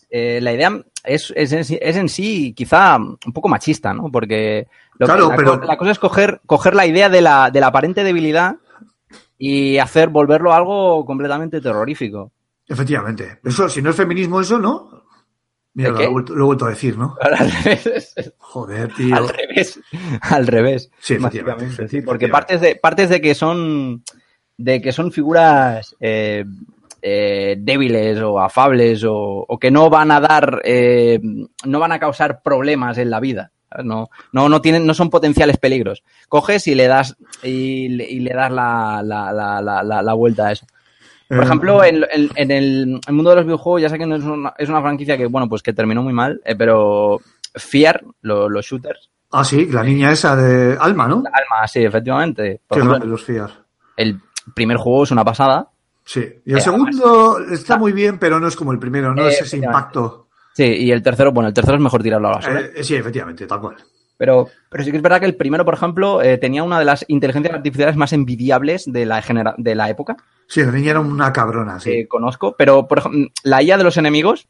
eh, 0.09 0.39
la 0.41 0.53
idea 0.53 0.83
es, 1.05 1.33
es, 1.35 1.51
en 1.53 1.63
sí, 1.65 1.79
es 1.81 1.95
en 1.95 2.09
sí 2.09 2.53
quizá 2.53 2.97
un 2.97 3.33
poco 3.33 3.47
machista, 3.47 3.93
¿no? 3.93 4.11
Porque 4.11 4.67
lo 4.97 5.07
que- 5.07 5.13
Claro, 5.13 5.29
la, 5.29 5.35
pero- 5.37 5.57
la 5.63 5.77
cosa 5.77 5.91
es 5.91 5.99
coger, 5.99 6.41
coger 6.45 6.75
la 6.75 6.85
idea 6.85 7.07
de 7.09 7.21
la, 7.21 7.49
de 7.49 7.59
la 7.61 7.67
aparente 7.67 8.03
debilidad 8.03 8.57
y 9.37 9.77
hacer 9.79 10.09
volverlo 10.09 10.53
algo 10.53 11.05
completamente 11.05 11.61
terrorífico. 11.61 12.31
Efectivamente. 12.71 13.39
Eso, 13.43 13.69
si 13.69 13.81
no 13.81 13.89
es 13.91 13.95
feminismo, 13.95 14.41
eso, 14.41 14.57
¿no? 14.57 15.01
Mira, 15.73 15.89
¿El 15.89 15.93
lo 15.93 15.99
qué? 15.99 16.05
he, 16.05 16.09
vuelto, 16.09 16.35
lo 16.35 16.43
he 16.43 16.45
vuelto 16.47 16.65
a 16.65 16.69
decir, 16.69 16.97
¿no? 16.97 17.15
Al 17.21 17.37
revés. 17.37 18.13
Joder, 18.39 18.93
tío. 18.93 19.15
Al 19.15 19.29
revés. 19.29 19.79
Al 20.21 20.47
revés. 20.47 20.91
Sí, 20.99 21.13
efectivamente, 21.13 21.87
sí, 21.87 22.01
porque 22.01 22.27
partes 22.27 22.59
de, 22.61 22.75
partes 22.75 23.09
de 23.09 23.21
que 23.21 23.35
son 23.35 24.03
de 24.57 24.81
que 24.81 24.91
son 24.91 25.11
figuras 25.11 25.95
eh, 26.01 26.43
eh, 27.01 27.55
débiles 27.57 28.19
o 28.21 28.39
afables 28.39 29.03
o, 29.05 29.45
o 29.47 29.57
que 29.57 29.71
no 29.71 29.89
van 29.89 30.11
a 30.11 30.19
dar 30.19 30.61
eh, 30.65 31.19
no 31.65 31.79
van 31.79 31.93
a 31.93 31.99
causar 31.99 32.41
problemas 32.43 32.97
en 32.97 33.09
la 33.09 33.19
vida. 33.19 33.51
No, 33.85 34.09
no, 34.33 34.49
no 34.49 34.61
tienen, 34.61 34.85
no 34.85 34.93
son 34.93 35.09
potenciales 35.09 35.55
peligros. 35.57 36.03
Coges 36.27 36.67
y 36.67 36.75
le 36.75 36.87
das 36.87 37.15
y, 37.41 37.87
le- 37.87 38.09
y 38.11 38.19
le 38.19 38.33
das 38.33 38.51
la, 38.51 39.01
la, 39.01 39.31
la- 39.31 40.01
la 40.03 40.13
vuelta 40.13 40.47
a 40.47 40.51
eso. 40.51 40.65
Por 41.35 41.39
Eh, 41.39 41.43
ejemplo, 41.45 41.83
en, 41.83 42.03
en- 42.11 42.29
en 42.35 42.51
el, 42.51 42.99
mundo 43.09 43.29
de 43.29 43.35
los 43.37 43.45
videojuegos, 43.45 43.81
ya 43.81 43.89
sé 43.89 43.97
que 43.97 44.05
no 44.05 44.15
es 44.17 44.23
una, 44.23 44.53
es 44.57 44.67
una 44.67 44.81
franquicia 44.81 45.17
que, 45.17 45.27
bueno, 45.27 45.47
pues 45.47 45.63
que 45.63 45.71
terminó 45.71 46.03
muy 46.03 46.11
mal, 46.13 46.41
eh, 46.43 46.55
pero 46.57 47.19
Fear, 47.55 48.03
lo- 48.21 48.49
los 48.49 48.65
shooters, 48.65 49.09
Ah, 49.31 49.45
sí, 49.45 49.65
la 49.67 49.81
niña 49.81 50.11
esa 50.11 50.35
de 50.35 50.77
Alma, 50.77 51.07
¿no? 51.07 51.17
Alma, 51.17 51.65
sí, 51.65 51.79
efectivamente. 51.85 52.59
Por 52.67 52.77
Qué 52.77 52.83
ejemplo, 52.85 53.05
los 53.07 53.23
FIAR. 53.23 53.49
el 53.95 54.19
primer 54.53 54.75
juego 54.75 55.03
es 55.05 55.11
una 55.11 55.23
pasada. 55.23 55.69
Sí. 56.03 56.19
Y 56.45 56.51
el 56.51 56.57
Eh, 56.57 56.61
segundo 56.61 57.39
está 57.49 57.77
muy 57.77 57.93
bien, 57.93 58.19
pero 58.19 58.41
no 58.41 58.47
es 58.49 58.57
como 58.57 58.73
el 58.73 58.79
primero, 58.79 59.15
no 59.15 59.25
Eh, 59.25 59.29
es 59.29 59.41
ese 59.43 59.55
impacto. 59.57 60.27
Sí, 60.53 60.65
y 60.65 60.91
el 60.91 61.01
tercero, 61.01 61.31
bueno, 61.31 61.47
el 61.47 61.53
tercero 61.53 61.77
es 61.77 61.81
mejor 61.83 62.03
tirarlo 62.03 62.27
a 62.27 62.31
la 62.31 62.37
basura. 62.39 62.61
Sí, 62.83 62.93
efectivamente, 62.95 63.47
tal 63.47 63.61
cual. 63.61 63.77
Pero, 64.21 64.49
pero 64.69 64.83
sí 64.83 64.91
que 64.91 64.97
es 64.97 65.01
verdad 65.01 65.19
que 65.19 65.25
el 65.25 65.35
primero, 65.35 65.65
por 65.65 65.73
ejemplo, 65.73 66.21
eh, 66.21 66.37
tenía 66.37 66.63
una 66.63 66.77
de 66.77 66.85
las 66.85 67.03
inteligencias 67.07 67.55
artificiales 67.55 67.95
más 67.95 68.13
envidiables 68.13 68.85
de 68.85 69.07
la, 69.07 69.19
genera- 69.23 69.55
de 69.57 69.73
la 69.73 69.89
época 69.89 70.15
Sí, 70.47 70.61
la 70.63 70.71
niña 70.71 70.91
era 70.91 70.99
una 70.99 71.33
cabrona, 71.33 71.79
sí. 71.79 72.05
conozco. 72.05 72.53
Pero, 72.55 72.87
por 72.87 72.99
ejemplo, 72.99 73.29
la 73.43 73.63
IA 73.63 73.79
de 73.79 73.83
los 73.83 73.97
enemigos, 73.97 74.47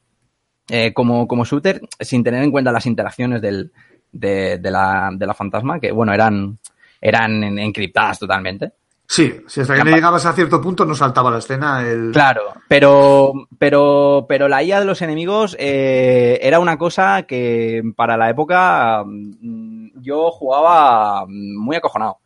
eh, 0.69 0.93
como, 0.93 1.25
como 1.25 1.45
shooter, 1.45 1.81
sin 2.01 2.21
tener 2.23 2.43
en 2.43 2.51
cuenta 2.51 2.73
las 2.73 2.85
interacciones 2.85 3.41
del, 3.41 3.71
de, 4.11 4.57
de 4.57 4.71
la, 4.71 5.09
de 5.13 5.25
la 5.25 5.33
fantasma, 5.33 5.79
que, 5.79 5.93
bueno, 5.93 6.13
eran, 6.13 6.59
eran 6.99 7.41
en- 7.43 7.59
encriptadas 7.59 8.19
totalmente. 8.19 8.73
Sí, 9.13 9.41
si 9.45 9.59
hasta 9.59 9.75
que 9.75 9.83
no 9.83 9.91
llegabas 9.91 10.25
a 10.25 10.31
cierto 10.31 10.61
punto 10.61 10.85
no 10.85 10.95
saltaba 10.95 11.29
la 11.29 11.39
escena 11.39 11.81
el... 11.85 12.11
Claro, 12.13 12.53
pero, 12.69 13.33
pero, 13.59 14.25
pero 14.29 14.47
la 14.47 14.63
IA 14.63 14.79
de 14.79 14.85
los 14.85 15.01
enemigos 15.01 15.53
eh, 15.59 16.39
era 16.41 16.61
una 16.61 16.77
cosa 16.77 17.23
que 17.23 17.81
para 17.93 18.15
la 18.15 18.29
época 18.29 19.03
mm, 19.05 19.99
yo 20.01 20.31
jugaba 20.31 21.25
muy 21.27 21.75
acojonado. 21.75 22.19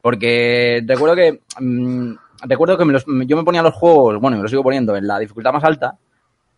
Porque 0.00 0.82
recuerdo 0.84 1.14
que 1.14 1.42
mm, 1.60 2.14
recuerdo 2.48 2.76
que 2.76 2.86
me 2.86 2.92
los- 2.94 3.06
yo 3.06 3.36
me 3.36 3.44
ponía 3.44 3.62
los 3.62 3.74
juegos, 3.74 4.18
bueno, 4.20 4.36
y 4.36 4.38
me 4.38 4.42
los 4.42 4.50
sigo 4.50 4.64
poniendo 4.64 4.96
en 4.96 5.06
la 5.06 5.20
dificultad 5.20 5.52
más 5.52 5.62
alta. 5.62 5.96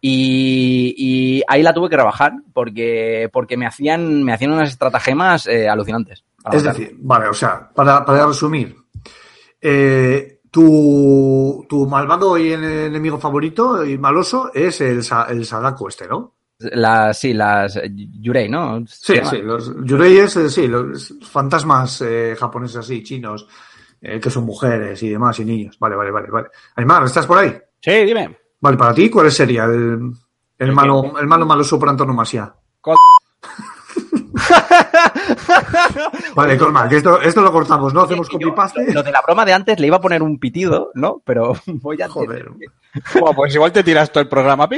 Y, 0.01 0.95
y 0.97 1.43
ahí 1.47 1.62
la 1.62 1.74
tuve 1.74 1.91
que 1.91 1.97
rebajar 1.99 2.32
porque, 2.55 3.28
porque 3.30 3.59
me 3.59 3.66
hacían, 3.66 4.22
me 4.22 4.32
hacían 4.32 4.53
unas 4.53 4.70
estratagemas 4.70 5.47
eh, 5.47 5.68
alucinantes. 5.68 6.24
Es 6.39 6.45
matar. 6.45 6.62
decir, 6.62 6.97
vale, 7.01 7.28
o 7.28 7.35
sea, 7.35 7.68
para, 7.74 8.03
para 8.05 8.26
resumir, 8.26 8.76
eh, 9.67 10.41
tu, 10.51 11.65
tu 11.67 11.87
malvado 11.87 12.37
y 12.37 12.53
enemigo 12.53 13.19
favorito 13.19 13.83
y 13.85 13.97
maloso 13.97 14.51
es 14.53 14.83
el, 14.83 15.03
el 15.29 15.47
Sadako 15.47 15.89
este, 15.89 16.07
¿no? 16.07 16.35
Las, 16.59 17.19
sí, 17.19 17.33
las 17.33 17.77
eh, 17.77 17.91
Yurei, 18.21 18.49
¿no? 18.49 18.85
Sí, 18.87 19.15
sí, 19.29 19.39
los 19.39 19.73
Yureyes, 19.85 20.37
eh, 20.37 20.51
sí, 20.51 20.69
los 20.69 21.15
fantasmas 21.23 22.03
eh, 22.03 22.37
japoneses 22.39 22.77
así, 22.77 23.03
chinos, 23.03 23.49
eh, 24.03 24.21
que 24.21 24.31
son 24.31 24.45
mujeres 24.45 25.03
y 25.03 25.09
demás, 25.09 25.41
y 25.41 25.47
niños. 25.47 25.79
Vale, 25.81 25.97
vale, 25.97 26.11
vale, 26.11 26.31
vale. 26.31 26.49
Aymar, 26.77 27.05
¿estás 27.05 27.27
por 27.27 27.39
ahí? 27.39 27.57
Sí, 27.81 28.05
dime. 28.05 28.37
Vale, 28.61 28.77
para 28.77 28.95
ti, 28.95 29.09
¿cuál 29.09 29.33
sería 29.33 29.65
el, 29.65 30.12
el 30.59 30.73
malo, 30.73 31.19
el 31.19 31.27
malo 31.27 31.47
maloso 31.47 31.79
por 31.79 31.89
antonomasia? 31.89 32.55
Vale, 36.35 36.59
Cormac, 36.59 36.89
que 36.89 36.97
esto, 36.97 37.21
esto 37.21 37.41
lo 37.41 37.53
cortamos, 37.53 37.95
¿no? 37.95 38.03
Hacemos 38.03 38.29
copy-paste. 38.29 38.93
Lo 38.93 39.03
de 39.03 39.12
la 39.12 39.23
broma 39.23 39.45
de 39.45 39.53
antes 39.53 39.79
le 39.79 39.87
iba 39.87 39.97
a 39.97 40.01
poner 40.01 40.23
un 40.23 40.39
pitido, 40.39 40.91
¿no? 40.95 41.23
Pero 41.25 41.55
voy 41.67 42.01
a 42.03 42.09
Joder. 42.09 42.49
Pues 43.35 43.55
igual 43.55 43.73
te 43.73 43.83
tiras 43.83 44.12
todo 44.12 44.23
el 44.23 44.29
programa. 44.29 44.69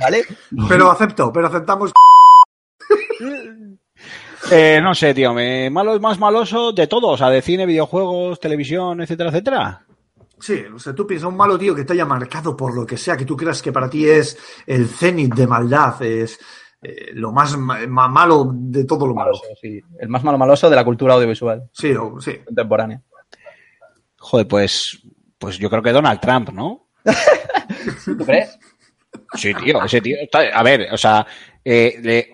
¿Vale? 0.00 0.24
Pero 0.68 0.90
acepto, 0.90 1.32
pero 1.32 1.48
aceptamos. 1.48 1.92
Eh, 4.50 4.80
no 4.82 4.94
sé, 4.94 5.14
tío. 5.14 5.32
Me, 5.32 5.70
malo 5.70 5.98
más 6.00 6.18
maloso 6.18 6.72
de 6.72 6.86
todo. 6.86 7.08
O 7.08 7.16
sea, 7.16 7.30
de 7.30 7.42
cine, 7.42 7.66
videojuegos, 7.66 8.40
televisión, 8.40 9.00
etcétera, 9.00 9.30
etcétera. 9.30 9.86
Sí, 10.38 10.62
o 10.74 10.78
sea, 10.78 10.94
tú 10.94 11.06
piensas 11.06 11.28
un 11.28 11.36
malo 11.36 11.56
tío 11.56 11.74
que 11.74 11.84
te 11.84 11.94
haya 11.94 12.04
marcado 12.04 12.56
por 12.56 12.74
lo 12.74 12.84
que 12.84 12.96
sea, 12.96 13.16
que 13.16 13.24
tú 13.24 13.36
creas 13.36 13.62
que 13.62 13.72
para 13.72 13.88
ti 13.88 14.06
es 14.06 14.36
el 14.66 14.88
cenit 14.88 15.34
de 15.34 15.46
maldad, 15.46 16.02
es 16.02 16.38
eh, 16.84 17.10
lo 17.14 17.32
más 17.32 17.56
ma- 17.56 17.86
ma- 17.88 18.08
malo 18.08 18.50
de 18.54 18.84
todo 18.84 19.06
lo 19.06 19.14
malo. 19.14 19.32
Sí. 19.60 19.80
El 19.98 20.08
más 20.08 20.22
malo 20.22 20.38
maloso 20.38 20.68
de 20.70 20.76
la 20.76 20.84
cultura 20.84 21.14
audiovisual 21.14 21.68
Sí, 21.72 21.92
o- 21.92 22.20
sí. 22.20 22.38
contemporánea. 22.44 23.02
Joder, 24.18 24.46
pues, 24.48 25.02
pues 25.38 25.58
yo 25.58 25.68
creo 25.68 25.82
que 25.82 25.92
Donald 25.92 26.20
Trump, 26.20 26.50
¿no? 26.50 26.88
¿Tú 28.04 28.24
crees? 28.24 28.58
Sí, 29.34 29.52
tío, 29.54 29.82
ese 29.84 30.00
tío. 30.00 30.16
está- 30.20 30.40
a 30.52 30.62
ver, 30.62 30.88
o 30.92 30.96
sea, 30.96 31.26
eh, 31.64 31.98
le- 32.02 32.30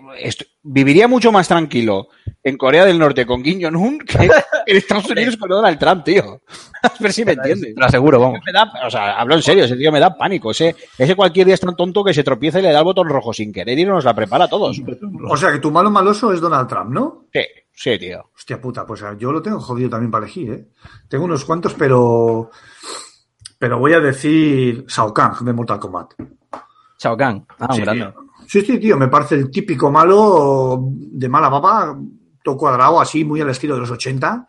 viviría 0.63 1.07
mucho 1.07 1.31
más 1.31 1.47
tranquilo 1.47 2.07
en 2.43 2.57
Corea 2.57 2.85
del 2.85 2.97
Norte 2.97 3.25
con 3.25 3.43
Kim 3.43 3.59
Jong-un 3.61 3.99
que 3.99 4.17
en 4.65 4.77
Estados 4.77 5.09
Unidos 5.09 5.37
con 5.37 5.49
Donald 5.49 5.77
Trump, 5.77 6.03
tío. 6.03 6.41
A 6.83 6.91
ver 6.99 7.13
si 7.13 7.23
me 7.23 7.33
entiendes. 7.33 7.75
Te 7.75 7.79
lo 7.79 7.85
aseguro, 7.85 8.19
vamos. 8.19 8.39
Me 8.45 8.51
da- 8.51 8.71
o 8.85 8.89
sea, 8.89 9.19
hablo 9.19 9.35
en 9.35 9.43
serio, 9.43 9.65
ese 9.65 9.75
tío 9.75 9.91
me 9.91 9.99
da 9.99 10.15
pánico. 10.17 10.49
Ese, 10.51 10.75
ese 10.97 11.15
cualquier 11.15 11.45
día 11.45 11.53
es 11.53 11.61
tan 11.61 11.75
tonto 11.75 12.03
que 12.03 12.13
se 12.13 12.23
tropieza 12.23 12.59
y 12.59 12.63
le 12.63 12.71
da 12.71 12.79
el 12.79 12.85
botón 12.85 13.07
rojo 13.09 13.31
sin 13.33 13.53
querer 13.53 13.77
y 13.77 13.85
nos 13.85 14.03
la 14.03 14.15
prepara 14.15 14.45
a 14.45 14.49
todos. 14.49 14.81
O 15.29 15.37
sea, 15.37 15.51
que 15.51 15.59
tu 15.59 15.71
malo 15.71 15.89
maloso 15.91 16.31
es 16.33 16.41
Donald 16.41 16.67
Trump, 16.67 16.89
¿no? 16.91 17.25
Sí, 17.31 17.41
sí, 17.73 17.97
tío. 17.99 18.23
Hostia 18.35 18.59
puta, 18.59 18.85
pues 18.85 19.03
yo 19.19 19.31
lo 19.31 19.41
tengo 19.41 19.59
jodido 19.59 19.89
también 19.89 20.09
para 20.11 20.25
elegir, 20.25 20.51
¿eh? 20.51 20.65
Tengo 21.07 21.25
unos 21.25 21.45
cuantos, 21.45 21.73
pero. 21.75 22.49
Pero 23.59 23.77
voy 23.79 23.93
a 23.93 23.99
decir 23.99 24.85
Shao 24.87 25.13
Kahn 25.13 25.45
de 25.45 25.53
Mortal 25.53 25.79
Kombat. 25.79 26.13
Shao 26.97 27.15
Kahn. 27.15 27.45
Ah, 27.59 27.67
un 27.69 27.75
Sí, 27.75 27.81
grande. 27.81 28.13
Sí, 28.47 28.61
sí, 28.61 28.79
tío, 28.79 28.97
me 28.97 29.07
parece 29.07 29.35
el 29.35 29.51
típico 29.51 29.91
malo 29.91 30.79
de 30.89 31.29
mala 31.29 31.47
baba, 31.49 31.95
todo 32.43 32.57
cuadrado, 32.57 32.99
así, 33.01 33.23
muy 33.23 33.41
al 33.41 33.49
estilo 33.49 33.75
de 33.75 33.81
los 33.81 33.91
80. 33.91 34.47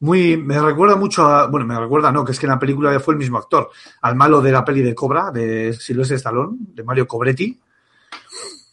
Muy, 0.00 0.36
me 0.36 0.60
recuerda 0.60 0.96
mucho 0.96 1.24
a, 1.26 1.46
bueno, 1.46 1.66
me 1.66 1.78
recuerda, 1.78 2.10
no, 2.12 2.24
que 2.24 2.32
es 2.32 2.38
que 2.38 2.46
en 2.46 2.50
la 2.52 2.58
película 2.58 2.98
fue 3.00 3.14
el 3.14 3.18
mismo 3.18 3.38
actor, 3.38 3.70
al 4.02 4.16
malo 4.16 4.40
de 4.42 4.52
la 4.52 4.64
peli 4.64 4.82
de 4.82 4.94
Cobra, 4.94 5.30
de 5.30 5.72
Silvestre 5.72 6.16
Stallone, 6.16 6.56
de 6.74 6.82
Mario 6.82 7.06
Cobretti. 7.06 7.58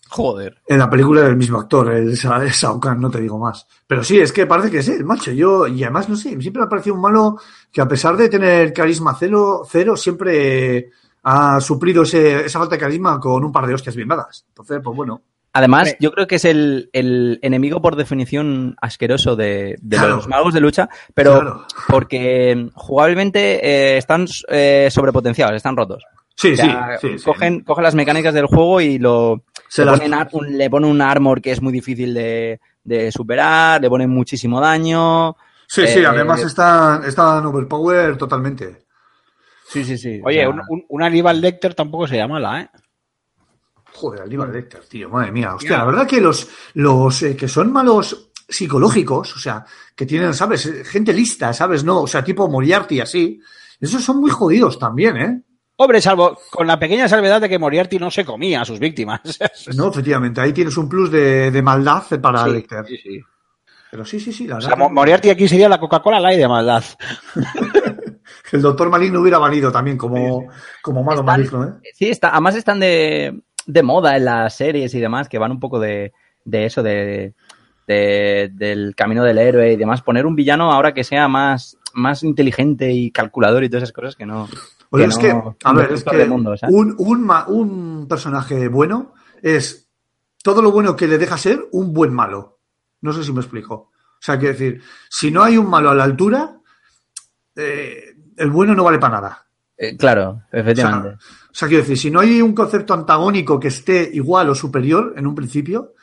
Joder. 0.09 0.57
En 0.67 0.77
la 0.79 0.89
película 0.89 1.21
era 1.21 1.29
el 1.29 1.37
mismo 1.37 1.57
actor, 1.57 1.89
el 1.93 2.09
el 2.09 2.15
Shao 2.17 2.79
Kahn, 2.81 2.99
no 2.99 3.09
te 3.09 3.21
digo 3.21 3.37
más. 3.39 3.65
Pero 3.87 4.03
sí, 4.03 4.19
es 4.19 4.33
que 4.33 4.45
parece 4.45 4.69
que 4.69 4.79
es 4.79 4.89
él, 4.89 5.05
macho. 5.05 5.31
Yo, 5.31 5.67
y 5.67 5.83
además, 5.83 6.09
no 6.09 6.17
sé, 6.17 6.29
siempre 6.41 6.59
me 6.59 6.63
ha 6.65 6.69
parecido 6.69 6.95
un 6.95 7.01
malo 7.01 7.37
que 7.71 7.79
a 7.79 7.87
pesar 7.87 8.17
de 8.17 8.27
tener 8.27 8.73
carisma 8.73 9.15
cero, 9.17 9.61
cero 9.65 9.95
siempre 9.95 10.89
ha 11.23 11.61
suplido 11.61 12.03
ese- 12.03 12.45
esa 12.45 12.59
falta 12.59 12.75
de 12.75 12.81
carisma 12.81 13.19
con 13.21 13.41
un 13.45 13.51
par 13.53 13.65
de 13.67 13.73
hostias 13.73 13.95
bien 13.95 14.09
dadas. 14.09 14.43
Entonces, 14.49 14.81
pues 14.83 14.97
bueno. 14.97 15.21
Además, 15.53 15.95
yo 15.99 16.11
creo 16.13 16.27
que 16.27 16.35
es 16.35 16.45
el, 16.45 16.89
el 16.93 17.39
enemigo 17.41 17.81
por 17.81 17.95
definición 17.97 18.75
asqueroso 18.81 19.35
de, 19.35 19.75
de 19.81 19.97
Claro. 19.97 20.15
los 20.15 20.27
magos 20.27 20.53
de 20.53 20.61
lucha, 20.61 20.87
pero 21.13 21.33
Claro. 21.41 21.65
porque 21.89 22.69
jugablemente 22.73 23.65
eh, 23.67 23.97
están 23.97 24.27
eh, 24.47 24.87
sobrepotenciados, 24.89 25.55
están 25.55 25.75
rotos. 25.75 26.03
Sí, 26.35 26.53
O 26.53 26.55
sea, 26.55 26.97
sí, 27.01 27.09
sí, 27.09 27.19
sí. 27.19 27.25
cogen, 27.25 27.59
cogen 27.65 27.83
las 27.83 27.95
mecánicas 27.95 28.33
del 28.33 28.45
juego 28.45 28.79
y 28.81 28.97
lo 28.97 29.43
Se 29.67 29.81
le, 29.83 29.91
las- 29.91 29.99
ponen 29.99 30.13
ar- 30.13 30.29
un, 30.31 30.57
le 30.57 30.69
ponen 30.69 30.89
un 30.89 31.01
armor 31.01 31.41
que 31.41 31.51
es 31.51 31.61
muy 31.61 31.73
difícil 31.73 32.13
de, 32.13 32.59
de 32.85 33.11
superar, 33.11 33.81
le 33.81 33.89
ponen 33.89 34.09
muchísimo 34.09 34.61
daño. 34.61 35.35
Sí, 35.67 35.85
sí, 35.85 35.99
eh, 35.99 36.05
además 36.05 36.41
están, 36.43 37.03
están 37.03 37.45
overpower 37.45 38.17
totalmente. 38.17 38.83
Sí, 39.67 39.83
sí, 39.85 39.97
sí. 39.97 40.19
Oye, 40.23 40.45
o 40.47 40.49
un, 40.49 40.55
sea, 40.55 40.65
un, 40.69 40.85
un 40.89 41.03
Aníbal 41.03 41.39
Lecter 41.39 41.73
tampoco 41.73 42.07
sería 42.07 42.27
mala, 42.27 42.61
¿eh? 42.61 42.69
Joder, 43.93 44.21
Aníbal 44.21 44.51
Lecter, 44.53 44.81
tío, 44.85 45.09
madre 45.09 45.31
mía. 45.31 45.55
Hostia, 45.55 45.77
la 45.79 45.85
verdad 45.85 46.07
que 46.07 46.21
los, 46.21 46.47
los 46.75 47.21
eh, 47.23 47.35
que 47.35 47.47
son 47.47 47.71
malos 47.71 48.29
psicológicos, 48.47 49.35
o 49.35 49.39
sea, 49.39 49.65
que 49.95 50.05
tienen, 50.05 50.33
¿sabes? 50.33 50.65
Eh, 50.65 50.83
Gente 50.85 51.13
lista, 51.13 51.53
¿sabes? 51.53 51.83
No, 51.83 52.01
o 52.01 52.07
sea, 52.07 52.23
tipo 52.23 52.47
Moriarty 52.47 52.95
y 52.95 53.01
así. 53.01 53.39
Esos 53.79 54.03
son 54.03 54.19
muy 54.21 54.31
jodidos 54.31 54.77
también, 54.79 55.17
¿eh? 55.17 55.41
Hombre, 55.77 55.99
salvo 56.01 56.37
con 56.51 56.67
la 56.67 56.77
pequeña 56.77 57.07
salvedad 57.09 57.41
de 57.41 57.49
que 57.49 57.57
Moriarty 57.57 57.97
no 57.97 58.11
se 58.11 58.23
comía 58.23 58.61
a 58.61 58.65
sus 58.65 58.79
víctimas. 58.79 59.21
No, 59.75 59.89
efectivamente, 59.89 60.39
ahí 60.41 60.53
tienes 60.53 60.77
un 60.77 60.87
plus 60.89 61.09
de, 61.11 61.49
de 61.51 61.61
maldad 61.61 62.03
para 62.21 62.43
Sí, 62.45 62.51
Lecter. 62.51 62.85
sí, 62.87 62.97
sí. 62.97 63.19
Pero 63.89 64.05
sí, 64.05 64.19
sí, 64.19 64.31
sí, 64.31 64.47
la 64.47 64.55
O 64.55 64.57
verdad. 64.59 64.75
sea, 64.77 64.89
Moriarty 64.89 65.29
aquí 65.31 65.47
sería 65.49 65.67
la 65.67 65.79
Coca-Cola 65.79 66.19
Light 66.19 66.39
de 66.39 66.47
maldad. 66.47 66.83
El 68.51 68.61
doctor 68.61 68.89
Maligno 68.89 69.21
hubiera 69.21 69.37
valido 69.37 69.71
también 69.71 69.97
como, 69.97 70.47
como 70.81 71.03
malo 71.03 71.21
Están- 71.21 71.25
maligno, 71.25 71.63
¿eh? 71.65 71.91
Sí, 71.93 72.09
está, 72.09 72.29
además 72.31 72.55
están 72.55 72.79
de, 72.79 73.41
de 73.65 73.83
moda 73.83 74.17
en 74.17 74.25
las 74.25 74.55
series 74.55 74.93
y 74.93 74.99
demás, 74.99 75.29
que 75.29 75.37
van 75.39 75.51
un 75.51 75.59
poco 75.59 75.79
de, 75.79 76.13
de 76.45 76.65
eso, 76.65 76.81
de, 76.83 77.33
de- 77.87 78.49
del 78.53 78.93
camino 78.95 79.23
del 79.23 79.37
héroe 79.37 79.73
y 79.73 79.75
demás. 79.77 80.01
Poner 80.01 80.25
un 80.25 80.35
villano 80.35 80.71
ahora 80.71 80.93
que 80.93 81.03
sea 81.03 81.27
más, 81.27 81.77
más 81.93 82.23
inteligente 82.23 82.91
y 82.91 83.11
calculador 83.11 83.63
y 83.63 83.69
todas 83.69 83.83
esas 83.83 83.93
cosas 83.93 84.15
que 84.15 84.25
no. 84.25 84.47
Oye, 84.89 85.03
que 85.05 85.09
es 85.09 85.15
no- 85.15 85.21
que, 85.21 85.29
a 85.65 85.71
un 85.71 85.77
ver, 85.77 85.91
es 85.93 86.03
que 86.03 86.25
mundo, 86.25 86.53
un, 86.69 86.95
un, 86.97 87.31
un 87.47 88.07
personaje 88.07 88.67
bueno 88.67 89.13
es 89.41 89.89
todo 90.43 90.61
lo 90.61 90.71
bueno 90.71 90.95
que 90.95 91.07
le 91.07 91.17
deja 91.17 91.37
ser 91.37 91.67
un 91.71 91.93
buen 91.93 92.13
malo. 92.13 92.59
No 93.01 93.13
sé 93.13 93.23
si 93.23 93.31
me 93.31 93.41
explico. 93.41 93.73
O 93.75 94.23
sea, 94.23 94.37
quiero 94.37 94.53
decir, 94.53 94.81
si 95.09 95.31
no 95.31 95.43
hay 95.43 95.57
un 95.57 95.69
malo 95.69 95.89
a 95.89 95.95
la 95.95 96.03
altura, 96.03 96.57
eh, 97.55 98.15
el 98.37 98.49
bueno 98.51 98.75
no 98.75 98.83
vale 98.83 98.99
para 98.99 99.15
nada. 99.15 99.47
Eh, 99.83 99.97
claro, 99.97 100.29
O 100.29 100.49
sea, 100.51 100.59
efectivamente. 100.61 101.09
o 101.09 101.53
sea, 101.53 101.67
quiero 101.67 101.81
decir, 101.83 101.97
si 101.97 102.11
no 102.11 102.19
hay 102.19 102.39
un 102.41 102.53
concepto 102.53 102.93
antagónico 102.93 103.59
que 103.59 103.69
esté 103.69 104.09
igual 104.13 104.49
o 104.49 104.55
superior 104.55 105.13
en 105.17 105.25
un 105.25 105.33
principio, 105.33 105.93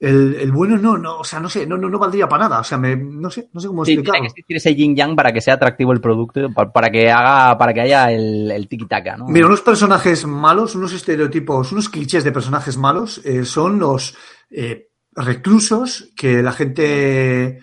el, 0.00 0.34
el 0.40 0.50
bueno 0.50 0.78
no, 0.78 0.96
no, 0.96 1.18
o 1.18 1.24
sea, 1.24 1.40
no 1.40 1.48
sé, 1.50 1.66
no, 1.66 1.76
no, 1.76 1.88
no 1.90 1.98
valdría 1.98 2.26
para 2.28 2.44
nada. 2.48 2.60
O 2.60 2.64
sea, 2.64 2.78
me, 2.78 2.96
no 2.96 3.30
sé, 3.30 3.48
no 3.52 3.60
sé 3.60 3.68
cómo 3.68 3.84
Sí, 3.84 3.90
tiene 3.92 4.00
explicarlo. 4.00 4.22
que 4.22 4.26
existir 4.28 4.56
ese 4.56 4.74
yin 4.74 4.96
yang 4.96 5.14
para 5.14 5.30
que 5.32 5.42
sea 5.42 5.54
atractivo 5.54 5.92
el 5.92 6.00
producto, 6.00 6.50
pa- 6.54 6.72
para, 6.72 6.90
que 6.90 7.10
haga, 7.10 7.56
para 7.58 7.74
que 7.74 7.82
haya 7.82 8.10
el, 8.10 8.50
el 8.50 8.66
tiki 8.66 8.86
taka, 8.86 9.16
¿no? 9.18 9.26
Mira, 9.28 9.46
unos 9.46 9.60
personajes 9.60 10.26
malos, 10.26 10.74
unos 10.74 10.92
estereotipos, 10.94 11.70
unos 11.72 11.90
clichés 11.90 12.24
de 12.24 12.32
personajes 12.32 12.76
malos 12.78 13.20
eh, 13.26 13.44
son 13.44 13.78
los 13.78 14.16
eh, 14.50 14.88
reclusos 15.14 16.10
que 16.16 16.42
la 16.42 16.52
gente, 16.52 17.58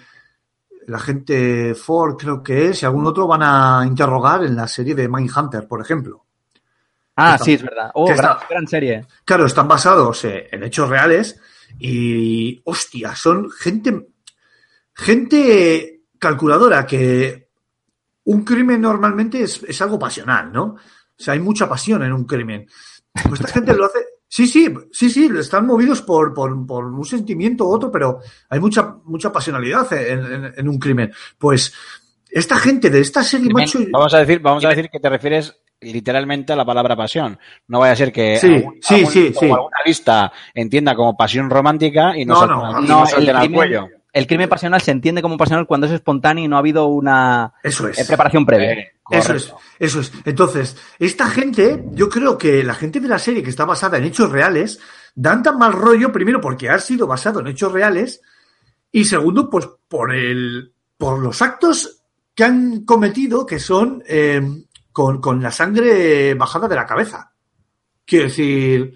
la 0.88 0.99
gente 0.99 1.73
Ford 1.75 2.17
creo 2.17 2.41
que 2.43 2.69
es 2.69 2.81
y 2.81 2.85
algún 2.85 3.05
otro 3.05 3.27
van 3.27 3.43
a 3.43 3.83
interrogar 3.85 4.43
en 4.43 4.55
la 4.55 4.67
serie 4.67 4.95
de 4.95 5.07
Mindhunter, 5.07 5.67
por 5.67 5.79
ejemplo. 5.81 6.25
ah, 7.15 7.38
sí, 7.38 7.53
es 7.53 7.63
verdad. 7.63 7.91
Oh, 7.93 8.05
gran, 8.07 8.15
está- 8.17 8.39
gran 8.49 8.67
serie. 8.67 9.05
Claro, 9.25 9.45
están 9.45 9.67
basados 9.67 10.23
en 10.25 10.63
hechos 10.63 10.89
reales 10.89 11.39
y, 11.79 12.61
hostia, 12.65 13.15
son 13.15 13.49
gente, 13.51 14.07
gente 14.93 16.01
calculadora 16.19 16.85
que 16.85 17.49
un 18.25 18.43
crimen 18.43 18.81
normalmente 18.81 19.41
es, 19.43 19.63
es 19.63 19.81
algo 19.81 19.97
pasional, 19.99 20.51
¿no? 20.51 20.63
O 20.65 20.77
sea, 21.15 21.33
hay 21.33 21.39
mucha 21.39 21.67
pasión 21.69 22.03
en 22.03 22.13
un 22.13 22.25
crimen. 22.25 22.67
Pues 23.27 23.39
esta 23.39 23.53
gente 23.53 23.73
lo 23.73 23.85
hace. 23.85 23.99
Sí, 24.30 24.45
sí, 24.47 24.67
sí, 24.91 25.09
sí, 25.09 25.30
están 25.39 25.65
movidos 25.65 26.01
por, 26.01 26.34
por, 26.34 26.65
por 26.67 26.86
un 26.86 27.05
sentimiento 27.05 27.65
u 27.65 27.71
otro, 27.73 27.89
pero 27.91 28.19
hay 28.49 28.59
mucha, 28.59 28.95
mucha 29.05 29.32
pasionalidad 29.32 29.91
en, 29.93 30.19
en- 30.45 30.53
en 30.57 30.67
un 30.69 30.78
crimen. 30.78 31.11
Pues 31.38 31.73
esta 32.30 32.57
gente 32.57 32.89
de 32.89 32.99
esta 32.99 33.23
serie, 33.23 33.49
macho. 33.53 33.80
Vamos 33.91 34.13
a 34.13 34.19
decir, 34.19 34.39
vamos 34.39 34.65
a 34.65 34.69
decir 34.69 34.89
que 34.89 34.99
te 34.99 35.09
refieres 35.09 35.57
literalmente 35.80 36.51
a 36.53 36.55
la 36.57 36.65
palabra 36.65 36.95
pasión. 36.95 37.39
No 37.67 37.80
vaya 37.80 37.93
a 37.93 37.95
ser 37.95 38.11
que 38.11 38.38
Sí, 38.38 38.47
algún- 38.55 38.78
sí, 38.82 38.95
algún- 38.95 39.11
sí, 39.11 39.34
sí. 39.39 39.45
alguna 39.45 39.78
lista 39.86 40.32
entienda 40.53 40.93
como 40.95 41.15
pasión 41.15 41.49
romántica 41.49 42.17
y 42.17 42.25
no, 42.25 42.45
No, 42.45 42.71
no, 42.73 42.82
no, 42.82 43.03
el 43.07 43.28
crimen- 43.32 43.53
cuello. 43.53 43.88
El 44.13 44.25
crimen 44.25 44.49
pasional 44.49 44.82
se 44.82 44.89
entiende 44.91 45.21
como 45.21 45.38
pasional 45.38 45.67
cuando 45.67 45.86
es 45.86 45.93
espontáneo 45.93 46.43
y 46.43 46.47
no 46.47 46.55
ha 46.55 46.59
habido 46.59 46.88
una 46.88 47.53
Eso 47.63 47.88
es. 47.88 48.07
preparación 48.07 48.45
previa. 48.47 48.71
Eh, 48.73 48.91
Eso 49.10 49.34
es, 49.34 49.53
eso 49.80 49.99
es. 50.01 50.12
Entonces, 50.26 50.76
esta 50.99 51.28
gente, 51.30 51.86
yo 51.91 52.10
creo 52.10 52.38
que 52.38 52.64
la 52.64 52.76
gente 52.76 52.99
de 52.99 53.08
la 53.08 53.20
serie 53.20 53.43
que 53.43 53.49
está 53.49 53.66
basada 53.66 53.97
en 53.97 54.03
hechos 54.03 54.32
reales, 54.32 54.80
dan 55.16 55.41
tan 55.43 55.58
mal 55.58 55.74
rollo, 55.74 56.12
primero 56.12 56.41
porque 56.41 56.70
ha 56.70 56.80
sido 56.80 57.08
basado 57.08 57.39
en 57.39 57.47
hechos 57.47 57.72
reales, 57.72 58.22
y 58.91 59.05
segundo, 59.05 59.49
pues 59.49 59.68
por 59.88 60.14
el, 60.14 60.74
por 60.97 61.20
los 61.20 61.41
actos 61.41 62.03
que 62.34 62.43
han 62.43 62.86
cometido 62.86 63.45
que 63.45 63.60
son 63.60 64.03
eh, 64.08 64.41
con, 64.91 65.20
con 65.22 65.41
la 65.41 65.51
sangre 65.51 66.34
bajada 66.34 66.68
de 66.68 66.76
la 66.76 66.86
cabeza. 66.86 67.32
Quiero 68.05 68.26
decir, 68.26 68.95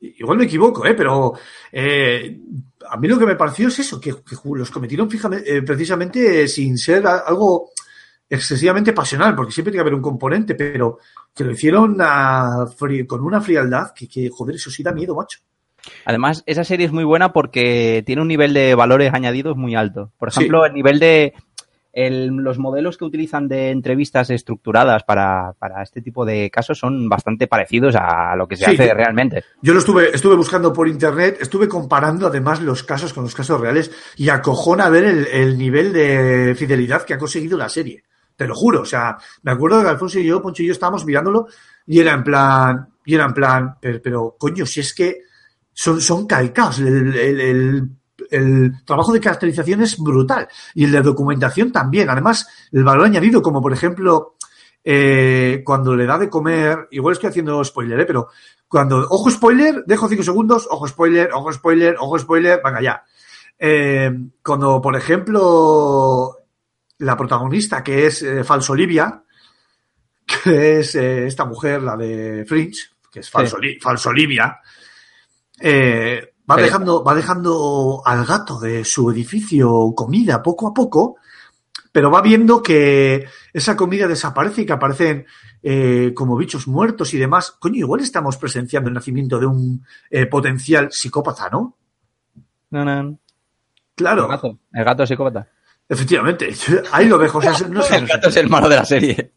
igual 0.00 0.38
me 0.38 0.44
equivoco, 0.44 0.86
¿eh? 0.86 0.94
pero 0.94 1.34
eh, 1.70 2.40
a 2.88 2.96
mí 2.96 3.08
lo 3.08 3.18
que 3.18 3.26
me 3.26 3.36
pareció 3.36 3.68
es 3.68 3.78
eso, 3.78 4.00
que, 4.00 4.10
que 4.10 4.36
los 4.54 4.70
cometieron 4.70 5.10
fijamente, 5.10 5.56
eh, 5.56 5.62
precisamente 5.62 6.48
sin 6.48 6.78
ser 6.78 7.06
algo 7.06 7.70
excesivamente 8.30 8.92
pasional, 8.92 9.34
porque 9.34 9.52
siempre 9.52 9.72
tiene 9.72 9.78
que 9.82 9.88
haber 9.88 9.94
un 9.94 10.02
componente, 10.02 10.54
pero 10.54 10.98
que 11.34 11.44
lo 11.44 11.50
hicieron 11.50 11.96
a 12.00 12.64
con 13.06 13.20
una 13.24 13.40
frialdad 13.40 13.92
que, 13.94 14.08
que, 14.08 14.30
joder, 14.30 14.54
eso 14.56 14.70
sí 14.70 14.82
da 14.82 14.92
miedo, 14.92 15.14
macho. 15.16 15.40
Además, 16.04 16.42
esa 16.46 16.62
serie 16.62 16.86
es 16.86 16.92
muy 16.92 17.04
buena 17.04 17.32
porque 17.32 18.02
tiene 18.06 18.22
un 18.22 18.28
nivel 18.28 18.54
de 18.54 18.74
valores 18.74 19.12
añadidos 19.12 19.56
muy 19.56 19.74
alto. 19.74 20.12
Por 20.18 20.30
Sí. 20.30 20.40
ejemplo, 20.40 20.64
el 20.64 20.72
nivel 20.74 20.98
de 21.00 21.34
el- 21.92 22.28
los 22.28 22.56
modelos 22.56 22.96
que 22.96 23.04
utilizan 23.04 23.48
de 23.48 23.70
entrevistas 23.70 24.30
estructuradas 24.30 25.02
para, 25.02 25.54
para 25.58 25.82
este 25.82 26.00
tipo 26.00 26.24
de 26.24 26.48
casos 26.48 26.78
son 26.78 27.08
bastante 27.08 27.48
parecidos 27.48 27.96
a 27.96 28.36
lo 28.36 28.46
que 28.46 28.54
se 28.54 28.64
Sí, 28.66 28.70
hace 28.74 28.86
yo- 28.86 28.94
realmente. 28.94 29.42
Yo 29.60 29.72
lo 29.72 29.80
estuve, 29.80 30.14
estuve 30.14 30.36
buscando 30.36 30.72
por 30.72 30.86
internet, 30.86 31.38
estuve 31.40 31.66
comparando 31.66 32.28
además 32.28 32.62
los 32.62 32.84
casos 32.84 33.12
con 33.12 33.24
los 33.24 33.34
casos 33.34 33.60
reales 33.60 33.90
y 34.16 34.28
acojona 34.28 34.88
ver 34.88 35.02
el, 35.02 35.26
el 35.32 35.58
nivel 35.58 35.92
de 35.92 36.54
fidelidad 36.56 37.02
que 37.02 37.14
ha 37.14 37.18
conseguido 37.18 37.58
la 37.58 37.68
serie. 37.68 38.04
Te 38.40 38.46
lo 38.46 38.54
juro, 38.54 38.80
o 38.80 38.84
sea, 38.86 39.18
me 39.42 39.52
acuerdo 39.52 39.82
que 39.82 39.88
Alfonso 39.88 40.18
y 40.18 40.24
yo, 40.24 40.40
Poncho 40.40 40.62
y 40.62 40.66
yo 40.68 40.72
estábamos 40.72 41.04
mirándolo 41.04 41.46
y 41.86 42.00
era 42.00 42.14
en 42.14 42.24
plan, 42.24 42.88
y 43.04 43.14
era 43.14 43.26
en 43.26 43.34
plan, 43.34 43.76
pero, 44.02 44.34
coño, 44.38 44.64
si 44.64 44.80
es 44.80 44.94
que 44.94 45.18
son, 45.74 46.00
son 46.00 46.26
calcaos, 46.26 46.78
el, 46.78 47.14
el- 47.14 47.40
el- 47.40 47.90
el 48.30 48.72
trabajo 48.86 49.12
de 49.12 49.20
caracterización 49.20 49.82
es 49.82 49.98
brutal 49.98 50.48
y 50.74 50.84
el 50.86 50.92
de 50.92 51.02
documentación 51.02 51.70
también. 51.70 52.08
Además, 52.08 52.48
el 52.72 52.82
valor 52.82 53.04
añadido, 53.04 53.42
como 53.42 53.60
por 53.60 53.74
ejemplo, 53.74 54.36
eh, 54.82 55.60
cuando 55.62 55.94
le 55.94 56.06
da 56.06 56.16
de 56.16 56.30
comer, 56.30 56.88
igual 56.92 57.12
estoy 57.12 57.28
haciendo 57.28 57.62
spoiler, 57.62 58.00
¿eh? 58.00 58.06
pero 58.06 58.28
cuando, 58.68 59.06
ojo 59.10 59.28
spoiler, 59.28 59.84
dejo 59.86 60.08
cinco 60.08 60.22
segundos, 60.22 60.66
ojo 60.70 60.88
spoiler, 60.88 61.30
ojo 61.34 61.52
spoiler, 61.52 61.96
ojo 62.00 62.18
spoiler, 62.18 62.62
venga 62.64 62.80
ya. 62.80 63.04
Eh, 63.58 64.10
cuando, 64.42 64.80
por 64.80 64.96
ejemplo, 64.96 66.38
la 67.00 67.16
protagonista, 67.16 67.82
que 67.82 68.06
es 68.06 68.22
eh, 68.22 68.44
Falso 68.44 68.72
Olivia, 68.72 69.22
que 70.26 70.80
es 70.80 70.94
eh, 70.94 71.26
esta 71.26 71.44
mujer, 71.44 71.82
la 71.82 71.96
de 71.96 72.44
Fringe, 72.46 72.90
que 73.10 73.20
es 73.20 73.30
Falso, 73.30 73.58
Falso 73.80 74.10
Olivia, 74.10 74.58
eh, 75.60 76.34
va, 76.50 76.56
Sí. 76.56 76.62
dejando, 76.62 77.04
va 77.04 77.14
dejando 77.14 78.02
al 78.04 78.24
gato 78.24 78.58
de 78.58 78.84
su 78.84 79.10
edificio 79.10 79.92
comida 79.96 80.42
poco 80.42 80.68
a 80.68 80.74
poco, 80.74 81.16
pero 81.92 82.10
va 82.10 82.22
viendo 82.22 82.62
que 82.62 83.26
esa 83.52 83.76
comida 83.76 84.06
desaparece 84.06 84.62
y 84.62 84.66
que 84.66 84.72
aparecen 84.72 85.26
eh, 85.62 86.12
como 86.14 86.36
bichos 86.36 86.68
muertos 86.68 87.12
y 87.14 87.18
demás. 87.18 87.50
Coño, 87.58 87.76
igual 87.76 88.00
estamos 88.00 88.36
presenciando 88.36 88.88
el 88.88 88.94
nacimiento 88.94 89.38
de 89.38 89.46
un 89.46 89.84
eh, 90.08 90.26
potencial 90.26 90.90
psicópata, 90.92 91.50
¿no? 91.50 91.76
No, 92.70 92.84
no. 92.84 93.18
Claro, 93.96 94.22
El 94.24 94.28
gato, 94.30 94.58
el 94.72 94.84
gato 94.84 95.06
psicópata. 95.06 95.48
Efectivamente. 95.90 96.54
Ahí 96.92 97.06
lo 97.06 97.18
dejo. 97.18 97.36
o 97.38 97.42
sea, 97.42 97.52
no 97.68 97.82
sé, 97.82 97.96
El 97.96 98.06
gato 98.06 98.28
es 98.30 98.36
el 98.36 98.48
malo 98.48 98.68
de 98.70 98.76
la 98.76 98.84
serie. 98.86 99.32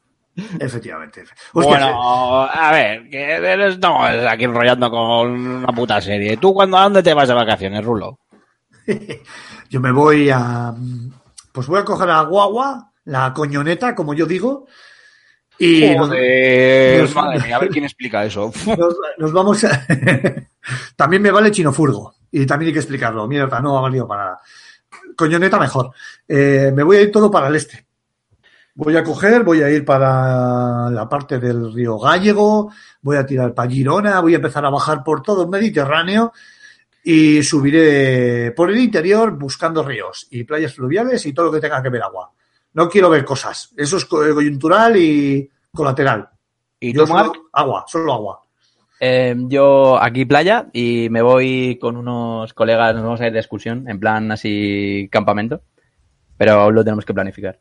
efectivamente. 0.59 1.23
Hostia, 1.53 1.77
Bueno, 1.85 2.43
a 2.49 2.71
ver, 2.71 3.09
que 3.09 3.67
estamos 3.67 4.07
aquí 4.27 4.45
enrollando 4.45 4.89
con 4.89 5.29
una 5.31 5.67
puta 5.67 5.99
serie. 5.99 6.37
¿Tú 6.37 6.53
cuándo, 6.53 6.77
a 6.77 6.83
dónde 6.83 7.03
te 7.03 7.13
vas 7.13 7.27
de 7.27 7.33
vacaciones, 7.33 7.83
Rulo? 7.83 8.19
Yo 9.69 9.79
me 9.81 9.91
voy 9.91 10.29
a. 10.31 10.73
Pues 11.51 11.67
voy 11.67 11.79
a 11.79 11.85
coger 11.85 12.09
a 12.09 12.21
Guagua, 12.21 12.91
la 13.05 13.31
coñoneta, 13.33 13.93
como 13.93 14.13
yo 14.15 14.25
digo, 14.25 14.65
y 15.59 15.95
Joder, 15.95 17.01
nos- 17.03 17.13
madre 17.15 17.39
mía, 17.41 17.55
a 17.57 17.59
ver 17.59 17.69
quién 17.69 17.83
explica 17.85 18.25
eso. 18.25 18.51
nos- 18.77 18.95
nos 19.19 19.31
vamos 19.31 19.63
a. 19.65 19.85
también 20.95 21.21
me 21.21 21.29
vale 21.29 21.51
chinofurgo, 21.51 22.15
y 22.31 22.45
también 22.47 22.69
hay 22.69 22.73
que 22.73 22.79
explicarlo. 22.79 23.27
Mierda, 23.27 23.59
no 23.59 23.77
ha 23.77 23.81
valido 23.81 24.07
para 24.07 24.23
nada. 24.25 24.41
Coñoneta 25.15 25.59
mejor. 25.59 25.91
Eh, 26.27 26.71
me 26.73 26.83
voy 26.83 26.97
a 26.97 27.01
ir 27.01 27.11
todo 27.11 27.29
para 27.31 27.47
el 27.47 27.55
este. 27.55 27.85
Voy 28.75 28.97
a 28.97 29.03
coger, 29.03 29.43
voy 29.43 29.61
a 29.61 29.69
ir 29.69 29.85
para 29.85 30.89
la 30.89 31.07
parte 31.07 31.37
del 31.39 31.71
río 31.71 31.99
Gallego, 31.99 32.71
voy 33.01 33.17
a 33.17 33.25
tirar 33.25 33.53
para 33.53 33.69
Girona, 33.69 34.19
voy 34.19 34.33
a 34.33 34.37
empezar 34.37 34.65
a 34.65 34.71
bajar 34.71 35.03
por 35.03 35.21
todo 35.21 35.43
el 35.43 35.49
Mediterráneo 35.49 36.33
y 37.03 37.43
subiré 37.43 38.51
por 38.51 38.71
el 38.71 38.79
interior 38.79 39.31
buscando 39.37 39.83
ríos 39.83 40.25
y 40.31 40.43
playas 40.43 40.73
fluviales 40.73 41.23
y 41.25 41.33
todo 41.33 41.47
lo 41.47 41.51
que 41.51 41.59
tenga 41.59 41.83
que 41.83 41.89
ver 41.89 42.01
agua. 42.01 42.31
No 42.73 42.89
quiero 42.89 43.09
ver 43.11 43.23
cosas. 43.23 43.71
Eso 43.77 43.97
es 43.97 44.05
co- 44.05 44.33
coyuntural 44.33 44.97
y 44.97 45.47
colateral. 45.71 46.27
¿Y 46.79 46.93
Yo 46.93 47.05
solo 47.05 47.31
agua, 47.53 47.85
solo 47.87 48.13
agua. 48.13 48.42
Eh, 49.05 49.35
yo 49.49 50.01
aquí 50.01 50.23
playa 50.23 50.67
y 50.71 51.09
me 51.09 51.21
voy 51.21 51.77
con 51.81 51.97
unos 51.97 52.53
colegas, 52.53 52.95
nos 52.95 53.03
vamos 53.03 53.19
a 53.19 53.27
ir 53.27 53.33
de 53.33 53.39
excursión, 53.39 53.89
en 53.89 53.99
plan 53.99 54.31
así 54.31 55.09
campamento, 55.11 55.61
pero 56.37 56.53
aún 56.53 56.73
lo 56.75 56.85
tenemos 56.85 57.03
que 57.03 57.13
planificar. 57.13 57.59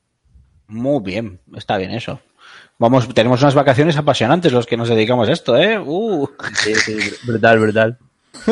Muy 0.68 1.02
bien, 1.02 1.40
está 1.56 1.78
bien 1.78 1.90
eso. 1.90 2.20
Vamos, 2.78 3.12
tenemos 3.12 3.42
unas 3.42 3.56
vacaciones 3.56 3.96
apasionantes 3.96 4.52
los 4.52 4.66
que 4.66 4.76
nos 4.76 4.88
dedicamos 4.88 5.28
a 5.28 5.32
esto, 5.32 5.56
¿eh? 5.56 5.80
Uh. 5.84 6.28
Sí, 6.54 6.74
sí, 6.76 6.96
brutal, 7.26 7.58
brutal. 7.58 7.98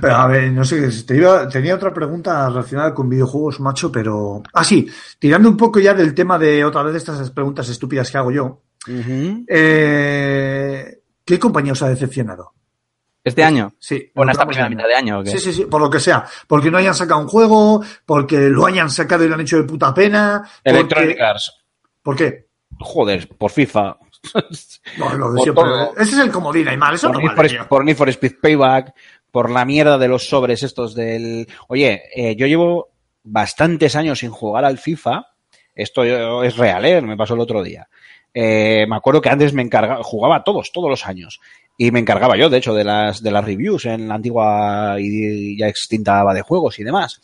Pero 0.00 0.14
a 0.14 0.26
ver, 0.26 0.52
no 0.52 0.64
sé, 0.64 0.88
te 1.06 1.16
iba- 1.16 1.48
tenía 1.48 1.74
otra 1.74 1.92
pregunta 1.94 2.48
relacionada 2.50 2.92
con 2.94 3.08
videojuegos, 3.08 3.60
macho, 3.60 3.90
pero... 3.90 4.42
Ah, 4.52 4.62
sí, 4.62 4.86
tirando 5.18 5.48
un 5.48 5.56
poco 5.56 5.80
ya 5.80 5.94
del 5.94 6.14
tema 6.14 6.38
de 6.38 6.64
otra 6.64 6.82
vez 6.82 6.94
estas 6.96 7.30
preguntas 7.30 7.68
estúpidas 7.70 8.10
que 8.10 8.18
hago 8.18 8.30
yo. 8.30 8.60
Eh, 9.48 10.99
¿Qué 11.30 11.38
compañía 11.38 11.72
os 11.74 11.82
ha 11.82 11.88
decepcionado? 11.88 12.52
Este 13.22 13.44
año, 13.44 13.72
Sí. 13.78 14.10
bueno, 14.14 14.32
esta 14.32 14.46
primera 14.46 14.68
mitad 14.68 14.88
de 14.88 14.94
año, 14.94 15.20
¿o 15.20 15.22
qué? 15.22 15.30
Sí, 15.30 15.38
sí, 15.38 15.52
sí, 15.52 15.64
por 15.66 15.80
lo 15.80 15.88
que 15.88 16.00
sea. 16.00 16.24
Porque 16.48 16.70
no 16.72 16.78
hayan 16.78 16.94
sacado 16.94 17.20
un 17.20 17.28
juego, 17.28 17.84
porque 18.04 18.36
lo 18.48 18.66
hayan 18.66 18.90
sacado 18.90 19.24
y 19.24 19.28
lo 19.28 19.34
han 19.34 19.42
hecho 19.42 19.58
de 19.58 19.62
puta 19.64 19.94
pena. 19.94 20.42
porque- 20.64 20.70
Electronic 20.78 21.20
Arts. 21.20 21.52
¿Por 22.02 22.16
qué? 22.16 22.48
Joder, 22.80 23.28
por 23.38 23.50
FIFA. 23.52 23.96
No, 24.98 25.14
lo 25.16 25.30
de 25.32 25.36
Por 25.36 25.42
siempre. 25.44 25.64
todo. 25.64 25.92
Ese 25.98 26.12
es 26.12 26.18
el 26.18 26.30
comodín, 26.32 26.66
Aymar, 26.66 26.94
eso 26.94 27.06
por, 27.08 27.16
no 27.16 27.20
Need 27.28 27.36
vale, 27.36 27.58
for, 27.58 27.68
por 27.68 27.84
Need 27.84 27.96
for 27.96 28.08
Speed 28.08 28.32
Payback, 28.42 28.94
por 29.30 29.50
la 29.50 29.64
mierda 29.64 29.98
de 29.98 30.08
los 30.08 30.26
sobres 30.28 30.62
estos 30.64 30.94
del... 30.96 31.46
Oye, 31.68 32.02
eh, 32.16 32.34
yo 32.36 32.46
llevo 32.46 32.90
bastantes 33.22 33.94
años 33.96 34.18
sin 34.18 34.30
jugar 34.30 34.64
al 34.64 34.78
FIFA. 34.78 35.26
Esto 35.74 36.04
es 36.42 36.56
real, 36.56 36.84
¿eh? 36.84 37.00
Me 37.00 37.16
pasó 37.16 37.34
el 37.34 37.40
otro 37.40 37.62
día. 37.62 37.88
Eh, 38.32 38.86
me 38.88 38.96
acuerdo 38.96 39.20
que 39.20 39.28
antes 39.28 39.52
me 39.52 39.62
encargaba, 39.62 40.02
jugaba 40.02 40.44
todos, 40.44 40.72
todos 40.72 40.90
los 40.90 41.06
años. 41.06 41.40
Y 41.76 41.90
me 41.90 42.00
encargaba 42.00 42.36
yo, 42.36 42.50
de 42.50 42.58
hecho, 42.58 42.74
de 42.74 42.84
las, 42.84 43.22
de 43.22 43.30
las 43.30 43.44
reviews 43.44 43.86
en 43.86 44.08
la 44.08 44.14
antigua 44.14 44.96
y 44.98 45.56
ya 45.58 45.68
extinta 45.68 46.24
de 46.34 46.42
juegos 46.42 46.78
y 46.78 46.84
demás. 46.84 47.20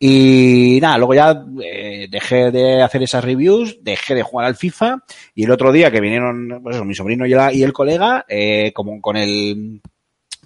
Y 0.00 0.78
nada, 0.80 0.96
luego 0.96 1.14
ya 1.14 1.44
eh, 1.60 2.06
dejé 2.08 2.52
de 2.52 2.82
hacer 2.82 3.02
esas 3.02 3.24
reviews, 3.24 3.78
dejé 3.82 4.14
de 4.14 4.22
jugar 4.22 4.46
al 4.46 4.54
FIFA 4.54 5.02
y 5.34 5.42
el 5.42 5.50
otro 5.50 5.72
día 5.72 5.90
que 5.90 6.00
vinieron 6.00 6.60
pues 6.62 6.76
eso, 6.76 6.84
mi 6.84 6.94
sobrino 6.94 7.26
y, 7.26 7.32
y 7.32 7.62
el 7.64 7.72
colega, 7.72 8.24
eh, 8.28 8.70
como 8.72 9.00
con 9.00 9.16
el 9.16 9.80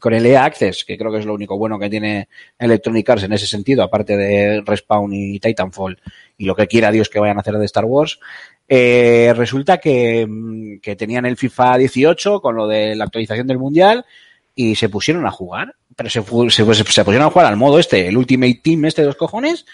con 0.02 0.12
el 0.14 0.26
EA 0.26 0.44
Access, 0.44 0.84
que 0.84 0.98
creo 0.98 1.12
que 1.12 1.20
es 1.20 1.24
lo 1.26 1.32
único 1.34 1.56
bueno 1.56 1.78
que 1.78 1.88
tiene 1.88 2.28
Electronic 2.58 3.08
Arts 3.08 3.22
en 3.22 3.32
ese 3.32 3.46
sentido, 3.46 3.84
aparte 3.84 4.16
de 4.16 4.60
Respawn 4.66 5.12
y 5.12 5.38
Titanfall 5.38 5.96
y 6.36 6.44
lo 6.44 6.56
que 6.56 6.66
quiera 6.66 6.90
Dios 6.90 7.08
que 7.08 7.20
vayan 7.20 7.36
a 7.36 7.40
hacer 7.40 7.54
de 7.54 7.64
Star 7.66 7.84
Wars, 7.84 8.18
eh, 8.68 9.32
resulta 9.36 9.78
que, 9.78 10.26
mm, 10.28 10.80
que 10.80 10.96
tenían 10.96 11.24
el 11.24 11.36
FIFA 11.36 11.78
18 11.78 12.40
con 12.40 12.56
lo 12.56 12.66
de 12.66 12.96
la 12.96 13.04
actualización 13.04 13.46
del 13.46 13.58
Mundial 13.58 14.04
y 14.56 14.74
se 14.74 14.88
pusieron 14.88 15.24
a 15.24 15.30
jugar, 15.30 15.76
pero 15.94 16.10
se, 16.10 16.20
se, 16.50 16.74
se- 16.74 16.84
se 16.84 17.04
pusieron 17.04 17.28
a 17.28 17.30
jugar 17.30 17.46
al 17.46 17.56
modo 17.56 17.78
este, 17.78 18.08
el 18.08 18.16
Ultimate 18.16 18.60
Team 18.60 18.84
este 18.86 19.02
de 19.02 19.06
los 19.06 19.16
cojones, 19.16 19.66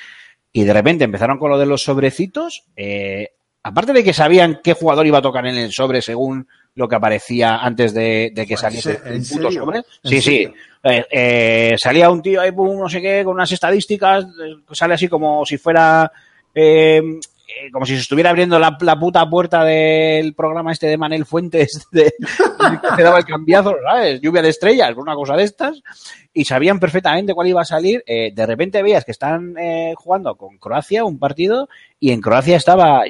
y 0.53 0.65
de 0.65 0.73
repente 0.75 1.05
empezaron 1.05 1.39
con 1.39 1.51
lo 1.51 1.59
de 1.59 1.65
los 1.67 1.83
sobrecitos, 1.85 2.65
eh, 2.77 3.31
aparte 3.63 3.93
de 3.95 4.05
que 4.05 4.13
sabían 4.13 4.61
qué 4.63 4.75
jugador 4.75 5.07
iba 5.07 5.19
a 5.19 5.23
tocar 5.23 5.47
en 5.47 5.57
el 5.57 5.73
sobre 5.73 6.03
según 6.03 6.49
lo 6.79 6.89
que 6.89 6.95
aparecía 6.95 7.57
antes 7.57 7.93
de, 7.93 8.31
de 8.33 8.47
que 8.47 8.55
Pues, 8.55 8.61
saliese 8.61 9.01
¿en 9.05 9.15
el 9.15 9.27
puto 9.27 9.51
sobre. 9.51 9.79
¿En 9.79 9.85
Sí, 10.05 10.23
sí. 10.23 10.49
Eh, 10.85 11.05
eh, 11.11 11.75
salía 11.77 12.09
un 12.09 12.23
tío 12.23 12.41
ahí, 12.41 12.53
pum, 12.53 12.79
no 12.79 12.89
sé 12.89 13.03
qué, 13.03 13.25
con 13.25 13.35
unas 13.35 13.51
estadísticas, 13.51 14.25
eh, 14.25 14.55
sale 14.71 14.95
así 14.95 15.09
como 15.09 15.45
si 15.45 15.59
fuera 15.59 16.11
eh, 16.55 17.03
como 17.73 17.85
si 17.85 17.95
se 17.95 18.03
estuviera 18.03 18.31
abriendo 18.31 18.59
la, 18.59 18.77
la 18.81 18.99
puta 18.99 19.29
puerta 19.29 19.65
del 19.65 20.35
programa 20.35 20.71
este 20.71 20.87
de 20.87 20.99
Manel 20.99 21.25
Fuentes 21.25 21.89
de, 21.93 22.13
que 22.97 23.03
daba 23.03 23.19
el 23.19 23.25
cambiazo, 23.25 23.75
¿sabes? 23.83 24.21
Lluvia 24.21 24.43
de 24.43 24.51
estrellas, 24.51 24.95
una 24.97 25.15
cosa 25.15 25.35
de 25.35 25.45
estas, 25.45 25.83
y 26.33 26.45
sabían 26.45 26.79
perfectamente 26.79 27.35
cuál 27.35 27.49
iba 27.49 27.63
a 27.63 27.65
salir. 27.65 28.05
Eh, 28.07 28.33
de 28.33 28.47
repente 28.47 28.83
veías 28.83 29.05
que 29.05 29.13
están 29.13 29.57
eh, 29.59 29.95
jugando 29.97 30.37
con 30.37 30.59
Croacia 30.59 31.05
un 31.05 31.19
partido 31.19 31.69
y 31.99 32.13
en 32.13 32.21
Croacia 32.21 32.57
estaba 32.57 33.03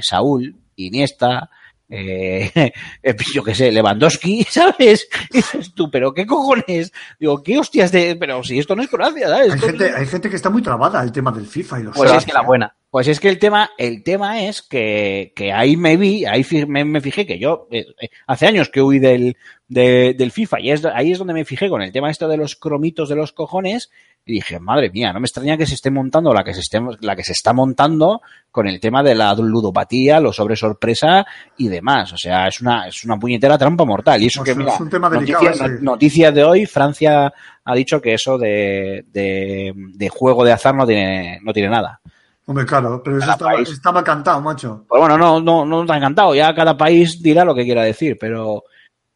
Saúl, 0.00 0.54
Iniesta, 0.76 1.50
eh, 1.90 2.50
eh, 3.02 3.16
yo 3.34 3.42
qué 3.42 3.54
sé, 3.54 3.70
Lewandowski, 3.72 4.44
¿sabes? 4.50 5.08
Y 5.30 5.38
dices 5.38 5.74
tú, 5.74 5.90
pero 5.90 6.14
qué 6.14 6.24
cojones, 6.26 6.92
digo, 7.18 7.42
qué 7.42 7.58
hostias 7.58 7.92
de, 7.92 8.16
pero 8.16 8.42
si 8.44 8.58
esto 8.58 8.76
no 8.76 8.82
es 8.82 8.88
Croacia, 8.88 9.28
¿sabes? 9.28 9.50
Hay 9.52 9.54
Esto 9.56 9.66
gente, 9.66 9.90
hay 9.94 10.06
gente 10.06 10.30
que 10.30 10.36
está 10.36 10.50
muy 10.50 10.62
trabada 10.62 11.02
el 11.02 11.12
tema 11.12 11.32
del 11.32 11.46
FIFA 11.46 11.80
y 11.80 11.82
los 11.84 11.96
Pues 11.96 12.12
es 12.12 12.24
que 12.24 12.32
la 12.32 12.42
buena. 12.42 12.74
Pues 12.90 13.06
es 13.06 13.20
que 13.20 13.28
el 13.28 13.38
tema, 13.38 13.70
el 13.78 14.02
tema 14.02 14.42
es 14.42 14.62
que, 14.62 15.32
que 15.36 15.52
ahí 15.52 15.76
me 15.76 15.96
vi, 15.96 16.24
ahí 16.24 16.44
me, 16.66 16.84
me 16.84 17.00
fijé 17.00 17.24
que 17.24 17.38
yo, 17.38 17.68
eh, 17.70 17.86
eh, 18.00 18.08
hace 18.26 18.48
años 18.48 18.68
que 18.68 18.82
huí 18.82 18.98
del, 18.98 19.36
de- 19.68 20.12
del 20.18 20.32
FIFA 20.32 20.58
y 20.60 20.72
es, 20.72 20.84
ahí 20.84 21.12
es 21.12 21.18
donde 21.18 21.34
me 21.34 21.44
fijé 21.44 21.68
con 21.68 21.82
el 21.82 21.92
tema 21.92 22.10
esto 22.10 22.26
de 22.26 22.36
los 22.36 22.56
cromitos 22.56 23.08
de 23.08 23.14
los 23.14 23.32
cojones 23.32 23.90
y 24.30 24.34
dije, 24.34 24.60
madre 24.60 24.90
mía, 24.90 25.12
no 25.12 25.20
me 25.20 25.26
extraña 25.26 25.56
que 25.56 25.66
se 25.66 25.74
esté 25.74 25.90
montando 25.90 26.32
la 26.32 26.44
que 26.44 26.54
se 26.54 26.60
esté, 26.60 26.80
la 27.00 27.16
que 27.16 27.24
se 27.24 27.32
está 27.32 27.52
montando 27.52 28.22
con 28.50 28.68
el 28.68 28.80
tema 28.80 29.02
de 29.02 29.14
la 29.14 29.34
ludopatía, 29.34 30.20
lo 30.20 30.32
sobre 30.32 30.56
sorpresa 30.56 31.26
y 31.56 31.68
demás. 31.68 32.12
O 32.12 32.16
sea, 32.16 32.46
es 32.48 32.60
una, 32.60 32.86
es 32.86 33.04
una 33.04 33.18
puñetera 33.18 33.58
trampa 33.58 33.84
mortal. 33.84 34.22
Y 34.22 34.26
eso 34.26 34.44
que, 34.44 34.52
es 34.52 34.56
mira, 34.56 34.74
un 34.78 34.88
tema 34.88 35.10
delicado 35.10 35.44
noticia, 35.44 35.66
ese. 35.66 35.82
noticia 35.82 36.32
de 36.32 36.44
hoy, 36.44 36.66
Francia 36.66 37.32
ha 37.64 37.74
dicho 37.74 38.00
que 38.00 38.14
eso 38.14 38.38
de, 38.38 39.04
de, 39.12 39.72
de 39.74 40.08
juego 40.08 40.44
de 40.44 40.52
azar 40.52 40.74
no 40.74 40.86
tiene, 40.86 41.40
no 41.42 41.52
tiene 41.52 41.70
nada. 41.70 42.00
Hombre, 42.46 42.66
claro, 42.66 43.00
pero 43.04 43.18
eso 43.18 43.30
estaba, 43.30 43.54
estaba 43.54 44.02
cantado, 44.02 44.40
macho. 44.40 44.84
Pues 44.88 45.00
bueno, 45.00 45.16
no, 45.16 45.40
no, 45.40 45.64
no 45.64 45.82
está 45.82 45.96
encantado. 45.96 46.34
Ya 46.34 46.52
cada 46.54 46.76
país 46.76 47.22
dirá 47.22 47.44
lo 47.44 47.54
que 47.54 47.64
quiera 47.64 47.84
decir, 47.84 48.16
pero, 48.18 48.64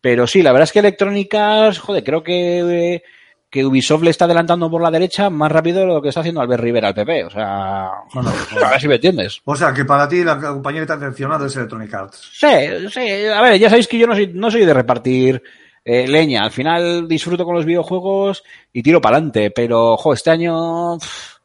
pero 0.00 0.26
sí, 0.26 0.42
la 0.42 0.52
verdad 0.52 0.64
es 0.64 0.72
que 0.72 0.78
Electrónicas, 0.78 1.78
joder, 1.80 2.04
creo 2.04 2.22
que, 2.22 3.02
que 3.54 3.64
Ubisoft 3.64 4.02
le 4.02 4.10
está 4.10 4.24
adelantando 4.24 4.68
por 4.68 4.82
la 4.82 4.90
derecha 4.90 5.30
más 5.30 5.52
rápido 5.52 5.78
de 5.78 5.86
lo 5.86 6.02
que 6.02 6.08
está 6.08 6.22
haciendo 6.22 6.40
Albert 6.40 6.60
Rivera 6.60 6.88
al 6.88 6.94
PP. 6.94 7.26
O 7.26 7.30
sea, 7.30 7.88
Bueno, 8.12 8.32
a 8.64 8.70
ver 8.70 8.80
si 8.80 8.88
me 8.88 8.96
entiendes. 8.96 9.40
O 9.44 9.54
sea, 9.54 9.72
que 9.72 9.84
para 9.84 10.08
ti 10.08 10.24
la 10.24 10.40
compañía 10.40 10.80
que 10.80 10.88
te 10.88 10.92
ha 10.94 10.96
decepcionado 10.96 11.46
es 11.46 11.54
Electronic 11.54 11.94
Arts. 11.94 12.30
Sí, 12.32 12.48
sí, 12.90 13.26
a 13.32 13.40
ver, 13.40 13.60
ya 13.60 13.68
sabéis 13.68 13.86
que 13.86 13.96
yo 13.96 14.08
no 14.08 14.14
soy, 14.16 14.32
no 14.34 14.50
soy 14.50 14.64
de 14.64 14.74
repartir 14.74 15.40
eh, 15.84 16.08
leña. 16.08 16.42
Al 16.42 16.50
final 16.50 17.06
disfruto 17.06 17.44
con 17.44 17.54
los 17.54 17.64
videojuegos 17.64 18.42
y 18.72 18.82
tiro 18.82 19.00
para 19.00 19.18
adelante, 19.18 19.52
pero, 19.52 19.96
jo, 19.98 20.14
este 20.14 20.30
año. 20.30 20.98
pff, 20.98 21.36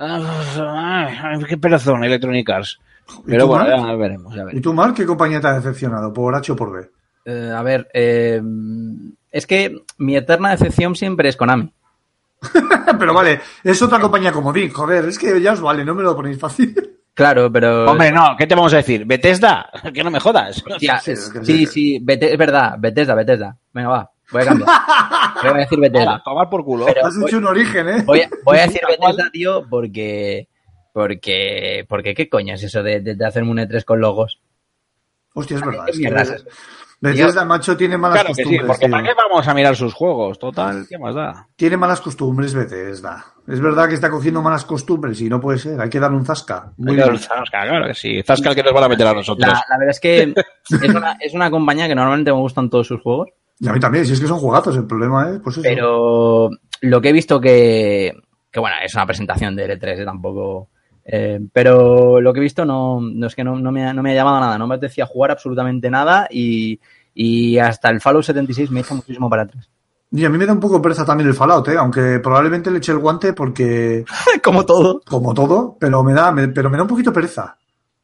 ah, 0.00 1.08
ay, 1.22 1.44
qué 1.48 1.56
perazón, 1.56 2.02
Electronic 2.02 2.50
Arts. 2.50 2.80
¿Y 3.28 3.30
Pero 3.30 3.46
bueno, 3.46 3.68
ya 3.68 3.94
veremos, 3.94 4.34
ya 4.34 4.42
¿Y 4.50 4.60
tú, 4.60 4.74
Marc, 4.74 4.96
qué 4.96 5.06
compañía 5.06 5.40
te 5.40 5.46
ha 5.46 5.52
decepcionado? 5.52 6.12
¿Por 6.12 6.34
H 6.34 6.50
o 6.50 6.56
por 6.56 6.72
B? 6.72 6.90
Eh, 7.26 7.52
a 7.54 7.62
ver, 7.62 7.88
eh, 7.94 8.42
es 9.34 9.46
que 9.46 9.82
mi 9.98 10.16
eterna 10.16 10.50
decepción 10.50 10.94
siempre 10.94 11.28
es 11.28 11.36
Konami. 11.36 11.72
Pero 12.98 13.12
vale, 13.14 13.40
es 13.62 13.80
otra 13.82 13.98
compañía 14.00 14.32
como 14.32 14.52
Dick, 14.52 14.72
joder, 14.72 15.04
es 15.06 15.18
que 15.18 15.40
ya 15.40 15.52
os 15.52 15.60
vale, 15.60 15.84
no 15.84 15.94
me 15.94 16.02
lo 16.02 16.14
ponéis 16.14 16.38
fácil. 16.38 16.74
Claro, 17.14 17.50
pero... 17.52 17.88
Hombre, 17.92 18.10
no, 18.10 18.34
¿qué 18.36 18.44
te 18.44 18.56
vamos 18.56 18.72
a 18.74 18.78
decir? 18.78 19.04
¿Bethesda? 19.04 19.70
Que 19.94 20.02
no 20.02 20.10
me 20.10 20.18
jodas. 20.18 20.62
Hostia, 20.68 20.98
Sí, 20.98 21.12
es 21.12 21.30
que 21.30 21.44
sí, 21.44 21.58
sí. 21.58 21.66
sí, 21.66 21.98
Bete- 22.00 22.32
es 22.32 22.36
verdad, 22.36 22.74
Bethesda, 22.76 23.14
Bethesda. 23.14 23.56
Venga, 23.72 23.88
va, 23.88 24.10
voy 24.32 24.42
a 24.42 24.44
cambiar. 24.46 24.68
Voy 25.42 25.50
a 25.50 25.54
decir 25.54 25.78
Bethesda. 25.78 26.22
tomar 26.24 26.48
por 26.50 26.64
culo. 26.64 26.86
Pero- 26.86 27.06
Has 27.06 27.16
hecho 27.16 27.38
un 27.38 27.46
origen, 27.46 27.88
¿eh? 27.88 28.02
Voy 28.04 28.22
a, 28.22 28.30
voy 28.44 28.58
a 28.58 28.62
decir. 28.66 28.80
Bethesda, 28.88 29.30
tío, 29.32 29.64
porque... 29.68 30.48
Porque, 30.92 31.84
porque 31.88 32.14
¿qué 32.14 32.28
coño 32.28 32.54
es 32.54 32.62
eso 32.64 32.82
de, 32.82 33.00
de, 33.00 33.14
de 33.16 33.26
hacerme 33.26 33.50
un 33.52 33.58
E3 33.58 33.84
con 33.84 34.00
logos? 34.00 34.40
Hostia, 35.34 35.56
es 35.58 35.64
verdad. 35.64 35.84
¿Qué 35.86 35.90
Es 35.92 35.98
que? 36.30 36.50
Bethesda, 37.10 37.44
macho, 37.44 37.76
tiene 37.76 37.96
malas 37.98 38.18
Claro 38.20 38.28
que 38.28 38.34
sí, 38.34 38.42
costumbres. 38.42 38.66
porque 38.66 38.86
tío. 38.86 38.90
¿para 38.92 39.02
qué 39.04 39.14
vamos 39.14 39.48
a 39.48 39.54
mirar 39.54 39.76
sus 39.76 39.92
juegos? 39.94 40.38
Total, 40.38 40.86
¿qué 40.88 40.98
más 40.98 41.14
da? 41.14 41.48
Tiene 41.56 41.76
malas 41.76 42.00
costumbres 42.00 42.54
Bethesda. 42.54 43.24
Es 43.46 43.60
verdad 43.60 43.88
que 43.88 43.94
está 43.94 44.10
cogiendo 44.10 44.40
malas 44.42 44.64
costumbres 44.64 45.20
y 45.20 45.28
no 45.28 45.40
puede 45.40 45.58
ser. 45.58 45.80
Hay 45.80 45.90
que 45.90 46.00
darle 46.00 46.16
un 46.16 46.24
zasca. 46.24 46.72
Muy 46.76 46.96
bien. 46.96 47.18
Zasca, 47.18 47.62
claro 47.62 47.86
que 47.86 47.94
sí. 47.94 48.22
Zasca 48.22 48.50
el 48.50 48.54
que 48.54 48.62
nos 48.62 48.72
van 48.72 48.84
a 48.84 48.88
meter 48.88 49.06
a 49.06 49.12
nosotros. 49.14 49.46
La, 49.46 49.64
la 49.68 49.78
verdad 49.78 49.90
es 49.90 50.00
que 50.00 50.34
es 50.82 50.94
una, 50.94 51.16
es 51.20 51.34
una 51.34 51.50
compañía 51.50 51.86
que 51.88 51.94
normalmente 51.94 52.32
me 52.32 52.38
gustan 52.38 52.70
todos 52.70 52.86
sus 52.86 53.00
juegos, 53.02 53.28
Y 53.60 53.68
a 53.68 53.72
mí 53.72 53.80
también, 53.80 54.06
si 54.06 54.12
es 54.14 54.20
que 54.20 54.26
son 54.26 54.38
juegazos, 54.38 54.76
el 54.76 54.86
problema 54.86 55.30
es, 55.30 55.40
pues 55.40 55.56
eso. 55.58 55.62
pero 55.62 56.50
lo 56.80 57.00
que 57.00 57.08
he 57.10 57.12
visto 57.12 57.40
que, 57.40 58.14
que 58.50 58.60
bueno, 58.60 58.76
es 58.82 58.94
una 58.94 59.06
presentación 59.06 59.54
de 59.56 59.78
L3, 59.78 60.00
eh, 60.00 60.04
tampoco... 60.04 60.68
eh, 61.04 61.38
pero 61.52 62.20
lo 62.20 62.32
que 62.32 62.40
he 62.40 62.42
visto 62.42 62.64
no, 62.64 62.98
no 63.00 63.26
es 63.26 63.34
que 63.34 63.44
no, 63.44 63.56
no 63.58 63.70
me 63.72 63.86
ha, 63.86 63.92
no 63.92 64.02
me 64.02 64.12
ha 64.12 64.14
llamado 64.14 64.40
nada, 64.40 64.56
no 64.58 64.66
me 64.66 64.74
apetecía 64.76 65.04
jugar 65.06 65.30
absolutamente 65.32 65.90
nada 65.90 66.26
y, 66.30 66.80
y 67.14 67.58
hasta 67.58 67.88
el 67.90 68.00
Fallout 68.00 68.24
76 68.24 68.70
me 68.70 68.80
echa 68.80 68.94
muchísimo 68.94 69.30
para 69.30 69.42
atrás. 69.42 69.70
Y 70.10 70.24
a 70.24 70.30
mí 70.30 70.38
me 70.38 70.46
da 70.46 70.52
un 70.52 70.60
poco 70.60 70.80
pereza 70.82 71.04
también 71.04 71.28
el 71.28 71.34
Fallout, 71.34 71.66
¿eh? 71.68 71.76
aunque 71.78 72.20
probablemente 72.20 72.70
le 72.70 72.78
eche 72.78 72.92
el 72.92 72.98
guante 72.98 73.32
porque, 73.32 74.04
Como 74.44 74.64
todo. 74.64 75.00
como 75.06 75.34
todo, 75.34 75.76
pero 75.80 76.04
me 76.04 76.12
da, 76.12 76.30
me- 76.32 76.48
pero 76.48 76.70
me 76.70 76.76
da 76.76 76.82
un 76.84 76.88
poquito 76.88 77.12
pereza. 77.12 77.56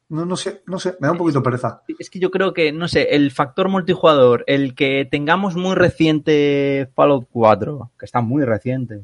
No, 0.09 0.25
no 0.25 0.35
sé, 0.35 0.61
no 0.67 0.77
sé, 0.77 0.97
me 0.99 1.07
da 1.07 1.13
un 1.13 1.17
poquito 1.17 1.41
pereza. 1.41 1.83
Es 1.97 2.09
que 2.09 2.19
yo 2.19 2.31
creo 2.31 2.53
que, 2.53 2.73
no 2.73 2.89
sé, 2.89 3.15
el 3.15 3.31
factor 3.31 3.69
multijugador, 3.69 4.43
el 4.45 4.75
que 4.75 5.07
tengamos 5.09 5.55
muy 5.55 5.73
reciente 5.75 6.89
Fallout 6.95 7.27
4, 7.31 7.91
que 7.97 8.05
está 8.05 8.19
muy 8.19 8.43
reciente, 8.43 9.03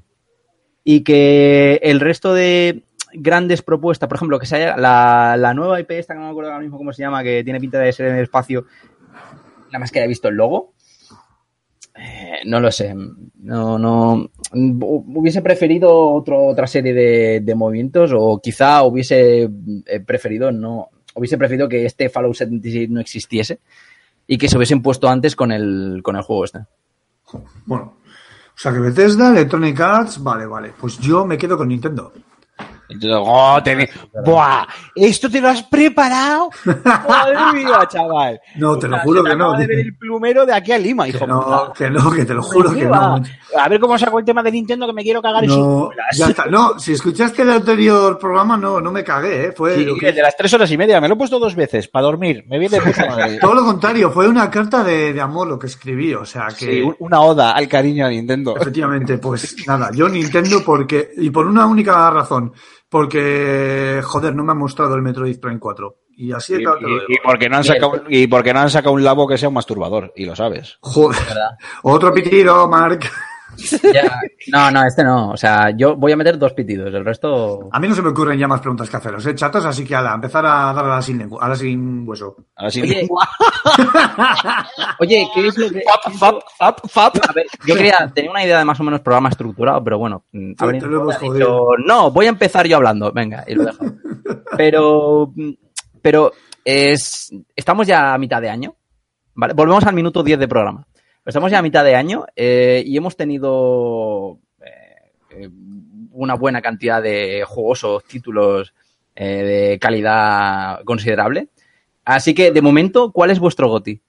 y 0.84 1.06
que 1.06 1.80
el 1.84 2.02
resto 2.02 2.34
de 2.34 2.84
grandes 3.14 3.62
propuestas, 3.62 4.10
por 4.10 4.18
ejemplo, 4.18 4.38
que 4.38 4.46
se 4.48 4.58
haya 4.58 4.76
la, 4.76 5.38
la 5.38 5.54
nueva 5.54 5.80
IP 5.80 5.92
esta 5.92 6.14
que 6.14 6.20
no 6.20 6.26
me 6.26 6.32
acuerdo 6.32 6.52
ahora 6.52 6.62
mismo 6.62 6.78
cómo 6.78 6.92
se 6.92 7.04
llama, 7.04 7.24
que 7.24 7.42
tiene 7.42 7.62
pinta 7.62 7.80
de 7.80 7.94
ser 7.94 8.08
en 8.08 8.16
el 8.18 8.24
espacio, 8.24 8.66
nada 9.68 9.80
más 9.80 9.92
que 9.92 10.00
haya 10.00 10.08
visto 10.08 10.28
el 10.28 10.36
logo. 10.36 10.74
Eh, 11.96 12.42
no 12.46 12.60
lo 12.60 12.72
sé, 12.72 12.94
no, 13.40 13.80
no, 13.80 14.30
hubiese 14.54 15.42
preferido 15.42 16.14
otra 16.14 16.68
serie 16.68 16.94
de, 16.94 17.40
de 17.42 17.56
movimientos 17.56 18.12
o 18.14 18.40
quizá 18.40 18.84
hubiese 18.84 19.50
eh, 19.88 20.00
preferido 20.06 20.52
no, 20.52 20.90
hubiese 21.16 21.40
preferido 21.40 21.68
que 21.68 21.86
este 21.86 22.10
Fallout 22.10 22.36
76 22.36 22.90
no 22.92 23.02
existiese 23.02 23.60
y 24.28 24.38
que 24.38 24.48
se 24.48 24.58
hubiesen 24.58 24.82
puesto 24.82 25.10
antes 25.10 25.36
con 25.36 25.52
el, 25.52 26.02
con 26.04 26.16
el 26.16 26.22
juego 26.22 26.46
este. 26.46 26.60
Bueno, 27.66 27.98
o 28.04 28.60
sea 28.60 28.72
que 28.72 28.80
Bethesda, 28.80 29.30
Electronic 29.32 29.80
Arts, 29.80 30.22
vale, 30.22 30.46
vale. 30.46 30.74
Pues 30.80 31.00
yo 31.00 31.26
me 31.26 31.38
quedo 31.38 31.58
con 31.58 31.68
Nintendo. 31.68 32.14
Entonces, 32.90 33.20
oh, 33.22 33.60
te- 33.64 33.90
¡Buah! 34.26 34.66
¿Esto 34.96 35.30
te 35.30 35.42
lo 35.42 35.50
has 35.50 35.64
preparado? 35.64 36.50
¡Madre 36.86 37.38
mía, 37.54 37.80
chaval! 37.90 38.40
No, 38.56 38.78
te 38.80 38.88
lo 38.88 38.98
juro 39.00 39.24
que 39.24 39.36
no. 39.36 39.46
acaba 39.50 39.58
de 39.60 39.68
ver 39.68 39.80
el 39.80 39.96
plumero 39.98 40.46
de 40.46 40.54
aquí 40.54 40.72
a 40.72 40.78
Lima, 40.78 41.08
hijo 41.08 41.20
Que 41.20 41.28
no, 41.28 41.74
que 41.78 41.90
no, 41.90 42.12
que 42.12 42.26
te 42.26 42.34
lo 42.34 42.42
juro 42.42 42.72
¿Qué 42.72 42.80
que 42.80 42.86
no. 42.86 43.22
A 43.58 43.70
ver 43.70 43.80
cómo 43.80 43.98
saco 43.98 44.20
el 44.20 44.26
tema 44.26 44.42
de 44.44 44.52
Nintendo 44.52 44.88
que 44.88 44.94
me 44.94 45.04
quiero 45.04 45.22
cagar 45.22 45.44
en 45.44 45.50
No, 45.50 45.58
bolas. 45.88 46.18
ya 46.18 46.28
está. 46.28 46.46
No, 46.46 46.80
si 46.80 46.94
escuchaste 46.94 47.42
el 47.42 47.50
anterior 47.52 48.18
programa, 48.18 48.56
no, 48.58 48.80
no 48.80 48.92
me 48.92 49.04
cagué, 49.04 49.46
¿eh? 49.48 49.52
Fue 49.52 49.76
Sí, 49.76 49.86
lo 49.86 49.96
que- 49.98 50.10
el 50.10 50.16
de 50.16 50.22
las 50.22 50.38
tres 50.38 50.54
horas 50.54 50.72
y 50.72 50.78
media, 50.78 51.02
me 51.02 51.08
lo 51.08 51.16
he 51.16 51.18
puesto 51.18 51.40
dos 51.40 51.56
veces 51.56 51.88
para 51.88 52.06
dormir. 52.06 52.46
Me 52.48 52.58
viene 52.60 52.80
de 52.80 53.38
todo 53.42 53.54
lo 53.54 53.66
contrario, 53.66 54.12
fue 54.12 54.28
una 54.28 54.50
carta 54.50 54.84
de, 54.84 55.14
de 55.14 55.22
amor 55.22 55.48
lo 55.48 55.60
que 55.60 55.68
escribí, 55.68 56.14
o 56.14 56.26
sea 56.26 56.48
que. 56.48 56.66
Sí, 56.66 56.82
un- 56.82 56.96
una 57.00 57.20
oda 57.22 57.52
al 57.52 57.68
cariño 57.68 58.06
a 58.06 58.10
Nintendo. 58.10 58.56
Efectivamente, 58.58 59.18
pues 59.18 59.56
nada, 59.68 59.90
yo 59.94 60.08
Nintendo 60.08 60.62
porque, 60.66 61.12
y 61.18 61.30
por 61.30 61.46
una 61.48 61.66
única 61.66 62.10
razón, 62.12 62.54
porque, 62.90 64.02
joder, 64.04 64.36
no 64.36 64.44
me 64.44 64.52
ha 64.52 64.56
mostrado 64.56 64.96
el 64.96 65.02
Metroid 65.02 65.40
Prime 65.40 65.60
4. 65.60 65.96
Y 66.20 66.32
así 66.32 66.54
de 66.56 66.64
lo 66.64 66.80
y- 66.80 67.14
y 67.14 67.18
porque 67.24 67.48
no 67.48 67.58
han 67.58 67.64
sacado, 67.64 68.04
y 68.10 68.26
porque 68.28 68.54
no 68.54 68.62
han 68.62 68.70
sacado 68.72 68.94
un 68.96 69.04
labo 69.04 69.28
que 69.28 69.38
sea 69.38 69.50
un 69.50 69.54
masturbador, 69.56 70.14
y 70.16 70.26
lo 70.26 70.36
sabes. 70.36 70.78
Joder, 70.82 71.20
¿Verdad? 71.28 71.58
otro 71.84 72.12
pitido, 72.12 72.68
Mark. 72.68 73.02
Ya- 73.94 74.20
no, 74.52 74.72
no, 74.72 74.86
este 74.86 75.04
no. 75.04 75.32
O 75.32 75.38
sea, 75.38 75.72
yo 75.76 75.96
voy 75.96 76.12
a 76.12 76.16
meter 76.18 76.38
dos 76.38 76.54
pitidos, 76.54 76.94
el 76.94 77.04
resto. 77.04 77.68
A 77.72 77.80
mí 77.80 77.88
no 77.88 77.96
se 77.96 78.02
me 78.02 78.10
ocurren 78.10 78.38
ya 78.40 78.48
más 78.48 78.62
preguntas 78.62 78.90
que 78.90 78.98
haceros, 78.98 79.26
¿eh, 79.26 79.36
chatos? 79.36 79.66
Así 79.66 79.84
que 79.86 79.96
ala, 79.96 80.14
empezar 80.14 80.46
a 80.46 80.72
dar 80.74 80.86
a 80.86 80.88
la 80.96 81.02
sin 81.02 81.18
lengua, 81.18 81.44
a 81.44 81.50
la 81.50 81.56
sin 81.56 82.08
hueso. 82.08 82.36
Sí. 82.70 82.82
Oye, 82.82 83.08
Oye, 85.00 85.28
¿qué 85.34 85.48
es 85.48 85.58
lo 85.58 85.70
que.? 85.70 85.82
Fap, 85.82 86.14
fap, 86.14 86.36
fap, 86.58 86.80
fap. 86.90 87.16
A 87.30 87.34
ver, 87.34 87.46
yo 87.66 87.76
quería 87.76 88.12
tener 88.14 88.30
una 88.32 88.44
idea 88.44 88.60
de 88.60 88.66
más 88.66 88.80
o 88.80 88.84
menos 88.84 89.02
programa 89.02 89.30
estructurado, 89.30 89.84
pero 89.84 89.98
bueno, 90.00 90.26
ha 90.60 90.68
Te- 90.72 90.82
lo 90.82 91.02
hemos 91.02 91.20
dicho, 91.20 91.60
no, 91.86 92.12
voy 92.12 92.26
a 92.26 92.30
empezar 92.30 92.68
yo 92.68 92.78
hablando, 92.78 93.12
venga, 93.12 93.44
y 93.48 93.56
lo 93.56 93.66
dejo. 93.66 93.86
Pero, 94.58 95.32
pero 96.02 96.32
es, 96.66 97.32
estamos 97.56 97.88
ya 97.88 98.14
a 98.14 98.18
mitad 98.18 98.42
de 98.42 98.50
año, 98.50 98.76
¿vale? 99.36 99.54
Volvemos 99.54 99.86
al 99.86 99.94
minuto 99.94 100.22
10 100.24 100.40
de 100.40 100.48
programa. 100.48 100.86
Estamos 101.28 101.52
ya 101.52 101.60
a 101.60 101.62
mitad 101.62 101.84
de 101.84 101.96
año 101.96 102.26
eh, 102.36 102.82
y 102.86 102.96
hemos 102.98 103.16
tenido 103.18 104.40
eh, 104.62 105.12
eh, 105.32 105.50
una 106.12 106.36
buena 106.36 106.62
cantidad 106.62 107.02
de 107.02 107.44
jugosos 107.46 108.04
títulos 108.06 108.74
eh, 109.16 109.44
de 109.72 109.80
calidad 109.80 110.84
considerable. 110.86 111.50
Así 112.06 112.34
que, 112.34 112.52
de 112.52 112.62
momento, 112.62 113.12
¿cuál 113.12 113.32
es 113.32 113.40
vuestro 113.40 113.68
GOTI? 113.68 114.02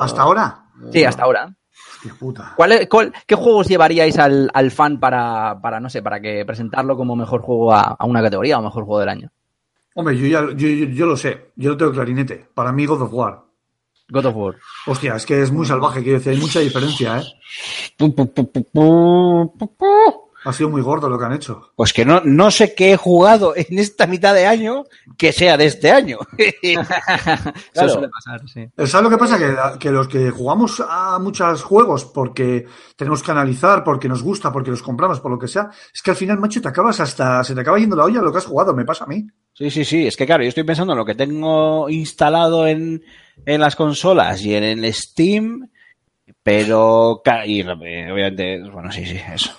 ¿Hasta 0.00 0.22
ahora? 0.22 0.64
Sí, 0.92 1.04
hasta 1.04 1.24
ahora. 1.24 1.54
Hostia 1.94 2.14
puta. 2.18 2.52
¿Cuál 2.56 2.72
es- 2.72 2.88
cuál- 2.88 3.12
¿Qué 3.26 3.34
juegos 3.34 3.68
llevaríais 3.68 4.18
al, 4.18 4.50
al 4.52 4.70
fan 4.70 4.98
para, 4.98 5.58
para, 5.60 5.78
no 5.78 5.88
sé, 5.90 6.02
para 6.02 6.20
que 6.20 6.44
presentarlo 6.46 6.96
como 6.96 7.14
mejor 7.16 7.42
juego 7.42 7.72
a, 7.74 7.82
a 7.98 8.06
una 8.06 8.22
categoría 8.22 8.58
o 8.58 8.62
mejor 8.62 8.84
juego 8.84 9.00
del 9.00 9.08
año? 9.10 9.30
Hombre, 9.94 10.16
yo 10.18 10.26
ya 10.26 10.40
yo, 10.54 10.68
yo, 10.68 10.86
yo 10.86 11.06
lo 11.06 11.16
sé, 11.16 11.52
yo 11.56 11.70
lo 11.70 11.76
tengo 11.76 11.92
clarinete. 11.92 12.46
Para 12.54 12.72
mí 12.72 12.84
God 12.86 13.02
of 13.02 13.12
War. 13.12 13.40
God 14.08 14.26
of 14.26 14.36
War. 14.36 14.54
Hostia, 14.86 15.16
es 15.16 15.26
que 15.26 15.42
es 15.42 15.50
muy 15.50 15.66
salvaje, 15.66 16.02
quiero 16.02 16.18
decir, 16.18 16.32
hay 16.32 16.38
mucha 16.38 16.60
diferencia, 16.60 17.18
¿eh? 17.20 17.24
Ha 20.44 20.52
sido 20.52 20.70
muy 20.70 20.80
gordo 20.80 21.08
lo 21.08 21.18
que 21.18 21.24
han 21.24 21.32
hecho. 21.32 21.72
Pues 21.74 21.92
que 21.92 22.04
no, 22.04 22.20
no 22.24 22.52
sé 22.52 22.72
qué 22.72 22.92
he 22.92 22.96
jugado 22.96 23.54
en 23.56 23.80
esta 23.80 24.06
mitad 24.06 24.32
de 24.32 24.46
año 24.46 24.84
que 25.18 25.32
sea 25.32 25.56
de 25.56 25.66
este 25.66 25.90
año. 25.90 26.18
Eso 26.38 26.82
Claro. 27.72 27.88
suele 27.88 28.08
pasar, 28.08 28.40
sí. 28.48 28.64
¿Sabes 28.86 29.02
lo 29.02 29.10
que 29.10 29.18
pasa? 29.18 29.38
Que, 29.38 29.78
que 29.80 29.90
los 29.90 30.06
que 30.06 30.30
jugamos 30.30 30.80
a 30.88 31.18
muchos 31.18 31.64
juegos 31.64 32.04
porque 32.04 32.64
tenemos 32.94 33.24
que 33.24 33.32
analizar, 33.32 33.82
porque 33.82 34.08
nos 34.08 34.22
gusta, 34.22 34.52
porque 34.52 34.70
los 34.70 34.82
compramos, 34.82 35.18
por 35.18 35.32
lo 35.32 35.38
que 35.38 35.48
sea, 35.48 35.68
es 35.92 36.00
que 36.00 36.12
al 36.12 36.16
final, 36.16 36.38
macho, 36.38 36.62
te 36.62 36.68
acabas 36.68 37.00
hasta, 37.00 37.42
se 37.42 37.52
te 37.52 37.62
acaba 37.62 37.78
yendo 37.80 37.96
la 37.96 38.04
olla 38.04 38.22
lo 38.22 38.30
que 38.30 38.38
has 38.38 38.46
jugado, 38.46 38.72
me 38.72 38.84
pasa 38.84 39.02
a 39.02 39.08
mí. 39.08 39.26
Sí, 39.52 39.68
sí, 39.68 39.84
sí. 39.84 40.06
Es 40.06 40.16
que 40.16 40.26
claro, 40.26 40.44
yo 40.44 40.50
estoy 40.50 40.62
pensando 40.64 40.92
en 40.92 40.98
lo 40.98 41.04
que 41.04 41.16
tengo 41.16 41.90
instalado 41.90 42.68
en, 42.68 43.02
en 43.44 43.60
las 43.60 43.76
consolas 43.76 44.42
y 44.44 44.54
en 44.54 44.64
el 44.64 44.92
Steam, 44.94 45.68
pero 46.42 47.22
y 47.44 47.60
eh, 47.60 48.10
obviamente, 48.12 48.62
bueno, 48.70 48.90
sí, 48.92 49.04
sí, 49.04 49.18
eso. 49.34 49.50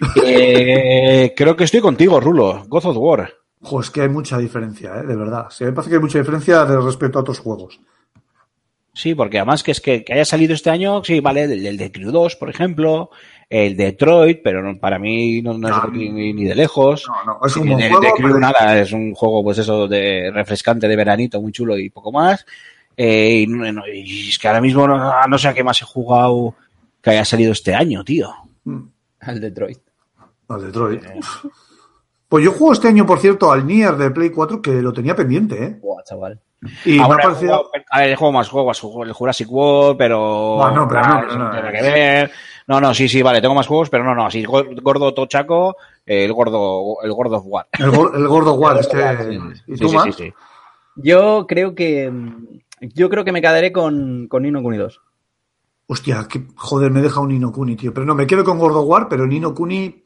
Eh, 0.24 1.32
creo 1.36 1.56
que 1.56 1.64
estoy 1.64 1.80
contigo, 1.80 2.20
Rulo. 2.20 2.64
God 2.68 2.86
of 2.86 2.96
War. 2.98 3.32
Jo, 3.60 3.80
es 3.80 3.90
que 3.90 4.02
hay 4.02 4.08
mucha 4.08 4.38
diferencia, 4.38 4.96
¿eh? 4.98 5.06
De 5.06 5.16
verdad. 5.16 5.46
Sí, 5.50 5.64
me 5.64 5.72
parece 5.72 5.90
que 5.90 5.96
hay 5.96 6.02
mucha 6.02 6.18
diferencia 6.18 6.64
de 6.64 6.80
respecto 6.80 7.18
a 7.18 7.22
otros 7.22 7.38
juegos. 7.38 7.80
Sí, 8.94 9.14
porque 9.14 9.38
además 9.38 9.62
que 9.62 9.70
es 9.70 9.80
que, 9.80 10.04
que 10.04 10.12
haya 10.12 10.24
salido 10.24 10.52
este 10.54 10.70
año, 10.70 11.02
sí, 11.04 11.20
vale, 11.20 11.44
el, 11.44 11.64
el 11.66 11.76
de 11.78 11.90
Crew 11.90 12.10
2, 12.10 12.36
por 12.36 12.50
ejemplo, 12.50 13.10
el 13.48 13.76
Detroit, 13.76 14.40
pero 14.44 14.62
no- 14.62 14.78
para 14.78 14.98
mí 14.98 15.40
no, 15.40 15.56
no 15.56 15.68
es 15.68 15.76
No. 15.76 15.88
ni, 15.90 16.10
ni- 16.10 16.32
ni 16.34 16.44
de 16.44 16.54
lejos. 16.54 17.04
No, 17.08 17.34
no, 17.40 17.46
es 17.46 17.56
un 17.56 17.68
buen 17.68 17.78
de, 17.78 17.88
juego. 17.88 18.02
de 18.04 18.12
Crew 18.12 18.26
pero- 18.28 18.40
nada, 18.40 18.78
es 18.80 18.92
un 18.92 19.14
juego 19.14 19.42
pues 19.42 19.58
eso 19.58 19.88
de 19.88 20.30
refrescante 20.32 20.88
de 20.88 20.96
veranito, 20.96 21.40
muy 21.40 21.52
chulo 21.52 21.78
y 21.78 21.88
poco 21.88 22.12
más. 22.12 22.44
Eh, 22.96 23.40
y, 23.42 23.46
no- 23.46 23.72
no- 23.72 23.86
y 23.86 24.28
es 24.28 24.38
que 24.38 24.48
ahora 24.48 24.60
mismo 24.60 24.86
no, 24.86 25.26
no 25.26 25.38
sé 25.38 25.48
a 25.48 25.54
qué 25.54 25.64
más 25.64 25.80
he 25.82 25.84
jugado 25.84 26.54
que 27.02 27.10
haya 27.10 27.24
salido 27.24 27.52
este 27.52 27.74
año, 27.74 28.04
tío. 28.04 28.30
Mm, 28.64 28.82
Al 29.20 29.40
Detroit. 29.40 29.78
Al 30.48 30.62
Detroit. 30.66 31.02
Pues 32.28 32.44
yo 32.44 32.52
juego 32.52 32.72
este 32.72 32.88
año, 32.88 33.04
por 33.06 33.18
cierto, 33.18 33.52
al 33.52 33.66
Nier 33.66 33.96
de 33.96 34.10
Play 34.10 34.30
4, 34.30 34.62
que 34.62 34.70
lo 34.80 34.92
tenía 34.92 35.14
pendiente, 35.14 35.62
¿eh? 35.64 35.78
Buah, 35.80 36.02
chaval. 36.02 36.40
Y 36.84 36.92
me 36.92 37.00
ha 37.00 37.04
Ahora, 37.04 37.22
parecido... 37.24 37.70
a 37.90 37.98
ver, 38.00 38.14
jugado 38.16 38.32
más 38.32 38.48
juegos, 38.48 38.80
juego 38.80 39.02
el 39.04 39.12
Jurassic 39.12 39.50
World, 39.50 39.98
pero... 39.98 40.58
Pero 40.60 40.74
no, 40.74 40.82
Ah, 40.82 40.88
pero 40.88 41.00
eso 41.28 41.38
no, 41.38 41.50
tiene 41.50 41.66
no. 41.66 41.72
que 41.72 41.82
ver. 41.82 42.30
No, 42.68 42.80
no, 42.80 42.94
sí, 42.94 43.08
sí, 43.08 43.20
vale, 43.20 43.40
tengo 43.42 43.54
más 43.56 43.66
juegos, 43.66 43.90
pero 43.90 44.04
no, 44.04 44.14
no, 44.14 44.30
sí, 44.30 44.44
gor- 44.44 44.80
gordo 44.80 45.12
tochaco, 45.12 45.76
eh, 46.06 46.24
el 46.24 46.32
gordo, 46.32 46.98
el 47.02 47.12
gordo 47.12 47.36
of 47.38 47.44
War. 47.46 47.66
El, 47.72 47.86
el 47.86 48.28
gordo 48.28 48.54
War, 48.54 48.78
es 48.78 48.86
sí. 48.88 49.38
¿Y 49.66 49.76
tú 49.76 49.88
sí, 49.88 49.96
más? 49.96 50.04
sí, 50.04 50.12
sí. 50.12 50.32
Yo 50.96 51.46
creo 51.48 51.74
que. 51.74 52.10
Yo 52.82 53.08
creo 53.08 53.24
que 53.24 53.32
me 53.32 53.40
quedaré 53.40 53.72
con, 53.72 54.26
con 54.28 54.42
Nino 54.42 54.62
Kuni 54.62 54.76
2. 54.76 55.00
Hostia, 55.86 56.26
que, 56.28 56.46
joder, 56.56 56.90
me 56.90 57.00
deja 57.00 57.20
un 57.20 57.28
Nino 57.28 57.52
Kuni, 57.52 57.76
tío. 57.76 57.94
Pero 57.94 58.06
no, 58.06 58.14
me 58.14 58.26
quedo 58.26 58.44
con 58.44 58.58
Gordo 58.58 58.82
War, 58.82 59.08
pero 59.08 59.26
Nino 59.26 59.54
Kuni 59.54 60.04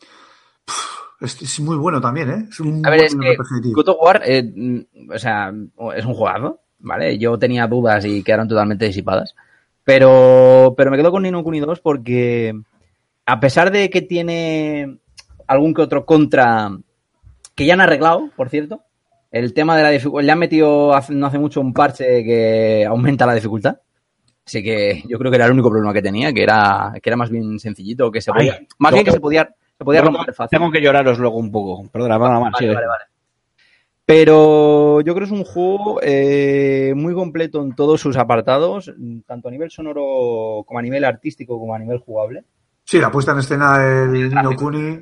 pff, 0.65 0.97
es, 1.20 1.61
muy 1.61 1.77
bueno 1.77 2.01
también, 2.01 2.31
¿eh? 2.31 2.47
Es 2.51 2.61
un 2.61 2.85
A 2.85 2.90
ver, 2.90 3.05
es 3.05 3.15
que 3.15 3.36
of 3.74 3.97
War, 4.01 4.23
eh, 4.24 4.43
mm, 4.43 5.12
o 5.15 5.19
sea, 5.19 5.53
es 5.94 6.05
un 6.05 6.15
jugazo, 6.15 6.61
¿vale? 6.81 7.16
Yo 7.19 7.39
tenía 7.39 7.66
dudas 7.66 8.05
y 8.05 8.23
quedaron 8.23 8.48
totalmente 8.48 8.86
disipadas. 8.86 9.35
Pero, 9.85 10.74
pero 10.77 10.90
me 10.90 10.97
quedo 10.97 11.11
con 11.11 11.23
Nino 11.23 11.43
Kuni 11.43 11.61
2 11.61 11.81
porque, 11.81 12.61
a 13.24 13.40
pesar 13.40 13.70
de 13.70 13.89
que 13.89 14.03
tiene 14.03 14.98
algún 15.47 15.73
que 15.73 15.82
otro 15.82 16.05
contra 16.05 16.77
que 17.55 17.65
ya 17.65 17.74
han 17.74 17.81
arreglado, 17.81 18.31
por 18.36 18.51
cierto, 18.51 18.82
el 19.31 19.53
tema 19.53 19.77
de 19.77 19.82
la 19.82 19.90
dificultad, 19.90 20.24
le 20.27 20.32
han 20.32 20.39
metido 20.39 20.94
hace- 20.94 21.15
no 21.15 21.27
hace 21.27 21.39
mucho 21.39 21.61
un 21.61 21.73
parche 21.73 22.24
que 22.24 22.85
aumenta 22.86 23.27
la 23.27 23.35
dificultad. 23.35 23.77
Así 24.47 24.62
que 24.62 25.03
yo 25.09 25.19
creo 25.19 25.31
que 25.31 25.36
era 25.36 25.47
el 25.47 25.53
único 25.53 25.69
problema 25.70 25.93
que 25.93 26.03
tenía, 26.03 26.32
que 26.32 26.43
era, 26.44 26.93
que 27.03 27.09
era 27.11 27.16
más 27.16 27.31
bien 27.31 27.59
sencillito, 27.59 28.12
que 28.12 28.20
se 28.20 28.31
Ay, 28.31 28.36
podía, 28.48 28.66
más 28.78 28.93
bien 28.93 29.05
que 29.05 29.11
se 29.11 29.19
podía, 29.20 29.53
se 29.77 29.85
podía 29.85 30.03
Tengo- 30.03 30.16
romper 30.19 30.35
fácil. 30.35 30.57
Tengo 30.59 30.70
que 30.70 30.81
lloraros 30.81 31.19
luego 31.19 31.36
un 31.39 31.51
poco. 31.51 31.89
Perdona, 31.90 32.16
nada 32.19 32.40
más. 32.40 32.53
Vale, 32.53 32.69
sí. 32.69 32.74
vale, 32.74 32.86
vale. 32.86 33.05
Pero 34.05 35.01
yo 35.01 35.15
creo 35.15 35.27
que 35.27 35.35
es 35.35 35.39
un 35.39 35.44
juego 35.44 35.98
eh, 36.01 36.93
muy 36.94 37.12
completo 37.12 37.61
en 37.61 37.74
todos 37.74 38.01
sus 38.01 38.16
apartados, 38.16 38.93
tanto 39.27 39.48
a 39.48 39.51
nivel 39.51 39.69
sonoro 39.73 40.62
como 40.65 40.78
a 40.78 40.82
nivel 40.82 41.05
artístico 41.05 41.59
como 41.59 41.74
a 41.74 41.78
nivel 41.81 41.98
jugable. 41.98 42.44
Sí, 42.85 43.01
la 43.01 43.11
puesta 43.11 43.32
en 43.32 43.39
escena 43.39 43.78
del 43.78 44.28
Nino 44.28 44.55
Kuni. 44.55 44.98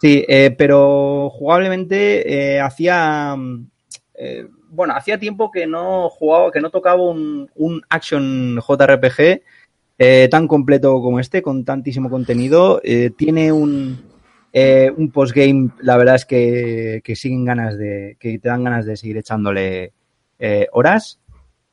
Sí, 0.00 0.24
eh, 0.28 0.54
pero 0.56 1.30
jugablemente 1.30 2.54
eh, 2.54 2.60
hacía 2.60 3.34
mm, 3.36 3.70
eh, 4.14 4.46
bueno, 4.68 4.94
hacía 4.94 5.18
tiempo 5.18 5.50
que 5.50 5.66
no 5.66 6.10
jugaba, 6.10 6.52
que 6.52 6.60
no 6.60 6.70
tocaba 6.70 7.02
un, 7.02 7.50
un 7.54 7.82
action 7.88 8.60
JRPG 8.60 9.42
eh, 9.98 10.28
tan 10.30 10.46
completo 10.46 11.00
como 11.00 11.18
este, 11.18 11.40
con 11.40 11.64
tantísimo 11.64 12.10
contenido. 12.10 12.82
Tiene 13.16 13.52
un, 13.52 14.04
un 14.52 15.10
postgame, 15.12 15.70
la 15.80 15.96
verdad 15.96 16.16
es 16.16 16.26
que, 16.26 17.00
que 17.02 17.16
siguen 17.16 17.46
ganas 17.46 17.78
de, 17.78 18.16
que 18.20 18.38
te 18.38 18.48
dan 18.48 18.64
ganas 18.64 18.84
de 18.84 18.96
seguir 18.96 19.16
echándole 19.16 19.94
horas. 20.72 21.20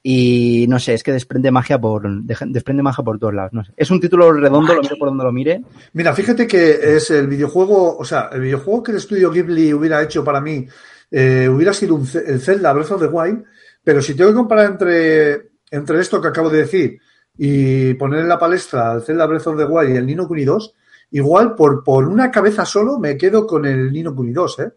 Y 0.05 0.65
no 0.67 0.79
sé, 0.79 0.95
es 0.95 1.01
que 1.01 1.13
desprende 1.13 1.49
magia 1.49 1.79
por, 1.79 2.03
desprende 2.23 2.83
magia 2.83 3.05
por 3.05 3.17
todos 3.17 3.33
lados. 3.33 3.53
No 3.53 3.63
sé. 3.63 3.71
Es 3.77 3.89
un 3.89 4.01
título 4.01 4.33
redondo, 4.33 4.75
lo 4.75 4.81
mire 4.81 4.97
por 4.97 5.07
donde 5.07 5.23
lo 5.23 5.31
mire. 5.31 5.61
Mira, 5.93 6.13
fíjate 6.13 6.45
que 6.45 6.97
es 6.97 7.09
el 7.09 7.27
videojuego, 7.27 7.97
o 7.97 8.03
sea, 8.03 8.29
el 8.33 8.41
videojuego 8.41 8.83
que 8.83 8.91
el 8.91 8.97
estudio 8.97 9.31
Ghibli 9.31 9.73
hubiera 9.73 10.03
hecho 10.03 10.21
para 10.21 10.41
mí 10.41 10.67
eh, 11.09 11.47
hubiera 11.47 11.73
sido 11.73 11.95
un, 11.95 12.05
el 12.25 12.41
Zelda 12.41 12.73
Breath 12.73 12.91
of 12.91 13.01
the 13.01 13.07
Wild, 13.07 13.45
pero 13.81 14.01
si 14.01 14.13
tengo 14.13 14.31
que 14.31 14.35
comparar 14.35 14.71
entre, 14.71 15.51
entre 15.71 16.01
esto 16.01 16.21
que 16.21 16.27
acabo 16.27 16.49
de 16.49 16.57
decir 16.59 16.99
y 17.37 17.93
poner 17.93 18.19
en 18.19 18.27
la 18.27 18.37
palestra 18.37 18.93
el 18.93 19.03
Zelda 19.03 19.25
Breath 19.25 19.47
of 19.47 19.57
the 19.57 19.63
Wild 19.63 19.93
y 19.93 19.97
el 19.97 20.05
Nino 20.05 20.27
Kuni 20.27 20.43
2, 20.43 20.73
igual 21.11 21.55
por, 21.55 21.81
por 21.81 22.09
una 22.09 22.29
cabeza 22.29 22.65
solo 22.65 22.99
me 22.99 23.15
quedo 23.15 23.47
con 23.47 23.65
el 23.65 23.93
Nino 23.93 24.13
Kuni 24.13 24.33
2, 24.33 24.59
¿eh? 24.59 24.71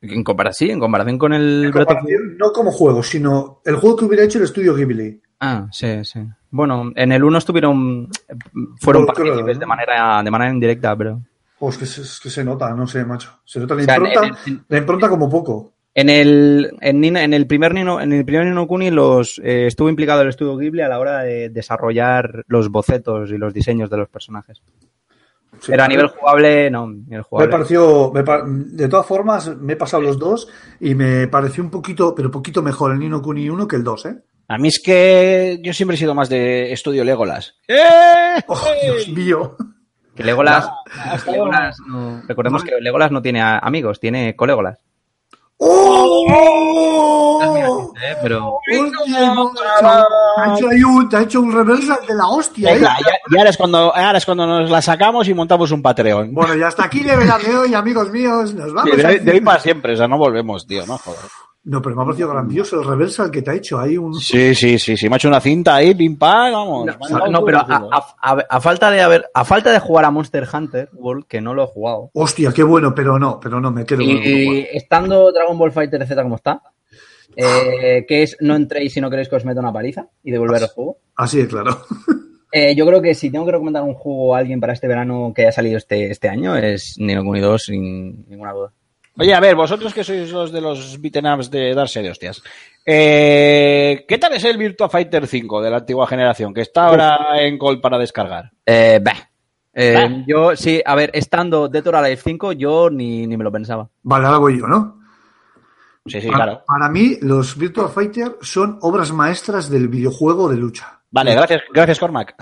En 0.00 0.22
comparación, 0.22 0.68
sí, 0.68 0.72
en 0.72 0.78
comparación 0.80 1.18
con 1.18 1.32
el 1.32 1.64
En 1.66 1.72
comparación, 1.72 2.36
no 2.38 2.52
como 2.52 2.70
juego, 2.70 3.02
sino 3.02 3.60
el 3.64 3.76
juego 3.76 3.96
que 3.96 4.04
hubiera 4.04 4.24
hecho 4.24 4.38
el 4.38 4.44
estudio 4.44 4.74
Ghibli. 4.74 5.20
Ah, 5.40 5.66
sí, 5.72 6.04
sí. 6.04 6.20
Bueno, 6.50 6.92
en 6.94 7.12
el 7.12 7.24
1 7.24 7.38
estuvieron. 7.38 8.08
Fueron 8.80 9.04
claro, 9.06 9.14
partícipes 9.24 9.56
¿no? 9.56 9.60
de 9.60 9.66
manera, 9.66 10.22
de 10.22 10.30
manera 10.30 10.52
indirecta, 10.52 10.96
pero. 10.96 11.20
Oh, 11.60 11.70
es, 11.70 11.78
que 11.78 11.86
se, 11.86 12.02
es 12.02 12.20
que 12.20 12.30
se 12.30 12.44
nota, 12.44 12.72
no 12.74 12.86
sé, 12.86 13.04
macho. 13.04 13.40
Se 13.44 13.58
nota 13.58 13.74
la 13.74 13.82
O 13.82 13.84
sea, 13.84 13.96
en- 13.96 14.04
impronta, 14.06 14.40
en- 14.46 14.64
la 14.68 14.78
impronta 14.78 15.08
como 15.08 15.28
poco. 15.28 15.72
En 15.94 16.08
el, 16.10 16.70
en, 16.80 17.00
Nino- 17.00 17.18
en 17.18 17.34
el 17.34 17.48
primer 17.48 17.74
Nino, 17.74 18.00
en 18.00 18.12
el 18.12 18.24
primer 18.24 18.46
Nino 18.46 18.68
Kuni 18.68 18.90
los, 18.92 19.40
eh, 19.42 19.66
estuvo 19.66 19.88
implicado 19.88 20.22
el 20.22 20.28
estudio 20.28 20.56
Ghibli 20.56 20.82
a 20.82 20.88
la 20.88 21.00
hora 21.00 21.22
de 21.22 21.48
desarrollar 21.48 22.44
los 22.46 22.68
bocetos 22.68 23.32
y 23.32 23.36
los 23.38 23.52
diseños 23.52 23.90
de 23.90 23.96
los 23.96 24.08
personajes. 24.08 24.62
Sí, 25.60 25.72
Pero 25.72 25.82
a 25.84 25.88
nivel 25.88 26.06
jugable, 26.08 26.70
no. 26.70 26.86
Me 26.86 27.48
pareció, 27.48 28.12
me 28.12 28.22
de 28.46 28.88
todas 28.88 29.06
formas, 29.06 29.56
me 29.56 29.72
he 29.72 29.76
pasado 29.76 30.02
los 30.02 30.18
dos 30.18 30.48
y 30.80 30.94
me 30.94 31.26
pareció 31.28 31.62
un 31.64 31.70
poquito, 31.70 32.14
pero 32.14 32.30
poquito 32.30 32.62
mejor 32.62 32.92
el 32.92 32.98
Nino 32.98 33.20
Kuni 33.22 33.48
1 33.48 33.66
que 33.66 33.76
el 33.76 33.84
2, 33.84 34.06
¿eh? 34.06 34.16
A 34.48 34.56
mí 34.56 34.68
es 34.68 34.80
que 34.82 35.60
yo 35.62 35.72
siempre 35.74 35.94
he 35.96 35.98
sido 35.98 36.14
más 36.14 36.28
de 36.28 36.72
estudio 36.72 37.04
Legolas. 37.04 37.56
¡Oh, 38.46 38.60
Dios 38.82 39.08
mío! 39.08 39.56
Que 40.14 40.24
Legolas, 40.24 40.68
Legolas 41.30 41.76
no- 41.86 42.22
recordemos 42.26 42.64
que 42.64 42.72
Legolas 42.80 43.10
no 43.12 43.22
tiene 43.22 43.40
amigos, 43.40 44.00
tiene 44.00 44.34
colegolas. 44.34 44.80
¡Oh! 45.60 47.48
Eh, 48.00 48.16
Pero 48.22 48.54
Hostia, 48.56 49.34
macho, 49.34 49.52
te 49.54 50.40
ha 50.40 50.54
hecho 50.54 50.68
ahí 50.68 50.82
un- 50.84 51.08
ha 51.14 51.22
hecho 51.22 51.40
un 51.40 51.52
reversal 51.52 51.98
de 52.06 52.14
la 52.14 52.28
hostia, 52.28 52.74
¿eh? 52.74 52.80
Ya- 52.80 52.96
y 53.30 53.38
ahora 53.38 53.50
es 53.50 53.56
cuando, 53.56 53.94
ahora 53.94 54.18
es 54.18 54.24
cuando 54.24 54.46
nos 54.46 54.70
la 54.70 54.80
sacamos 54.82 55.28
y 55.28 55.34
montamos 55.34 55.70
un 55.72 55.82
Patreon. 55.82 56.32
Bueno, 56.32 56.54
y 56.56 56.62
hasta 56.62 56.84
aquí 56.84 57.02
Level 57.02 57.28
Up 57.28 57.42
de 57.42 57.56
hoy, 57.56 57.74
amigos 57.74 58.10
míos. 58.10 58.54
Nos 58.54 58.72
vamos. 58.72 58.90
Sí, 58.94 59.02
de, 59.02 59.18
de 59.20 59.32
hoy 59.32 59.40
para 59.40 59.60
siempre, 59.60 59.94
o 59.94 59.96
sea, 59.96 60.06
no 60.08 60.16
volvemos, 60.18 60.66
tío, 60.66 60.86
no 60.86 60.96
joder. 60.98 61.20
No, 61.68 61.82
pero 61.82 61.94
me 61.94 62.02
ha 62.02 62.04
parecido 62.06 62.30
grandioso 62.30 62.80
el 62.80 62.86
reversal 62.88 63.30
que 63.30 63.42
te 63.42 63.50
ha 63.50 63.54
hecho 63.54 63.78
ahí 63.78 63.96
un. 63.98 64.14
Sí, 64.14 64.54
sí, 64.54 64.78
sí, 64.78 64.96
sí, 64.96 65.08
me 65.08 65.14
ha 65.14 65.18
hecho 65.18 65.28
una 65.28 65.40
cinta 65.40 65.74
ahí, 65.76 65.94
pim 65.94 66.16
pam, 66.16 66.52
vamos. 66.52 66.86
no, 67.30 67.44
pero 67.44 67.58
a, 67.58 67.64
a- 67.92 68.16
a- 68.32 68.46
a 68.48 68.60
falta 68.60 68.90
de 68.90 69.00
haber, 69.02 69.26
a 69.34 69.44
falta 69.44 69.70
de 69.70 69.78
jugar 69.78 70.04
a 70.06 70.10
Monster 70.10 70.46
Hunter 70.52 70.88
World, 70.94 71.26
que 71.26 71.40
no 71.42 71.52
lo 71.52 71.64
he 71.64 71.66
jugado, 71.66 72.10
Hostia, 72.14 72.52
qué 72.52 72.62
bueno, 72.62 72.94
pero 72.94 73.18
no, 73.18 73.38
pero 73.38 73.60
no, 73.60 73.70
me 73.70 73.84
quedo 73.84 74.00
War. 74.00 74.08
y 74.10 74.66
estando 74.72 75.30
Dragon 75.30 75.58
Ball 75.58 75.72
Fighter 75.72 76.06
Z 76.06 76.22
como 76.22 76.36
está, 76.36 76.62
eh, 77.36 78.04
que 78.08 78.22
es 78.22 78.36
no 78.40 78.56
entréis 78.56 78.92
si 78.94 79.00
no 79.00 79.10
queréis 79.10 79.28
que 79.28 79.36
os 79.36 79.44
meta 79.44 79.60
una 79.60 79.72
paliza 79.72 80.08
y 80.24 80.30
devolver 80.30 80.62
el 80.62 80.68
juego. 80.68 80.98
Así 81.16 81.38
de 81.38 81.48
claro. 81.48 81.82
Eh, 82.50 82.74
yo 82.74 82.86
creo 82.86 83.02
que 83.02 83.14
si 83.14 83.30
tengo 83.30 83.44
que 83.44 83.52
recomendar 83.52 83.82
un 83.82 83.92
juego 83.92 84.34
a 84.34 84.38
alguien 84.38 84.58
para 84.58 84.72
este 84.72 84.88
verano 84.88 85.34
que 85.36 85.42
haya 85.42 85.52
salido 85.52 85.76
este, 85.76 86.10
este 86.10 86.30
año 86.30 86.56
es 86.56 86.94
Nino 86.96 87.22
Kuni 87.22 87.40
2 87.40 87.62
sin 87.62 88.24
ninguna 88.26 88.52
duda. 88.54 88.72
Oye, 89.18 89.34
a 89.34 89.40
ver, 89.40 89.54
vosotros 89.56 89.92
que 89.92 90.04
sois 90.04 90.30
los 90.30 90.52
de 90.52 90.60
los 90.60 91.00
beaten 91.00 91.26
ups 91.26 91.50
de 91.50 91.74
darse 91.74 92.02
de 92.02 92.10
hostias. 92.10 92.42
Eh, 92.86 94.04
¿Qué 94.08 94.18
tal 94.18 94.32
es 94.34 94.44
el 94.44 94.56
Virtua 94.56 94.88
Fighter 94.88 95.26
5 95.26 95.60
de 95.62 95.70
la 95.70 95.78
antigua 95.78 96.06
generación? 96.06 96.54
Que 96.54 96.60
está 96.62 96.86
ahora 96.86 97.18
en 97.42 97.58
call 97.58 97.80
para 97.80 97.98
descargar. 97.98 98.50
Eh, 98.64 99.00
bah. 99.02 99.12
Eh, 99.74 99.94
Bah. 99.94 100.24
Yo, 100.26 100.56
sí, 100.56 100.80
a 100.84 100.94
ver, 100.94 101.10
estando 101.14 101.68
Dead 101.68 101.86
or 101.86 101.96
Alive 101.96 102.16
5, 102.22 102.52
yo 102.52 102.90
ni, 102.90 103.26
ni 103.26 103.36
me 103.36 103.44
lo 103.44 103.52
pensaba. 103.52 103.88
Vale, 104.02 104.26
ahora 104.26 104.38
voy 104.38 104.58
yo, 104.58 104.66
¿no? 104.66 104.98
Sí, 106.06 106.20
sí, 106.20 106.26
Para- 106.28 106.44
claro. 106.44 106.62
Para 106.66 106.88
mí, 106.88 107.16
los 107.20 107.56
Virtua 107.58 107.88
Fighter 107.88 108.36
son 108.40 108.78
obras 108.82 109.12
maestras 109.12 109.68
del 109.68 109.88
videojuego 109.88 110.48
de 110.48 110.56
lucha. 110.56 111.00
Vale, 111.10 111.34
gracias, 111.34 111.62
gracias, 111.72 111.98
Cormac. 111.98 112.34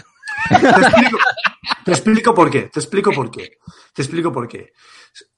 Te 1.84 1.92
explico, 1.92 2.34
por 2.34 2.50
qué. 2.50 2.62
Te 2.72 2.80
explico 2.80 3.12
por 3.12 3.30
qué. 3.30 3.58
Te 3.94 4.02
explico 4.02 4.32
por 4.32 4.48
qué. 4.48 4.72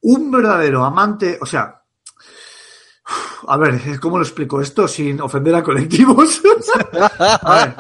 Un 0.02 0.30
verdadero 0.30 0.85
amante, 0.85 1.39
o 1.40 1.47
sea, 1.47 1.82
a 3.47 3.56
ver, 3.56 3.98
¿cómo 4.01 4.18
lo 4.18 4.24
explico 4.24 4.60
esto 4.60 4.86
sin 4.89 5.20
ofender 5.20 5.55
a 5.55 5.62
colectivos? 5.62 6.40
A 7.20 7.55
ver, 7.64 7.76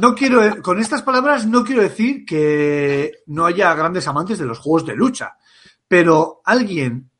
no 0.00 0.14
quiero, 0.14 0.62
con 0.62 0.78
estas 0.80 1.02
palabras 1.02 1.46
no 1.46 1.64
quiero 1.64 1.82
decir 1.82 2.24
que 2.24 3.12
no 3.26 3.46
haya 3.46 3.74
grandes 3.74 4.06
amantes 4.08 4.38
de 4.38 4.46
los 4.46 4.58
juegos 4.58 4.86
de 4.86 4.96
lucha, 4.96 5.36
pero 5.86 6.40
alguien 6.44 7.10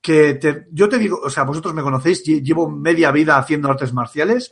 que 0.00 0.38
yo 0.70 0.88
te 0.88 0.98
digo, 0.98 1.20
o 1.22 1.30
sea, 1.30 1.44
vosotros 1.44 1.74
me 1.74 1.82
conocéis, 1.82 2.24
lle- 2.24 2.42
llevo 2.42 2.68
media 2.70 3.10
vida 3.10 3.38
haciendo 3.38 3.70
artes 3.70 3.92
marciales 3.92 4.50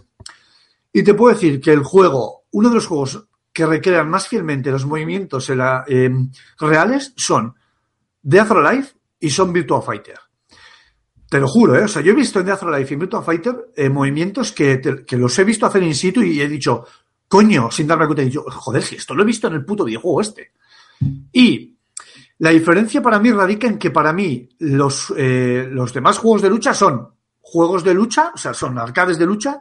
y 0.92 1.02
te 1.02 1.14
puedo 1.14 1.34
decir 1.34 1.60
que 1.60 1.72
el 1.72 1.82
juego, 1.82 2.44
uno 2.52 2.68
de 2.70 2.74
los 2.76 2.86
juegos 2.86 3.26
que 3.52 3.66
recrean 3.66 4.08
más 4.08 4.28
fielmente 4.28 4.70
los 4.70 4.86
movimientos 4.86 5.50
eh, 5.50 6.10
reales 6.58 7.12
son 7.16 7.54
Death 8.22 8.50
or 8.50 8.66
Alive 8.66 8.88
y 9.20 9.30
son 9.30 9.52
Virtua 9.52 9.82
Fighter. 9.82 10.18
Te 11.28 11.38
lo 11.38 11.48
juro, 11.48 11.76
¿eh? 11.76 11.84
O 11.84 11.88
sea, 11.88 12.02
yo 12.02 12.12
he 12.12 12.14
visto 12.14 12.40
en 12.40 12.46
Death 12.46 12.62
or 12.62 12.74
Alive 12.74 12.90
y 12.90 12.94
en 12.94 13.00
Virtua 13.00 13.22
Fighter 13.22 13.72
eh, 13.74 13.88
movimientos 13.88 14.52
que, 14.52 15.04
que 15.06 15.16
los 15.16 15.38
he 15.38 15.44
visto 15.44 15.66
hacer 15.66 15.82
in 15.82 15.94
situ 15.94 16.22
y 16.22 16.40
he 16.40 16.48
dicho, 16.48 16.84
coño, 17.28 17.70
sin 17.70 17.86
darme 17.86 18.06
cuenta, 18.06 18.22
he 18.22 18.26
dicho, 18.26 18.44
joder, 18.48 18.82
si 18.82 18.96
esto 18.96 19.14
lo 19.14 19.22
he 19.22 19.26
visto 19.26 19.48
en 19.48 19.54
el 19.54 19.64
puto 19.64 19.84
videojuego 19.84 20.20
este. 20.20 20.52
Y 21.32 21.76
la 22.38 22.50
diferencia 22.50 23.00
para 23.00 23.18
mí 23.18 23.30
radica 23.30 23.66
en 23.66 23.78
que 23.78 23.90
para 23.90 24.12
mí 24.12 24.48
los, 24.58 25.12
eh, 25.16 25.68
los 25.70 25.92
demás 25.92 26.18
juegos 26.18 26.42
de 26.42 26.50
lucha 26.50 26.74
son 26.74 27.08
juegos 27.40 27.84
de 27.84 27.94
lucha, 27.94 28.32
o 28.34 28.38
sea, 28.38 28.52
son 28.52 28.78
arcades 28.78 29.18
de 29.18 29.26
lucha, 29.26 29.60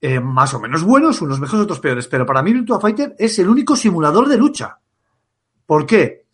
eh, 0.00 0.18
más 0.18 0.54
o 0.54 0.60
menos 0.60 0.82
buenos, 0.82 1.20
unos 1.20 1.40
mejores, 1.40 1.64
otros 1.64 1.80
peores. 1.80 2.06
Pero 2.06 2.24
para 2.24 2.42
mí 2.42 2.52
Virtua 2.52 2.80
Fighter 2.80 3.14
es 3.18 3.38
el 3.38 3.48
único 3.48 3.76
simulador 3.76 4.28
de 4.28 4.38
lucha. 4.38 4.78
¿Por 5.66 5.84
qué? 5.84 6.26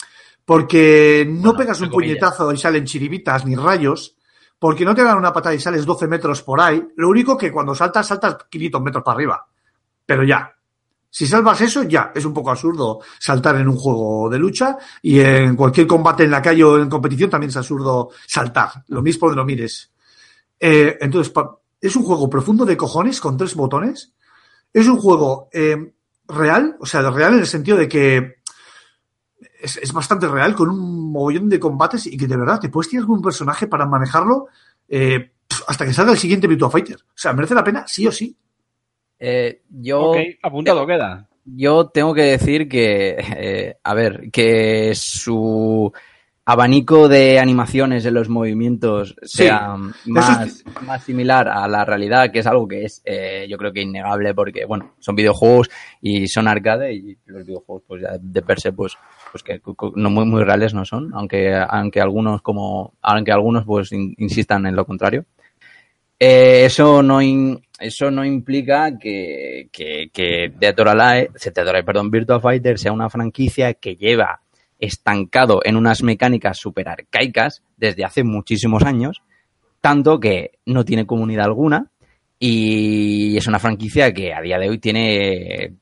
Porque 0.44 1.26
no 1.28 1.40
Bueno, 1.40 1.58
pegas 1.58 1.80
un 1.80 1.90
puñetazo 1.90 2.52
y 2.52 2.56
salen 2.56 2.84
chiribitas 2.84 3.44
ni 3.44 3.56
rayos, 3.56 4.16
porque 4.58 4.84
no 4.84 4.94
te 4.94 5.02
dan 5.02 5.18
una 5.18 5.32
patada 5.32 5.54
y 5.54 5.60
sales 5.60 5.84
12 5.84 6.06
metros 6.06 6.42
por 6.42 6.60
ahí. 6.60 6.80
Lo 6.96 7.08
único 7.08 7.36
que 7.36 7.50
cuando 7.50 7.74
saltas, 7.74 8.06
saltas 8.06 8.36
500 8.48 8.80
metros 8.80 9.02
para 9.02 9.16
arriba. 9.16 9.46
Pero 10.06 10.22
ya. 10.22 10.52
Si 11.10 11.26
salvas 11.26 11.60
eso, 11.60 11.82
ya. 11.82 12.12
Es 12.14 12.24
un 12.24 12.32
poco 12.32 12.50
absurdo 12.50 13.00
saltar 13.18 13.56
en 13.56 13.68
un 13.68 13.76
juego 13.76 14.30
de 14.30 14.38
lucha 14.38 14.76
y 15.02 15.18
en 15.18 15.56
cualquier 15.56 15.86
combate 15.86 16.24
en 16.24 16.30
la 16.30 16.42
calle 16.42 16.62
o 16.62 16.78
en 16.78 16.88
competición 16.88 17.30
también 17.30 17.50
es 17.50 17.56
absurdo 17.56 18.10
saltar. 18.26 18.84
Lo 18.88 19.02
mismo 19.02 19.28
de 19.28 19.36
lo 19.36 19.44
mires. 19.44 19.92
Eh, 20.60 20.96
entonces, 21.00 21.32
es 21.86 21.96
un 21.96 22.04
juego 22.04 22.28
profundo 22.28 22.64
de 22.64 22.76
cojones 22.76 23.20
con 23.20 23.36
tres 23.36 23.54
botones. 23.54 24.12
Es 24.72 24.86
un 24.88 24.98
juego 24.98 25.48
eh, 25.52 25.92
real, 26.28 26.76
o 26.80 26.86
sea, 26.86 27.08
real 27.10 27.34
en 27.34 27.40
el 27.40 27.46
sentido 27.46 27.76
de 27.76 27.88
que 27.88 28.36
es, 29.60 29.76
es 29.78 29.92
bastante 29.92 30.28
real, 30.28 30.54
con 30.54 30.68
un 30.68 31.10
mogollón 31.12 31.48
de 31.48 31.60
combates 31.60 32.06
y 32.06 32.16
que 32.16 32.26
de 32.26 32.36
verdad 32.36 32.60
te 32.60 32.68
puedes 32.68 32.90
tirar 32.90 33.06
con 33.06 33.16
un 33.16 33.22
personaje 33.22 33.66
para 33.66 33.86
manejarlo 33.86 34.46
eh, 34.88 35.32
hasta 35.68 35.84
que 35.84 35.92
salga 35.92 36.12
el 36.12 36.18
siguiente 36.18 36.46
Virtua 36.46 36.70
Fighter. 36.70 36.96
O 36.96 37.12
sea, 37.14 37.32
merece 37.32 37.54
la 37.54 37.64
pena 37.64 37.84
sí 37.86 38.06
o 38.06 38.12
sí. 38.12 38.36
Eh, 39.18 39.62
yo, 39.70 40.00
Ok, 40.10 40.16
apuntado 40.42 40.86
queda. 40.86 41.26
yo 41.44 41.88
tengo 41.88 42.12
que 42.12 42.22
decir 42.22 42.68
que, 42.68 43.16
eh, 43.36 43.76
a 43.82 43.94
ver, 43.94 44.30
que 44.30 44.92
su 44.94 45.90
abanico 46.48 47.08
de 47.08 47.40
animaciones 47.40 48.06
en 48.06 48.14
los 48.14 48.28
movimientos 48.28 49.16
Sí, 49.22 49.38
sea 49.38 49.76
más, 50.06 50.46
es- 50.46 50.64
más 50.82 51.02
similar 51.02 51.48
a 51.48 51.66
la 51.66 51.84
realidad, 51.84 52.30
que 52.30 52.38
es 52.38 52.46
algo 52.46 52.68
que 52.68 52.84
es, 52.84 53.02
eh, 53.04 53.46
yo 53.50 53.58
creo 53.58 53.72
que 53.72 53.82
innegable, 53.82 54.32
porque, 54.32 54.64
bueno, 54.64 54.94
son 55.00 55.16
videojuegos 55.16 55.68
y 56.00 56.28
son 56.28 56.46
arcade 56.46 56.94
y 56.94 57.18
los 57.26 57.44
videojuegos, 57.44 57.82
pues 57.88 58.02
ya 58.02 58.16
de 58.20 58.42
per 58.42 58.60
se, 58.60 58.72
pues, 58.72 58.96
pues 59.32 59.42
que 59.42 59.60
no 59.96 60.08
muy, 60.08 60.24
muy 60.24 60.44
reales 60.44 60.72
no 60.72 60.84
son, 60.84 61.10
aunque, 61.14 61.52
aunque 61.68 62.00
algunos 62.00 62.40
como, 62.42 62.94
aunque 63.02 63.32
algunos 63.32 63.64
pues 63.64 63.90
in- 63.90 64.14
insistan 64.18 64.66
en 64.66 64.76
lo 64.76 64.86
contrario. 64.86 65.24
Eh, 66.18 66.64
eso 66.64 67.02
no 67.02 67.20
in- 67.20 67.60
eso 67.78 68.10
no 68.10 68.24
implica 68.24 68.96
que, 68.98 69.68
que, 69.70 70.08
que 70.12 70.50
Dead 70.58 70.78
or 70.80 70.88
Alive, 70.88 71.30
perdón, 71.84 72.10
Virtua 72.10 72.40
Fighter 72.40 72.78
sea 72.78 72.92
una 72.92 73.10
franquicia 73.10 73.74
que 73.74 73.96
lleva 73.96 74.40
estancado 74.78 75.60
en 75.64 75.76
unas 75.76 76.02
mecánicas 76.02 76.58
super 76.58 76.88
arcaicas 76.88 77.62
desde 77.76 78.04
hace 78.04 78.24
muchísimos 78.24 78.82
años, 78.82 79.22
tanto 79.80 80.18
que 80.20 80.52
no 80.66 80.84
tiene 80.84 81.06
comunidad 81.06 81.46
alguna 81.46 81.90
y 82.38 83.36
es 83.36 83.46
una 83.46 83.58
franquicia 83.58 84.12
que 84.12 84.34
a 84.34 84.40
día 84.40 84.58
de 84.58 84.68
hoy 84.68 84.78
tiene 84.78 85.74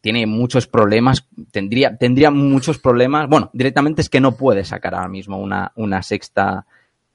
tiene 0.00 0.26
muchos 0.26 0.66
problemas, 0.66 1.26
tendría, 1.50 1.96
tendría 1.96 2.30
muchos 2.30 2.78
problemas. 2.78 3.26
Bueno, 3.26 3.48
directamente 3.54 4.02
es 4.02 4.10
que 4.10 4.20
no 4.20 4.36
puede 4.36 4.62
sacar 4.62 4.94
ahora 4.94 5.08
mismo 5.08 5.38
una, 5.38 5.72
una 5.76 6.02
sexta 6.02 6.66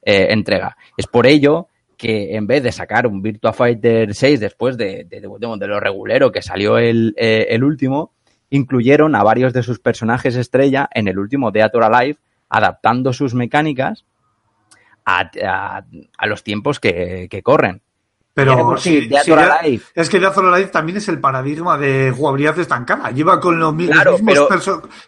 eh, 0.02 0.26
entrega. 0.30 0.76
Es 0.96 1.06
por 1.06 1.28
ello 1.28 1.68
que 1.96 2.34
en 2.34 2.48
vez 2.48 2.64
de 2.64 2.72
sacar 2.72 3.06
un 3.06 3.22
Virtua 3.22 3.52
Fighter 3.52 4.12
6 4.12 4.40
después 4.40 4.76
de, 4.76 5.04
de, 5.04 5.20
de- 5.20 5.28
de 5.58 5.66
lo 5.68 5.78
regulero 5.78 6.32
que 6.32 6.42
salió 6.42 6.78
el, 6.78 7.14
eh, 7.16 7.46
el 7.50 7.62
último, 7.62 8.10
incluyeron 8.50 9.14
a 9.14 9.22
varios 9.22 9.52
de 9.52 9.62
sus 9.62 9.78
personajes 9.78 10.36
estrella 10.36 10.88
en 10.92 11.08
el 11.08 11.18
último 11.18 11.50
or 11.74 11.84
Alive, 11.84 12.18
adaptando 12.48 13.12
sus 13.12 13.34
mecánicas 13.34 14.04
a, 15.04 15.30
a- 15.44 16.26
los 16.26 16.42
tiempos 16.44 16.80
que 16.80 17.40
corren. 17.42 17.82
Pero 18.32 18.76
sí, 18.76 19.08
es 19.94 20.08
que 20.08 20.20
Death 20.20 20.38
or 20.38 20.54
Alive 20.54 20.70
también 20.70 20.98
es 20.98 21.08
el 21.08 21.18
paradigma 21.18 21.76
de 21.76 22.12
jugabilidad 22.16 22.58
estancada. 22.60 23.10
Lleva 23.10 23.40
con 23.40 23.58
los, 23.58 23.74
mismos, 23.74 24.06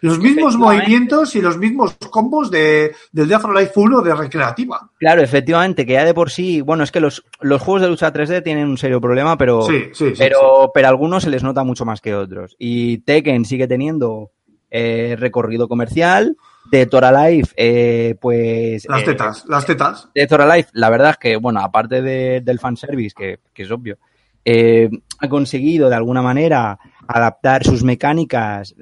los 0.01 0.19
mismos 0.19 0.57
movimientos 0.57 1.33
y 1.35 1.41
los 1.41 1.57
mismos 1.57 1.95
combos 2.11 2.51
de, 2.51 2.93
del 3.13 3.29
Death 3.29 3.45
or 3.45 3.57
Alive 3.57 3.71
1 3.75 4.01
de 4.01 4.15
recreativa. 4.15 4.89
Claro, 4.99 5.21
efectivamente, 5.21 5.85
que 5.85 5.93
ya 5.93 6.03
de 6.03 6.13
por 6.13 6.31
sí, 6.31 6.59
bueno, 6.59 6.83
es 6.83 6.91
que 6.91 6.99
los, 6.99 7.23
los 7.39 7.61
juegos 7.61 7.81
de 7.83 7.87
lucha 7.87 8.11
3D 8.11 8.43
tienen 8.43 8.67
un 8.67 8.77
serio 8.77 8.99
problema, 8.99 9.37
pero, 9.37 9.61
sí. 9.63 9.89
pero, 10.17 10.71
pero 10.73 10.87
a 10.87 10.89
algunos 10.89 11.23
se 11.23 11.29
les 11.29 11.43
nota 11.43 11.63
mucho 11.63 11.85
más 11.85 12.01
que 12.01 12.15
otros. 12.15 12.57
Y 12.59 12.99
Tekken 12.99 13.45
sigue 13.45 13.67
teniendo 13.67 14.31
eh, 14.69 15.15
recorrido 15.17 15.69
comercial, 15.69 16.35
de 16.77 16.85
Tor 16.87 17.05
Alive, 17.05 17.47
eh, 17.55 18.15
pues... 18.19 18.85
Las 18.89 19.01
eh, 19.01 19.05
tetas, 19.05 19.45
las 19.47 19.65
tetas. 19.65 20.09
de 20.13 20.27
Thor 20.27 20.41
Alive, 20.41 20.67
la 20.73 20.89
verdad 20.89 21.11
es 21.11 21.17
que, 21.17 21.35
bueno, 21.37 21.59
aparte 21.59 22.01
de- 22.01 22.41
del 22.41 22.59
fanservice, 22.59 23.13
que, 23.17 23.39
que 23.53 23.63
es 23.63 23.71
obvio, 23.71 23.97
eh, 24.45 24.89
ha 25.19 25.29
conseguido 25.29 25.89
de 25.89 25.95
alguna 25.95 26.21
manera 26.21 26.77
adaptar 27.07 27.63
sus 27.63 27.83
mecánicas 27.83 28.73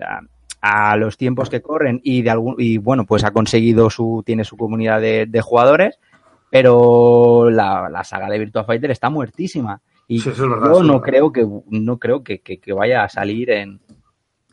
a, 0.61 0.91
a 0.91 0.95
los 0.95 1.17
tiempos 1.17 1.49
que 1.49 1.61
corren 1.61 1.99
y 2.03 2.21
de 2.21 2.29
algún, 2.29 2.55
y 2.57 2.77
bueno, 2.77 3.05
pues 3.05 3.23
ha 3.23 3.31
conseguido 3.31 3.89
su, 3.89 4.23
tiene 4.25 4.43
su 4.45 4.55
comunidad 4.57 5.01
de, 5.01 5.25
de 5.27 5.41
jugadores, 5.41 5.99
pero 6.49 7.49
la, 7.49 7.89
la 7.89 8.03
saga 8.03 8.29
de 8.29 8.39
Virtua 8.39 8.63
Fighter 8.63 8.91
está 8.91 9.09
muertísima. 9.09 9.81
Y 10.07 10.19
Sí, 10.19 10.29
eso 10.29 10.43
es 10.45 10.49
verdad, 10.49 10.65
yo 10.73 10.83
no 10.83 10.93
verdad. 10.99 11.05
creo 11.05 11.31
que, 11.31 11.47
no 11.69 11.97
creo 11.97 12.23
que, 12.23 12.39
que- 12.39 12.59
que 12.59 12.73
vaya 12.73 13.03
a 13.03 13.09
salir 13.09 13.49
en, 13.51 13.79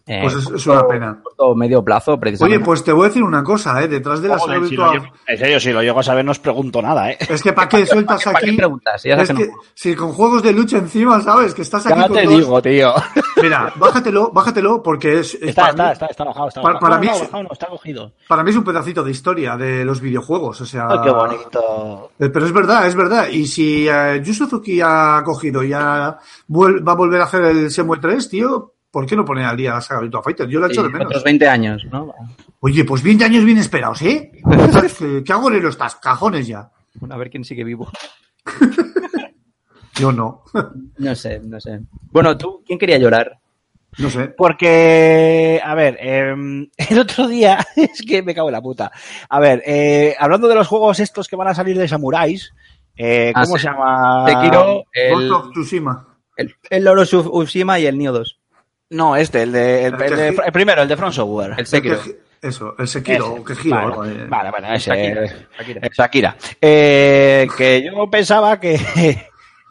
en 0.08 0.22
Pues 0.22 0.34
es- 0.34 0.50
es 0.50 0.66
una 0.66 0.76
corto- 0.80 0.88
pena. 0.88 1.20
corto 1.22 1.54
medio 1.54 1.84
plazo, 1.84 2.18
precisamente. 2.18 2.56
Oye, 2.56 2.64
pues 2.64 2.82
te 2.82 2.92
voy 2.92 3.04
a 3.04 3.08
decir 3.08 3.22
una 3.22 3.44
cosa, 3.44 3.82
¿eh? 3.82 3.88
Detrás 3.88 4.22
de 4.22 4.28
la 4.28 4.38
Joder, 4.38 4.62
si 4.64 4.70
virtual. 4.70 4.92
llego- 5.00 5.12
en 5.26 5.38
serio, 5.38 5.60
si 5.60 5.72
lo 5.72 5.82
llego 5.82 6.00
a 6.00 6.02
saber, 6.02 6.24
no 6.24 6.30
os 6.30 6.38
pregunto 6.38 6.80
nada, 6.80 7.10
¿eh? 7.10 7.18
Es 7.28 7.42
que 7.42 7.52
para 7.52 7.68
qué 7.68 7.84
sueltas 7.86 8.24
¿Para 8.24 8.38
qué 8.40 8.46
aquí. 8.48 8.56
preguntas? 8.56 9.02
Ya 9.04 9.14
sabes 9.16 9.30
Es 9.30 9.36
que 9.36 9.46
no. 9.46 9.52
si 9.74 9.94
con 9.94 10.12
juegos 10.12 10.42
de 10.42 10.52
lucha 10.52 10.78
encima, 10.78 11.20
¿sabes? 11.20 11.54
Que 11.54 11.62
estás 11.62 11.86
aquí 11.86 12.00
Ya 12.00 12.08
con 12.08 12.16
te 12.16 12.24
todos- 12.24 12.36
digo, 12.38 12.62
tío. 12.62 12.92
Mira, 13.42 13.72
bájatelo, 13.76 14.30
bájatelo, 14.32 14.82
porque 14.82 15.20
es, 15.20 15.34
es 15.34 15.42
Está, 15.50 15.68
está, 15.70 15.92
está, 15.92 16.06
está 16.06 16.24
bajado, 16.24 16.48
está 16.48 16.62
para- 16.62 16.74
bajado. 16.74 16.90
para 16.90 16.94
No, 16.96 17.00
mí 17.02 17.06
no, 17.06 17.24
bajado 17.26 17.48
está 17.52 17.66
cogido. 17.66 18.12
para 18.26 18.42
mí 18.42 18.50
es 18.50 18.56
un 18.56 18.64
pedacito 18.64 19.04
de 19.04 19.10
historia 19.10 19.56
de 19.56 19.84
los 19.84 20.00
videojuegos. 20.00 20.60
O 20.60 20.66
sea, 20.66 20.86
Ay, 20.90 20.98
qué 21.04 21.10
bonito. 21.10 22.10
Eh, 22.18 22.30
Pero 22.30 22.46
es 22.46 22.52
verdad, 22.52 22.86
es 22.86 22.94
verdad. 22.94 23.28
Y 23.28 23.46
si 23.46 23.86
eh, 23.88 24.20
Yu 24.24 24.32
Suzuki 24.34 24.80
ha 24.82 25.22
cogido 25.24 25.62
y 25.62 25.72
ha 25.72 26.16
va 26.50 26.92
a 26.92 26.96
volver 26.96 27.20
a 27.20 27.24
hacer 27.24 27.42
el 27.44 27.68
Shenmue 27.68 27.98
3, 27.98 28.28
tío, 28.28 28.72
¿por 28.90 29.06
qué 29.06 29.16
no 29.16 29.24
poner 29.24 29.44
al 29.44 29.56
día 29.56 29.74
la 29.74 29.80
saga 29.80 30.00
Virtua 30.00 30.22
Fighter? 30.22 30.48
Yo 30.48 30.60
la 30.60 30.66
echo 30.68 30.82
Sí, 30.82 30.86
de 30.86 30.92
menos. 30.92 31.06
otros 31.06 31.24
20 31.24 31.48
años, 31.48 31.84
¿no? 31.90 32.12
Oye, 32.60 32.84
pues 32.84 33.02
20 33.02 33.24
años 33.24 33.44
bien 33.44 33.58
esperados, 33.58 34.02
¿eh? 34.02 34.30
¿Qué- 34.98 35.22
¿Qué 35.24 35.32
agorero 35.32 35.68
estás? 35.68 35.96
Cajones 35.96 36.46
ya. 36.46 36.70
Bueno, 36.94 37.14
a 37.14 37.18
ver 37.18 37.30
quién 37.30 37.44
sigue 37.44 37.64
vivo. 37.64 37.90
Yo 39.96 40.12
no. 40.12 40.42
No 40.98 41.14
sé, 41.14 41.40
no 41.44 41.60
sé. 41.60 41.80
Bueno, 42.10 42.36
tú, 42.36 42.62
¿quién 42.66 42.78
quería 42.78 42.98
llorar? 42.98 43.38
No 43.98 44.10
sé. 44.10 44.28
Porque, 44.28 45.60
a 45.64 45.74
ver, 45.74 45.96
em, 46.00 46.68
el 46.76 46.98
otro 46.98 47.26
día, 47.28 47.58
es 47.76 48.02
que 48.06 48.22
me 48.22 48.34
cago 48.34 48.48
en 48.48 48.52
la 48.52 48.60
puta. 48.62 48.90
A 49.28 49.40
ver, 49.40 49.62
eh, 49.66 50.14
hablando 50.18 50.46
de 50.48 50.54
los 50.54 50.66
juegos 50.68 51.00
estos 51.00 51.26
que 51.28 51.36
van 51.36 51.48
a 51.48 51.54
salir 51.54 51.76
de 51.78 51.88
samuráis, 51.88 52.52
eh, 52.96 53.32
Ah, 53.34 53.42
¿cómo 53.44 53.56
sí. 53.56 53.62
se 53.62 53.68
llama? 53.68 54.24
Sekiro, 54.26 54.84
el, 54.92 55.14
Ghost 55.14 55.30
of 55.46 55.50
Tsushima. 55.52 56.06
el, 56.36 56.54
el 56.70 56.84
Loro 56.84 57.04
Tsushima 57.04 57.78
y 57.80 57.86
el 57.86 57.96
Nioh 57.98 58.12
2. 58.12 58.37
No, 58.90 59.16
este, 59.16 59.42
el 59.42 59.52
de, 59.52 59.86
el, 59.86 59.94
El 59.94 60.02
el 60.02 60.16
de- 60.16 60.42
el 60.46 60.52
primero, 60.52 60.82
el 60.82 60.88
de 60.88 60.96
Front 60.96 61.14
Software. 61.14 61.54
El 61.58 61.66
Sekiro. 61.66 61.98
Eso, 62.40 62.74
el 62.78 62.86
Sekiro, 62.88 63.34
Ese. 63.36 63.44
que 63.44 63.54
giro. 63.56 63.74
Vale, 63.76 63.86
algo, 63.88 64.04
eh. 64.06 64.26
vale, 64.28 64.50
bueno, 64.50 64.72
ese. 64.72 64.90
Shakira, 64.90 65.24
eh, 65.24 65.46
Shakira. 65.58 65.80
eh, 65.86 65.90
Shakira. 65.92 66.36
Eh, 66.60 67.46
que 67.56 67.82
yo 67.84 68.08
pensaba 68.10 68.60
que, 68.60 68.78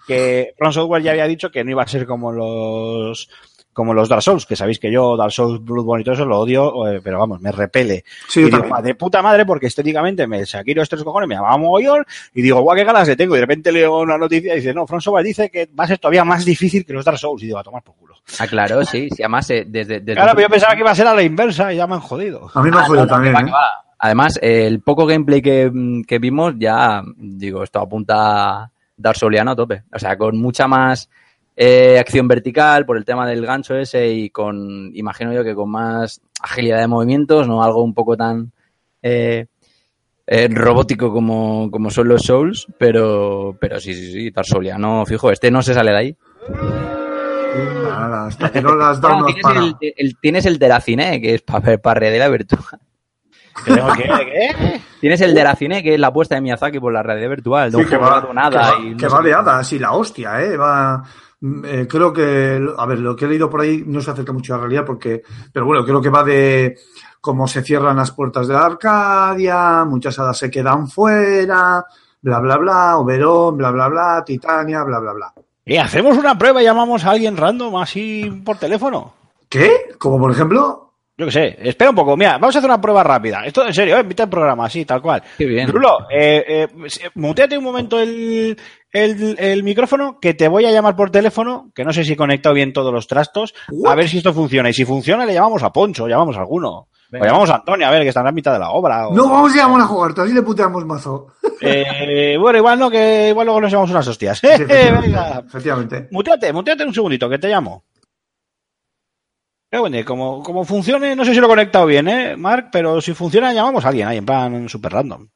que 0.08 0.54
From 0.58 0.72
Software 0.74 1.02
ya 1.02 1.12
había 1.12 1.28
dicho 1.28 1.50
que 1.50 1.64
no 1.64 1.72
iba 1.72 1.84
a 1.84 1.88
ser 1.88 2.06
como 2.06 2.32
los 2.32 3.30
como 3.78 3.94
los 3.94 4.10
Dark 4.10 4.24
Souls, 4.24 4.48
que 4.48 4.56
sabéis 4.56 4.80
que 4.80 4.92
yo 4.92 5.16
Dark 5.16 5.32
Souls, 5.32 5.64
Bloodborne 5.64 6.02
y 6.02 6.04
todo 6.04 6.16
eso 6.16 6.26
lo 6.26 6.40
odio, 6.40 6.88
eh, 6.88 7.00
pero 7.04 7.20
vamos, 7.20 7.40
me 7.40 7.52
repele. 7.52 8.04
Sí, 8.28 8.40
y 8.40 8.44
yo 8.44 8.48
digo, 8.48 8.58
también. 8.62 8.74
"Va, 8.74 8.82
de 8.82 8.96
puta 8.96 9.22
madre, 9.22 9.46
porque 9.46 9.68
estéticamente 9.68 10.26
me 10.26 10.44
Shakiro 10.44 10.82
estos 10.82 11.04
cojones 11.04 11.30
me 11.30 11.36
llamaba 11.36 11.56
mogollón, 11.58 12.04
y 12.34 12.42
digo, 12.42 12.60
guau, 12.62 12.76
qué 12.76 12.84
ganas 12.84 13.08
le 13.08 13.16
tengo, 13.16 13.36
y 13.36 13.38
de 13.38 13.42
repente 13.42 13.72
leo 13.72 14.00
una 14.00 14.18
noticia 14.18 14.54
y 14.54 14.58
dice, 14.58 14.74
no, 14.74 14.88
Software 14.88 15.24
dice 15.24 15.52
que 15.52 15.70
va 15.80 15.84
a 15.84 15.88
ser 15.88 16.00
todavía 16.00 16.24
más 16.26 16.44
difícil 16.44 16.84
que 16.84 16.94
los 16.94 17.06
Dark 17.06 17.20
Souls, 17.20 17.44
y 17.44 17.46
digo, 17.46 17.60
a 17.60 17.64
tomar 17.64 17.84
por 17.84 17.94
culo. 17.96 18.16
Ah, 18.40 18.48
claro, 18.48 18.84
sí, 18.84 19.10
sí, 19.16 19.22
además 19.22 19.48
eh, 19.52 19.64
desde, 19.68 20.00
desde 20.00 20.16
Claro, 20.16 20.32
pero 20.34 20.48
yo 20.48 20.52
pensaba 20.52 20.74
que 20.74 20.80
iba 20.82 20.90
a 20.92 20.96
ser 20.96 21.06
a 21.06 21.14
la 21.14 21.22
inversa, 21.22 21.72
y 21.72 21.78
ya 21.78 21.86
me 21.86 21.94
han 21.94 22.02
jodido. 22.02 22.50
A 22.56 22.64
mí 22.64 22.72
me 22.72 22.78
ha 22.78 22.82
Ah, 22.82 22.86
jodido 22.86 23.04
no, 23.06 23.10
también, 23.12 23.36
¿eh? 23.38 23.52
Además, 24.00 24.40
el 24.42 24.82
poco 24.82 25.06
gameplay 25.06 25.42
que, 25.42 25.72
que 26.08 26.20
vimos 26.20 26.56
ya, 26.58 27.04
digo, 27.16 27.64
esto 27.64 27.80
apunta 27.80 28.72
Dark 28.96 29.18
Souliano 29.18 29.52
a 29.52 29.56
tope. 29.56 29.84
O 29.94 30.00
sea, 30.00 30.18
con 30.18 30.38
mucha 30.40 30.68
más 30.68 31.10
eh, 31.60 31.98
acción 32.00 32.28
vertical 32.28 32.86
por 32.86 32.98
el 32.98 33.04
tema 33.04 33.28
del 33.28 33.44
gancho 33.46 33.76
ese 33.76 34.08
y 34.08 34.30
con, 34.30 34.92
imagino 34.94 35.34
yo 35.34 35.44
que 35.44 35.56
con 35.56 35.72
más 35.72 36.22
agilidad 36.42 36.80
de 36.80 36.88
movimientos, 36.88 37.48
no 37.48 37.64
algo 37.64 37.82
un 37.84 37.96
poco 37.96 38.16
tan 38.16 38.52
eh, 39.02 39.48
eh, 40.28 40.48
robótico 40.52 41.12
como, 41.12 41.72
como 41.72 41.90
son 41.90 42.10
los 42.10 42.22
Souls, 42.22 42.68
pero, 42.78 43.58
pero 43.60 43.80
sí, 43.80 43.94
sí, 43.96 44.12
sí, 44.12 44.30
Dark 44.30 44.46
Souliano, 44.46 45.04
fijo, 45.08 45.32
este 45.32 45.50
no 45.50 45.62
se 45.64 45.74
sale 45.74 45.92
de 45.92 45.98
ahí. 45.98 46.16
Nada, 47.84 48.28
hasta 48.28 48.52
que 48.52 48.62
no 48.62 48.76
las 48.76 49.02
da 49.02 49.10
No, 49.10 49.20
no 49.22 49.26
tienes, 49.26 49.44
para. 49.44 49.60
el, 49.62 49.76
el- 49.82 50.18
tienes 50.22 50.46
el 50.46 50.60
de 50.60 50.68
la 50.68 50.80
cine, 50.82 51.20
que 51.20 51.34
es 51.36 51.42
para 51.42 51.78
pa 51.78 51.96
de 51.96 52.20
la 52.20 52.30
virtual. 52.30 52.62
¿Que 53.66 53.74
tengo 53.74 53.94
que- 53.94 54.04
¿Qué? 54.04 54.82
Tienes 55.02 55.22
el 55.22 55.34
de 55.34 55.44
la 55.44 55.56
cine, 55.56 55.82
que 55.82 55.96
es 55.96 56.00
la 56.00 56.08
apuesta 56.08 56.36
de 56.36 56.42
Miyazaki 56.42 56.80
por 56.80 56.94
la 56.94 57.02
realidad 57.02 57.30
virtual. 57.30 57.72
Sí, 57.72 57.86
que 57.86 57.98
va, 57.98 58.22
de 58.22 58.34
nada 58.34 58.50
que 58.50 58.58
va, 58.58 58.80
y 58.86 58.90
no 58.92 58.98
que 58.98 59.08
va 59.08 59.62
y 59.72 59.80
la 59.80 59.92
hostia, 59.94 60.42
¿eh? 60.44 60.56
Va, 60.58 61.04
eh, 61.42 61.88
creo 61.88 62.12
que, 62.12 62.60
a 62.78 62.86
ver, 62.86 63.00
lo 63.00 63.16
que 63.16 63.26
he 63.26 63.28
leído 63.28 63.50
por 63.50 63.62
ahí 63.62 63.84
no 63.86 64.02
se 64.02 64.12
acerca 64.12 64.34
mucho 64.34 64.54
a 64.54 64.58
la 64.58 64.64
realidad 64.64 64.86
porque, 64.86 65.22
pero 65.54 65.66
bueno, 65.66 65.86
creo 65.86 66.02
que 66.02 66.10
va 66.10 66.24
de 66.24 66.78
cómo 67.22 67.48
se 67.48 67.62
cierran 67.62 67.98
las 67.98 68.12
puertas 68.12 68.48
de 68.48 68.54
la 68.54 68.66
Arcadia, 68.66 69.86
muchas 69.86 70.18
hadas 70.18 70.38
se 70.38 70.50
quedan 70.50 70.88
fuera, 70.88 71.86
bla, 72.22 72.40
bla, 72.40 72.58
bla, 72.58 72.98
Oberón, 72.98 73.58
bla, 73.58 73.72
bla, 73.72 73.88
bla, 73.88 74.24
Titania, 74.26 74.84
bla, 74.84 75.00
bla, 75.00 75.14
bla. 75.14 75.34
Eh, 75.66 75.80
hacemos 75.80 76.18
una 76.18 76.38
prueba 76.38 76.62
y 76.62 76.66
llamamos 76.66 77.04
a 77.04 77.12
alguien 77.12 77.38
random 77.38 77.76
así 77.76 78.42
por 78.44 78.58
teléfono. 78.58 79.14
¿Qué? 79.50 79.90
Como 79.98 80.18
por 80.18 80.32
ejemplo, 80.32 80.87
Yo 81.18 81.26
qué 81.26 81.32
sé, 81.32 81.58
espera 81.62 81.90
un 81.90 81.96
poco. 81.96 82.16
Mira, 82.16 82.34
vamos 82.34 82.56
a 82.56 82.60
hacer 82.60 82.70
una 82.70 82.80
prueba 82.80 83.04
rápida. 83.04 83.44
Esto 83.44 83.66
en 83.66 83.74
serio, 83.74 83.98
eh, 83.98 84.02
invita 84.02 84.24
el 84.24 84.30
programa, 84.30 84.66
así, 84.66 84.86
tal 84.86 85.02
cual. 85.02 85.24
Qué 85.38 85.46
bien. 85.46 85.68
Rulo, 85.68 86.08
eh, 86.12 86.46
eh, 86.48 86.68
muteate 87.16 87.58
un 87.58 87.64
momento 87.64 88.00
el, 88.00 88.56
el, 88.92 89.36
el 89.40 89.64
micrófono, 89.64 90.20
que 90.20 90.36
te 90.36 90.48
voy 90.48 90.66
a 90.66 90.72
llamar 90.72 90.96
por 90.96 91.10
teléfono, 91.10 91.72
que 91.74 91.84
no 91.84 91.92
sé 91.92 92.04
si 92.04 92.14
he 92.14 92.18
conectado 92.18 92.54
bien 92.54 92.72
todos 92.72 92.94
los 92.94 93.08
trastos, 93.08 93.56
a 93.88 93.96
ver 93.96 94.08
si 94.08 94.20
esto 94.20 94.32
funciona. 94.32 94.70
Y 94.70 94.74
si 94.74 94.86
funciona, 94.86 95.26
le 95.26 95.34
llamamos 95.34 95.64
a 95.64 95.72
Poncho, 95.74 96.08
llamamos 96.08 96.38
a 96.38 96.42
alguno. 96.42 96.88
Venga. 97.10 97.24
O 97.24 97.28
llamamos 97.28 97.50
a 97.50 97.56
Antonio, 97.56 97.88
a 97.88 97.90
ver, 97.92 98.02
que 98.04 98.10
está 98.10 98.20
en 98.20 98.26
la 98.26 98.32
mitad 98.34 98.54
de 98.54 98.60
la 98.60 98.70
obra. 98.70 99.08
o- 99.08 99.14
no 99.16 99.30
vamos 99.30 99.54
a 99.54 99.58
llamar 99.58 99.82
a 99.82 99.86
jugar, 99.86 100.12
así 100.18 100.34
le 100.34 100.42
puteamos 100.44 100.86
mazo. 100.86 101.28
Eh, 101.62 102.36
bueno, 102.40 102.60
igual 102.60 102.78
no, 102.78 102.92
que 102.92 103.30
igual 103.30 103.46
luego 103.48 103.62
nos 103.62 103.72
llevamos 103.72 103.90
unas 103.90 104.08
hostias. 104.08 104.38
Sí, 104.38 104.48
efectivamente, 104.52 105.08
Venga, 105.08 105.44
efectivamente. 105.48 106.08
Muteate, 106.12 106.54
muteate 106.54 106.84
un 106.84 106.94
segundito, 106.94 107.28
que 107.30 107.40
te 107.40 107.48
llamo. 107.48 107.86
Pero 109.70 109.82
bueno, 109.82 109.98
como, 110.06 110.42
como 110.44 110.64
funcione, 110.64 111.16
no 111.16 111.26
sé 111.26 111.34
si 111.34 111.40
lo 111.40 111.48
he 111.48 111.50
conectado 111.50 111.86
bien, 111.86 112.08
¿eh, 112.08 112.38
Mark? 112.38 112.70
Pero 112.72 113.02
si 113.02 113.14
funciona, 113.14 113.54
llamamos 113.54 113.84
a 113.84 113.90
alguien 113.90 114.08
ahí, 114.08 114.18
en 114.18 114.26
plan 114.26 114.70
super 114.70 114.94
random. 114.94 115.28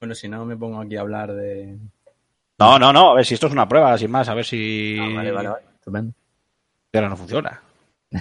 Bueno, 0.00 0.14
si 0.14 0.28
no 0.28 0.44
me 0.46 0.56
pongo 0.56 0.80
aquí 0.80 0.96
a 0.96 1.02
hablar 1.02 1.32
de... 1.34 1.78
No, 2.58 2.78
no, 2.78 2.92
no, 2.92 3.10
a 3.10 3.14
ver 3.14 3.26
si 3.26 3.34
esto 3.34 3.46
es 3.46 3.52
una 3.52 3.68
prueba, 3.68 3.96
sin 3.98 4.10
más, 4.10 4.28
a 4.28 4.34
ver 4.34 4.44
si. 4.44 4.98
Ah, 5.00 5.14
vale, 5.14 5.32
vale, 5.32 5.48
vale. 5.48 5.64
Estupendo. 5.74 6.12
Pero 6.90 7.08
no 7.08 7.16
funciona. 7.16 7.60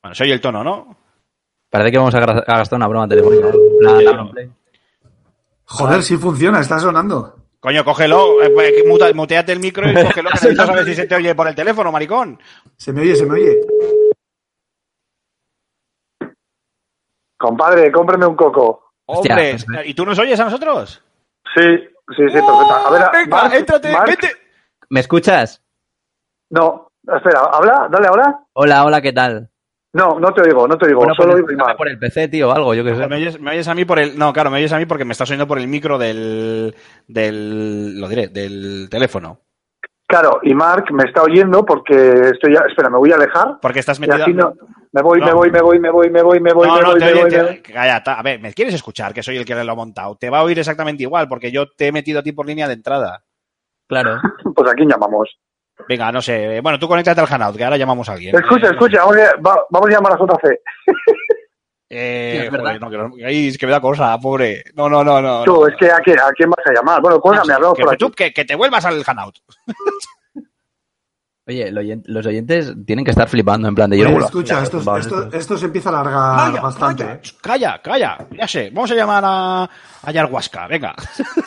Bueno, 0.00 0.14
soy 0.14 0.30
el 0.30 0.40
tono, 0.40 0.62
¿no? 0.62 0.96
Parece 1.68 1.90
que 1.90 1.98
vamos 1.98 2.14
a, 2.14 2.20
gastar 2.20 2.76
una 2.76 2.86
broma 2.86 3.08
telefónica. 3.08 3.50
plan. 3.80 4.30
Play. 4.30 4.50
Joder, 5.64 6.02
sí 6.04 6.16
funciona, 6.16 6.60
está 6.60 6.78
sonando. 6.78 7.37
Coño, 7.60 7.84
cógelo, 7.84 8.40
eh, 8.42 8.50
pues, 8.50 9.14
muteate 9.14 9.52
el 9.52 9.58
micro 9.58 9.88
y 9.88 9.94
cógelo, 9.94 10.30
que 10.30 10.34
necesito 10.34 10.66
saber 10.66 10.84
si 10.84 10.94
se 10.94 11.06
te 11.06 11.16
oye 11.16 11.34
por 11.34 11.48
el 11.48 11.54
teléfono, 11.54 11.90
maricón. 11.90 12.38
Se 12.76 12.92
me 12.92 13.02
oye, 13.02 13.16
se 13.16 13.26
me 13.26 13.34
oye. 13.34 13.60
Compadre, 17.36 17.90
cómpreme 17.92 18.26
un 18.26 18.36
coco. 18.36 18.92
Hombre, 19.06 19.56
pues, 19.66 19.86
¿y 19.86 19.94
tú 19.94 20.04
nos 20.04 20.18
oyes 20.18 20.38
a 20.38 20.44
nosotros? 20.44 21.02
Sí, 21.54 21.62
sí, 21.62 21.88
sí, 22.16 22.22
perfecto. 22.24 22.72
A 22.72 22.90
ver, 22.90 23.02
¡Oh, 23.02 23.10
venga, 23.12 23.36
Marc, 23.36 23.54
éntrate, 23.54 23.96
vete. 24.06 24.30
¿Me 24.90 25.00
escuchas? 25.00 25.62
No, 26.50 26.90
espera, 27.02 27.40
¿habla? 27.52 27.88
Dale 27.90 28.08
ahora. 28.08 28.40
Hola, 28.52 28.84
hola, 28.84 29.00
¿qué 29.00 29.12
tal? 29.12 29.50
No, 29.94 30.20
no 30.20 30.32
te 30.32 30.42
oigo, 30.42 30.68
no 30.68 30.76
te 30.76 30.86
oigo, 30.86 30.98
Bueno, 30.98 31.14
solo 31.14 31.28
pues, 31.32 31.36
oigo 31.36 31.50
y 31.50 31.52
escúchame 31.54 31.68
mal. 31.68 31.76
por 31.76 31.88
el 31.88 31.98
PC, 31.98 32.28
tío, 32.28 32.52
algo, 32.52 32.74
yo 32.74 32.84
qué 32.84 32.94
sé. 32.94 33.06
¿Me 33.08 33.16
oyes, 33.16 33.40
me 33.40 33.52
oyes 33.52 33.68
a 33.68 33.74
mí 33.74 33.84
por 33.84 33.98
el. 33.98 34.18
No, 34.18 34.32
claro, 34.32 34.50
me 34.50 34.58
oyes 34.58 34.72
a 34.72 34.78
mí 34.78 34.84
porque 34.86 35.04
me 35.06 35.12
estás 35.12 35.30
oyendo 35.30 35.46
por 35.48 35.58
el 35.58 35.66
micro 35.68 35.96
del. 35.98 36.74
del. 37.06 37.98
lo 38.00 38.06
diré, 38.08 38.28
del 38.28 38.88
teléfono. 38.90 39.40
Claro, 40.06 40.40
y 40.42 40.54
Mark 40.54 40.86
me 40.92 41.04
está 41.04 41.22
oyendo 41.22 41.66
porque 41.66 42.30
estoy 42.32 42.54
ya... 42.54 42.60
Espera, 42.66 42.88
me 42.88 42.96
voy 42.96 43.12
a 43.12 43.16
alejar. 43.16 43.58
Porque 43.60 43.78
estás 43.80 44.00
metido. 44.00 44.26
no... 44.28 44.54
Me 44.90 45.02
voy, 45.02 45.20
No. 45.20 45.26
me 45.26 45.32
voy, 45.34 45.50
me 45.50 45.60
voy, 45.60 45.78
me 45.78 45.90
voy, 45.90 46.08
me 46.10 46.22
voy, 46.22 46.40
me 46.40 46.52
voy, 46.54 46.66
no, 46.66 46.74
me 46.76 46.80
no, 46.80 46.90
voy, 46.92 46.98
te 46.98 47.04
me 47.04 47.12
oye, 47.12 47.20
voy, 47.20 47.30
te- 47.30 47.36
me 47.36 47.42
voy. 47.42 47.60
Calla, 47.60 48.02
ta- 48.02 48.14
a 48.18 48.22
ver, 48.22 48.40
¿me 48.40 48.54
quieres 48.54 48.72
escuchar? 48.72 49.12
Que 49.12 49.22
soy 49.22 49.36
el 49.36 49.44
que 49.44 49.54
lo 49.54 49.72
ha 49.72 49.74
montado. 49.74 50.16
Te 50.16 50.30
va 50.30 50.38
a 50.38 50.44
oír 50.44 50.58
exactamente 50.58 51.02
igual, 51.02 51.28
porque 51.28 51.52
yo 51.52 51.66
te 51.76 51.88
he 51.88 51.92
metido 51.92 52.20
a 52.20 52.22
ti 52.22 52.32
por 52.32 52.46
línea 52.46 52.66
de 52.68 52.72
entrada. 52.74 53.22
Claro. 53.86 54.16
Pues 54.54 54.70
a 54.70 54.74
quién 54.74 54.88
llamamos. 54.88 55.28
Venga, 55.86 56.10
no 56.12 56.20
sé. 56.22 56.60
Bueno, 56.60 56.78
tú 56.78 56.88
conéctate 56.88 57.20
al 57.20 57.26
Hanout, 57.30 57.56
que 57.56 57.64
ahora 57.64 57.76
llamamos 57.76 58.08
a 58.08 58.12
alguien. 58.12 58.34
Escucha, 58.34 58.68
Eh, 58.68 58.70
escucha, 58.70 58.98
vamos 59.00 59.16
a, 59.16 59.36
va- 59.40 59.64
vamos 59.70 59.88
a 59.88 59.92
llamar 59.92 60.12
a 60.12 60.16
JC. 60.16 60.60
Eh, 61.90 62.32
Sí, 62.40 62.46
es 62.46 62.50
verdad. 62.52 62.66
joder, 62.66 62.80
no, 62.82 62.90
que 62.90 62.96
no- 62.98 63.26
ay, 63.26 63.48
es 63.48 63.56
que 63.56 63.64
me 63.66 63.72
da 63.72 63.80
cosa, 63.80 64.18
pobre. 64.18 64.62
No, 64.74 64.88
no, 64.90 65.02
no, 65.02 65.22
no. 65.22 65.44
Tú, 65.44 65.60
no. 65.62 65.66
es 65.68 65.74
que 65.76 65.90
¿a 65.90 65.98
quién, 66.00 66.18
a 66.20 66.30
quién 66.32 66.50
vas 66.50 66.66
a 66.66 66.72
llamar? 66.72 67.00
Bueno, 67.00 67.18
cuéntame, 67.20 67.54
hablamos 67.54 67.76
que, 67.78 67.82
por 67.84 67.94
aquí. 67.94 67.98
tú- 68.04 68.12
que, 68.12 68.32
que 68.32 68.44
te 68.44 68.54
vuelvas 68.56 68.84
al 68.84 69.02
Hanout. 69.06 69.36
Oye, 71.48 71.72
lo 71.72 71.80
oyen- 71.80 72.02
los 72.06 72.26
oyentes 72.26 72.74
tienen 72.84 73.04
que 73.06 73.10
estar 73.10 73.26
flipando 73.28 73.68
en 73.68 73.74
plan 73.74 73.88
de 73.88 73.96
yo. 73.98 74.08
escucha, 74.20 74.62
esto, 74.62 74.78
esto, 74.78 74.96
esto- 74.98 75.28
esto 75.32 75.56
se 75.56 75.64
empieza 75.66 75.88
a 75.88 76.00
alargar 76.00 76.60
bastante. 76.62 77.04
calla, 77.04 77.14
¿eh? 77.14 77.20
calla, 77.40 77.80
calla. 77.82 78.18
Ya 78.36 78.46
sé, 78.46 78.70
vamos 78.72 78.90
a 78.90 78.94
llamar 78.94 79.22
a, 79.26 79.62
a 80.02 80.12
Yarhuasca, 80.12 80.66
venga. 80.66 80.94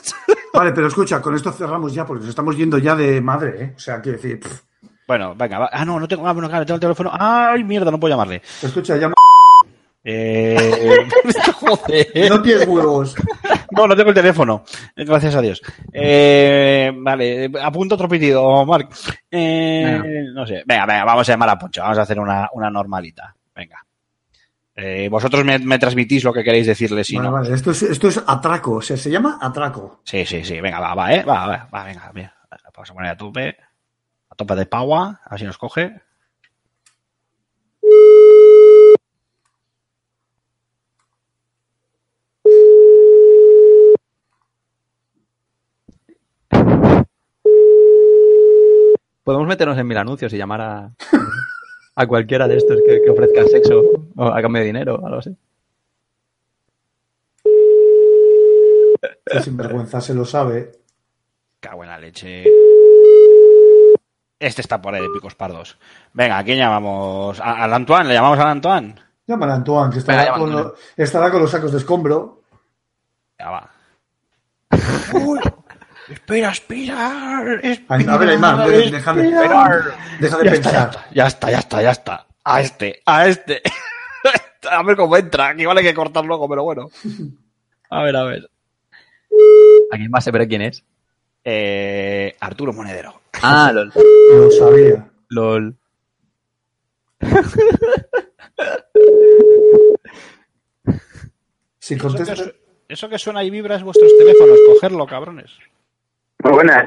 Vale, 0.54 0.72
pero 0.74 0.88
escucha, 0.88 1.22
con 1.22 1.36
esto 1.36 1.52
cerramos 1.52 1.94
ya 1.94 2.06
porque 2.06 2.22
nos 2.22 2.30
estamos 2.30 2.58
yendo 2.58 2.78
ya 2.80 2.96
de 2.96 3.22
madre, 3.22 3.64
¿eh? 3.64 3.74
O 3.76 3.80
sea, 3.80 4.02
quiero 4.02 4.18
decir, 4.18 4.40
pff, 4.40 4.60
Bueno, 5.08 5.36
venga, 5.36 5.60
va. 5.60 5.70
Ah, 5.72 5.86
no, 5.86 6.00
no 6.00 6.08
tengo, 6.08 6.28
ah, 6.28 6.34
bueno, 6.34 6.50
claro, 6.50 6.66
tengo 6.66 6.76
el 6.76 6.82
teléfono. 6.82 7.12
Ay, 7.14 7.64
mierda, 7.64 7.92
no 7.92 8.00
puedo 8.00 8.12
llamarle. 8.14 8.42
escucha, 8.64 8.98
llama. 8.98 9.14
Eh... 10.04 11.08
Joder. 11.60 12.08
No 12.30 12.42
tienes 12.42 12.68
huevos. 12.68 13.16
No, 13.72 13.88
no 13.88 13.96
tengo 13.96 14.10
el 14.10 14.16
teléfono. 14.16 14.64
Gracias 14.96 15.36
a 15.36 15.42
Dios. 15.42 15.62
Eh, 15.94 16.92
vale, 16.96 17.52
apunta 17.62 17.96
otro 17.96 18.10
pitido, 18.10 18.66
Marc. 18.66 18.94
Eh, 19.30 20.26
no 20.34 20.46
sé. 20.46 20.64
Venga, 20.66 20.86
venga, 20.86 21.06
vamos 21.06 21.30
a 21.30 21.32
llamar 21.34 21.50
a 21.50 21.58
Poncho. 21.60 21.82
Vamos 21.82 21.98
a 21.98 22.02
hacer 22.02 22.20
una, 22.20 22.50
una 22.54 22.70
normalita. 22.70 23.36
Venga. 23.56 23.78
Eh, 24.76 25.10
vosotros 25.10 25.44
me, 25.46 25.60
me 25.60 25.78
transmitís 25.78 26.24
lo 26.24 26.34
que 26.34 26.44
queréis 26.44 26.66
decirle 26.68 27.04
si 27.04 27.18
vale, 27.18 27.30
no. 27.30 27.34
vale, 27.36 27.54
esto 27.54 27.72
es, 27.72 27.84
esto 27.84 28.08
es 28.08 28.24
atraco, 28.26 28.76
o 28.76 28.82
sea, 28.82 28.98
se 28.98 29.12
llama 29.12 29.38
atraco. 29.42 30.02
Sí, 30.06 30.26
sí, 30.26 30.44
sí. 30.44 30.60
Venga, 30.62 30.80
va, 30.80 30.96
va, 30.96 31.14
eh. 31.14 31.24
Va, 31.24 31.46
va, 31.46 31.70
va, 31.74 31.84
venga, 31.84 32.12
mira. 32.14 32.34
Vamos 32.74 32.90
a 32.90 32.94
poner 32.94 33.12
a 33.12 33.18
tope. 33.18 33.56
A 34.30 34.36
tope 34.36 34.56
de 34.56 34.66
power. 34.66 35.16
A 35.24 35.30
ver 35.32 35.40
si 35.40 35.46
nos 35.46 35.58
coge. 35.58 35.94
Podemos 49.24 49.48
meternos 49.48 49.78
en 49.78 49.88
mil 49.88 49.98
anuncios 49.98 50.34
y 50.34 50.38
llamar 50.38 50.62
a, 50.62 50.92
a 51.96 52.08
cualquiera 52.08 52.48
de 52.48 52.58
estos 52.58 52.78
que, 52.86 53.02
que 53.04 53.10
ofrezcan 53.10 53.48
sexo 53.48 53.82
o 54.16 54.26
a 54.26 54.42
cambio 54.42 54.62
de 54.62 54.68
dinero 54.68 54.96
o 54.96 55.06
algo 55.06 55.20
así. 55.20 55.36
Que 59.26 59.40
sinvergüenza 59.42 60.02
se 60.02 60.14
lo 60.14 60.26
sabe. 60.26 60.72
Cago 61.60 61.84
en 61.84 61.90
la 61.90 62.00
leche. 62.00 62.44
Este 64.40 64.62
está 64.62 64.82
por 64.82 64.96
ahí 64.96 65.02
de 65.02 65.10
picos 65.10 65.36
pardos. 65.36 65.78
Venga, 66.14 66.40
¿a 66.40 66.44
quién 66.44 66.58
llamamos? 66.58 67.40
¿A- 67.40 67.64
¿Al 67.64 67.74
Antoine? 67.74 68.08
¿Le 68.10 68.16
llamamos 68.16 68.40
al 68.40 68.48
Antoine? 68.48 68.96
Llama 69.28 69.46
a 69.46 69.54
Antoine, 69.56 69.92
que 69.94 70.00
estará, 70.00 70.24
Venga, 70.24 70.38
con 70.40 70.52
a 70.52 70.56
lo- 70.62 70.76
estará 70.98 71.32
con 71.32 71.42
los 71.42 71.52
sacos 71.52 71.72
de 71.72 71.78
escombro. 71.78 72.42
Ya 73.38 73.50
va. 73.52 73.70
Espera, 76.14 76.50
espera. 76.52 77.40
Ay, 77.88 78.06
a 78.08 78.18
ver, 78.18 78.30
Aymar, 78.30 78.68
de- 78.68 78.92
deja 78.92 79.14
de- 79.14 79.28
esperar. 79.30 79.84
Deja 80.20 80.38
de 80.38 80.46
Ya 80.46 80.52
está, 80.54 80.72
ya 80.72 80.72
pensar. 80.72 80.90
está, 80.90 81.10
ya 81.14 81.28
está, 81.28 81.52
ya 81.52 81.60
está, 81.60 81.82
ya 81.82 81.92
está. 81.92 82.28
A 82.44 82.62
este, 82.62 83.02
a 83.06 83.28
este. 83.28 83.62
a 84.70 84.84
ver 84.84 84.96
cómo 84.96 85.16
entra, 85.18 85.54
igual 85.58 85.78
hay 85.78 85.84
que 85.84 85.94
cortar 85.94 86.26
luego, 86.26 86.48
pero 86.50 86.64
bueno. 86.64 86.90
A 87.90 88.04
ver, 88.04 88.16
a 88.16 88.24
ver. 88.24 88.50
¿A 89.92 89.98
quién 89.98 90.10
más 90.12 90.24
se 90.24 90.32
verá 90.32 90.48
quién 90.48 90.62
es? 90.64 90.84
Eh, 91.44 92.36
Arturo 92.40 92.74
Monedero. 92.74 93.22
Ah, 93.42 93.72
LOL. 93.74 93.92
Lo 94.34 94.52
sabía. 94.52 95.10
LOL. 95.30 95.76
Si 101.80 101.96
Eso 101.96 102.04
que, 102.04 102.08
contesta... 102.08 102.36
su- 102.36 102.54
eso 102.88 103.10
que 103.10 103.18
suena 103.18 103.44
y 103.44 103.50
vibra 103.50 103.76
es 103.76 103.84
vuestros 103.84 104.12
teléfonos, 104.18 104.58
cogerlo, 104.68 105.06
cabrones. 105.08 105.52
Muy 106.44 106.54
buenas. 106.54 106.86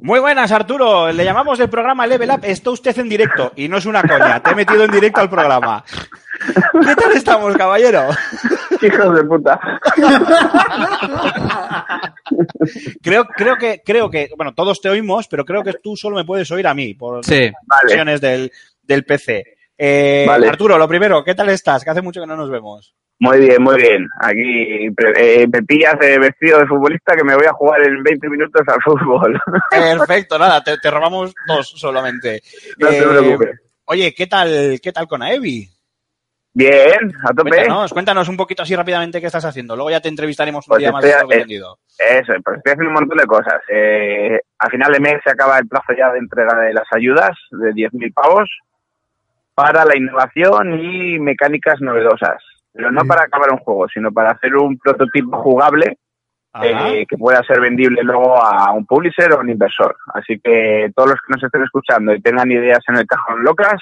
Muy 0.00 0.20
buenas, 0.20 0.52
Arturo. 0.52 1.10
Le 1.12 1.24
llamamos 1.24 1.58
del 1.58 1.70
programa 1.70 2.06
Level 2.06 2.30
Up. 2.30 2.40
Está 2.42 2.70
usted 2.70 2.98
en 2.98 3.08
directo 3.08 3.52
y 3.56 3.68
no 3.68 3.78
es 3.78 3.86
una 3.86 4.02
coña. 4.02 4.42
Te 4.42 4.50
he 4.50 4.54
metido 4.54 4.84
en 4.84 4.90
directo 4.90 5.20
al 5.20 5.30
programa. 5.30 5.82
¿Qué 6.72 6.94
tal 6.96 7.12
estamos, 7.12 7.56
caballero? 7.56 8.08
Hijos 8.82 9.14
de 9.14 9.24
puta. 9.24 9.58
Creo, 13.02 13.24
creo 13.26 13.56
que, 13.56 13.82
creo 13.84 14.10
que, 14.10 14.28
bueno, 14.36 14.52
todos 14.54 14.80
te 14.80 14.88
oímos, 14.90 15.28
pero 15.28 15.44
creo 15.44 15.62
que 15.62 15.74
tú 15.82 15.96
solo 15.96 16.16
me 16.16 16.24
puedes 16.24 16.50
oír 16.50 16.66
a 16.66 16.74
mí 16.74 16.94
por 16.94 17.24
Sí. 17.24 17.50
Vale. 17.66 17.80
conexiones 17.82 18.20
del, 18.20 18.52
del 18.82 19.04
PC. 19.04 19.44
Eh, 19.78 20.24
Vale. 20.26 20.48
Arturo, 20.48 20.78
lo 20.78 20.86
primero, 20.88 21.24
¿qué 21.24 21.34
tal 21.34 21.48
estás? 21.48 21.82
Que 21.84 21.90
hace 21.90 22.02
mucho 22.02 22.20
que 22.20 22.26
no 22.26 22.36
nos 22.36 22.50
vemos. 22.50 22.94
Muy 23.20 23.38
bien, 23.40 23.62
muy 23.62 23.76
bien. 23.76 24.06
Aquí 24.20 24.88
eh, 25.16 25.46
me 25.52 25.62
pillas 25.62 25.94
eh, 26.00 26.18
vestido 26.18 26.58
de 26.58 26.66
futbolista 26.66 27.16
que 27.16 27.24
me 27.24 27.34
voy 27.36 27.46
a 27.46 27.52
jugar 27.52 27.82
en 27.86 28.02
20 28.02 28.28
minutos 28.28 28.62
al 28.66 28.82
fútbol. 28.82 29.40
Perfecto, 29.70 30.38
nada, 30.38 30.62
te, 30.62 30.78
te 30.78 30.90
robamos 30.90 31.32
dos 31.46 31.68
solamente. 31.76 32.42
No 32.78 32.88
te 32.88 32.98
Eh, 32.98 33.02
preocupes. 33.02 33.60
Oye, 33.86 34.14
¿qué 34.14 34.26
tal, 34.26 34.78
qué 34.82 34.92
tal 34.92 35.06
con 35.06 35.22
Aevi? 35.22 35.68
Bien, 36.56 37.12
a 37.24 37.34
tope. 37.34 37.50
Cuéntanos, 37.50 37.92
cuéntanos 37.92 38.28
un 38.28 38.36
poquito 38.36 38.62
así 38.62 38.76
rápidamente 38.76 39.20
qué 39.20 39.26
estás 39.26 39.44
haciendo. 39.44 39.74
Luego 39.74 39.90
ya 39.90 40.00
te 40.00 40.08
entrevistaremos 40.08 40.66
un 40.66 40.70
Pues 40.72 40.78
día 40.80 40.92
más 40.92 41.04
estoy- 41.04 41.30
y 41.30 41.34
eh, 41.34 41.38
tendido. 41.40 41.78
Eso, 41.98 42.32
pues 42.44 42.58
estoy 42.58 42.72
haciendo 42.72 42.88
un 42.90 42.94
montón 42.94 43.18
de 43.18 43.26
cosas. 43.26 43.60
Eh, 43.68 44.38
a 44.58 44.70
final 44.70 44.92
de 44.92 45.00
mes 45.00 45.16
se 45.24 45.30
acaba 45.30 45.58
el 45.58 45.66
plazo 45.68 45.92
ya 45.98 46.12
de 46.12 46.18
entrega 46.18 46.56
de 46.60 46.72
las 46.72 46.86
ayudas 46.92 47.30
de 47.50 47.72
10.000 47.72 48.12
pavos 48.14 48.48
para 49.54 49.84
la 49.84 49.96
innovación 49.96 50.78
y 50.80 51.18
mecánicas 51.18 51.80
novedosas. 51.80 52.42
Pero 52.72 52.90
no 52.90 53.02
Sí. 53.02 53.08
para 53.08 53.22
acabar 53.22 53.50
un 53.52 53.58
juego, 53.58 53.86
sino 53.88 54.10
para 54.12 54.32
hacer 54.32 54.56
un 54.56 54.76
prototipo 54.78 55.40
jugable 55.42 55.98
eh, 56.62 57.04
que 57.08 57.16
pueda 57.16 57.42
ser 57.42 57.60
vendible 57.60 58.02
luego 58.04 58.36
a 58.40 58.72
un 58.72 58.86
publisher 58.86 59.32
o 59.32 59.40
un 59.40 59.50
inversor. 59.50 59.96
Así 60.14 60.38
que 60.42 60.88
todos 60.94 61.10
los 61.10 61.18
que 61.20 61.32
nos 61.34 61.42
estén 61.42 61.62
escuchando 61.64 62.14
y 62.14 62.20
tengan 62.20 62.50
ideas 62.50 62.78
en 62.88 62.96
el 62.96 63.06
cajón 63.06 63.42
locas, 63.42 63.80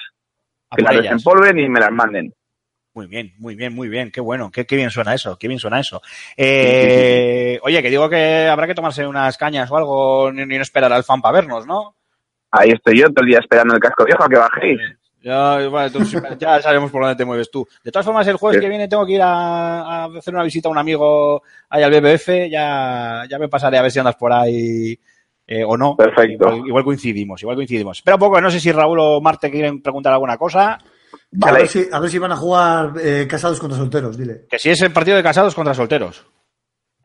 A 0.71 0.75
que 0.75 0.81
las 0.81 0.93
ellas. 0.93 1.03
desempolven 1.03 1.59
y 1.59 1.69
me 1.69 1.79
las 1.79 1.91
manden. 1.91 2.33
Muy 2.95 3.07
bien, 3.07 3.31
muy 3.39 3.55
bien, 3.55 3.73
muy 3.75 3.89
bien. 3.89 4.11
Qué 4.11 4.21
bueno, 4.21 4.49
qué, 4.51 4.65
qué 4.67 4.75
bien 4.75 4.89
suena 4.91 5.13
eso, 5.15 5.37
qué 5.39 5.47
bien 5.47 5.59
suena 5.59 5.79
eso. 5.79 6.01
Eh, 6.37 7.59
Oye, 7.63 7.81
que 7.81 7.89
digo 7.89 8.09
que 8.09 8.47
habrá 8.47 8.67
que 8.67 8.75
tomarse 8.75 9.05
unas 9.07 9.37
cañas 9.37 9.69
o 9.71 9.77
algo 9.77 10.31
ni, 10.31 10.45
ni 10.45 10.55
no 10.57 10.61
esperar 10.63 10.91
al 10.93 11.03
fan 11.03 11.21
para 11.21 11.33
vernos, 11.41 11.65
¿no? 11.65 11.95
Ahí 12.51 12.69
estoy 12.69 12.99
yo 12.99 13.07
todo 13.07 13.23
el 13.23 13.29
día 13.29 13.39
esperando 13.39 13.73
el 13.75 13.79
casco 13.79 14.05
viejo 14.05 14.23
a 14.23 14.29
que 14.29 14.37
bajéis. 14.37 14.79
Ya, 15.23 15.67
bueno, 15.69 15.89
tú 15.89 15.99
ya 16.39 16.61
sabemos 16.61 16.91
por 16.91 17.01
dónde 17.01 17.15
te 17.15 17.23
mueves 17.25 17.49
tú. 17.49 17.65
De 17.83 17.91
todas 17.91 18.05
formas, 18.05 18.27
el 18.27 18.35
jueves 18.35 18.57
Sí. 18.57 18.61
que 18.61 18.69
viene 18.69 18.87
tengo 18.89 19.05
que 19.05 19.13
ir 19.13 19.21
a, 19.21 19.79
a 19.81 20.05
hacer 20.17 20.33
una 20.33 20.43
visita 20.43 20.67
a 20.67 20.71
un 20.71 20.77
amigo 20.77 21.41
ahí 21.69 21.81
al 21.81 21.91
BBF. 21.91 22.49
Ya, 22.51 23.23
ya 23.29 23.39
me 23.39 23.47
pasaré 23.47 23.77
a 23.77 23.81
ver 23.81 23.91
si 23.91 23.99
andas 23.99 24.15
por 24.17 24.33
ahí 24.33 24.99
eh, 25.47 25.63
o 25.65 25.77
no. 25.77 25.95
Perfecto. 25.95 26.49
Igual, 26.49 26.67
igual 26.67 26.83
coincidimos, 26.83 27.41
igual 27.41 27.55
coincidimos. 27.55 27.97
Espera 27.99 28.15
un 28.15 28.19
poco, 28.19 28.41
no 28.41 28.51
sé 28.51 28.59
si 28.59 28.71
Raúl 28.71 28.99
o 28.99 29.21
Marte 29.21 29.49
quieren 29.49 29.81
preguntar 29.81 30.11
alguna 30.11 30.37
cosa. 30.37 30.73
A, 30.73 30.79
Vale. 31.31 31.59
ver 31.59 31.67
si, 31.67 31.85
a 31.91 31.99
ver 31.99 32.09
si 32.09 32.19
van 32.19 32.31
a 32.31 32.35
jugar 32.35 32.93
eh, 33.01 33.25
casados 33.29 33.59
contra 33.59 33.77
solteros, 33.77 34.17
dile. 34.17 34.45
Que 34.49 34.59
si 34.59 34.69
es 34.71 34.81
el 34.81 34.91
partido 34.91 35.15
de 35.17 35.23
casados 35.23 35.55
contra 35.55 35.73
solteros. 35.73 36.25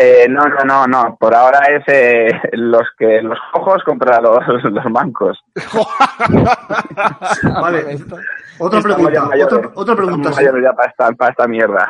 Eh, 0.01 0.27
no, 0.29 0.45
no, 0.47 0.65
no, 0.65 0.87
no. 0.87 1.17
Por 1.19 1.35
ahora 1.35 1.59
es 1.71 1.83
eh, 1.89 2.31
los 2.53 2.83
que 2.97 3.21
los 3.21 3.37
ojos 3.55 3.83
contra 3.85 4.21
los, 4.21 4.39
los 4.65 4.85
bancos. 4.93 5.39
Vale. 7.61 7.99
Otra 8.61 8.81
pregunta, 8.81 9.25
otra, 9.45 9.71
otra 9.75 9.97
pregunta. 9.97 10.31
Mayores 10.31 10.63
ya 10.65 10.73
para 10.73 10.91
esta, 10.91 11.13
para 11.13 11.31
esta 11.31 11.47
mierda. 11.49 11.89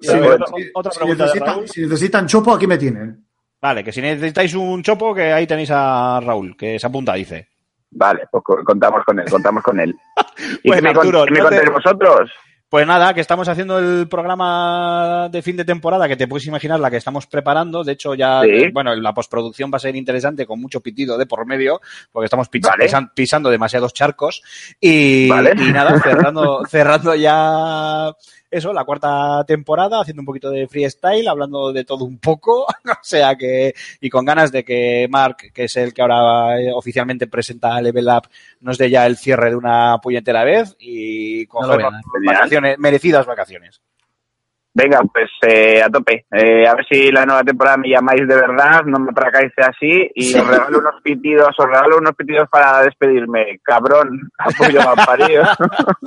si- 0.00 0.08
Sí, 0.08 0.18
Bueno, 0.18 0.44
otra- 0.74 0.90
otra 0.90 0.92
si 0.92 1.06
necesitan, 1.08 1.68
si 1.68 1.80
necesitan 1.82 2.26
chopo, 2.26 2.52
aquí 2.54 2.66
me 2.66 2.78
tienen. 2.78 3.24
Vale, 3.60 3.82
que 3.84 3.92
si 3.92 4.00
necesitáis 4.00 4.54
un 4.54 4.82
chopo, 4.82 5.14
que 5.14 5.32
ahí 5.32 5.46
tenéis 5.46 5.70
a 5.72 6.20
Raúl, 6.22 6.56
que 6.56 6.78
se 6.78 6.86
apunta, 6.86 7.14
dice. 7.14 7.48
Vale, 7.90 8.24
pues 8.30 8.42
co- 8.44 8.62
contamos 8.64 9.04
con 9.04 9.18
él, 9.18 9.28
contamos 9.30 9.62
con 9.62 9.80
él. 9.80 9.94
¿Y 10.62 10.68
Bueno, 10.68 10.82
qué 10.82 10.88
me, 10.88 10.94
con- 10.94 11.06
Arturo, 11.06 11.24
qué 11.24 11.30
me 11.32 11.38
no 11.40 11.48
te- 11.48 11.56
contáis 11.56 11.72
vosotros? 11.74 12.30
Pues 12.70 12.86
nada, 12.86 13.14
que 13.14 13.22
estamos 13.22 13.48
haciendo 13.48 13.78
el 13.78 14.08
programa 14.08 15.28
de 15.32 15.40
fin 15.40 15.56
de 15.56 15.64
temporada, 15.64 16.06
que 16.06 16.16
te 16.16 16.28
puedes 16.28 16.46
imaginar 16.46 16.78
la 16.78 16.90
que 16.90 16.98
estamos 16.98 17.26
preparando. 17.26 17.82
De 17.82 17.92
hecho, 17.92 18.14
ya, 18.14 18.42
Sí. 18.42 18.68
bueno, 18.74 18.94
la 18.94 19.14
postproducción 19.14 19.70
va 19.72 19.76
a 19.76 19.80
ser 19.80 19.96
interesante 19.96 20.44
con 20.44 20.60
mucho 20.60 20.82
pitido 20.82 21.16
de 21.16 21.24
por 21.24 21.46
medio, 21.46 21.80
porque 22.12 22.26
estamos 22.26 22.50
pisa- 22.50 22.68
Vale. 22.70 22.84
pisan- 22.84 23.10
pisando 23.14 23.48
demasiados 23.48 23.94
charcos. 23.94 24.42
Y, 24.78 25.28
Vale. 25.30 25.54
y 25.56 25.72
nada, 25.72 25.98
cerrando, 26.00 26.60
cerrando 26.68 27.14
ya 27.14 28.12
eso, 28.50 28.72
la 28.72 28.84
cuarta 28.84 29.44
temporada, 29.46 30.00
haciendo 30.00 30.22
un 30.22 30.26
poquito 30.26 30.50
de 30.50 30.66
freestyle, 30.68 31.28
hablando 31.28 31.72
de 31.72 31.84
todo 31.84 32.04
un 32.04 32.18
poco. 32.18 32.62
o 32.84 33.02
sea 33.02 33.36
que, 33.36 33.74
y 34.00 34.08
con 34.08 34.24
ganas 34.24 34.50
de 34.52 34.64
que 34.64 35.06
Mark, 35.10 35.36
que 35.52 35.64
es 35.64 35.76
el 35.76 35.92
que 35.92 36.02
ahora 36.02 36.60
eh, 36.60 36.72
oficialmente 36.72 37.26
presenta 37.26 37.80
Level 37.80 38.08
Up, 38.08 38.28
nos 38.60 38.78
dé 38.78 38.90
ya 38.90 39.06
el 39.06 39.16
cierre 39.16 39.50
de 39.50 39.56
una 39.56 39.98
puñetera 39.98 40.44
vez 40.44 40.76
y 40.78 41.46
No 41.52 41.60
a 41.60 41.66
coger 41.66 41.82
dar. 41.82 41.92
vacaciones, 42.24 42.78
merecidas 42.78 43.26
vacaciones. 43.26 43.80
Venga, 44.80 45.00
pues 45.12 45.28
eh, 45.42 45.82
a 45.82 45.88
tope. 45.90 46.24
Eh, 46.30 46.64
a 46.64 46.72
ver 46.76 46.86
si 46.88 47.10
la 47.10 47.26
nueva 47.26 47.42
temporada 47.42 47.78
me 47.78 47.88
llamáis 47.88 48.20
de 48.28 48.34
verdad, 48.36 48.84
no 48.84 49.00
me 49.00 49.10
atracáis 49.10 49.50
así 49.56 50.08
y 50.14 50.32
os 50.38 50.46
regalo 50.46 50.78
unos 50.78 51.02
pitidos, 51.02 51.48
os 51.58 51.66
regalo 51.66 51.98
unos 51.98 52.14
pitidos 52.14 52.48
para 52.48 52.82
despedirme. 52.82 53.58
Cabrón, 53.64 54.30
apoyo 54.38 54.80
mal 54.84 55.04
parido. 55.04 55.42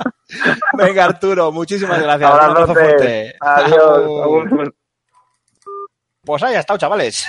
Venga, 0.78 1.04
Arturo, 1.04 1.52
muchísimas 1.52 2.02
gracias. 2.02 2.30
Un 2.30 2.40
abrazo 2.40 2.70
Abrazote. 2.70 2.80
fuerte. 2.80 3.34
Adiós. 3.40 4.70
Pues 6.24 6.42
ahí 6.42 6.54
ha 6.54 6.60
estado, 6.60 6.78
chavales. 6.78 7.28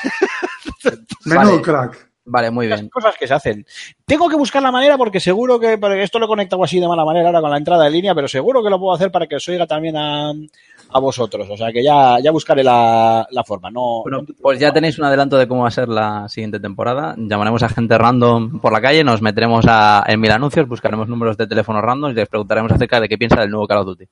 Menudo 1.25 1.45
Vale. 1.51 1.61
crack. 1.61 2.09
Vale, 2.25 2.51
muy 2.51 2.67
bien. 2.67 2.89
cosas 2.89 3.15
que 3.19 3.27
se 3.27 3.33
hacen. 3.33 3.65
Tengo 4.05 4.29
que 4.29 4.35
buscar 4.35 4.61
la 4.61 4.71
manera 4.71 4.97
porque 4.97 5.19
seguro 5.19 5.59
que, 5.59 5.77
esto 6.01 6.19
lo 6.19 6.25
he 6.25 6.27
conectado 6.27 6.63
así 6.63 6.79
de 6.79 6.87
mala 6.87 7.03
manera 7.03 7.27
ahora 7.27 7.41
con 7.41 7.51
la 7.51 7.57
entrada 7.57 7.83
de 7.83 7.91
línea, 7.91 8.15
pero 8.15 8.27
seguro 8.27 8.63
que 8.63 8.69
lo 8.69 8.79
puedo 8.79 8.93
hacer 8.93 9.11
para 9.11 9.27
que 9.27 9.35
os 9.35 9.49
oiga 9.49 9.67
también 9.67 9.97
a, 9.97 10.31
a 10.31 10.99
vosotros. 10.99 11.47
O 11.49 11.57
sea 11.57 11.71
que 11.71 11.83
ya, 11.83 12.19
ya 12.19 12.31
buscaré 12.31 12.63
la, 12.63 13.27
la 13.29 13.43
forma. 13.43 13.69
No, 13.69 14.03
Bueno, 14.03 14.25
pues 14.41 14.59
ya 14.59 14.71
tenéis 14.71 14.97
un 14.99 15.05
adelanto 15.05 15.37
de 15.37 15.47
cómo 15.47 15.63
va 15.63 15.67
a 15.67 15.71
ser 15.71 15.89
la 15.89 16.29
siguiente 16.29 16.59
temporada. 16.59 17.15
Llamaremos 17.17 17.61
a 17.63 17.69
gente 17.69 17.97
random 17.97 18.59
por 18.61 18.71
la 18.71 18.81
calle, 18.81 19.03
nos 19.03 19.21
meteremos 19.21 19.65
a, 19.67 20.03
en 20.07 20.19
mil 20.19 20.31
anuncios, 20.31 20.67
buscaremos 20.67 21.09
números 21.09 21.35
de 21.35 21.47
teléfono 21.47 21.81
random 21.81 22.11
y 22.11 22.15
les 22.15 22.29
preguntaremos 22.29 22.71
acerca 22.71 23.01
de 23.01 23.09
qué 23.09 23.17
piensa 23.17 23.41
del 23.41 23.49
nuevo 23.49 23.67
Call 23.67 23.79
of 23.79 23.85
Duty. 23.85 24.05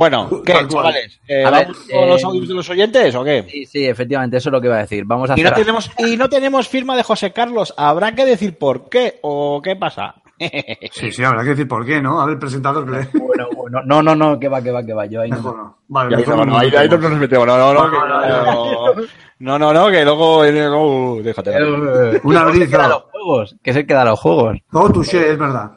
Bueno, 0.00 0.30
¿qué, 0.46 0.54
chavales? 0.66 1.20
Eh, 1.28 1.44
A 1.44 1.50
ver, 1.50 1.66
¿Vamos 1.66 1.86
con 1.92 2.08
los 2.08 2.22
eh, 2.22 2.24
audios 2.26 2.48
de 2.48 2.54
los 2.54 2.70
oyentes 2.70 3.14
o 3.14 3.22
qué? 3.22 3.44
Sí, 3.50 3.66
sí, 3.66 3.84
efectivamente, 3.86 4.38
eso 4.38 4.48
es 4.48 4.52
lo 4.54 4.58
que 4.58 4.68
iba 4.68 4.76
a 4.76 4.80
decir. 4.80 5.04
Vamos 5.04 5.28
a 5.28 5.38
Y 5.38 5.42
no, 5.42 5.52
tenemos, 5.52 5.90
y 5.98 6.16
no 6.16 6.30
tenemos 6.30 6.68
firma 6.68 6.96
de 6.96 7.02
José 7.02 7.34
Carlos. 7.34 7.74
¿Habrá 7.76 8.14
que 8.14 8.24
decir 8.24 8.56
por 8.56 8.88
qué 8.88 9.18
o 9.20 9.60
qué 9.62 9.76
pasa? 9.76 10.14
Sí, 10.92 11.12
sí, 11.12 11.22
habrá 11.22 11.42
que 11.42 11.50
decir 11.50 11.68
por 11.68 11.84
qué, 11.84 12.00
¿no? 12.00 12.18
A 12.18 12.24
ver, 12.24 12.38
presentador 12.38 12.86
que. 12.86 13.18
Bueno, 13.18 13.48
bueno, 13.54 13.80
no, 13.84 14.02
no, 14.02 14.14
no, 14.16 14.40
que 14.40 14.48
va, 14.48 14.62
que 14.62 14.70
va, 14.70 14.82
que 14.82 14.94
va. 14.94 15.04
Yo 15.04 15.20
ahí 15.20 15.28
no. 15.30 15.36
No. 15.42 15.78
Vale, 15.88 16.12
Ya, 16.12 16.16
mejor 16.16 16.36
no, 16.36 16.44
no 16.46 16.52
no, 16.52 16.58
ahí, 16.58 16.74
ahí 16.74 16.88
no 16.88 16.96
nos 16.96 17.18
metemos. 17.18 17.46
No, 17.46 17.58
no, 17.58 17.74
no, 17.74 17.90
que- 17.90 19.06
No, 19.38 19.58
no, 19.58 19.58
no, 19.58 19.72
no, 19.74 19.90
que 19.90 20.02
luego, 20.02 20.44
eh, 20.46 20.52
luego- 20.52 21.18
déjate. 21.22 21.50
Un 21.62 22.52
Que 22.52 22.58
se 22.64 22.70
queda 22.70 22.88
los 22.88 23.02
juegos, 23.12 23.56
que 23.62 23.72
se 23.74 23.86
queda 23.86 24.00
a 24.00 24.04
los 24.06 24.18
juegos. 24.18 24.56
No, 24.72 24.90
touché, 24.90 25.32
es 25.32 25.38
verdad. 25.38 25.72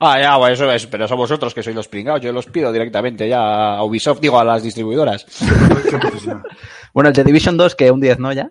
Ah, 0.00 0.20
ya, 0.20 0.36
bueno, 0.36 0.54
eso 0.54 0.70
es, 0.72 0.86
pero 0.86 1.08
son 1.08 1.16
vosotros 1.18 1.52
que 1.54 1.62
sois 1.62 1.74
los 1.74 1.88
pringados. 1.88 2.20
Yo 2.20 2.32
los 2.32 2.46
pido 2.46 2.70
directamente 2.72 3.28
ya 3.28 3.74
a 3.76 3.82
Ubisoft, 3.84 4.20
digo 4.20 4.38
a 4.38 4.44
las 4.44 4.62
distribuidoras. 4.62 5.26
Bueno, 6.94 7.10
el 7.10 7.14
The 7.14 7.22
Division 7.22 7.56
2, 7.58 7.74
que 7.76 7.90
un 7.90 8.00
10, 8.00 8.18
¿no? 8.18 8.32
Ya. 8.32 8.50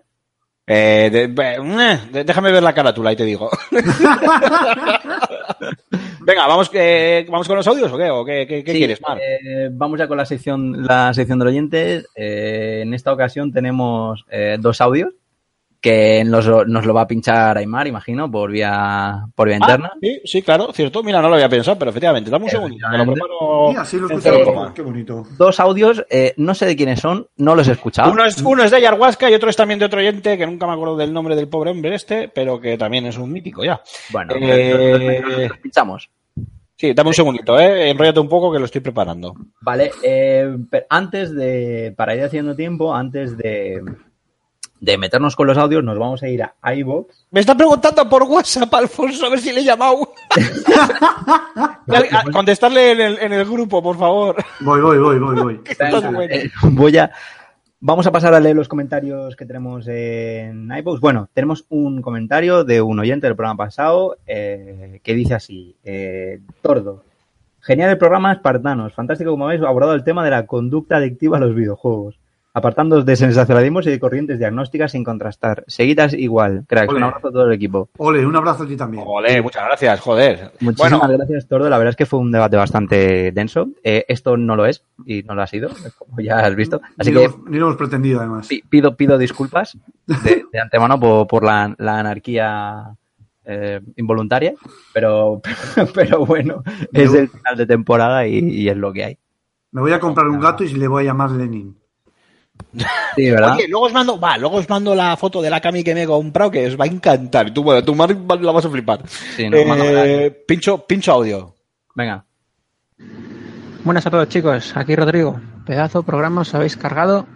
Eh, 0.66 1.10
de- 1.12 1.24
eh, 1.24 1.98
de- 2.12 2.24
déjame 2.24 2.52
ver 2.52 2.62
la 2.62 2.72
carátula 2.72 3.12
y 3.12 3.16
te 3.16 3.24
digo. 3.24 3.50
Venga, 6.20 6.46
vamos, 6.46 6.68
que 6.70 7.26
vamos 7.28 7.46
con 7.48 7.56
los 7.56 7.66
audios 7.66 7.90
o 7.92 7.98
qué? 7.98 8.10
¿O 8.10 8.24
qué, 8.24 8.46
qué- 8.46 8.62
qué 8.62 8.72
Sí, 8.72 8.78
quieres, 8.78 9.00
Mar? 9.02 9.18
eh, 9.20 9.68
vamos 9.72 9.98
ya 9.98 10.06
con 10.06 10.16
la 10.18 10.24
sección, 10.26 10.84
la 10.86 11.12
sección 11.14 11.38
del 11.38 11.48
oyentes. 11.48 12.06
Eh, 12.14 12.80
en 12.82 12.94
esta 12.94 13.12
ocasión 13.12 13.52
tenemos 13.52 14.24
eh, 14.30 14.56
dos 14.60 14.80
audios 14.80 15.10
que 15.80 16.24
nos, 16.24 16.44
lo- 16.46 16.64
nos 16.64 16.84
lo 16.84 16.92
va 16.92 17.02
a 17.02 17.06
pinchar 17.06 17.56
Aymar, 17.56 17.86
imagino, 17.86 18.30
por 18.30 18.50
vía, 18.50 19.24
por 19.34 19.46
vía 19.48 19.58
interna. 19.58 19.90
Ah, 19.94 19.98
sí, 20.02 20.20
sí, 20.24 20.42
claro, 20.42 20.72
cierto. 20.72 21.02
Mira, 21.04 21.22
no 21.22 21.28
lo 21.28 21.34
había 21.36 21.48
pensado, 21.48 21.78
pero 21.78 21.90
efectivamente, 21.90 22.30
dame 22.30 22.46
un 22.46 22.50
segundo. 22.50 22.76
Me 22.90 22.98
lo 22.98 23.06
preparo 23.12 23.68
Mira, 23.68 23.84
sí 23.84 23.96
lo 23.98 24.06
escuchamos. 24.08 24.72
Qué 24.72 24.82
bonito. 24.82 25.24
Dos 25.36 25.60
audios, 25.60 26.04
eh, 26.10 26.34
no 26.36 26.54
sé 26.54 26.66
de 26.66 26.74
quiénes 26.76 26.98
son, 27.00 27.28
no 27.36 27.54
los 27.54 27.68
he 27.68 27.72
escuchado. 27.72 28.10
Uno 28.10 28.24
es, 28.24 28.42
uno 28.42 28.64
es 28.64 28.70
de 28.72 28.78
Ayahuasca 28.78 29.30
y 29.30 29.34
otro 29.34 29.50
es 29.50 29.56
también 29.56 29.78
de 29.78 29.84
otro 29.86 30.00
oyente 30.00 30.36
que 30.36 30.46
nunca 30.46 30.66
me 30.66 30.72
acuerdo 30.72 30.96
del 30.96 31.12
nombre 31.12 31.36
del 31.36 31.48
pobre 31.48 31.70
hombre 31.70 31.94
este, 31.94 32.28
pero 32.28 32.60
que 32.60 32.76
también 32.76 33.06
es 33.06 33.16
un 33.16 33.30
mítico 33.32 33.62
ya. 33.64 33.80
Bueno, 34.10 34.34
Eh, 34.36 35.46
los 35.48 35.58
pinchamos. 35.58 36.10
Sí, 36.76 36.92
dame 36.92 37.08
un 37.08 37.14
segundito, 37.14 37.58
¿eh? 37.58 37.90
Enróllate 37.90 38.20
un 38.20 38.28
poco 38.28 38.52
que 38.52 38.58
lo 38.60 38.64
estoy 38.66 38.80
preparando. 38.80 39.34
Vale, 39.60 39.90
eh, 40.02 40.56
pero 40.70 40.86
antes 40.88 41.34
de, 41.34 41.92
para 41.96 42.14
ir 42.14 42.22
haciendo 42.22 42.54
tiempo, 42.54 42.94
antes 42.94 43.36
de, 43.36 43.82
de 44.80 44.96
meternos 44.98 45.34
con 45.34 45.46
los 45.46 45.58
audios, 45.58 45.82
nos 45.82 45.98
vamos 45.98 46.22
a 46.22 46.28
ir 46.28 46.42
a 46.42 46.74
iVoox. 46.74 47.26
Me 47.30 47.40
está 47.40 47.56
preguntando 47.56 48.08
por 48.08 48.22
WhatsApp, 48.22 48.72
Alfonso, 48.74 49.26
a 49.26 49.30
ver 49.30 49.40
si 49.40 49.52
le 49.52 49.60
he 49.60 49.64
llamado. 49.64 50.12
A- 50.88 52.24
contestarle 52.32 52.92
en 52.92 53.00
el, 53.00 53.18
en 53.18 53.32
el 53.32 53.44
grupo, 53.44 53.82
por 53.82 53.96
favor. 53.98 54.36
Voy, 54.60 54.80
voy, 54.80 54.98
voy, 54.98 55.18
voy, 55.18 55.36
voy. 55.36 55.60
Eh, 56.30 56.50
voy 56.62 56.96
a, 56.98 57.10
vamos 57.80 58.06
a 58.06 58.12
pasar 58.12 58.34
a 58.34 58.40
leer 58.40 58.56
los 58.56 58.68
comentarios 58.68 59.34
que 59.36 59.46
tenemos 59.46 59.86
en 59.88 60.70
iVoox. 60.70 61.00
Bueno, 61.00 61.28
tenemos 61.32 61.64
un 61.68 62.02
comentario 62.02 62.64
de 62.64 62.80
un 62.82 62.98
oyente 62.98 63.26
del 63.26 63.36
programa 63.36 63.56
pasado 63.64 64.16
eh, 64.26 65.00
que 65.02 65.14
dice 65.14 65.34
así, 65.34 65.76
eh, 65.84 66.40
Tordo. 66.62 67.04
Genial 67.60 67.90
el 67.90 67.98
programa 67.98 68.32
Espartanos. 68.32 68.94
Fantástico 68.94 69.32
como 69.32 69.46
habéis 69.46 69.62
abordado 69.62 69.94
el 69.94 70.04
tema 70.04 70.24
de 70.24 70.30
la 70.30 70.46
conducta 70.46 70.96
adictiva 70.96 71.38
a 71.38 71.40
los 71.40 71.54
videojuegos. 71.54 72.18
Apartándoos 72.58 73.06
de 73.06 73.16
sensacionalismos 73.16 73.86
y 73.86 73.90
de 73.90 73.98
corrientes 74.00 74.38
diagnósticas 74.38 74.92
sin 74.92 75.04
contrastar. 75.04 75.64
Seguidas 75.66 76.12
igual. 76.12 76.64
Cracks, 76.66 76.92
un 76.92 77.02
abrazo 77.02 77.28
a 77.28 77.32
todo 77.32 77.46
el 77.46 77.52
equipo. 77.52 77.88
Ole, 77.98 78.26
un 78.26 78.34
abrazo 78.36 78.64
a 78.64 78.66
ti 78.66 78.76
también. 78.76 79.04
Ole, 79.06 79.40
muchas 79.40 79.64
gracias, 79.66 80.00
joder. 80.00 80.52
Muchísimas 80.60 80.98
Bueno, 81.00 81.16
gracias, 81.18 81.46
Tordo. 81.46 81.70
La 81.70 81.78
verdad 81.78 81.90
es 81.90 81.96
que 81.96 82.06
fue 82.06 82.18
un 82.18 82.30
debate 82.32 82.56
bastante 82.56 83.32
denso. 83.32 83.68
Eh, 83.82 84.04
esto 84.08 84.36
no 84.36 84.56
lo 84.56 84.66
es 84.66 84.84
y 85.06 85.22
no 85.22 85.34
lo 85.34 85.42
ha 85.42 85.46
sido, 85.46 85.70
como 85.98 86.20
ya 86.20 86.38
has 86.40 86.54
visto. 86.56 86.80
Así 86.98 87.10
ni, 87.10 87.16
que 87.16 87.24
lo 87.28 87.34
hemos, 87.34 87.48
ni 87.50 87.58
lo 87.58 87.66
hemos 87.66 87.76
pretendido, 87.76 88.18
además. 88.20 88.46
pi- 88.48 88.62
pido, 88.68 88.96
pido 88.96 89.16
disculpas 89.18 89.78
de, 90.06 90.44
de 90.52 90.60
antemano 90.60 90.98
por, 91.00 91.26
por 91.28 91.44
la, 91.44 91.74
la 91.78 92.00
anarquía 92.00 92.96
eh, 93.44 93.80
involuntaria, 93.96 94.52
pero, 94.92 95.40
pero 95.94 96.26
bueno, 96.26 96.62
es 96.92 97.14
el 97.14 97.28
final 97.28 97.56
de 97.56 97.66
temporada 97.66 98.26
y, 98.26 98.38
y 98.38 98.68
es 98.68 98.76
lo 98.76 98.92
que 98.92 99.04
hay. 99.04 99.18
Me 99.70 99.80
voy 99.80 99.92
a 99.92 100.00
comprar 100.00 100.26
un 100.28 100.40
gato 100.40 100.64
y 100.64 100.68
le 100.74 100.88
voy 100.88 101.04
a 101.04 101.06
llamar 101.06 101.30
Lenin. 101.30 101.76
Sí, 103.16 103.30
¿verdad? 103.30 103.54
Oye, 103.56 103.68
luego 103.68 103.86
os 103.86 103.92
mando, 103.92 104.20
va, 104.20 104.36
luego 104.36 104.56
os 104.56 104.68
mando 104.68 104.94
la 104.94 105.16
foto 105.16 105.40
de 105.42 105.50
la 105.50 105.60
cami 105.60 105.82
que 105.82 105.94
me 105.94 106.02
he 106.02 106.06
comprado 106.06 106.50
que 106.50 106.66
os 106.66 106.78
va 106.78 106.84
a 106.84 106.88
encantar. 106.88 107.48
Y 107.48 107.50
tú, 107.52 107.62
bueno, 107.62 107.82
tu 107.82 107.94
madre 107.94 108.16
la 108.40 108.52
vas 108.52 108.64
a 108.64 108.70
flipar. 108.70 109.08
Sí, 109.08 109.48
Eh, 109.52 110.44
pincho, 110.46 110.86
pincho 110.86 111.12
audio. 111.12 111.54
Venga. 111.94 112.24
Buenas 113.84 114.06
a 114.06 114.10
todos 114.10 114.28
chicos, 114.28 114.76
aquí 114.76 114.94
Rodrigo. 114.94 115.40
Pedazo 115.66 116.00
de 116.00 116.06
programa 116.06 116.42
os 116.42 116.54
habéis 116.54 116.76
cargado 116.76 117.26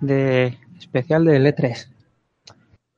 de 0.00 0.56
especial 0.78 1.24
del 1.24 1.46
E3. 1.46 1.86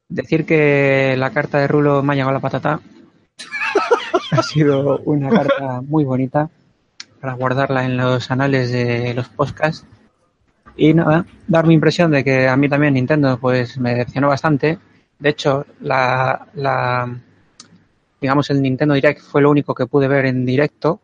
Decir 0.08 0.46
que 0.46 1.14
la 1.16 1.30
carta 1.30 1.58
de 1.58 1.68
Rulo 1.68 2.02
me 2.02 2.12
ha 2.12 2.16
llegado 2.16 2.30
a 2.30 2.34
la 2.34 2.40
patata. 2.40 2.80
ha 4.32 4.42
sido 4.42 4.98
una 5.04 5.30
carta 5.30 5.80
muy 5.82 6.04
bonita 6.04 6.50
para 7.20 7.34
guardarla 7.34 7.84
en 7.84 7.96
los 7.96 8.30
anales 8.30 8.70
de 8.70 9.14
los 9.14 9.28
podcasts. 9.28 9.84
Y 10.76 10.94
nada, 10.94 11.26
dar 11.46 11.66
mi 11.66 11.74
impresión 11.74 12.10
de 12.10 12.24
que 12.24 12.48
a 12.48 12.56
mí 12.56 12.68
también 12.68 12.94
Nintendo 12.94 13.38
pues 13.38 13.78
me 13.78 13.94
decepcionó 13.94 14.28
bastante. 14.28 14.78
De 15.18 15.28
hecho, 15.28 15.66
la, 15.80 16.46
la 16.54 17.14
digamos 18.20 18.50
el 18.50 18.62
Nintendo 18.62 18.94
Direct 18.94 19.20
fue 19.20 19.42
lo 19.42 19.50
único 19.50 19.74
que 19.74 19.86
pude 19.86 20.08
ver 20.08 20.26
en 20.26 20.44
directo 20.44 21.00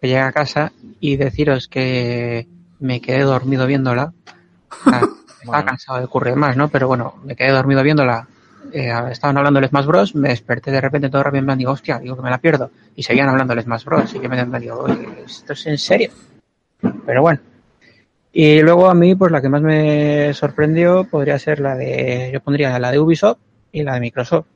que 0.00 0.08
llegué 0.08 0.20
a 0.20 0.32
casa 0.32 0.72
y 1.00 1.16
deciros 1.16 1.68
que 1.68 2.46
me 2.80 3.00
quedé 3.00 3.22
dormido 3.22 3.66
viéndola. 3.66 4.12
Estaba 5.40 5.64
cansado 5.64 5.98
de 5.98 6.04
ocurrir 6.04 6.36
más, 6.36 6.56
¿no? 6.56 6.68
Pero 6.68 6.88
bueno, 6.88 7.14
me 7.24 7.34
quedé 7.36 7.50
dormido 7.50 7.82
viéndola. 7.82 8.28
Eh, 8.72 8.92
estaban 9.10 9.36
hablando 9.38 9.60
del 9.60 9.68
Smash 9.68 9.86
Bros. 9.86 10.14
Me 10.14 10.28
desperté 10.28 10.70
de 10.70 10.80
repente 10.80 11.08
todo 11.08 11.22
rápido 11.22 11.40
en 11.40 11.46
plan, 11.46 11.58
digo, 11.58 11.72
hostia, 11.72 11.98
digo 11.98 12.16
que 12.16 12.22
me 12.22 12.30
la 12.30 12.38
pierdo. 12.38 12.70
Y 12.96 13.02
seguían 13.02 13.28
hablando 13.28 13.54
del 13.54 13.64
Smash 13.64 13.84
Bros. 13.84 14.14
Y 14.14 14.20
yo 14.20 14.28
me 14.28 14.60
digo, 14.60 14.78
oye, 14.80 15.22
¿esto 15.24 15.52
es 15.52 15.66
en 15.66 15.78
serio? 15.78 16.10
Pero 17.06 17.22
bueno. 17.22 17.40
Y 18.40 18.62
luego 18.62 18.88
a 18.88 18.94
mí, 18.94 19.16
pues 19.16 19.32
la 19.32 19.42
que 19.42 19.48
más 19.48 19.62
me 19.62 20.32
sorprendió 20.32 21.02
podría 21.02 21.40
ser 21.40 21.58
la 21.58 21.74
de, 21.74 22.30
yo 22.32 22.40
pondría 22.40 22.78
la 22.78 22.92
de 22.92 23.00
Ubisoft 23.00 23.40
y 23.72 23.82
la 23.82 23.94
de 23.94 24.00
Microsoft. 24.00 24.46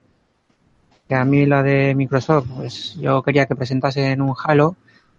Que 1.09 1.16
a 1.16 1.24
mí 1.24 1.46
la 1.46 1.64
de 1.64 1.92
Microsoft, 1.96 2.46
pues 2.56 2.94
yo 2.94 3.24
quería 3.24 3.46
que 3.46 3.56
presentasen 3.56 4.22
un 4.22 4.36
Halo 4.40 4.76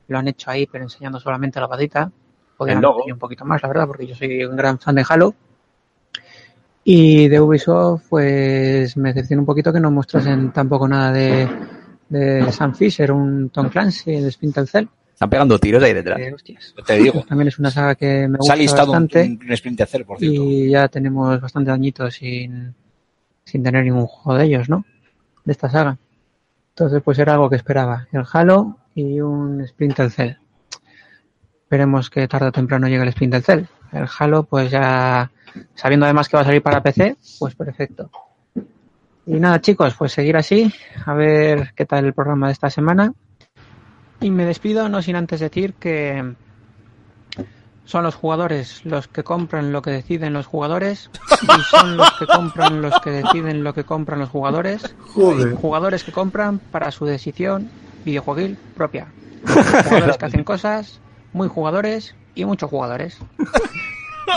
lo 0.07 0.17
han 0.17 0.29
hecho 0.29 0.49
ahí, 0.49 0.65
pero 0.65 0.85
enseñando 0.85 1.19
solamente 1.19 1.59
la 1.59 1.67
patita. 1.67 2.09
Podrían 2.55 2.77
haber 2.85 3.11
un 3.11 3.19
poquito 3.19 3.43
más, 3.43 3.61
la 3.61 3.67
verdad, 3.67 3.85
porque 3.85 4.07
yo 4.07 4.15
soy 4.15 4.45
un 4.45 4.55
gran 4.55 4.79
fan 4.79 4.95
de 4.95 5.05
Halo. 5.09 5.35
Y 6.85 7.27
de 7.27 7.41
Ubisoft, 7.41 8.03
pues 8.07 8.95
me 8.95 9.09
decepciona 9.09 9.41
un 9.41 9.45
poquito 9.45 9.73
que 9.73 9.81
no 9.81 9.91
mostrasen 9.91 10.53
tampoco 10.53 10.87
nada 10.87 11.11
de, 11.11 11.49
de 12.07 12.49
Sam 12.53 12.73
Fisher, 12.73 13.11
un 13.11 13.49
Tom 13.49 13.67
Clancy, 13.67 14.21
de 14.21 14.31
Splinter 14.31 14.65
Cell. 14.67 14.87
Están 15.23 15.29
pegando 15.29 15.57
tiros 15.57 15.81
ahí 15.81 15.93
detrás. 15.93 16.17
que, 16.17 16.33
hostias, 16.33 16.75
Te 16.85 16.97
digo. 16.97 17.23
también 17.27 17.47
es 17.47 17.57
una 17.57 17.71
saga 17.71 17.95
que 17.95 18.27
me 18.27 18.37
Se 18.41 18.51
ha 18.51 18.55
gusta 18.55 18.55
listado 18.57 18.91
bastante 18.91 19.21
un, 19.23 19.77
Cell, 19.87 20.03
por 20.03 20.19
cierto. 20.19 20.43
y 20.43 20.69
ya 20.69 20.89
tenemos 20.89 21.39
bastante 21.39 21.71
añitos 21.71 22.15
sin, 22.15 22.75
sin 23.45 23.63
tener 23.63 23.85
ningún 23.85 24.05
juego 24.05 24.37
de 24.37 24.45
ellos, 24.45 24.67
¿no? 24.67 24.83
De 25.45 25.53
esta 25.53 25.69
saga. 25.69 25.97
Entonces, 26.71 27.01
pues 27.01 27.19
era 27.19 27.35
algo 27.35 27.49
que 27.49 27.55
esperaba. 27.55 28.05
El 28.11 28.25
Halo 28.33 28.79
y 28.95 29.21
un 29.21 29.65
Splinter 29.65 30.11
Cell. 30.11 30.33
Esperemos 31.63 32.09
que 32.09 32.27
tarde 32.27 32.47
o 32.47 32.51
temprano 32.51 32.89
llegue 32.89 33.03
el 33.03 33.13
Splinter 33.13 33.41
Cell. 33.43 33.63
El 33.93 34.07
Halo, 34.19 34.43
pues 34.43 34.71
ya, 34.71 35.31
sabiendo 35.73 36.05
además 36.05 36.27
que 36.27 36.35
va 36.35 36.41
a 36.41 36.45
salir 36.45 36.61
para 36.61 36.83
PC, 36.83 37.15
pues 37.39 37.55
perfecto. 37.55 38.09
Y 39.25 39.39
nada, 39.39 39.61
chicos, 39.61 39.95
pues 39.97 40.11
seguir 40.11 40.35
así, 40.35 40.73
a 41.05 41.13
ver 41.13 41.71
qué 41.77 41.85
tal 41.85 42.03
el 42.03 42.13
programa 42.13 42.47
de 42.47 42.53
esta 42.53 42.69
semana. 42.69 43.13
Y 44.21 44.31
me 44.31 44.45
despido, 44.45 44.87
no 44.89 45.01
sin 45.01 45.15
antes 45.15 45.39
decir 45.39 45.73
que 45.73 46.33
son 47.85 48.03
los 48.03 48.15
jugadores 48.15 48.85
los 48.85 49.07
que 49.09 49.23
compran 49.23 49.73
lo 49.73 49.81
que 49.81 49.91
deciden 49.91 50.31
los 50.31 50.45
jugadores 50.45 51.09
y 51.41 51.61
son 51.69 51.97
los 51.97 52.11
que 52.13 52.25
compran 52.25 52.81
los 52.81 52.97
que 53.01 53.09
deciden 53.11 53.63
lo 53.63 53.73
que 53.73 53.83
compran 53.83 54.19
los 54.19 54.29
jugadores. 54.29 54.95
Joder. 55.13 55.53
Jugadores 55.55 56.03
que 56.03 56.11
compran 56.13 56.59
para 56.59 56.91
su 56.91 57.05
decisión 57.05 57.69
videojueguil 58.05 58.57
propia. 58.75 59.07
Jugadores 59.45 60.17
que 60.17 60.25
hacen 60.25 60.43
cosas, 60.45 61.01
muy 61.33 61.49
jugadores 61.49 62.15
y 62.35 62.45
muchos 62.45 62.69
jugadores. 62.69 63.19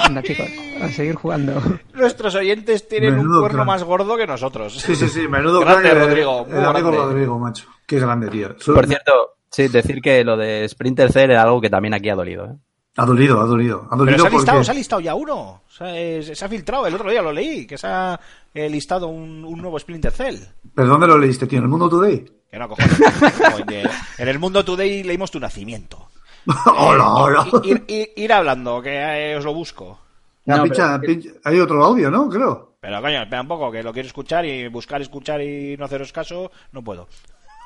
Anda 0.03 0.23
chicos, 0.23 0.49
a 0.83 0.89
seguir 0.89 1.15
jugando. 1.15 1.63
Nuestros 1.95 2.35
oyentes 2.35 2.89
tienen 2.89 3.17
Menudo 3.17 3.35
un 3.37 3.41
cuerno 3.43 3.59
crack. 3.59 3.67
más 3.69 3.85
gordo 3.85 4.17
que 4.17 4.27
nosotros. 4.27 4.75
Sí, 4.81 4.97
sí, 4.97 5.09
sí, 5.09 5.29
menudo 5.29 5.61
Grande, 5.61 5.91
crack, 5.91 5.97
eh, 5.97 6.07
Rodrigo, 6.07 6.47
El 6.51 6.65
amigo 6.65 6.91
grande. 6.91 7.13
Rodrigo, 7.13 7.39
macho. 7.39 7.67
Qué 7.87 8.01
grande, 8.01 8.29
tío. 8.29 8.57
Por 8.75 8.87
cierto, 8.87 9.36
sí, 9.57 9.69
decir 9.69 10.01
que 10.03 10.23
lo 10.25 10.37
de 10.37 10.69
Sprinter 10.69 11.11
Cell 11.13 11.31
era 11.31 11.43
algo 11.43 11.61
que 11.61 11.71
también 11.71 11.95
aquí 11.95 12.09
ha 12.11 12.15
dolido. 12.15 12.45
¿eh? 12.47 12.55
Ha 12.99 13.05
dolido, 13.05 13.41
ha 13.41 13.45
dolido. 13.45 13.83
Ha 13.91 13.91
Pero 13.91 13.97
dolido 13.99 14.19
se 14.21 14.27
ha, 14.27 14.31
listado, 14.31 14.57
porque... 14.59 14.65
se 14.65 14.71
ha 14.71 14.75
listado 14.75 15.01
ya 15.01 15.15
uno. 15.15 15.37
O 15.67 15.71
sea, 15.71 15.99
es- 15.99 16.39
se 16.39 16.45
ha 16.45 16.49
filtrado, 16.49 16.87
el 16.87 16.95
otro 16.95 17.11
día 17.11 17.21
lo 17.23 17.33
leí, 17.33 17.67
que 17.67 17.77
se 17.77 17.87
ha 17.87 18.19
eh, 18.55 18.71
listado 18.71 19.09
un, 19.09 19.45
un 19.45 19.61
nuevo 19.61 19.79
Splinter 19.79 20.13
Cell. 20.13 20.37
¿Pero 20.75 20.89
dónde 20.89 21.07
lo 21.07 21.19
leíste, 21.19 21.47
tío? 21.47 21.59
¿En 21.59 21.65
el 21.65 21.71
Mundo 21.71 21.89
Today? 21.89 22.25
Que 22.51 22.59
no, 22.59 22.69
cojones. 22.69 22.99
Oye, 23.67 23.83
en 24.19 24.29
el 24.29 24.39
mundo 24.39 24.65
today 24.65 25.03
leímos 25.03 25.31
tu 25.31 25.39
nacimiento. 25.41 26.09
hola, 26.77 27.09
hola. 27.13 27.47
Ir, 27.65 27.85
ir- 27.89 28.13
ir 28.17 28.33
hablando, 28.33 28.81
que 28.81 28.95
eh, 29.33 29.37
os 29.37 29.45
lo 29.45 29.53
busco. 29.53 29.99
No, 30.47 30.63
pincha- 30.65 30.99
pincha- 31.01 31.33
Hay 31.45 31.59
otro 31.59 31.85
audio, 31.85 32.11
¿no? 32.11 32.29
Creo. 32.31 32.77
Pero 32.81 33.03
coño, 33.03 33.23
espera 33.23 33.43
un 33.43 33.49
poco, 33.49 33.71
que 33.73 33.83
lo 33.83 33.93
quiero 33.93 34.07
escuchar 34.07 34.47
y 34.47 34.69
buscar, 34.69 35.03
escuchar 35.03 35.43
y 35.43 35.77
no 35.77 35.87
haceros 35.87 36.13
caso, 36.13 36.53
no 36.71 36.83
puedo. 36.85 37.09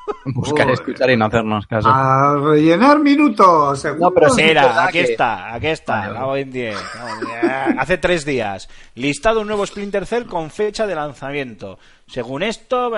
Buscar, 0.25 0.71
escuchar 0.71 1.11
y 1.11 1.17
no 1.17 1.27
hacernos 1.27 1.67
caso. 1.67 1.89
A 1.89 2.37
rellenar 2.37 2.99
minutos. 2.99 3.85
No, 3.99 4.11
pero 4.11 4.35
verdad 4.35 4.87
aquí 4.87 4.99
está, 4.99 5.55
aquí 5.55 5.67
está, 5.69 5.93
Vale, 5.93 6.07
vale. 6.09 6.19
cago 6.19 6.37
en 6.37 6.51
10. 6.51 6.77
cago 6.93 7.09
en 7.09 7.21
10. 7.21 7.79
Hace 7.79 7.99
tres 7.99 8.25
días. 8.25 8.69
Listado 8.95 9.41
un 9.41 9.47
nuevo 9.47 9.67
Splinter 9.67 10.07
Cell 10.07 10.27
con 10.27 10.51
fecha 10.51 10.87
de 10.87 10.95
lanzamiento. 10.95 11.79
Según 12.07 12.43
esto, 12.43 12.91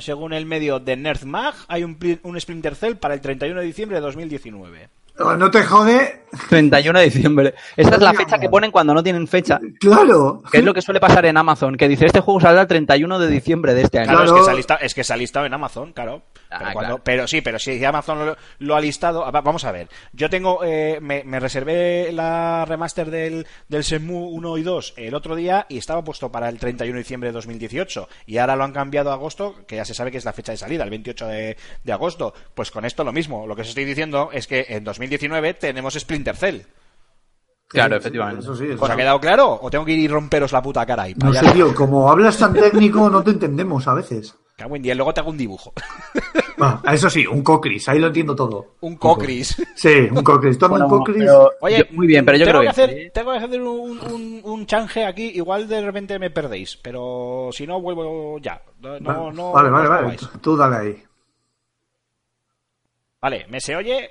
según 0.00 0.32
el 0.32 0.46
medio 0.46 0.80
de 0.80 0.96
Nerd 0.96 1.24
Mag, 1.24 1.54
hay 1.68 1.82
un, 1.82 1.98
un 2.22 2.40
Splinter 2.40 2.74
Cell 2.74 2.96
para 2.96 3.14
el 3.14 3.20
31 3.20 3.58
de 3.58 3.66
diciembre 3.66 3.96
de 3.96 4.02
2019. 4.02 4.88
Oh, 5.20 5.36
No 5.36 5.50
te 5.50 5.62
jode. 5.62 6.20
31 6.48 6.98
de 6.98 7.04
diciembre. 7.06 7.54
Esa 7.76 7.96
es 7.96 8.00
la 8.00 8.14
fecha 8.14 8.38
que 8.38 8.48
ponen 8.48 8.70
cuando 8.70 8.94
no 8.94 9.02
tienen 9.02 9.26
fecha. 9.26 9.60
Claro. 9.80 10.42
Que 10.50 10.58
es 10.58 10.64
lo 10.64 10.72
que 10.72 10.80
suele 10.80 11.00
pasar 11.00 11.26
en 11.26 11.36
Amazon, 11.36 11.76
que 11.76 11.88
dice 11.88 12.06
este 12.06 12.20
juego 12.20 12.40
saldrá 12.40 12.62
el 12.62 12.68
31 12.68 13.18
de 13.18 13.28
diciembre 13.28 13.74
de 13.74 13.82
este 13.82 13.98
año. 13.98 14.10
Claro, 14.12 14.24
Claro. 14.24 14.36
Es, 14.36 14.40
que 14.40 14.44
se 14.44 14.50
ha 14.50 14.54
listado, 14.54 14.80
es 14.82 14.94
que 14.94 15.04
se 15.04 15.12
ha 15.12 15.16
listado 15.16 15.46
en 15.46 15.54
Amazon, 15.54 15.92
claro. 15.92 16.22
Ah, 16.50 16.58
Pero, 16.58 16.72
cuando- 16.72 16.80
claro. 16.96 17.02
pero 17.04 17.28
sí, 17.28 17.40
pero 17.42 17.58
si 17.58 17.84
Amazon 17.84 18.26
lo, 18.26 18.36
lo 18.58 18.74
ha 18.76 18.80
listado. 18.80 19.20
va- 19.30 19.40
Vamos 19.40 19.64
a 19.64 19.72
ver. 19.72 19.88
Yo 20.12 20.28
tengo. 20.28 20.64
eh, 20.64 20.98
me, 21.00 21.22
me 21.24 21.38
reservé 21.38 22.10
la 22.12 22.64
remaster 22.66 23.10
del, 23.10 23.46
del 23.68 23.82
Shenmue 23.82 24.28
1 24.32 24.58
y 24.58 24.62
2 24.62 24.94
el 24.96 25.14
otro 25.14 25.36
día 25.36 25.66
y 25.68 25.78
estaba 25.78 26.02
puesto 26.02 26.30
para 26.32 26.48
el 26.48 26.58
31 26.58 26.94
de 26.96 27.02
diciembre 27.02 27.28
de 27.28 27.34
2018. 27.34 28.08
Y 28.26 28.38
ahora 28.38 28.56
lo 28.56 28.64
han 28.64 28.72
cambiado 28.72 29.10
a 29.10 29.14
agosto, 29.14 29.54
que 29.68 29.76
ya 29.76 29.84
se 29.84 29.94
sabe 29.94 30.10
que 30.10 30.18
es 30.18 30.24
la 30.24 30.32
fecha 30.32 30.52
de 30.52 30.58
salida, 30.58 30.82
el 30.84 30.90
28 30.90 31.26
de, 31.26 31.56
de 31.84 31.92
agosto. 31.92 32.34
Pues 32.54 32.70
con 32.70 32.84
esto 32.84 33.04
lo 33.04 33.12
mismo. 33.12 33.46
Lo 33.46 33.54
que 33.54 33.62
os 33.62 33.68
estoy 33.68 33.84
diciendo 33.84 34.30
es 34.32 34.46
que 34.46 34.66
en 34.70 34.82
2019 34.84 35.54
tenemos 35.54 35.94
Splinter 35.94 36.36
Cell. 36.36 36.62
Claro, 37.68 37.94
efectivamente. 37.96 38.40
Eso 38.42 38.56
sí, 38.56 38.64
eso 38.64 38.82
¿Os 38.82 38.90
ha 38.90 38.96
quedado 38.96 39.20
claro? 39.20 39.56
¿O 39.62 39.70
tengo 39.70 39.84
que 39.84 39.92
ir 39.92 40.00
y 40.00 40.08
romperos 40.08 40.50
la 40.50 40.60
puta 40.60 40.84
cara 40.84 41.04
ahí? 41.04 41.14
No 41.14 41.32
sé, 41.32 41.48
tío, 41.52 41.72
como 41.72 42.10
hablas 42.10 42.36
tan 42.36 42.52
técnico, 42.52 43.08
no 43.08 43.22
te 43.22 43.30
entendemos 43.30 43.86
a 43.86 43.94
veces. 43.94 44.34
Cago 44.60 44.76
en 44.76 44.82
día, 44.82 44.94
luego 44.94 45.14
te 45.14 45.20
hago 45.20 45.30
un 45.30 45.38
dibujo. 45.38 45.72
Ah, 46.60 46.82
eso 46.92 47.08
sí, 47.08 47.26
un 47.26 47.42
cocris, 47.42 47.88
ahí 47.88 47.98
lo 47.98 48.08
entiendo 48.08 48.36
todo. 48.36 48.74
un 48.82 48.96
cocris. 48.96 49.56
Sí, 49.74 50.08
un 50.10 50.22
cocris. 50.22 50.58
Toma 50.58 50.72
Bueno, 50.72 50.84
un 50.84 50.98
cocris. 50.98 51.16
pero- 51.16 51.50
Oye, 51.62 51.78
yo- 51.78 51.84
muy 51.96 52.06
bien, 52.06 52.26
pero 52.26 52.36
yo 52.36 52.44
tengo 52.44 52.58
creo 52.58 52.70
que 52.70 52.76
que 52.76 52.82
hacer, 52.82 53.10
tengo 53.14 53.32
que 53.32 53.38
hacer 53.38 53.62
un, 53.62 53.98
un, 54.12 54.40
un 54.44 54.66
change 54.66 55.06
aquí, 55.06 55.28
igual 55.34 55.66
de 55.66 55.80
repente 55.80 56.18
me 56.18 56.28
perdéis, 56.28 56.76
pero 56.76 57.48
si 57.52 57.66
no 57.66 57.80
vuelvo 57.80 58.38
ya. 58.38 58.60
No, 58.80 59.00
no, 59.00 59.32
no- 59.32 59.52
vale, 59.52 59.70
vale, 59.70 59.88
vale. 59.88 60.02
mováis. 60.02 60.28
Tú 60.42 60.54
dale 60.58 60.76
ahí. 60.76 61.02
Vale, 63.22 63.46
¿me 63.48 63.60
se 63.60 63.76
oye? 63.76 64.10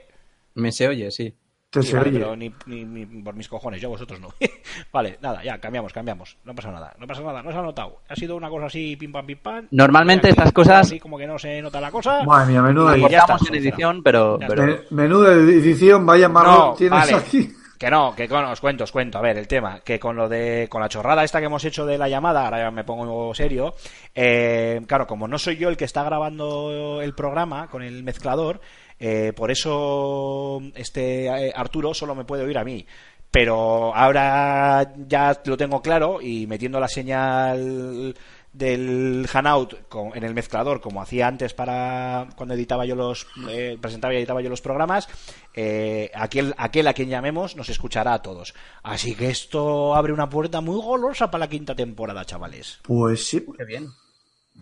Me 0.55 0.71
se 0.71 0.87
oye, 0.87 1.11
sí. 1.11 1.31
Te 1.69 1.83
Sí, 1.83 1.89
se 1.89 1.97
vale, 1.97 2.09
oye. 2.09 2.19
pero 2.19 2.35
ni, 2.35 2.51
ni- 2.65 2.83
ni 2.83 3.05
por 3.21 3.35
mis 3.35 3.47
cojones, 3.47 3.79
yo 3.79 3.89
vosotros 3.89 4.19
no. 4.19 4.29
vale, 4.91 5.19
nada, 5.21 5.43
ya, 5.43 5.59
cambiamos, 5.59 5.93
cambiamos. 5.93 6.35
No 6.43 6.55
pasa 6.55 6.71
nada, 6.71 6.95
no 6.97 7.05
pasa 7.05 7.21
nada, 7.21 7.43
no 7.43 7.51
se 7.51 7.57
ha 7.57 7.61
notado. 7.61 7.99
Ha 8.09 8.15
sido 8.15 8.35
una 8.35 8.49
cosa 8.49 8.65
así, 8.65 8.95
pim 8.95 9.11
pam, 9.11 9.25
pim 9.27 9.37
pam. 9.37 9.67
Normalmente 9.69 10.29
estas 10.29 10.51
cosas- 10.51 10.87
Así 10.87 10.99
como 10.99 11.17
que 11.19 11.27
no 11.27 11.37
se 11.37 11.61
nota 11.61 11.79
la 11.79 11.91
cosa. 11.91 12.23
Madre 12.23 12.53
mía, 12.53 12.63
menuda 12.63 12.95
edición. 12.95 13.21
en 13.49 13.55
edición, 13.55 14.01
pero, 14.03 14.39
pero- 14.47 14.65
Me- 14.65 14.79
Menuda 14.89 15.33
edición, 15.33 16.05
vaya 16.07 16.27
marrón 16.27 16.53
No, 16.69 16.73
tienes 16.73 16.99
vale. 16.99 17.13
aquí. 17.15 17.49
Que 17.77 17.89
no, 17.89 18.13
que 18.13 18.27
con, 18.27 18.43
os 18.43 18.59
cuento, 18.59 18.83
os 18.83 18.91
cuento. 18.91 19.19
A 19.19 19.21
ver, 19.21 19.37
el 19.37 19.47
tema, 19.47 19.79
que 19.79 19.99
con 19.99 20.15
lo 20.17 20.27
de, 20.27 20.67
con 20.69 20.81
la 20.81 20.89
chorrada 20.89 21.23
esta 21.23 21.39
que 21.39 21.45
hemos 21.45 21.63
hecho 21.63 21.85
de 21.85 21.97
la 21.97 22.09
llamada, 22.09 22.43
ahora 22.45 22.59
ya 22.59 22.71
me 22.71 22.83
pongo 22.83 23.33
serio, 23.33 23.73
eh, 24.15 24.81
claro, 24.85 25.07
como 25.07 25.29
no 25.29 25.37
soy 25.37 25.55
yo 25.55 25.69
el 25.69 25.77
que 25.77 25.85
está 25.85 26.03
grabando 26.03 26.99
el 27.01 27.13
programa 27.15 27.67
con 27.69 27.81
el 27.81 28.03
mezclador, 28.03 28.59
eh, 28.99 29.33
por 29.35 29.51
eso 29.51 30.61
este 30.75 31.27
eh, 31.47 31.53
Arturo 31.55 31.93
solo 31.93 32.15
me 32.15 32.25
puede 32.25 32.43
oír 32.43 32.57
a 32.57 32.63
mí. 32.63 32.85
Pero 33.31 33.95
ahora 33.95 34.91
ya 35.07 35.39
lo 35.45 35.55
tengo 35.55 35.81
claro 35.83 36.19
y 36.21 36.47
metiendo 36.47 36.79
la 36.79 36.87
señal 36.87 38.15
del 38.51 39.27
Hanout 39.31 39.87
con- 39.87 40.17
en 40.17 40.23
el 40.23 40.33
mezclador 40.33 40.81
como 40.81 40.99
hacía 41.03 41.27
antes 41.27 41.53
para 41.53 42.27
cuando 42.35 42.55
editaba 42.55 42.83
yo 42.87 42.95
los 42.95 43.27
eh, 43.47 43.77
presentaba 43.79 44.15
y 44.15 44.17
editaba 44.17 44.41
yo 44.41 44.49
los 44.49 44.61
programas 44.61 45.07
eh, 45.53 46.09
aquel 46.15 46.55
aquel 46.57 46.87
a 46.87 46.93
quien 46.93 47.09
llamemos 47.09 47.55
nos 47.55 47.69
escuchará 47.69 48.15
a 48.15 48.21
todos 48.23 48.55
así 48.81 49.13
que 49.13 49.29
esto 49.29 49.93
abre 49.93 50.13
una 50.13 50.27
puerta 50.31 50.61
muy 50.61 50.81
golosa 50.81 51.29
para 51.29 51.45
la 51.45 51.49
quinta 51.49 51.75
temporada 51.75 52.25
chavales 52.25 52.79
Pues 52.81 53.27
sí, 53.27 53.45
Qué 53.55 53.65
bien. 53.65 53.85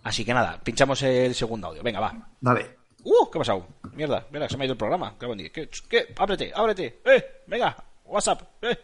así 0.03 0.25
que 0.25 0.33
nada 0.33 0.59
pinchamos 0.61 1.01
el 1.03 1.33
segundo 1.33 1.67
audio 1.67 1.81
venga 1.81 2.01
va 2.01 2.27
dale. 2.41 2.76
Uh 3.07 3.29
qué 3.31 3.37
ha 3.37 3.41
pasado 3.41 3.67
mierda 3.93 4.25
mira 4.31 4.47
se 4.49 4.57
me 4.57 4.63
ha 4.63 4.65
ido 4.65 4.73
el 4.73 4.77
programa. 4.77 5.15
Qué 5.19 5.51
¿Qué, 5.51 5.69
qué? 5.89 6.07
ábrete 6.17 6.51
ábrete. 6.53 6.99
Eh 7.05 7.25
venga 7.47 7.75
WhatsApp 8.05 8.41
eh. 8.61 8.77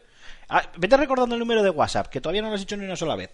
Ah, 0.49 0.61
vete 0.77 0.97
recordando 0.97 1.35
el 1.35 1.39
número 1.39 1.63
de 1.63 1.69
WhatsApp 1.69 2.07
que 2.07 2.21
todavía 2.21 2.41
no 2.41 2.49
lo 2.49 2.55
has 2.55 2.61
hecho 2.61 2.77
ni 2.77 2.85
una 2.85 2.95
sola 2.95 3.15
vez. 3.15 3.31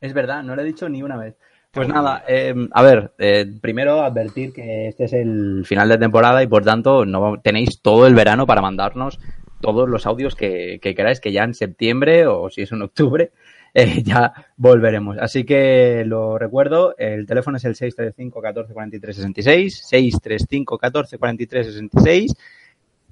Es 0.00 0.12
verdad, 0.14 0.42
no 0.42 0.54
lo 0.54 0.62
he 0.62 0.64
dicho 0.64 0.88
ni 0.88 1.02
una 1.02 1.16
vez. 1.16 1.34
Pues 1.70 1.88
nada, 1.88 2.24
eh, 2.26 2.54
a 2.72 2.82
ver, 2.82 3.12
eh, 3.18 3.44
primero 3.60 4.02
advertir 4.02 4.52
que 4.52 4.88
este 4.88 5.04
es 5.04 5.12
el 5.12 5.64
final 5.66 5.88
de 5.88 5.98
temporada 5.98 6.42
y 6.42 6.46
por 6.46 6.64
tanto 6.64 7.04
no 7.04 7.40
tenéis 7.42 7.82
todo 7.82 8.06
el 8.06 8.14
verano 8.14 8.46
para 8.46 8.62
mandarnos 8.62 9.20
todos 9.60 9.88
los 9.88 10.06
audios 10.06 10.34
que, 10.34 10.78
que 10.80 10.94
queráis, 10.94 11.20
que 11.20 11.32
ya 11.32 11.44
en 11.44 11.54
septiembre 11.54 12.26
o 12.26 12.48
si 12.48 12.62
es 12.62 12.72
en 12.72 12.82
octubre 12.82 13.32
eh, 13.98 14.02
ya 14.02 14.32
volveremos. 14.56 15.18
Así 15.18 15.44
que 15.44 16.02
lo 16.04 16.36
recuerdo, 16.36 16.96
el 16.98 17.26
teléfono 17.26 17.58
es 17.58 17.64
el 17.64 17.76
635 17.76 18.42
14 18.42 18.74
43 18.74 19.16
66, 19.16 19.82
635 19.86 20.78
14 20.78 21.18
43 21.18 21.66
66. 21.66 22.34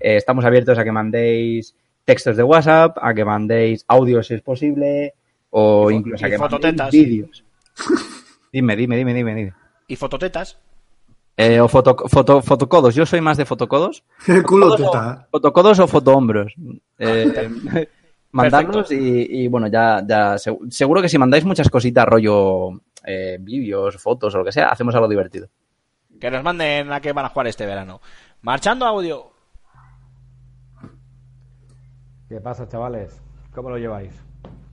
Eh, 0.01 0.17
estamos 0.17 0.45
abiertos 0.45 0.77
a 0.77 0.83
que 0.83 0.91
mandéis 0.91 1.77
textos 2.05 2.37
de 2.37 2.43
WhatsApp, 2.43 2.99
a 3.01 3.15
que 3.15 3.25
mandéis 3.25 3.85
audios 3.87 4.27
si 4.27 4.35
es 4.35 4.43
posible, 4.43 5.15
o 5.51 5.91
Y 5.91 5.95
incluso 5.95 6.25
y 6.25 6.27
a 6.27 6.31
que 6.31 6.39
mandéis 6.39 6.91
vídeos. 6.91 7.45
dime, 8.53 8.75
dime, 8.75 8.97
dime, 8.97 9.15
dime, 9.15 9.35
dime. 9.35 9.53
y 9.87 9.95
fototetas 9.95 10.59
Eh, 11.37 11.61
o 11.61 11.69
foto, 11.69 11.97
foto, 12.09 12.43
fotocodos. 12.43 12.95
Yo 12.95 13.07
soy 13.07 13.21
más 13.21 13.37
de 13.37 13.45
fotocodos. 13.45 14.03
El 14.27 14.43
culo 14.43 14.75
te 14.75 14.83
Fotocodos 14.83 15.27
o, 15.29 15.31
fotocodos 15.31 15.79
o 15.79 15.87
fotohombros. 15.87 16.55
Eh, 16.99 17.89
mandarlos 18.37 18.91
y, 18.93 19.43
y, 19.45 19.49
bueno, 19.49 19.67
ya, 19.69 20.03
ya 20.07 20.35
seg- 20.35 20.71
seguro 20.71 21.03
que 21.03 21.09
si 21.09 21.19
mandáis 21.19 21.45
muchas 21.45 21.69
cositas, 21.69 22.07
rollo 22.07 22.81
eh, 23.05 23.39
vídeos, 23.41 23.97
fotos 23.97 24.35
o 24.35 24.39
lo 24.39 24.45
que 24.45 24.53
sea, 24.53 24.69
hacemos 24.69 24.95
algo 24.95 25.09
divertido. 25.09 25.49
Que 26.21 26.31
nos 26.31 26.43
manden 26.43 26.93
a 26.93 27.01
qué 27.01 27.13
van 27.13 27.25
a 27.27 27.29
jugar 27.29 27.47
este 27.49 27.67
verano. 27.67 28.01
Marchando 28.43 28.87
audio. 28.87 29.31
¿Qué 32.29 32.41
pasa, 32.41 32.69
chavales? 32.69 33.21
¿Cómo 33.55 33.71
lo 33.71 33.79
lleváis? 33.79 34.13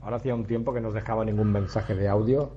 Ahora 0.02 0.18
hacía 0.18 0.36
un 0.36 0.46
tiempo 0.46 0.74
que 0.74 0.82
no 0.82 0.90
os 0.90 0.94
dejaba 0.94 1.24
ningún 1.24 1.52
mensaje 1.52 1.96
de 1.96 2.08
audio, 2.10 2.52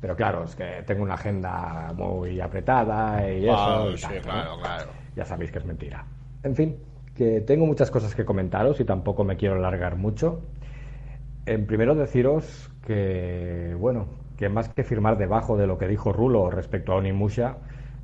pero 0.00 0.16
claro, 0.16 0.44
es 0.44 0.54
que 0.56 0.82
tengo 0.86 1.02
una 1.02 1.14
agenda 1.14 1.92
muy 1.94 2.40
apretada 2.40 3.28
y 3.30 3.44
eso. 3.44 3.56
Ah, 3.56 3.86
y 3.92 3.96
sí, 3.96 4.02
tal, 4.02 4.16
¿no? 4.16 4.22
claro, 4.22 4.58
claro. 4.60 4.90
Ya 5.16 5.24
sabéis 5.24 5.52
que 5.52 5.58
es 5.58 5.64
mentira. 5.64 6.04
En 6.42 6.54
fin, 6.56 6.76
que 7.14 7.40
tengo 7.40 7.66
muchas 7.66 7.90
cosas 7.90 8.14
que 8.14 8.24
comentaros 8.24 8.80
y 8.80 8.84
tampoco 8.84 9.24
me 9.24 9.36
quiero 9.36 9.56
alargar 9.56 9.96
mucho. 9.96 10.40
En 11.46 11.66
primero 11.66 11.94
deciros 11.94 12.70
que, 12.86 13.76
bueno, 13.78 14.06
que 14.36 14.48
más 14.48 14.68
que 14.68 14.84
firmar 14.84 15.18
debajo 15.18 15.56
de 15.56 15.66
lo 15.66 15.78
que 15.78 15.88
dijo 15.88 16.12
Rulo 16.12 16.50
respecto 16.50 16.92
a 16.92 16.96
Onimusha, 16.96 17.56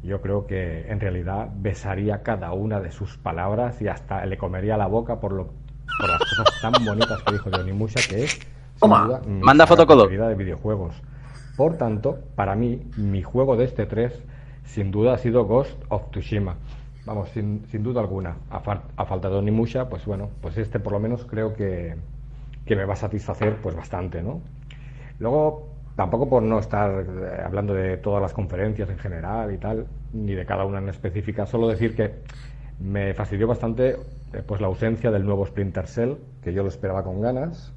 yo 0.03 0.21
creo 0.21 0.47
que 0.47 0.91
en 0.91 1.01
realidad 1.01 1.49
besaría 1.55 2.23
cada 2.23 2.53
una 2.53 2.81
de 2.81 2.91
sus 2.91 3.17
palabras 3.17 3.81
y 3.83 3.89
hasta 3.89 4.25
le 4.27 4.37
comería 4.37 4.77
la 4.77 4.87
boca 4.87 5.21
por, 5.21 5.33
lo, 5.33 5.47
por 5.47 6.11
las 6.11 6.21
cosas 6.21 6.61
tan 6.61 6.85
bonitas 6.85 7.23
que 7.23 7.33
dijo 7.33 7.51
de 7.51 7.61
Onimusha, 7.61 8.01
que 8.09 8.25
es, 8.25 8.39
Toma, 8.79 9.05
duda, 9.05 9.23
manda 9.27 9.67
fotocodo. 9.67 10.07
de 10.07 10.35
videojuegos. 10.35 11.03
Por 11.57 11.77
tanto, 11.77 12.21
para 12.37 12.55
mí, 12.55 12.81
mi 12.97 13.23
juego 13.23 13.57
de 13.57 13.65
este 13.65 13.87
3 13.87 14.13
sin 14.65 14.91
duda 14.93 15.15
ha 15.15 15.19
sido 15.19 15.45
Ghost 15.45 15.83
of 15.89 16.11
Tsushima. 16.11 16.57
Vamos, 17.09 17.31
sin, 17.31 17.65
sin 17.71 17.83
duda 17.83 18.01
alguna. 18.03 18.33
A, 18.51 18.59
fal- 18.61 18.83
a 18.97 19.05
falta 19.11 19.29
de 19.31 19.37
Onimusha, 19.37 19.89
pues 19.89 20.05
bueno, 20.05 20.29
pues 20.43 20.59
este 20.59 20.79
por 20.79 20.93
lo 20.93 21.01
menos 21.01 21.25
creo 21.25 21.55
que, 21.55 21.95
que 22.67 22.77
me 22.77 22.85
va 22.85 22.93
a 22.95 22.97
satisfacer 22.97 23.57
pues 23.63 23.75
bastante, 23.75 24.23
¿no? 24.23 24.43
Luego, 25.19 25.69
tampoco 25.97 26.29
por 26.29 26.43
no 26.43 26.59
estar 26.59 26.91
eh, 27.07 27.43
hablando 27.45 27.75
de 27.75 27.97
todas 27.99 28.23
las 28.23 28.35
conferencias 28.35 28.91
en 28.91 28.99
general 28.99 29.55
y 29.55 29.59
tal, 29.59 29.87
ni 30.13 30.35
de 30.35 30.47
cada 30.47 30.65
una 30.67 30.79
en 30.81 30.89
específica, 30.91 31.47
solo 31.47 31.69
decir 31.69 31.97
que 31.97 32.15
me 32.81 33.15
fastidió 33.15 33.47
bastante 33.49 33.97
eh, 34.35 34.43
pues 34.47 34.61
la 34.61 34.69
ausencia 34.69 35.11
del 35.11 35.25
nuevo 35.25 35.47
Splinter 35.47 35.87
Cell, 35.89 36.15
que 36.43 36.53
yo 36.53 36.63
lo 36.63 36.69
esperaba 36.71 37.05
con 37.05 37.21
ganas. 37.23 37.73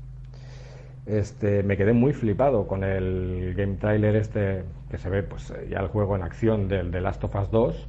Este, 1.05 1.63
me 1.63 1.77
quedé 1.77 1.93
muy 1.93 2.13
flipado 2.13 2.67
con 2.67 2.83
el 2.83 3.53
game 3.57 3.75
trailer 3.77 4.15
este 4.15 4.63
que 4.89 4.97
se 4.99 5.09
ve 5.09 5.23
pues 5.23 5.49
eh, 5.51 5.67
ya 5.69 5.79
el 5.79 5.87
juego 5.87 6.15
en 6.15 6.21
acción 6.21 6.67
del 6.67 6.91
The 6.91 7.01
Last 7.01 7.23
of 7.23 7.35
Us 7.35 7.49
2 7.49 7.87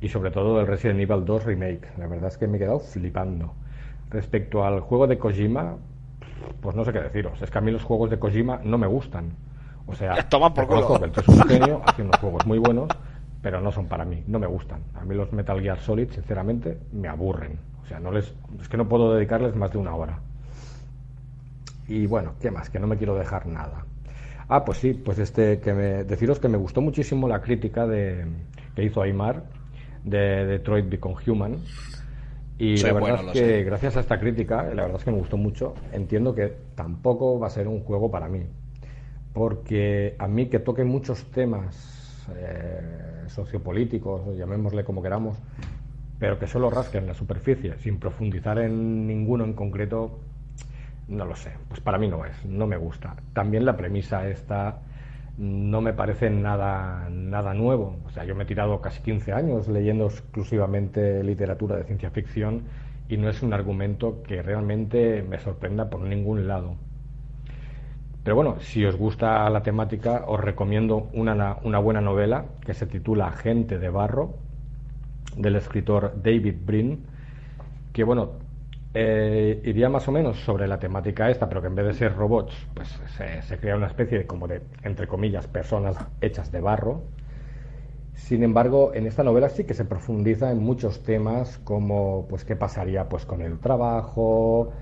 y 0.00 0.08
sobre 0.08 0.30
todo 0.30 0.58
del 0.58 0.66
Resident 0.66 1.00
Evil 1.00 1.24
2 1.24 1.44
Remake. 1.44 1.88
La 1.98 2.06
verdad 2.06 2.28
es 2.28 2.38
que 2.38 2.46
me 2.46 2.56
he 2.56 2.60
quedado 2.60 2.80
flipando. 2.80 3.54
Respecto 4.10 4.64
al 4.64 4.80
juego 4.80 5.06
de 5.06 5.18
Kojima, 5.18 5.76
pues 6.60 6.76
no 6.76 6.84
sé 6.84 6.92
qué 6.92 7.00
deciros. 7.00 7.40
Es 7.42 7.50
que 7.50 7.58
a 7.58 7.60
mí 7.60 7.70
los 7.70 7.82
juegos 7.82 8.10
de 8.10 8.18
Kojima 8.18 8.60
no 8.62 8.78
me 8.78 8.86
gustan. 8.86 9.32
O 9.86 9.94
sea, 9.94 10.16
Ya, 10.16 10.28
toma 10.28 10.52
por 10.52 10.66
culo. 10.66 10.98
que 10.98 11.04
el 11.04 11.12
es 11.16 11.28
un 11.28 11.42
genio, 11.44 11.82
hace 11.84 12.02
unos 12.02 12.16
juegos 12.18 12.46
muy 12.46 12.58
buenos, 12.58 12.88
pero 13.40 13.60
no 13.60 13.72
son 13.72 13.86
para 13.86 14.04
mí, 14.04 14.22
no 14.26 14.38
me 14.38 14.46
gustan. 14.46 14.82
A 14.94 15.04
mí 15.04 15.14
los 15.14 15.32
Metal 15.32 15.60
Gear 15.60 15.78
Solid, 15.78 16.10
sinceramente, 16.10 16.78
me 16.92 17.08
aburren. 17.08 17.58
O 17.82 17.86
sea, 17.86 18.00
no 18.00 18.10
les, 18.10 18.34
es 18.60 18.68
que 18.68 18.76
no 18.76 18.88
puedo 18.88 19.14
dedicarles 19.14 19.54
más 19.54 19.70
de 19.72 19.78
una 19.78 19.94
hora. 19.94 20.18
Y 21.88 22.06
bueno, 22.06 22.32
¿qué 22.40 22.50
más? 22.50 22.68
Que 22.68 22.80
no 22.80 22.88
me 22.88 22.96
quiero 22.96 23.14
dejar 23.14 23.46
nada. 23.46 23.84
Ah, 24.48 24.64
pues 24.64 24.78
sí, 24.78 24.92
pues 24.92 25.18
este, 25.18 25.60
que 25.60 25.72
me, 25.72 26.04
deciros 26.04 26.40
que 26.40 26.48
me 26.48 26.56
gustó 26.58 26.80
muchísimo 26.80 27.28
la 27.28 27.40
crítica 27.40 27.86
de, 27.86 28.26
que 28.74 28.84
hizo 28.84 29.02
Aymar 29.02 29.44
de 30.06 30.46
Detroit 30.46 30.88
Become 30.88 31.16
Human. 31.26 31.56
Y 32.58 32.78
Soy 32.78 32.88
la 32.88 32.94
verdad 32.94 33.16
bueno, 33.16 33.32
es 33.32 33.38
que 33.40 33.48
sé. 33.58 33.64
gracias 33.64 33.96
a 33.98 34.00
esta 34.00 34.18
crítica, 34.18 34.62
la 34.62 34.82
verdad 34.82 34.96
es 34.96 35.04
que 35.04 35.10
me 35.10 35.18
gustó 35.18 35.36
mucho, 35.36 35.74
entiendo 35.92 36.34
que 36.34 36.56
tampoco 36.74 37.38
va 37.38 37.48
a 37.48 37.50
ser 37.50 37.68
un 37.68 37.80
juego 37.80 38.10
para 38.10 38.28
mí. 38.28 38.44
Porque 39.34 40.14
a 40.18 40.26
mí 40.26 40.46
que 40.46 40.60
toque 40.60 40.82
muchos 40.82 41.30
temas 41.30 42.26
eh, 42.34 43.24
sociopolíticos, 43.26 44.34
llamémosle 44.38 44.84
como 44.84 45.02
queramos, 45.02 45.36
pero 46.18 46.38
que 46.38 46.46
solo 46.46 46.70
rasquen 46.70 47.06
la 47.06 47.12
superficie, 47.12 47.76
sin 47.78 47.98
profundizar 47.98 48.58
en 48.58 49.06
ninguno 49.06 49.44
en 49.44 49.52
concreto, 49.52 50.18
no 51.08 51.26
lo 51.26 51.36
sé. 51.36 51.52
Pues 51.68 51.80
para 51.80 51.98
mí 51.98 52.08
no 52.08 52.24
es, 52.24 52.42
no 52.46 52.66
me 52.66 52.78
gusta. 52.78 53.16
También 53.34 53.66
la 53.66 53.76
premisa 53.76 54.26
esta 54.28 54.80
no 55.38 55.80
me 55.80 55.92
parece 55.92 56.30
nada, 56.30 57.08
nada 57.10 57.54
nuevo. 57.54 57.96
O 58.06 58.10
sea, 58.10 58.24
yo 58.24 58.34
me 58.34 58.44
he 58.44 58.46
tirado 58.46 58.80
casi 58.80 59.02
15 59.02 59.32
años 59.32 59.68
leyendo 59.68 60.06
exclusivamente 60.06 61.22
literatura 61.22 61.76
de 61.76 61.84
ciencia 61.84 62.10
ficción 62.10 62.62
y 63.08 63.16
no 63.16 63.28
es 63.28 63.42
un 63.42 63.52
argumento 63.52 64.22
que 64.22 64.42
realmente 64.42 65.22
me 65.22 65.38
sorprenda 65.38 65.90
por 65.90 66.00
ningún 66.00 66.48
lado. 66.48 66.76
Pero 68.24 68.34
bueno, 68.34 68.56
si 68.58 68.84
os 68.84 68.96
gusta 68.96 69.48
la 69.50 69.62
temática, 69.62 70.24
os 70.26 70.40
recomiendo 70.40 71.08
una, 71.12 71.58
una 71.62 71.78
buena 71.78 72.00
novela 72.00 72.46
que 72.64 72.74
se 72.74 72.86
titula 72.86 73.30
Gente 73.30 73.78
de 73.78 73.88
Barro, 73.88 74.34
del 75.36 75.54
escritor 75.54 76.12
David 76.22 76.56
Brin, 76.64 77.04
que 77.92 78.02
bueno, 78.02 78.30
eh, 78.98 79.60
iría 79.64 79.88
más 79.90 80.08
o 80.08 80.12
menos 80.12 80.38
sobre 80.40 80.66
la 80.66 80.78
temática 80.78 81.30
esta, 81.30 81.48
pero 81.48 81.60
que 81.60 81.68
en 81.68 81.74
vez 81.74 81.86
de 81.86 81.92
ser 81.94 82.16
robots, 82.16 82.54
pues 82.74 82.88
se, 83.46 83.58
crea 83.58 83.76
una 83.76 83.88
especie 83.88 84.18
de, 84.18 84.26
como 84.26 84.48
de, 84.48 84.62
entre 84.82 85.06
comillas, 85.06 85.46
personas 85.46 85.96
hechas 86.22 86.50
de 86.50 86.60
barro, 86.60 87.04
Sin 88.14 88.42
embargo, 88.42 88.92
en 88.94 89.06
esta 89.06 89.22
novela 89.22 89.48
sí 89.50 89.64
que 89.64 89.74
se 89.74 89.84
profundiza 89.84 90.50
en 90.50 90.58
muchos 90.58 91.02
temas 91.02 91.58
como 91.58 92.26
pues 92.28 92.44
qué 92.44 92.56
pasaría 92.56 93.08
pues 93.08 93.26
con 93.26 93.42
el 93.42 93.58
trabajo, 93.60 94.72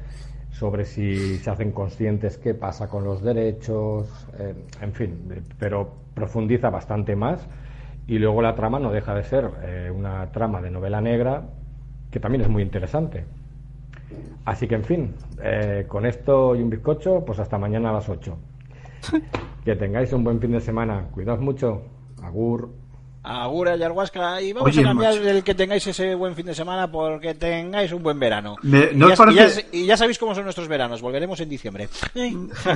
sobre 0.51 0.85
si 0.85 1.39
se 1.39 1.51
hacen 1.51 1.73
conscientes 1.73 2.39
qué 2.39 2.55
pasa 2.55 2.89
con 2.89 3.05
los 3.05 3.23
derechos, 3.23 4.28
eh, 4.39 4.55
en 4.81 4.93
fin, 4.95 5.45
pero 5.59 5.93
profundiza 6.15 6.70
bastante 6.70 7.16
más 7.16 7.49
y 8.07 8.19
luego 8.19 8.43
la 8.43 8.55
trama 8.55 8.78
no 8.78 8.93
deja 8.93 9.15
de 9.15 9.24
ser 9.24 9.51
eh, 9.62 9.91
una 9.95 10.31
trama 10.32 10.62
de 10.62 10.70
novela 10.70 11.01
negra 11.01 11.43
que 12.11 12.20
también 12.20 12.43
es 12.43 12.49
muy 12.49 12.62
interesante. 12.62 13.27
Así 14.45 14.66
que, 14.69 14.74
en 14.74 14.85
fin, 14.85 15.15
eh, 15.43 15.86
con 15.89 16.05
esto 16.07 16.55
y 16.55 16.62
un 16.62 16.70
bizcocho, 16.70 17.24
pues 17.24 17.39
hasta 17.39 17.57
mañana 17.59 17.91
a 17.91 17.95
las 17.95 18.09
8. 18.09 18.36
que 19.65 19.77
tengáis 19.77 20.12
un 20.12 20.24
buen 20.24 20.41
fin 20.41 20.53
de 20.53 20.61
semana. 20.61 21.09
Cuidaos 21.12 21.41
mucho. 21.41 21.82
Agur. 22.23 22.70
Agur, 23.27 23.69
ayahuasca. 23.70 24.43
Y 24.43 24.53
vamos 24.53 24.69
Oye, 24.70 24.82
a 24.82 24.85
cambiar 24.85 25.15
macho. 25.15 25.28
el 25.31 25.43
que 25.43 25.55
tengáis 25.55 25.86
ese 25.86 26.15
buen 26.15 26.35
fin 26.35 26.45
de 26.45 26.55
semana 26.55 26.91
porque 26.93 27.35
tengáis 27.35 27.91
un 27.93 28.03
buen 28.03 28.19
verano. 28.20 28.57
Me- 28.62 28.91
y, 28.93 28.97
¿no 28.97 29.07
ya, 29.09 29.15
os 29.15 29.19
parece- 29.19 29.61
y 29.73 29.78
ya- 29.78 29.78
y 29.85 29.86
ya 29.86 29.97
sabéis 29.97 30.19
cómo 30.19 30.35
son 30.35 30.45
nuestros 30.45 30.69
veranos. 30.69 31.01
Volveremos 31.01 31.41
en 31.41 31.49
diciembre. 31.49 31.89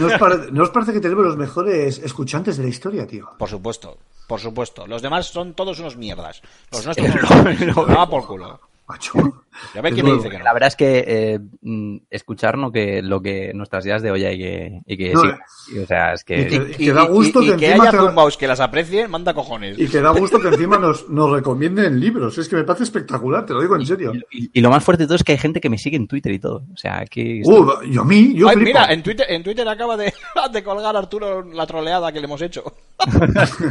¿No 0.01 0.07
os, 0.07 0.15
pare- 0.19 0.51
no 0.51 0.63
os 0.63 0.71
parece 0.71 0.95
que 0.95 1.01
tenemos 1.01 1.25
los 1.25 1.37
mejores 1.37 1.99
escuchantes 1.99 2.57
de 2.57 2.63
la 2.63 2.69
historia, 2.71 3.07
tío? 3.07 3.29
Por 3.39 3.49
supuesto, 3.51 3.99
por 4.27 4.41
supuesto. 4.41 4.87
Los 4.87 5.03
demás 5.03 5.27
son 5.27 5.53
todos 5.53 5.81
unos 5.81 5.99
mierdas. 5.99 6.41
Los 6.73 6.85
nuestros 6.87 7.11
son 7.75 7.87
Daba 7.89 8.09
por 8.09 8.27
culo. 8.27 8.59
Macho. 8.89 9.13
Ya 9.75 9.83
me 9.83 9.91
dice 9.91 10.31
que 10.31 10.39
no. 10.39 10.45
La 10.45 10.53
verdad 10.53 10.69
es 10.69 10.77
que 10.77 11.05
eh, 11.05 11.39
mm, 11.63 11.97
escuchar 12.11 12.57
no 12.57 12.71
que 12.71 13.03
lo 13.03 13.21
que 13.21 13.51
nuestras 13.55 13.85
ideas 13.85 14.03
de 14.03 14.13
olla 14.13 14.31
y 14.31 14.39
que, 14.39 14.81
y 14.87 14.97
que 14.97 15.13
No, 15.13 15.21
sí. 15.21 15.27
eh. 15.27 15.37
Y, 15.75 15.79
o 15.81 15.87
sea, 15.87 16.13
es 16.13 16.23
que 16.23 16.43
Y 16.43 16.47
que- 16.47 16.77
que 16.77 16.93
da 16.93 17.03
gusto 17.07 17.43
y 17.43 17.47
que 17.51 17.57
que 17.57 17.67
encima 17.71 17.89
haya 17.89 17.91
te- 17.99 18.07
zumbaos 18.07 18.37
que 18.37 18.47
las 18.47 18.61
aprecien, 18.61 19.11
manda 19.11 19.35
cojones. 19.35 19.77
Y 19.77 19.89
que 19.89 20.01
da 20.01 20.11
gusto 20.11 20.39
que 20.39 20.47
encima 20.49 20.79
nos, 20.79 21.09
nos 21.11 21.33
recomienden 21.33 21.99
libros. 21.99 22.39
Es 22.39 22.49
que 22.49 22.55
me 22.55 22.63
parece 22.63 22.85
espectacular, 22.85 23.45
te 23.47 23.53
lo 23.53 23.61
digo 23.61 23.75
en 23.75 23.85
serio. 23.85 24.13
y, 24.31 24.49
y 24.57 24.61
lo 24.61 24.71
más 24.71 24.85
fuerte 24.85 25.03
de 25.03 25.07
todo 25.09 25.17
es 25.17 25.25
que 25.25 25.33
hay 25.33 25.39
gente 25.39 25.61
que 25.61 25.71
me 25.71 25.79
sigue 25.79 25.97
en 25.97 26.07
Twitter 26.07 26.31
y 26.33 26.39
todo. 26.39 26.63
O 26.73 26.77
sea, 26.77 27.05
que 27.11 27.43
Uh, 27.45 27.83
yo 27.91 28.03
a 28.03 28.05
mí, 28.05 28.35
yo 28.37 28.49
Ay, 28.49 28.55
flipo. 28.55 28.67
mira, 28.69 28.93
en 28.93 29.03
Twitter, 29.03 29.27
en 29.29 29.43
Twitter 29.43 29.67
acaba 29.69 29.97
de, 29.97 30.15
de 30.53 30.63
colgar 30.63 30.95
Arturo 30.97 31.43
la 31.43 31.67
troleada 31.67 32.13
que 32.13 32.21
le 32.21 32.27
hemos 32.27 32.41
hecho. 32.43 32.63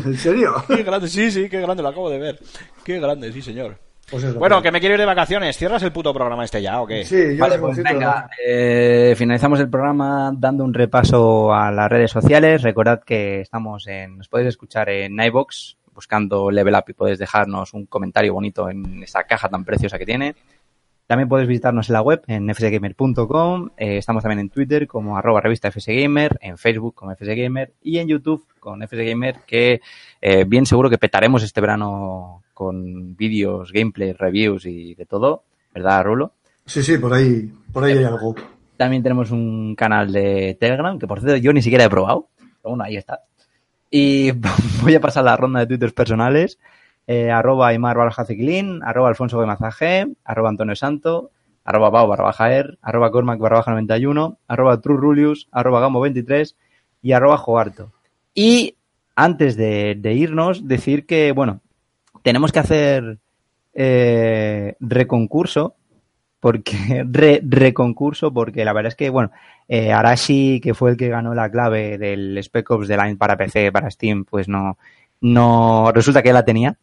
¿En 0.06 0.18
serio? 0.18 0.54
Qué 0.68 0.84
grande, 0.84 1.08
sí, 1.08 1.32
sí, 1.32 1.48
qué 1.50 1.62
grande, 1.62 1.82
lo 1.82 1.90
acabo 1.90 2.10
de 2.10 2.20
ver. 2.20 2.40
Qué 2.84 3.00
grande, 3.00 3.32
sí, 3.32 3.42
señor. 3.42 3.78
Pues 4.10 4.24
eso, 4.24 4.40
Bueno, 4.40 4.56
pues. 4.56 4.64
que 4.64 4.72
me 4.72 4.80
quiero 4.80 4.96
ir 4.96 5.00
de 5.02 5.06
vacaciones. 5.06 5.58
¿Cierras 5.58 5.84
el 5.84 5.92
puto 5.92 6.14
programa 6.14 6.46
este 6.46 6.62
ya 6.62 6.82
o 6.82 6.88
qué? 6.88 7.04
Sí, 7.04 7.36
yo 7.36 7.40
Vale, 7.40 7.60
pues 7.60 7.78
venga, 7.84 8.30
eh, 8.46 9.14
finalizamos 9.18 9.60
el 9.60 9.70
programa 9.70 10.32
dando 10.34 10.64
un 10.64 10.74
repaso 10.74 11.54
a 11.54 11.72
las 11.72 11.90
redes 11.90 12.12
sociales. 12.12 12.62
Recordad 12.62 13.04
que 13.04 13.42
estamos 13.42 13.86
en, 13.88 14.18
nos 14.18 14.30
podéis 14.30 14.50
escuchar 14.50 14.90
en 14.90 15.20
iBox 15.20 15.78
buscando 15.94 16.52
Level 16.52 16.76
Up 16.76 16.84
y 16.88 16.94
podéis 16.94 17.18
dejarnos 17.18 17.74
un 17.74 17.88
comentario 17.88 18.32
bonito 18.32 18.70
en 18.70 19.02
esa 19.02 19.24
caja 19.24 19.50
tan 19.50 19.66
preciosa 19.66 19.98
que 19.98 20.06
tiene. 20.06 20.36
También 21.08 21.30
podéis 21.30 21.48
visitarnos 21.48 21.90
en 21.90 21.94
la 21.94 22.02
web 22.02 22.22
en 22.28 22.54
fsgamer.com. 22.54 23.70
Eh, 23.78 23.98
estamos 23.98 24.24
también 24.24 24.40
en 24.40 24.50
Twitter 24.50 24.88
como 24.88 25.18
arroba 25.18 25.40
revista 25.40 25.72
fsgamer, 25.72 26.38
en 26.42 26.58
Facebook 26.58 26.96
como 26.96 27.16
fsgamer 27.16 27.72
y 27.82 28.00
en 28.00 28.10
YouTube 28.10 28.46
con 28.60 28.86
fsgamer 28.86 29.38
que 29.48 29.80
eh, 30.22 30.44
bien 30.44 30.66
seguro 30.66 30.90
que 30.90 30.98
petaremos 30.98 31.44
este 31.44 31.62
verano 31.62 32.44
con 32.54 33.16
vídeos, 33.16 33.72
gameplay, 33.72 34.12
reviews 34.12 34.66
y 34.66 34.96
de 34.96 35.06
todo. 35.06 35.44
¿Verdad, 35.74 36.04
Rulo? 36.04 36.34
Sí, 36.66 36.84
sí, 36.84 36.98
por 36.98 37.14
ahí, 37.14 37.50
por 37.72 37.86
ahí 37.86 37.98
hay 37.98 38.04
algo. 38.04 38.36
También 38.76 39.02
tenemos 39.02 39.32
un 39.32 39.76
canal 39.76 40.12
de 40.12 40.58
Telegram, 40.60 41.00
que 41.00 41.08
por 41.08 41.22
cierto 41.22 41.38
yo 41.38 41.54
ni 41.54 41.62
siquiera 41.62 41.86
he 41.86 41.90
probado. 41.90 42.28
Pero 42.38 42.72
bueno, 42.72 42.84
ahí 42.84 42.98
está. 42.98 43.22
Y 43.90 44.32
voy 44.82 44.96
a 44.96 45.00
pasar 45.00 45.24
la 45.24 45.38
ronda 45.38 45.62
de 45.62 45.68
twitters 45.68 45.94
personales. 45.94 46.60
Eh, 47.08 47.32
arroba 47.32 47.70
Aymar 47.70 47.98
barra 47.98 48.12
Jacequilín, 48.12 48.82
arroba 48.84 49.08
Alfonso 49.08 49.40
G. 49.40 50.16
arroba 50.26 50.50
Antonio 50.50 50.76
Santo, 50.76 51.32
arroba 51.64 51.92
Pau 51.92 52.08
barra 52.08 52.52
er, 52.54 52.78
arroba 52.82 53.12
Cormac 53.12 53.40
barra 53.40 53.58
baja 53.58 53.72
91, 53.72 54.38
arroba 54.48 54.82
Trurulius, 54.82 55.48
arroba 55.52 55.80
Gamo 55.80 56.02
23 56.02 56.58
y 57.02 57.14
arroba 57.14 57.38
Jogarto. 57.38 57.92
Y 58.34 58.76
antes 59.16 59.56
de, 59.56 59.98
irnos, 60.14 60.68
decir 60.68 61.06
que, 61.06 61.32
bueno, 61.32 61.62
tenemos 62.24 62.52
que 62.52 62.60
hacer 62.60 63.18
eh, 63.74 64.76
reconcurso 64.80 65.76
porque 66.40 67.06
re, 67.12 67.42
reconcurso 67.44 68.34
porque 68.34 68.64
la 68.66 68.74
verdad 68.74 68.90
es 68.90 68.96
que 68.96 69.10
bueno 69.10 69.32
eh, 69.68 69.92
Arashi 69.92 70.60
que 70.62 70.74
fue 70.74 70.92
el 70.92 70.98
que 70.98 71.10
ganó 71.10 71.34
la 71.34 71.50
clave 71.50 71.98
del 71.98 72.38
Spec 72.44 72.70
Ops 72.72 72.88
de 72.88 72.98
Line 72.98 73.18
para 73.18 73.38
PC 73.38 73.72
para 73.72 73.90
Steam 73.90 74.24
pues 74.26 74.48
no 74.48 74.78
no 75.22 75.92
resulta 75.94 76.22
que 76.22 76.34
la 76.34 76.46
tenía 76.46 76.78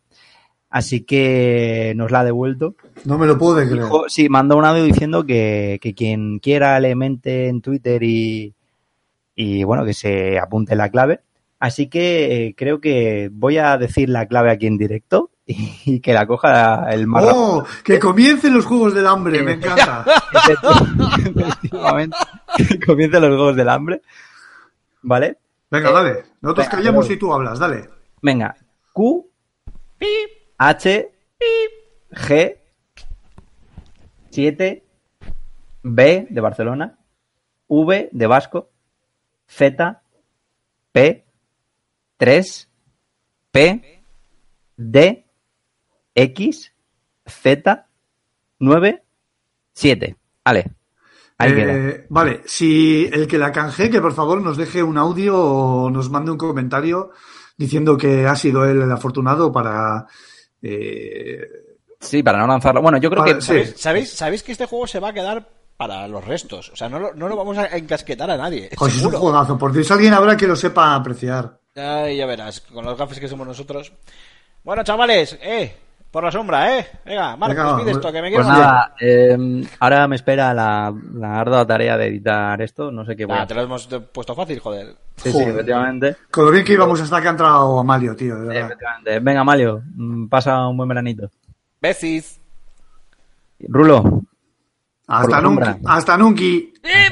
así 0.77 1.03
que 1.03 1.93
nos 1.95 2.11
la 2.11 2.21
ha 2.21 2.25
devuelto 2.25 2.75
No 3.05 3.17
me 3.17 3.27
lo 3.29 3.39
puedo 3.39 3.55
creer. 3.57 3.73
Dijo- 3.85 4.07
sí 4.09 4.29
mandó 4.29 4.57
un 4.57 4.65
audio 4.65 4.83
diciendo 4.83 5.25
que, 5.25 5.79
que 5.81 5.95
quien 5.95 6.41
quiera 6.41 6.81
le 6.81 6.97
mente 6.97 7.47
en 7.49 7.61
Twitter 7.61 8.03
y 8.03 8.53
y 9.37 9.63
bueno 9.65 9.85
que 9.85 9.95
se 9.95 10.37
apunte 10.39 10.75
la 10.75 10.89
clave 10.91 11.21
así 11.61 11.87
que 11.89 12.47
eh, 12.49 12.55
creo 12.57 12.81
que 12.81 13.31
voy 13.33 13.59
a 13.59 13.79
decir 13.79 14.09
la 14.09 14.27
clave 14.27 14.51
aquí 14.51 14.67
en 14.67 14.77
directo 14.77 15.31
y, 15.47 15.57
y 15.85 16.01
que 16.01 16.13
la 16.13 16.27
coja 16.27 16.87
el 16.91 17.07
más 17.07 17.23
rápido 17.25 17.43
¡Oh! 17.59 17.65
¡Que 17.85 17.99
comiencen 18.01 18.53
los 18.55 18.65
Juegos 18.67 18.95
del 18.95 19.07
Hambre! 19.07 19.43
¡Me 19.43 19.53
encanta! 19.53 20.05
Efectivamente. 20.33 22.17
Que 22.57 22.81
comiencen 22.81 23.21
los 23.23 23.31
juegos 23.37 23.57
del 23.57 23.69
hambre. 23.69 24.01
¿Vale? 25.03 25.39
Venga, 25.71 25.91
dale. 25.91 26.25
Nosotros 26.41 26.67
venga, 26.67 26.77
callamos 26.79 27.07
pero- 27.07 27.15
y 27.15 27.19
tú 27.19 27.33
hablas, 27.35 27.59
dale. 27.59 27.89
Venga. 28.23 28.55
Q, 28.93 29.29
H, 30.59 31.11
G, 32.11 32.59
7, 34.31 34.85
B 35.83 36.27
de 36.31 36.41
Barcelona, 36.41 36.99
V 37.69 38.09
de 38.13 38.27
Vasco, 38.27 38.71
Z, 39.47 40.03
P, 40.93 41.25
3, 42.17 42.69
P, 43.51 44.03
D, 44.77 45.27
X, 46.15 46.73
Z, 47.27 47.87
9, 48.59 49.03
7. 49.73 50.17
Vale. 50.45 50.71
Ahí 51.37 51.55
queda. 51.55 52.05
Vale, 52.09 52.43
si 52.47 53.09
el 53.13 53.27
que 53.27 53.39
la 53.39 53.51
canje, 53.51 53.91
que 53.91 54.01
por 54.01 54.15
favor 54.15 54.41
nos 54.41 54.57
deje 54.57 54.83
un 54.83 54.99
audio 54.99 55.37
o 55.37 55.91
nos 55.91 56.11
mande 56.11 56.31
un 56.31 56.39
comentario 56.39 57.11
diciendo 57.57 57.97
que 57.97 58.27
ha 58.27 58.37
sido 58.37 58.65
él 58.65 58.83
el 58.83 58.93
afortunado 58.93 59.53
para... 59.53 60.07
eh, 60.65 61.65
Sí, 62.01 62.23
para 62.23 62.39
no 62.39 62.47
lanzarlo. 62.47 62.83
Bueno, 62.83 62.99
yo 62.99 63.11
creo 63.11 63.25
que 63.25 63.41
sí. 63.41 63.65
¿Sabéis, 63.77 64.13
sabéis, 64.13 64.43
que 64.43 64.53
este 64.53 64.67
juego 64.67 64.87
se 64.87 65.01
va 65.01 65.09
a 65.09 65.13
quedar 65.13 65.49
para 65.77 66.07
los 66.07 66.25
restos? 66.25 66.71
O 66.71 66.77
sea, 66.77 66.89
no 66.89 66.99
lo, 66.99 67.15
no 67.15 67.29
lo 67.29 67.37
vamos 67.37 67.57
a 67.57 67.67
encasquetar 67.77 68.31
a 68.31 68.37
nadie. 68.37 68.71
joder, 68.77 68.95
es 68.95 69.03
un 69.03 69.13
juegazo. 69.13 69.59
Por 69.59 69.73
Dios, 69.73 69.91
alguien 69.91 70.13
habrá 70.13 70.37
que 70.37 70.47
lo 70.47 70.57
sepa 70.57 70.95
apreciar. 70.95 71.59
Ay, 71.75 72.19
ya 72.19 72.27
verás, 72.27 72.61
con 72.61 72.85
los 72.85 72.97
gafes 72.97 73.19
que 73.19 73.29
somos 73.29 73.47
nosotros. 73.47 73.93
Bueno, 74.63 74.85
chavales, 74.85 75.39
eh, 75.43 75.75
por 76.15 76.23
la 76.23 76.31
sombra, 76.31 76.79
eh. 76.79 76.87
Venga, 77.05 77.37
Marcos, 77.37 77.83
pide 77.83 77.91
esto, 77.91 78.13
que 78.13 78.23
me 78.23 78.29
quiero 78.29 78.45
Pues 78.45 78.57
nada, 78.57 78.95
eh, 79.01 79.67
ahora 79.81 80.07
me 80.07 80.15
espera 80.15 80.55
la, 80.55 80.95
la 81.13 81.41
ardua 81.41 81.67
tarea 81.67 81.99
de 81.99 82.07
editar 82.07 82.63
esto. 82.63 82.93
No 82.93 83.05
sé 83.05 83.17
qué 83.17 83.25
voy 83.25 83.37
a 83.37 83.43
Ah, 83.43 83.47
te 83.49 83.55
lo 83.55 83.63
hemos 83.63 83.89
puesto 84.13 84.33
fácil, 84.33 84.61
joder. 84.61 84.95
Sí, 85.17 85.33
sí, 85.33 85.43
efectivamente. 85.43 86.15
Con 86.31 86.45
lo 86.45 86.53
bien 86.53 86.65
que 86.65 86.75
íbamos 86.75 87.01
hasta 87.01 87.21
que 87.21 87.27
ha 87.27 87.31
entrado 87.33 87.81
Amalio, 87.81 88.15
tío, 88.15 88.37
de 88.37 88.47
verdad. 88.47 88.67
Efectivamente. 88.67 89.19
Venga, 89.19 89.43
Malio, 89.43 89.83
mm, 89.93 90.29
pasa 90.29 90.69
un 90.69 90.77
buen 90.77 90.89
veranito. 90.89 91.29
Becis. 91.83 92.41
Rulo, 93.59 94.23
Hasta 95.07 95.41
nunca. 95.41 95.79
Hasta 95.87 96.17
nunca. 96.17 96.43
¡Eh! 96.43 97.09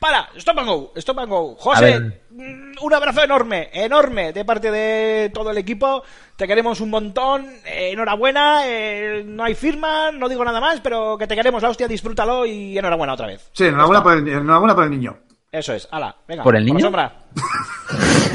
¡Para! 0.00 0.28
¡Stop 0.36 0.58
and 0.58 0.68
go! 0.68 0.92
¡Stop 0.96 1.18
and 1.20 1.28
go! 1.28 1.54
José, 1.56 2.00
mm, 2.30 2.72
un 2.82 2.94
abrazo 2.94 3.22
enorme, 3.22 3.70
enorme 3.72 4.32
de 4.32 4.44
parte 4.44 4.70
de 4.70 5.30
todo 5.32 5.50
el 5.52 5.58
equipo. 5.58 6.02
Te 6.36 6.46
queremos 6.48 6.80
un 6.80 6.90
montón. 6.90 7.46
eh, 7.64 7.90
enhorabuena. 7.92 8.62
eh, 8.66 9.22
no 9.24 9.44
hay 9.44 9.54
firma, 9.54 10.10
no 10.12 10.28
digo 10.28 10.44
nada 10.44 10.60
más, 10.60 10.80
pero 10.80 11.16
que 11.16 11.26
te 11.26 11.36
queremos 11.36 11.62
la 11.62 11.70
hostia, 11.70 11.86
disfrútalo 11.88 12.44
y 12.44 12.76
enhorabuena 12.76 13.14
otra 13.14 13.28
vez. 13.28 13.48
Sí, 13.52 13.64
enhorabuena 13.64 14.02
por 14.02 14.12
el, 14.14 14.28
enhorabuena 14.28 14.74
por 14.74 14.84
el 14.84 14.90
niño. 14.90 15.16
Eso 15.52 15.72
es, 15.74 15.88
ala, 15.92 16.14
venga. 16.26 16.42
¿Por 16.42 16.56
el 16.56 16.66
la 16.66 16.72
niño? 16.72 16.84
sombra. 16.86 17.12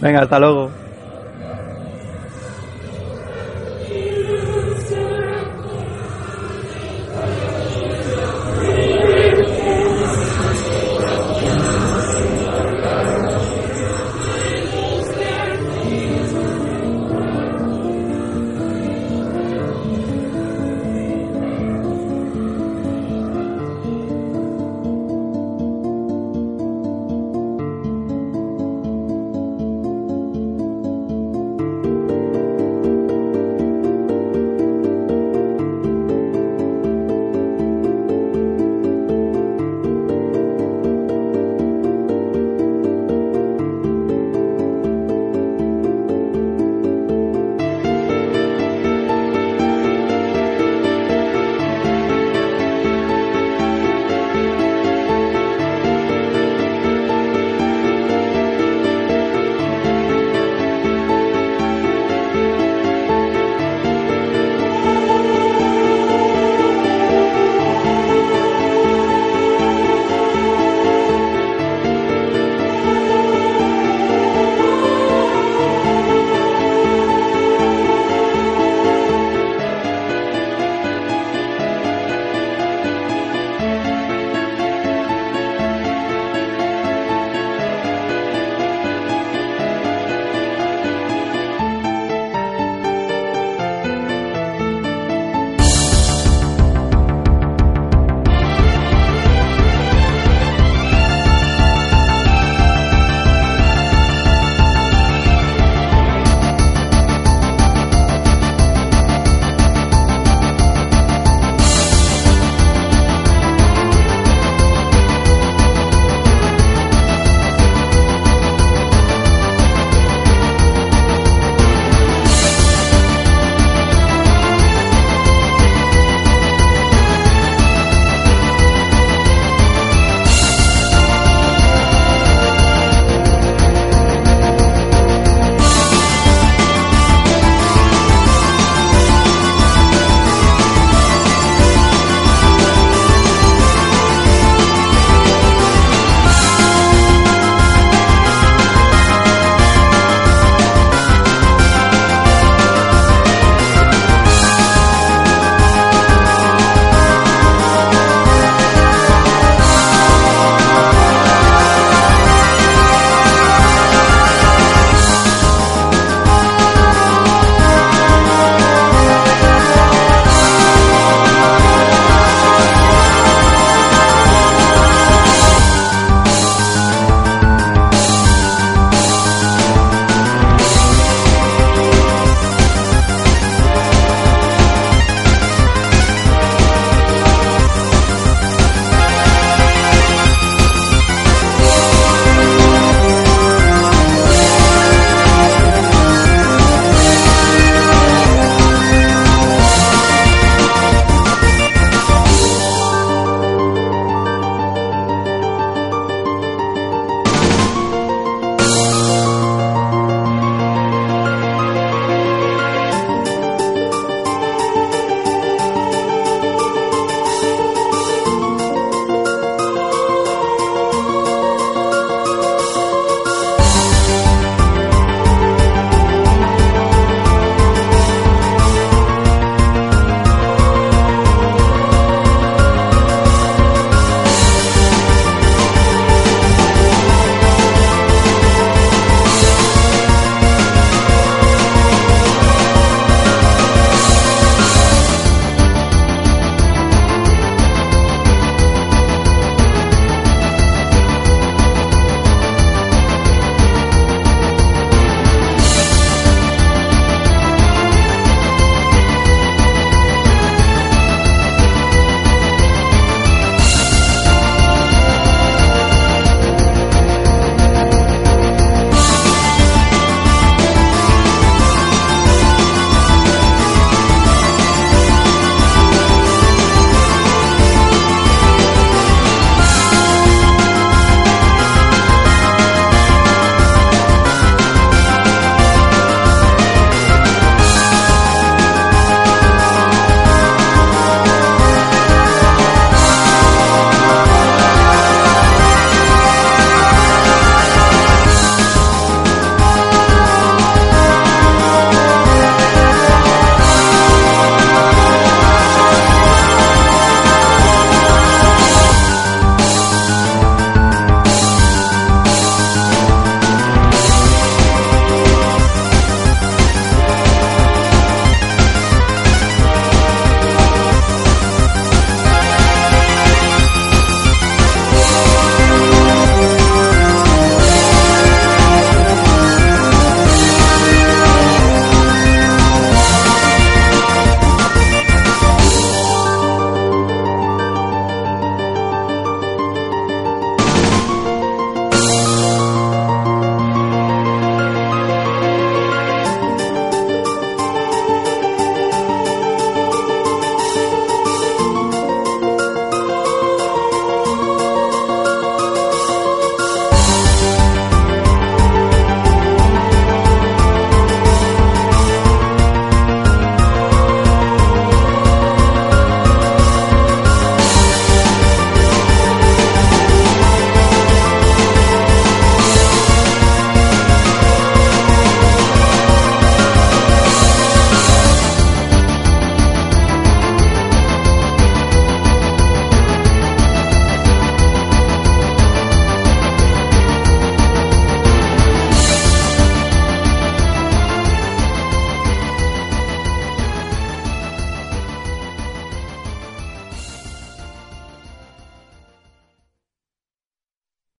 venga, 0.00 0.22
hasta 0.22 0.38
luego. 0.38 0.70